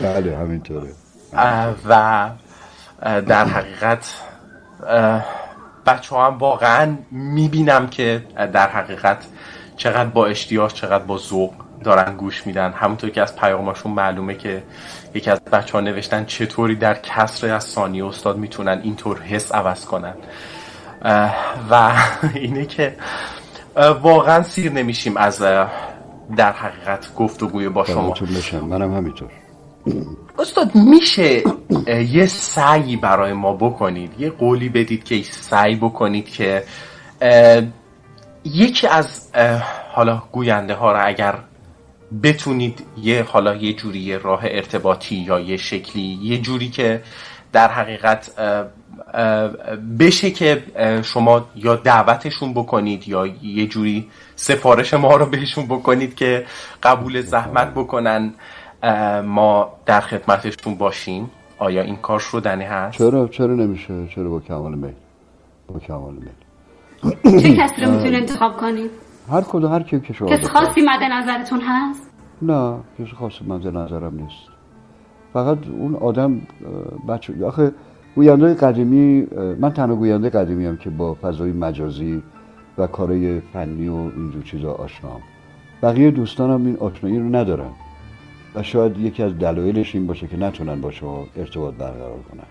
بله 0.01 0.37
همینطوره. 0.37 0.89
و 1.85 2.29
در 3.01 3.45
حقیقت 3.45 4.21
بچه 5.85 6.15
هم 6.15 6.37
واقعا 6.37 6.97
می‌بینم 7.11 7.87
که 7.87 8.25
در 8.53 8.69
حقیقت 8.69 9.25
چقدر 9.77 10.09
با 10.09 10.25
اشتیاق 10.25 10.73
چقدر 10.73 11.03
با 11.03 11.17
ذوق 11.17 11.53
دارن 11.83 12.15
گوش 12.17 12.47
میدن. 12.47 12.71
همونطور 12.71 13.09
که 13.09 13.21
از 13.21 13.35
پیامشون 13.35 13.91
معلومه 13.91 14.35
که 14.35 14.63
یکی 15.13 15.29
از 15.29 15.41
بچه 15.41 15.73
ها 15.73 15.79
نوشتن 15.79 16.25
چطوری 16.25 16.75
در 16.75 16.93
کسر 16.93 17.53
از 17.53 17.63
ثانیه 17.63 18.05
استاد 18.05 18.37
می‌تونن 18.37 18.79
اینطور 18.83 19.21
حس 19.21 19.51
عوض 19.51 19.85
کنن. 19.85 20.13
و 21.69 21.91
اینه 22.35 22.65
که 22.65 22.95
واقعا 23.75 24.43
سیر 24.43 24.71
نمیشیم 24.71 25.17
از 25.17 25.39
در 26.37 26.51
حقیقت 26.51 27.15
گفتگوی 27.15 27.69
با 27.69 27.85
شما. 27.85 28.13
منم 28.61 28.93
همینطور. 28.93 29.29
استاد 30.39 30.75
میشه 30.75 31.43
یه 31.87 32.25
سعی 32.25 32.97
برای 32.97 33.33
ما 33.33 33.53
بکنید 33.53 34.11
یه 34.19 34.29
قولی 34.29 34.69
بدید 34.69 35.03
که 35.03 35.23
سعی 35.23 35.75
بکنید 35.75 36.29
که 36.29 36.63
یکی 38.43 38.87
از 38.87 39.31
حالا 39.91 40.23
گوینده 40.31 40.73
ها 40.73 40.91
را 40.91 41.01
اگر 41.01 41.39
بتونید 42.23 42.83
یه 42.97 43.23
حالا 43.23 43.55
یه 43.55 43.73
جوری 43.73 44.19
راه 44.19 44.41
ارتباطی 44.43 45.15
یا 45.15 45.39
یه 45.39 45.57
شکلی 45.57 46.19
یه 46.21 46.37
جوری 46.37 46.69
که 46.69 47.03
در 47.53 47.67
حقیقت 47.67 48.31
بشه 49.99 50.31
که 50.31 50.63
شما 51.03 51.45
یا 51.55 51.75
دعوتشون 51.75 52.53
بکنید 52.53 53.07
یا 53.07 53.27
یه 53.43 53.67
جوری 53.67 54.07
سفارش 54.35 54.93
ما 54.93 55.15
رو 55.15 55.25
بهشون 55.25 55.65
بکنید 55.65 56.15
که 56.15 56.45
قبول 56.83 57.21
زحمت 57.21 57.73
بکنن 57.73 58.33
ما 59.25 59.73
در 59.85 60.01
خدمتشون 60.01 60.75
باشیم. 60.75 61.31
آیا 61.57 61.81
این 61.81 61.95
کار 61.95 62.19
شدنی 62.19 62.63
هست؟ 62.63 62.97
چرا 62.97 63.27
چرا 63.27 63.55
نمیشه؟ 63.55 64.07
چرا 64.15 64.29
با 64.29 64.39
کمال 64.39 64.75
میل؟ 64.75 64.93
با 65.67 65.79
کمال 65.79 66.13
میل. 66.13 67.41
چه 67.41 67.55
کسی 67.55 67.81
رو 67.81 67.91
می‌تونید 67.91 68.15
انتخاب 68.15 68.57
کنید؟ 68.57 68.91
هر 69.31 69.41
کدوم 69.41 69.73
هر 69.73 69.83
کی 69.83 69.99
که 69.99 70.13
شما 70.13 70.27
کسی 70.27 70.47
خاصی 70.47 70.81
مد 70.81 71.03
نظرتون 71.11 71.61
هست؟ 71.61 72.09
نه 72.41 72.77
کسی 72.99 73.11
خاصی 73.19 73.45
مد 73.47 73.67
نظرم 73.67 74.15
نیست. 74.15 74.52
فقط 75.33 75.57
اون 75.67 75.95
آدم 75.95 76.41
بچه 77.07 77.45
آخه 77.45 77.71
گوینده 78.15 78.53
قدیمی 78.53 79.27
من 79.59 79.73
تنها 79.73 79.95
گوینده 79.95 80.29
قدیمی 80.29 80.65
هم 80.65 80.77
که 80.77 80.89
با 80.89 81.13
فضای 81.13 81.51
مجازی 81.51 82.23
و 82.77 82.87
کارهای 82.87 83.39
فنی 83.39 83.87
و 83.87 83.93
اینجور 83.93 84.43
چیزا 84.43 84.71
آشنام. 84.71 85.21
بقیه 85.83 86.11
دوستانم 86.11 86.65
این 86.65 86.77
آشنایی 86.77 87.19
رو 87.19 87.35
ندارن 87.35 87.69
و 88.55 88.63
شاید 88.63 88.97
یکی 88.97 89.23
از 89.23 89.37
دلایلش 89.37 89.95
این 89.95 90.07
باشه 90.07 90.27
که 90.27 90.37
نتونن 90.37 90.81
با 90.81 90.91
شما 90.91 91.25
ارتباط 91.37 91.73
برقرار 91.73 92.19
کنن. 92.31 92.43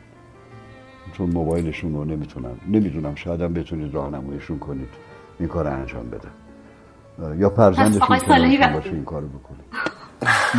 چون 1.12 1.30
موبایلشون 1.30 1.94
رو 1.94 2.04
نمی‌تونن 2.04 2.52
نمی‌دونم 2.68 3.14
شاید 3.14 3.40
هم 3.40 3.52
بتونید 3.52 3.94
راهنماییشون 3.94 4.58
کنید 4.58 4.88
این 5.38 5.48
کار 5.48 5.68
انجام 5.68 6.10
بده 6.10 6.28
یا 7.38 7.50
فرزندشون 7.50 8.08
باشه 8.74 8.90
این 8.92 9.04
کارو 9.04 9.28
بکنید 9.28 9.64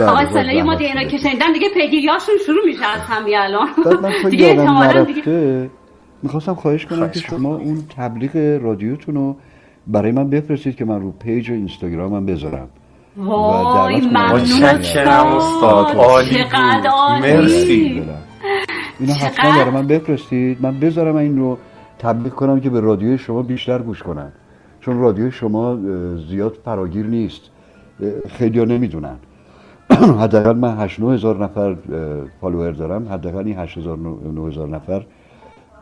آقای 0.07 0.25
سلاحی 0.33 0.61
ما 0.61 0.75
دیگه 0.75 1.07
که 1.07 1.17
شنیدن 1.17 1.53
دیگه 1.53 1.69
پیگیریاشون 1.73 2.35
شروع 2.45 2.65
میشه 2.65 2.85
از 2.85 3.01
همین 3.01 3.37
الان. 3.37 3.67
دیگه 4.31 4.45
احتمالاً 4.45 5.03
دیگه 5.03 5.69
می‌خواستم 6.23 6.53
خواهش 6.53 6.85
کنم 6.85 7.09
که 7.09 7.19
شما 7.19 7.55
اون 7.55 7.77
تبلیغ 7.97 8.59
رادیوتون 8.61 9.15
رو 9.15 9.35
برای 9.87 10.11
من 10.11 10.29
بفرستید 10.29 10.75
که 10.75 10.85
من 10.85 11.01
رو 11.01 11.11
پیج 11.11 11.51
اینستاگرامم 11.51 12.25
بذارم. 12.25 12.69
وای 13.17 14.01
ممنون 14.01 14.63
استاد. 14.63 15.95
عالی 15.95 16.43
مرسی. 17.21 18.03
اینو 18.99 19.13
حتما 19.13 19.51
برای 19.51 19.71
من 19.71 19.87
بفرستید. 19.87 20.57
من 20.61 20.79
بذارم 20.79 21.15
این 21.15 21.37
رو 21.37 21.57
تبلیغ 21.99 22.33
کنم 22.33 22.59
که 22.59 22.69
به 22.69 22.79
رادیو 22.79 23.17
شما 23.17 23.41
بیشتر 23.41 23.79
گوش 23.79 24.03
کنن. 24.03 24.31
چون 24.81 24.99
رادیو 24.99 25.31
شما 25.31 25.77
زیاد 26.29 26.57
فراگیر 26.65 27.05
نیست. 27.05 27.41
خیلی 28.29 28.59
ها 28.59 28.65
نمی‌دونن. 28.65 29.15
حداقل 30.21 30.53
من 30.57 30.77
8 30.77 30.99
هزار 30.99 31.43
نفر 31.43 31.75
فالوور 32.41 32.71
دارم. 32.71 33.07
حداقل 33.09 33.45
این 33.47 33.59
8 33.59 33.77
هزار 33.77 33.97
هزار 34.47 34.67
نفر 34.67 35.05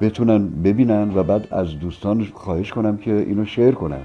بتونن 0.01 0.47
ببینن 0.47 1.11
و 1.15 1.23
بعد 1.23 1.47
از 1.51 1.79
دوستان 1.79 2.27
خواهش 2.33 2.71
کنم 2.71 2.97
که 2.97 3.13
اینو 3.13 3.45
شیر 3.45 3.71
کنن 3.71 4.01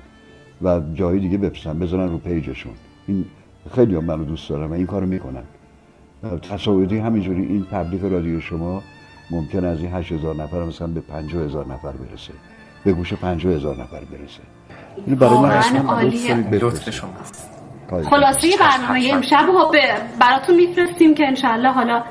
و 0.62 0.80
جای 0.94 1.18
دیگه 1.18 1.38
بپسن 1.38 1.78
بذارن 1.78 2.08
رو 2.08 2.18
پیجشون. 2.18 2.72
این 3.06 3.24
خیلی 3.74 3.96
هم 3.96 4.04
منو 4.04 4.24
دوست 4.24 4.50
دارم 4.50 4.70
و 4.70 4.74
این 4.74 4.86
کارو 4.86 5.06
می‌کنن. 5.06 5.42
تصاویری 6.50 6.98
همینجوری 6.98 7.42
این 7.42 7.66
تبلیغ 7.70 8.04
رادیو 8.12 8.40
شما 8.40 8.82
ممکن 9.30 9.64
از 9.64 9.80
این 9.80 9.92
8000 9.92 10.36
نفر 10.36 10.64
مثلا 10.64 10.86
به 10.86 11.00
50000 11.00 11.66
نفر 11.66 11.92
برسه. 11.92 12.32
به 12.84 12.92
گوش 12.92 13.12
پنجاه 13.12 13.52
هزار 13.52 13.74
نفر 13.74 14.00
برسه. 14.00 14.40
اینو 15.06 15.16
برای 15.18 15.38
من 15.38 15.50
اصلا 15.50 15.80
عالیه. 15.80 16.50
لطف 16.50 16.90
شماست. 16.90 17.55
خلاصه. 17.90 18.48
برنامه 18.60 19.10
امشب 19.12 19.44
رو 19.46 19.68
به- 19.72 19.78
براتون 20.20 20.56
میفرستیم 20.56 21.14
که 21.14 21.26
انشالله 21.26 21.72
حالا 21.72 22.04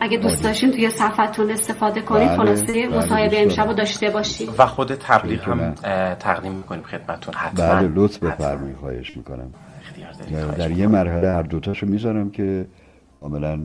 اگه 0.00 0.16
دوست 0.18 0.34
عالی. 0.34 0.48
داشتین 0.48 0.70
توی 0.72 0.90
صفحتون 0.90 1.50
استفاده 1.50 2.00
کنید 2.00 2.28
بله، 2.28 2.36
خلاصه 2.36 2.72
بله، 2.72 2.98
مصاحبه 2.98 3.42
امشب. 3.42 3.66
رو 3.66 3.72
داشته 3.72 4.10
باشید 4.10 4.48
و 4.58 4.66
خود 4.66 4.94
تبلیغ 4.94 5.48
هم 5.48 5.74
تقدیم 6.14 6.52
می‌کنیم 6.52 6.82
خدمتتون 6.82 7.34
حتما 7.34 7.66
بله 7.66 7.88
لطف. 7.94 8.18
بفرمایید 8.18 8.76
خواهش 8.76 9.16
می‌کنم 9.16 9.54
اختیار 9.86 10.12
دارید. 10.12 10.58
در, 10.58 10.64
در 10.68 10.70
یه. 10.70 10.86
مرحله 10.86 11.28
هر 11.32 11.42
دوتاشو 11.42 11.86
می‌ذارم 11.86 12.30
که 12.30 12.66
کاملا 13.20 13.60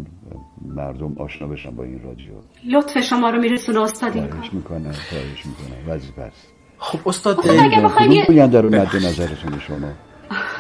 مردم 0.76 1.16
آشنا 1.20 1.48
بشن 1.48 1.72
با 1.72 1.84
این 1.84 2.02
رادیو 2.04 2.32
لطف 2.72 3.00
شما 3.00 3.30
رو 3.30 3.40
میرسونه 3.42 3.82
استاد 3.82 4.16
این 4.16 4.28
کار 4.28 4.32
خواهش 4.34 4.54
می‌کنم 4.54 4.92
خواهش 5.10 5.46
می‌کنم 5.46 5.96
وظیفه 5.96 6.22
است 6.22 6.48
خب 6.78 7.08
استاد 7.08 7.40
استاد 7.40 7.60
اگه 7.60 7.82
بخواید 7.82 8.56
رو 8.56 8.70
مد 8.70 8.96
نظرتون 8.96 9.60
شما 9.60 9.88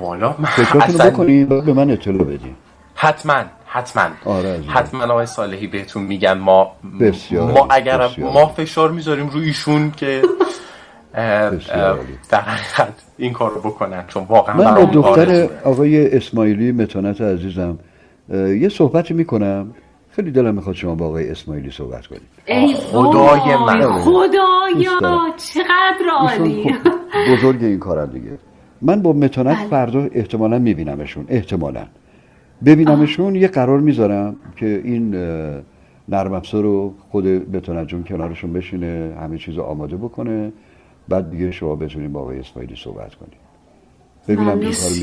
والا 0.00 0.34
من 0.38 0.48
اصلا 0.80 1.10
بکنید 1.10 1.48
به 1.48 1.72
من 1.72 1.90
اطلاع 1.90 2.24
بدین 2.24 2.54
حتما 2.94 3.42
حتما 3.66 4.08
آره. 4.24 4.60
حتما 4.68 5.04
آقای 5.04 5.26
صالحی 5.26 5.66
بهتون 5.66 6.02
میگن 6.02 6.38
ما 6.38 6.72
بسیار 7.00 7.52
ما 7.52 7.66
اگر 7.70 7.98
بسیار 7.98 8.32
ما. 8.32 8.46
فشار 8.46 8.90
می‌ذاریم 8.90 9.28
روی 9.28 9.46
ایشون 9.46 9.90
که. 9.90 10.22
در 12.30 12.40
حقیقت 12.40 12.92
این 13.18 13.32
کار 13.32 13.50
رو 13.50 13.60
بکنن 13.60 14.04
چون 14.08 14.24
واقعا 14.28 14.56
من 14.56 14.74
با 14.74 14.84
دختر. 14.84 15.48
آقای 15.64 16.16
اسماعیلی 16.16 16.72
متانت 16.72 17.20
عزیزم 17.20 17.78
یه 18.32 18.68
صحبتی 18.68 19.14
می‌کنم 19.14 19.74
خیلی 20.10 20.30
دلم 20.30 20.54
می‌خواد 20.54 20.74
شما 20.74 20.94
با 20.94 21.06
آقای 21.06 21.30
اسماعیلی 21.30 21.70
صحبت 21.70 22.06
کنید 22.06 22.22
ای 22.46 22.74
خدای 22.74 23.56
من. 23.66 23.92
خدایا. 23.92 25.20
چقدر 25.36 26.08
عالی 26.20 26.74
بزرگ 27.32 27.64
این 27.64 27.78
کارن 27.78 28.06
دیگه 28.06 28.38
من 28.82 29.02
با 29.02 29.12
متانت 29.12 29.56
بله. 29.58 29.66
فردا 29.68 30.08
احتمالا 30.12 30.58
میبینمشون 30.58 31.24
احتمالا 31.28 31.86
ببینمشون 32.64 33.34
یه 33.34 33.48
قرار 33.48 33.80
می‌ذارم 33.80 34.36
که 34.56 34.80
این 34.84 35.14
نرم 36.08 36.32
افزار 36.32 36.62
رو 36.62 36.94
خود 37.10 37.26
متانت 37.26 37.88
جون 37.88 38.04
کنارشون 38.04 38.52
بشینه 38.52 39.14
همه 39.20 39.38
چیز 39.38 39.54
رو 39.54 39.62
آماده 39.62 39.96
بکنه 39.96 40.52
بعد 41.08 41.30
دیگه 41.30 41.50
شما 41.50 41.76
بتونید 41.76 42.12
با 42.12 42.20
آقای 42.20 42.38
اسماعیلی 42.38 42.76
صحبت 42.76 43.14
کنید 43.14 43.50
ببینم. 44.28 44.48
این. 44.48 44.58
بهش- 44.58 44.98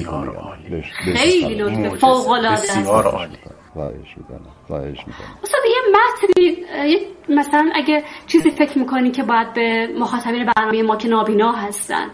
بهش 0.69 0.91
خیلی 0.91 1.41
سلام. 1.41 1.67
لطف 1.67 1.77
معجزه. 1.77 1.97
فوق 1.97 2.29
العاده 2.29 2.61
بسیار 2.61 3.05
عالی 3.05 3.37
خواهش 3.73 4.17
می‌کنم 4.17 4.39
خواهش 4.67 4.97
می‌کنم 5.07 5.27
استاد 5.43 5.61
یه 5.65 5.97
متنی 5.97 6.97
مثلا 7.39 7.69
اگه 7.75 8.03
چیزی 8.27 8.51
فکر 8.51 8.77
می‌کنی 8.79 9.11
که 9.11 9.23
باید 9.23 9.53
به 9.53 9.87
مخاطبین 9.99 10.45
برنامه 10.55 10.83
ما 10.83 10.95
که 10.95 11.07
نابینا 11.07 11.51
هستن 11.51 12.05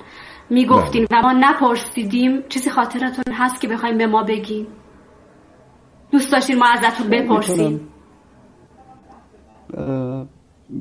می‌گفتین 0.49 1.07
و 1.11 1.21
ما 1.21 1.31
نپرسیدیم. 1.31 2.41
چیزی 2.49 2.69
خاطرتون 2.69 3.33
هست 3.33 3.61
که 3.61 3.67
بخوایم 3.67 3.97
به 3.97 4.07
ما 4.07 4.23
بگین؟ 4.23 4.67
دوست 6.11 6.31
داشتین 6.31 6.57
ما 6.57 6.65
ازتون 6.65 7.09
بپرسیم؟ 7.09 7.87
اه، 9.77 10.25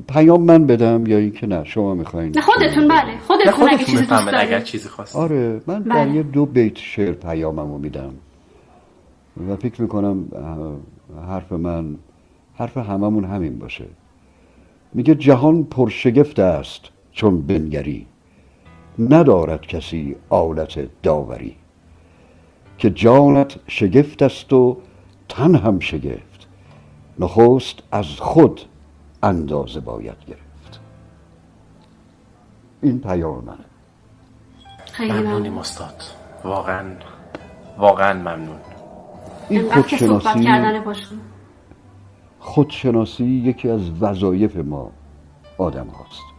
پیام 0.07 0.43
من 0.43 0.67
بدم 0.67 1.07
یا 1.07 1.17
اینکه 1.17 1.47
نه 1.47 1.63
شما 1.63 1.93
می‌خواین 1.93 2.31
نه 2.35 2.41
خودتون 2.41 2.87
بله 2.87 3.05
نه 3.05 3.19
خودتون 3.19 3.47
اگه 3.47 3.51
خودتون 3.51 3.85
چیزی 3.85 4.05
دوست 4.05 4.27
اگر 4.27 4.31
دارین. 4.31 4.63
چیزی 4.63 4.89
خواست. 4.89 5.15
آره 5.15 5.61
من 5.67 5.81
در 5.81 6.05
بله. 6.05 6.15
یه 6.15 6.23
دو 6.23 6.45
بیت 6.45 6.77
شعر 6.77 7.11
پیاممو 7.11 7.77
میدم. 7.77 8.13
و 9.47 9.55
فکر 9.55 9.81
می‌کنم 9.81 10.25
حرف 11.27 11.51
من 11.51 11.95
حرف 12.55 12.77
هممون 12.77 13.23
همین 13.23 13.59
باشه. 13.59 13.85
میگه 14.93 15.15
جهان 15.15 15.63
پرشگفت 15.63 16.39
است 16.39 16.81
چون 17.11 17.41
بنگری. 17.41 18.07
ندارد 18.99 19.61
کسی 19.61 20.15
آلت 20.29 21.01
داوری 21.03 21.55
که 22.77 22.89
جانت 22.89 23.55
شگفت 23.67 24.21
است 24.21 24.53
و 24.53 24.77
تن 25.29 25.55
هم 25.55 25.79
شگفت 25.79 26.47
نخست 27.19 27.79
از 27.91 28.05
خود 28.05 28.61
اندازه 29.23 29.79
باید 29.79 30.17
گرفت. 30.27 30.79
این 32.81 32.99
پیام 32.99 33.43
منه. 33.43 33.57
خیلی 34.91 35.11
ممنونیم 35.11 35.37
ممنون. 35.37 35.57
استاد. 35.57 36.03
واقعا 36.43 36.85
واقعا 37.77 38.13
ممنون. 38.13 38.59
این 39.49 39.71
خودشناسی 39.71 40.49
خودشناسی 42.39 43.25
یکی 43.25 43.69
از 43.69 43.81
وظایف 44.01 44.55
ما 44.55 44.91
آدم 45.57 45.87
هاست. 45.87 46.32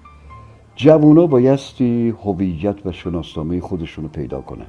جوونا 0.77 1.27
بایستی 1.27 2.15
هویت 2.25 2.87
و 2.87 2.93
شناسنامه 2.93 3.61
خودشون 3.61 4.05
رو 4.05 4.11
پیدا 4.11 4.41
کنن. 4.41 4.67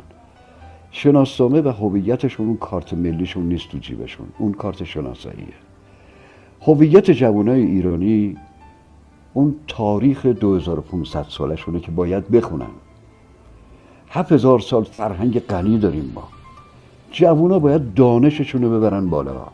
شناسنامه 0.92 1.62
و 1.62 1.70
هویتشون 1.70 2.48
اون 2.48 2.58
کارت 2.58 2.94
ملیشون 2.94 3.44
نیست 3.44 3.70
تو 3.70 3.78
جیبشون. 3.78 4.28
اون 4.38 4.54
کارت 4.54 4.84
شناساییه. 4.84 5.54
هویت 6.62 7.12
جوانای 7.12 7.62
ایرانی 7.62 8.38
اون 9.34 9.56
تاریخ 9.68 10.26
2500 10.26 11.26
سالشونه 11.30 11.80
که 11.80 11.92
باید 11.92 12.32
بخونن. 12.32 12.66
7000 14.10 14.60
سال 14.60 14.84
فرهنگ 14.84 15.40
غنی 15.40 15.78
داریم 15.78 16.12
ما. 16.16 16.28
جوونا 17.12 17.60
باید 17.60 17.94
دانششون 17.94 18.62
رو 18.62 18.70
ببرن 18.70 19.10
بالا. 19.10 19.48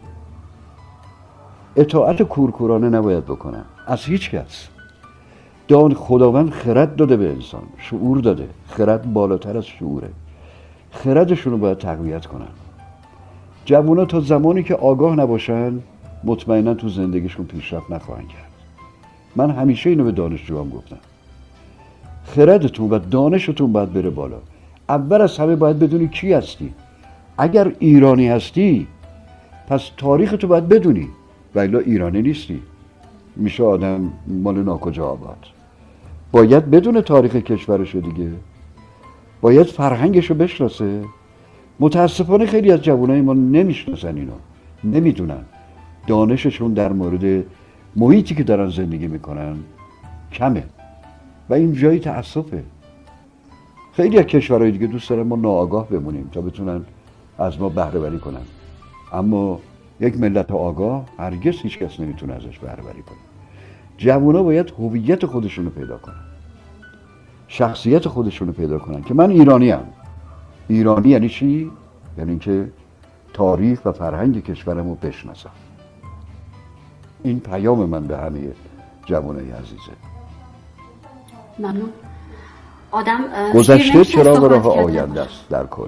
اطاعت 1.76 2.22
کورکورانه 2.22 2.90
نباید 2.90 3.26
بکنن. 3.26 3.66
از 3.88 4.06
هیچ 4.06 4.32
کس. 4.32 4.68
دان 5.72 5.94
خداوند 5.94 6.50
خرد 6.50 6.96
داده 6.96 7.18
به 7.18 7.30
انسان 7.30 7.62
شعور 7.78 8.18
داده. 8.18 8.48
خرد 8.68 9.14
بالاتر 9.14 9.58
از 9.58 9.66
شعوره. 9.66 10.10
خردشون 10.92 11.54
رو 11.54 11.60
باید 11.60 11.78
تقویت 11.78 12.26
کنن. 12.26 12.48
جوونا 13.66 14.06
تا 14.06 14.20
زمانی 14.20 14.64
که 14.64 14.76
آگاه 14.76 15.16
نباشن 15.16 15.80
مطمئنا 16.24 16.74
تو 16.74 16.90
زندگیشون 16.90 17.46
پیشرفت 17.46 17.92
نخواهند 17.92 18.28
کرد. 18.28 18.52
من 19.36 19.52
همیشه 19.52 19.90
اینو 19.90 20.04
به 20.04 20.12
دانشجوام 20.12 20.70
گفتم. 20.70 20.98
خردتون 22.26 22.90
و 22.90 23.00
دانشتون 23.00 23.72
باید 23.72 23.94
بره 23.94 24.10
بالا. 24.10 24.38
اول 24.90 25.22
از 25.22 25.38
همه 25.38 25.56
باید 25.56 25.80
بدونی 25.80 26.08
کی 26.08 26.34
هستی. 26.34 26.74
اگر 27.38 27.72
ایرانی 27.80 28.28
هستی 28.28 28.88
پس 29.68 29.90
تاریخ 29.98 30.32
تو 30.32 30.48
باید 30.48 30.68
بدونی. 30.68 31.08
و 31.56 31.60
ایرانی 31.60 32.22
نیستی. 32.22 32.62
میشه 33.36 33.64
آدم 33.64 34.14
مال 34.28 34.64
ناکجا 34.64 35.06
آباد. 35.08 35.61
باید 36.32 36.72
بدون 36.72 37.02
تاریخ 37.02 37.36
کشورشو 37.36 38.00
دیگه. 38.00 38.32
باید 39.42 39.68
فرهنگشو 39.68 40.34
بشناسه. 40.34 41.04
متاسفانه 41.80 42.46
خیلی 42.46 42.72
از 42.72 42.82
جوانای 42.82 43.22
ما 43.22 43.34
نمی‌شناسن 43.34 44.16
اینو. 44.16 44.34
نمی‌دونن. 44.84 45.46
دانششون 46.08 46.74
در 46.74 46.94
مورد 46.94 47.44
محیطی 47.96 48.36
که 48.36 48.44
دارن 48.44 48.70
زندگی 48.70 49.08
می‌کنن 49.08 49.56
کمه. 50.34 50.64
و 51.50 51.54
این 51.54 51.74
جایی 51.74 52.00
تاسفه 52.00 52.64
خیلی 53.94 54.20
از 54.20 54.26
کشورهای 54.26 54.72
دیگه 54.72 54.88
دوست 54.88 55.10
دارن 55.10 55.24
ما 55.24 55.36
ناآگاه 55.36 55.90
بمونیم 55.90 56.30
تا 56.32 56.42
بتونن 56.42 56.82
از 57.38 57.60
ما 57.60 57.70
بهره 57.70 58.00
وری 58.00 58.20
کنن. 58.20 58.46
اما 59.14 59.60
یک 60.00 60.18
ملت 60.18 60.52
آگاه 60.52 61.06
هرگز 61.18 61.56
هیچ 61.62 61.80
کس 61.80 62.00
نمی‌تونه 62.00 62.34
ازش 62.34 62.60
بهره 62.60 62.84
وری 62.84 63.02
کنه. 63.02 63.31
جوونا 64.02 64.44
باید 64.44 64.74
هویت 64.80 65.26
خودشون 65.26 65.66
رو 65.66 65.72
پیدا 65.72 65.98
کنن. 65.98 66.16
شخصیت 67.48 68.08
خودشون 68.08 68.48
رو 68.48 68.54
پیدا 68.54 68.80
کنن 68.80 69.04
که 69.04 69.14
من 69.14 69.30
ایرانی 69.30 69.72
ام 69.72 69.86
ایرانی 70.68 71.10
یعنی 71.10 71.30
چی؟ 71.30 71.72
یعنی 72.18 72.30
اینکه 72.30 72.72
تاریخ 73.34 73.86
و 73.86 73.92
فرهنگ 73.92 74.44
کشورم 74.44 74.90
رو 74.90 74.96
بشناسم. 74.96 75.50
این 77.24 77.40
پیام 77.40 77.90
من 77.90 78.08
به 78.08 78.18
همه 78.18 78.40
جوانای 79.06 79.52
عزیزه. 79.52 79.92
ممنون. 81.60 81.90
آدم 82.92 83.22
گذشته 83.54 84.04
صحبت 84.04 84.52
راه. 84.52 84.68
آینده 84.68 85.22
است 85.22 85.50
در 85.50 85.66
کل؟ 85.66 85.88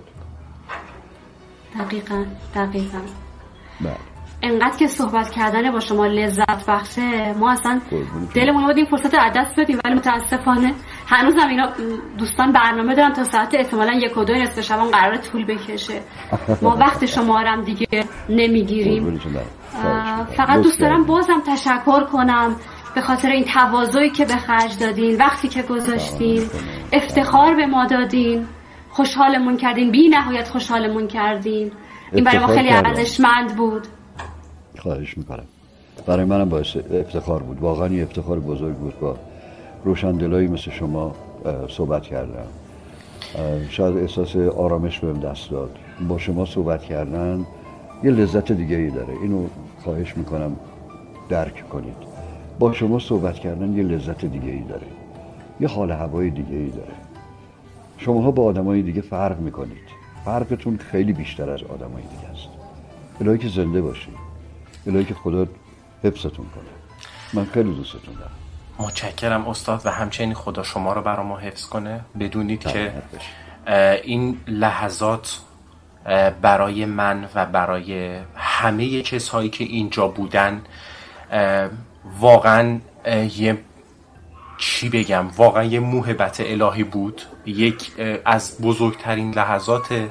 دقیقا 1.80 2.26
دقیقا. 2.56 3.00
بله. 3.82 4.13
انقدر 4.44 4.78
که 4.78 4.88
صحبت 4.88 5.32
کردن 5.32 5.72
با 5.72 5.80
شما 5.80 6.06
لذت 6.06 6.66
بخشه 6.68 7.34
ما 7.34 7.52
اصلا 7.52 7.82
دلمون 8.36 8.64
رو 8.64 8.74
این 8.76 8.86
فرصت 8.86 9.16
رو 9.16 9.30
دست 9.36 9.60
بدیم 9.60 9.80
ولی 9.86 9.94
متاسفانه 9.94 10.74
هنوزم 11.08 11.48
اینا 11.48 11.70
دوستان 12.18 12.52
برنامه 12.52 12.96
دارن 12.96 13.14
تا 13.14 13.24
ساعت 13.24 13.56
احتمالا 13.56 13.94
یک 13.94 14.18
و 14.18 14.24
دو 14.24 14.34
نصف 14.34 14.62
شبان 14.62 14.92
قرار 14.92 15.18
طول 15.18 15.46
بکشه. 15.46 16.02
ما 16.62 16.76
وقت 16.86 17.06
شما 17.06 17.40
هم 17.40 17.62
دیگه 17.62 18.04
نمی‌گیریم. 18.30 19.20
فقط 20.38 20.62
دوست 20.62 20.80
دارم. 20.80 21.04
بازم 21.04 21.42
تشکر 21.48 22.04
کنم 22.04 22.56
به 22.96 23.02
خاطر 23.02 23.30
این 23.30 23.44
تواضعی 23.44 24.10
که 24.10 24.26
به 24.26 24.36
خرج 24.36 24.80
دادین 24.80 25.18
وقتی 25.18 25.48
که 25.48 25.62
گذاشتین 25.62 26.50
افتخار 26.94 27.56
به 27.56 27.66
ما 27.66 27.86
دادین. 27.86 28.48
خوشحالمون 28.90 29.58
کردین. 29.58 29.92
بی 29.92 30.10
نهایت 30.10 30.48
خوشحالمون 30.48 31.08
کردین. 31.08 31.72
این 32.12 32.24
برای 32.24 32.40
ما 32.40 32.48
خیلی. 32.48 32.70
ارزشمند 32.70 33.56
بود. 33.56 33.88
خواهش 34.84 35.18
می‌کنم. 35.18 35.44
برای 36.06 36.26
منم 36.26 36.50
باعث 36.50 36.78
افتخار 36.92 37.44
بود. 37.44 37.60
واقعا 37.60 37.88
یه 37.88 38.04
افتخار 38.04 38.40
بزرگ 38.40 38.76
بود 38.76 39.00
با 39.00 39.16
روشندلایی 39.86 40.48
مثل 40.48 40.72
شما 40.72 41.16
صحبت 41.70 42.04
کردم 42.04 42.48
شاید 43.70 43.98
احساس 43.98 44.36
آرامش 44.36 45.00
بهم 45.00 45.20
دست 45.20 45.52
داد. 45.52 45.78
با 46.08 46.18
شما 46.18 46.46
صحبت 46.46 46.84
کردن 46.84 47.46
یه 48.04 48.12
لذت 48.12 48.52
دیگه 48.52 48.76
ای 48.76 48.90
داره. 48.90 49.14
اینو 49.22 49.48
خواهش 49.84 50.18
می‌کنم 50.18 50.56
درک 51.30 51.70
کنید. 51.70 51.98
با 52.60 52.74
شما 52.74 53.00
صحبت 53.00 53.36
کردن 53.36 53.74
یه 53.78 53.84
لذت 53.84 54.26
دیگه 54.26 54.52
ای 54.52 54.62
داره. 54.62 54.88
یه 55.60 55.68
حال 55.68 55.92
هوای 55.92 56.30
دیگه 56.30 56.56
ای 56.56 56.70
داره. 56.70 56.94
شماها 57.98 58.32
با 58.32 58.44
آدمای 58.44 58.82
دیگه 58.82 59.02
فرق 59.02 59.40
می‌کنید. 59.40 59.88
فرقتون 60.26 60.78
خیلی 60.78 61.14
بیشتر 61.14 61.50
از 61.50 61.64
آدمای 61.64 62.04
دیگه 62.04 62.32
است. 62.32 62.48
الهی 63.22 63.38
که 63.38 63.48
زنده 63.48 63.82
باشید. 63.82 64.23
الهی 64.88 65.06
که 65.06 65.14
خدا 65.14 65.48
حفظتون 66.04 66.46
کنه. 66.56 66.64
من 67.34 67.46
خیلی 67.54 67.74
دوستتون 67.74 68.16
دارم. 68.16 68.32
متشکرم 68.80 69.48
استاد 69.48 69.82
و 69.86 69.90
همچنین 69.90 70.34
خدا 70.34 70.64
شما 70.64 70.94
رو 70.94 71.02
برا 71.02 71.24
ما 71.24 71.38
حفظ 71.38 71.66
کنه. 71.66 72.02
بدونید 72.20 72.60
که 72.60 72.94
این 74.04 74.38
لحظات 74.48 75.40
برای 76.42 76.86
من 76.86 77.30
و 77.36 77.46
برای 77.46 78.20
همه 78.36 79.02
کسایی 79.02 79.50
که 79.50 79.64
اینجا 79.64 80.08
بودن 80.08 80.62
واقعا 82.20 82.80
یه 83.38 83.58
چی 84.58 84.90
بگم 84.90 85.28
واقعا 85.38 85.64
یه 85.64 85.80
موهبت 85.80 86.42
الهی 86.46 86.84
بود. 86.84 87.22
یک 87.46 87.92
از 88.26 88.62
بزرگترین 88.62 89.34
لحظات 89.34 90.10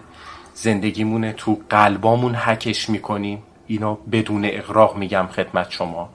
زندگیمونه 0.54 1.32
تو 1.32 1.60
قلبامون 1.70 2.34
حکش 2.34 2.90
می‌کنیم. 2.90 3.42
اینا 3.66 3.98
بدون 4.12 4.44
اقراق 4.44 4.96
میگم 4.96 5.26
خدمت 5.32 5.70
شما. 5.70 6.08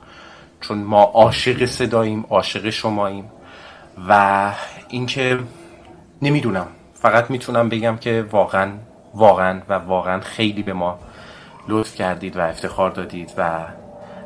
چون 0.62 0.78
ما 0.78 1.04
عاشق 1.04 1.66
صداییم 1.66 2.26
عاشق 2.30 2.70
شماییم 2.70 3.32
و 4.10 4.52
اینکه 4.90 5.40
نمی‌دونم 6.22 6.68
فقط 6.94 7.30
می‌تونم 7.30 7.70
بگم 7.70 7.98
که 7.98 8.26
واقعا 8.32 8.72
واقعا 9.14 9.62
و 9.70 9.74
واقعا 9.74 10.20
خیلی 10.20 10.64
به 10.64 10.74
ما 10.74 11.00
لطف 11.68 11.96
کردید 11.96 12.38
و 12.38 12.42
افتخار 12.42 12.92
دادید 12.92 13.34
و 13.38 13.66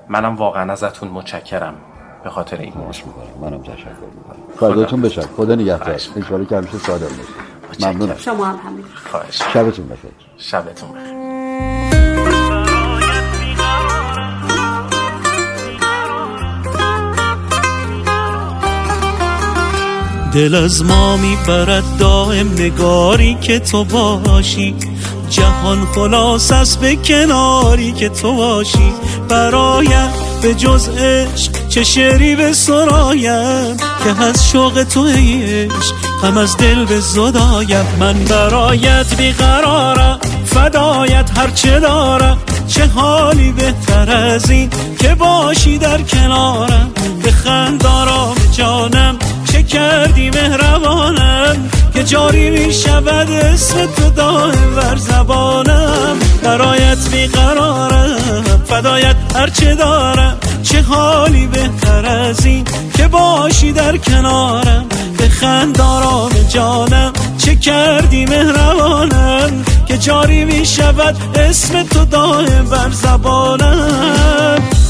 منم 0.09 0.35
واقعا 0.35 0.71
ازتون 0.71 1.09
متشکرم 1.09 1.75
به 2.23 2.29
خاطر 2.29 2.57
این. 2.57 2.73
ماش 2.75 3.05
می‌کنم 3.05 3.49
منم 3.49 3.63
تشکر 3.63 3.89
می‌کنم. 3.89 4.35
فرداتون 4.59 5.01
بشه 5.01 5.21
خدا 5.21 5.55
نگهدار. 5.55 5.99
ان 6.15 6.45
که 6.45 6.57
همیشه 6.57 6.77
ساده 6.77 7.05
باشید 7.05 7.85
ممنونم. 7.85 8.15
شما 8.17 8.45
هم 8.45 8.59
همین. 8.65 8.85
خواهش. 9.11 9.41
شبتون 9.53 9.87
بخیر. 9.87 10.11
شبتون 10.37 10.89
بخیر. 10.91 11.20
دل 20.33 20.55
از 20.55 20.83
ما 20.83 21.17
می‌برد 21.17 21.83
دائم 21.99 22.51
نگاری 22.53 23.37
که 23.41 23.59
تو 23.59 23.83
باشی. 23.83 24.75
جهان 25.29 25.85
خلاص 25.95 26.51
است 26.51 26.79
به 26.79 26.95
کناری 26.95 27.91
که 27.91 28.09
تو 28.09 28.33
باشی. 28.33 28.93
برایم 29.29 30.09
به 30.41 30.53
جز 30.53 30.89
عشق 30.89 31.67
چه 31.69 31.83
شعری 31.83 32.35
به 32.35 32.53
سرایم؟ 32.53 33.77
که 33.77 34.23
از 34.23 34.49
شوق 34.49 34.83
تو 34.83 35.05
عشق 35.05 35.93
غم 36.23 36.37
از 36.37 36.57
دل 36.57 36.85
به 36.85 36.99
زدایم. 36.99 37.85
من 37.99 38.13
برایت 38.13 39.15
بیقرارم 39.17 40.19
فدایت 40.45 41.37
هرچه 41.37 41.79
دارم. 41.79 42.37
چه 42.67 42.85
حالی 42.85 43.51
بهتر 43.51 44.11
از 44.11 44.49
این 44.49 44.69
که 44.99 45.15
باشی 45.15 45.77
در 45.77 46.01
کنارم؟ 46.01 46.91
به 47.23 47.31
خندارم 47.31 48.35
جانم 48.51 49.17
کردی 49.71 50.29
مهربانم 50.29 51.69
که 51.93 52.03
جاری 52.03 52.49
می 52.49 52.73
شود 52.73 53.31
اسم 53.31 53.85
تو 53.85 54.09
دائم 54.09 54.75
بر 54.75 54.95
زبانم. 54.95 56.19
برایت 56.43 57.09
بیقرارم 57.11 58.61
فدایت 58.65 59.15
هرچه 59.35 59.75
دارم. 59.75 60.37
چه 60.63 60.81
حالی 60.81 61.47
بهتر 61.47 62.05
از 62.05 62.45
این 62.45 62.65
که 62.97 63.07
باشی 63.07 63.71
در 63.71 63.97
کنارم. 63.97 64.85
به 65.17 65.29
خندارام 65.29 66.31
جانم 66.49 67.13
چه 67.37 67.55
کردی 67.55 68.25
مهربانم؟ 68.25 69.65
که 69.85 69.97
جاری 69.97 70.45
می 70.45 70.65
شود 70.65 71.15
اسم 71.35 71.83
تو 71.83 72.05
دائم 72.05 72.65
بر 72.65 72.89
زبانم. 72.91 74.80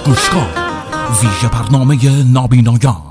گوش 0.00 0.30
کن 0.30 0.46
ویژه 1.22 1.48
برنامه 1.48 2.24
نابینایان. 2.32 3.07